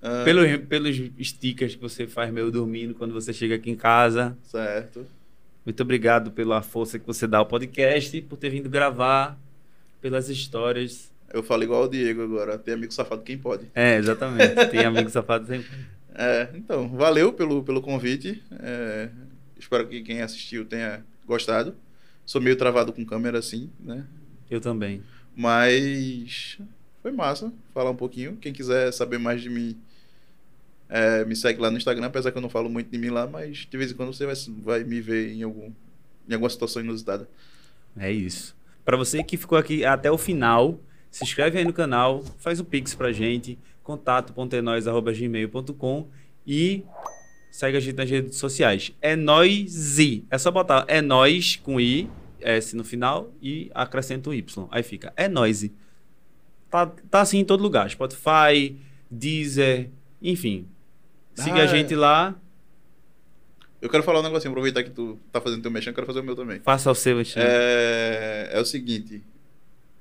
Ah, 0.03 0.23
pelos, 0.25 0.57
pelos 0.67 0.97
stickers 1.23 1.75
que 1.75 1.81
você 1.81 2.07
faz 2.07 2.33
meio 2.33 2.51
dormindo 2.51 2.95
quando 2.95 3.13
você 3.13 3.33
chega 3.33 3.55
aqui 3.57 3.71
em 3.71 3.77
casa. 3.77 4.37
Certo. 4.45 5.07
Muito 5.65 5.83
obrigado 5.83 6.31
pela 6.31 6.63
força 6.63 6.99
que 6.99 7.07
você 7.07 7.27
dá 7.27 7.39
ao 7.39 7.47
podcast, 7.47 8.19
por 8.23 8.37
ter 8.39 8.49
vindo 8.49 8.69
gravar, 8.71 9.39
pelas 10.01 10.29
histórias. 10.31 11.11
Eu 11.33 11.43
falo 11.43 11.63
igual 11.63 11.85
o 11.85 11.89
Diego 11.89 12.23
agora, 12.23 12.59
tem 12.59 12.75
amigo 12.75 12.93
safado 12.93 13.23
quem 13.23 13.37
pode. 13.39 13.67
É, 13.75 13.97
exatamente. 13.97 14.67
Tem 14.71 14.85
amigo 14.85 15.09
safado 15.11 15.47
sempre. 15.47 15.69
É, 16.13 16.51
então, 16.55 16.89
valeu 16.89 17.33
pelo, 17.33 17.63
pelo 17.63 17.81
convite. 17.81 18.43
É, 18.59 19.09
espero 19.57 19.87
que 19.87 20.03
quem 20.03 20.21
assistiu 20.21 20.65
tenha 20.67 21.03
gostado. 21.25 21.75
Sou 22.27 22.41
meio 22.41 22.57
travado 22.57 22.93
com 22.93 23.07
câmera 23.07 23.39
assim, 23.39 23.71
né? 23.79 24.05
Eu 24.51 24.61
também. 24.61 25.03
Mas 25.37 26.59
foi 27.03 27.13
massa 27.13 27.53
falar 27.73 27.91
um 27.91 27.97
pouquinho. 27.97 28.37
Quem 28.37 28.53
quiser 28.53 28.93
saber 28.93 29.19
mais 29.19 29.43
de 29.43 29.51
mim, 29.51 29.77
é, 30.89 31.25
me 31.25 31.37
segue 31.37 31.61
lá 31.61 31.71
no 31.71 31.77
Instagram, 31.77 32.07
apesar 32.07 32.33
que 32.33 32.39
eu 32.39 32.43
não 32.43 32.51
falo 32.51 32.69
muito 32.69 32.91
de 32.91 32.99
mim 32.99 33.11
lá, 33.11 33.27
mas 33.27 33.67
de 33.71 33.77
vez 33.77 33.93
em 33.93 33.95
quando 33.95 34.13
você 34.13 34.27
vai, 34.27 34.35
vai 34.63 34.85
me 34.85 35.01
ver 35.01 35.33
em, 35.33 35.43
algum, 35.43 35.71
em 36.29 36.35
alguma 36.35 36.51
situação 36.51 36.83
inusitada. 36.83 37.29
É 37.97 38.11
isso. 38.11 38.57
Pra 38.85 38.97
você 38.97 39.23
que 39.23 39.37
ficou 39.37 39.59
aqui 39.59 39.85
até 39.85 40.11
o 40.11 40.19
final, 40.19 40.81
se 41.11 41.23
inscreve 41.25 41.59
aí 41.59 41.65
no 41.65 41.73
canal, 41.73 42.23
faz 42.39 42.61
o 42.61 42.65
pix 42.65 42.95
pra 42.95 43.11
gente, 43.13 43.59
contato.enois.gmail.com 43.83 46.09
e 46.47 46.85
segue 47.51 47.77
a 47.77 47.81
gente 47.81 47.97
nas 47.97 48.09
redes 48.09 48.37
sociais. 48.37 48.93
É 49.01 49.17
nós 49.17 49.99
É 50.31 50.39
só 50.39 50.51
botar 50.51 50.85
é 50.89 51.03
nós 51.03 51.57
com 51.57 51.79
i, 51.81 52.09
s 52.41 52.75
no 52.75 52.85
final 52.85 53.31
e 53.43 53.71
acrescenta 53.75 54.31
o 54.31 54.35
y. 54.35 54.67
Aí 54.71 54.83
fica 54.83 55.13
é 55.17 55.29
nós. 55.29 55.69
Tá, 56.71 56.87
tá 57.11 57.21
assim 57.21 57.39
em 57.39 57.45
todo 57.45 57.63
lugar, 57.63 57.91
Spotify, 57.91 58.77
Deezer, 59.11 59.89
enfim. 60.23 60.67
Siga 61.35 61.61
Ah, 61.61 61.65
a 61.65 61.67
gente 61.67 61.95
lá, 61.95 62.35
Eu 63.83 63.89
quero 63.89 64.03
falar 64.03 64.21
um 64.21 64.23
negocinho, 64.23 64.51
aproveitar 64.51 64.83
que 64.83 64.91
tu 64.91 65.19
tá 65.33 65.41
fazendo 65.41 65.63
teu 65.63 65.71
mexão, 65.71 65.91
eu 65.91 65.95
quero 65.95 66.07
fazer 66.07 66.21
o 66.21 66.23
meu 66.25 66.37
também. 66.37 66.61
faça 66.61 66.91
o 66.91 66.95
seu 66.95 67.15
Alexandre. 67.17 67.49
É, 67.51 68.51
é 68.53 68.61
o 68.61 68.65
seguinte, 68.65 69.23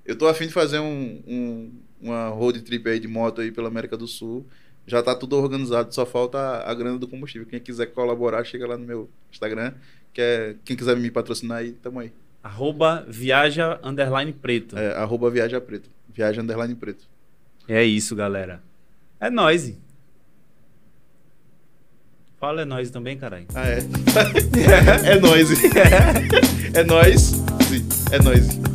eu 0.05 0.17
tô 0.17 0.27
afim 0.27 0.47
de 0.47 0.53
fazer 0.53 0.79
um, 0.79 1.21
um- 1.27 1.71
uma 2.01 2.27
road 2.29 2.61
trip 2.61 2.87
aí 2.89 2.99
de 2.99 3.07
moto 3.07 3.41
aí 3.41 3.51
pela 3.51 3.67
América 3.69 3.95
do 3.97 4.07
Sul. 4.07 4.45
Já 4.85 5.01
tá 5.03 5.13
tudo 5.15 5.35
organizado, 5.37 5.93
só 5.93 6.05
falta 6.05 6.37
a, 6.37 6.71
a 6.71 6.73
grana 6.73 6.97
do 6.97 7.07
combustível. 7.07 7.47
Quem 7.47 7.59
quiser 7.59 7.87
colaborar, 7.87 8.43
chega 8.43 8.65
lá 8.67 8.77
no 8.77 8.85
meu 8.85 9.09
Instagram. 9.31 9.73
Que 10.13 10.21
é, 10.21 10.55
quem 10.65 10.75
quiser 10.75 10.97
me 10.97 11.11
patrocinar 11.11 11.59
aí, 11.59 11.73
tamo 11.73 11.99
aí. 11.99 12.11
Arroba 12.41 13.05
viaja 13.07 13.79
underline 13.83 14.33
preto. 14.33 14.77
É, 14.77 14.93
arroba 14.95 15.29
Viaja 15.29 15.61
Preto. 15.61 15.89
Viagem 16.19 16.43
Underline 16.43 16.75
Preto. 16.75 17.07
É 17.65 17.81
isso, 17.81 18.13
galera. 18.13 18.61
É 19.21 19.29
nós. 19.29 19.73
Fala 22.37 22.63
é 22.63 22.65
nós 22.65 22.89
também, 22.89 23.17
caralho. 23.17 23.45
Ah, 23.55 23.65
é. 23.67 23.77
é 25.15 25.19
nós. 25.19 25.49
É 26.71 26.83
nós. 26.83 27.31
É 28.11 28.21
nós. 28.21 28.68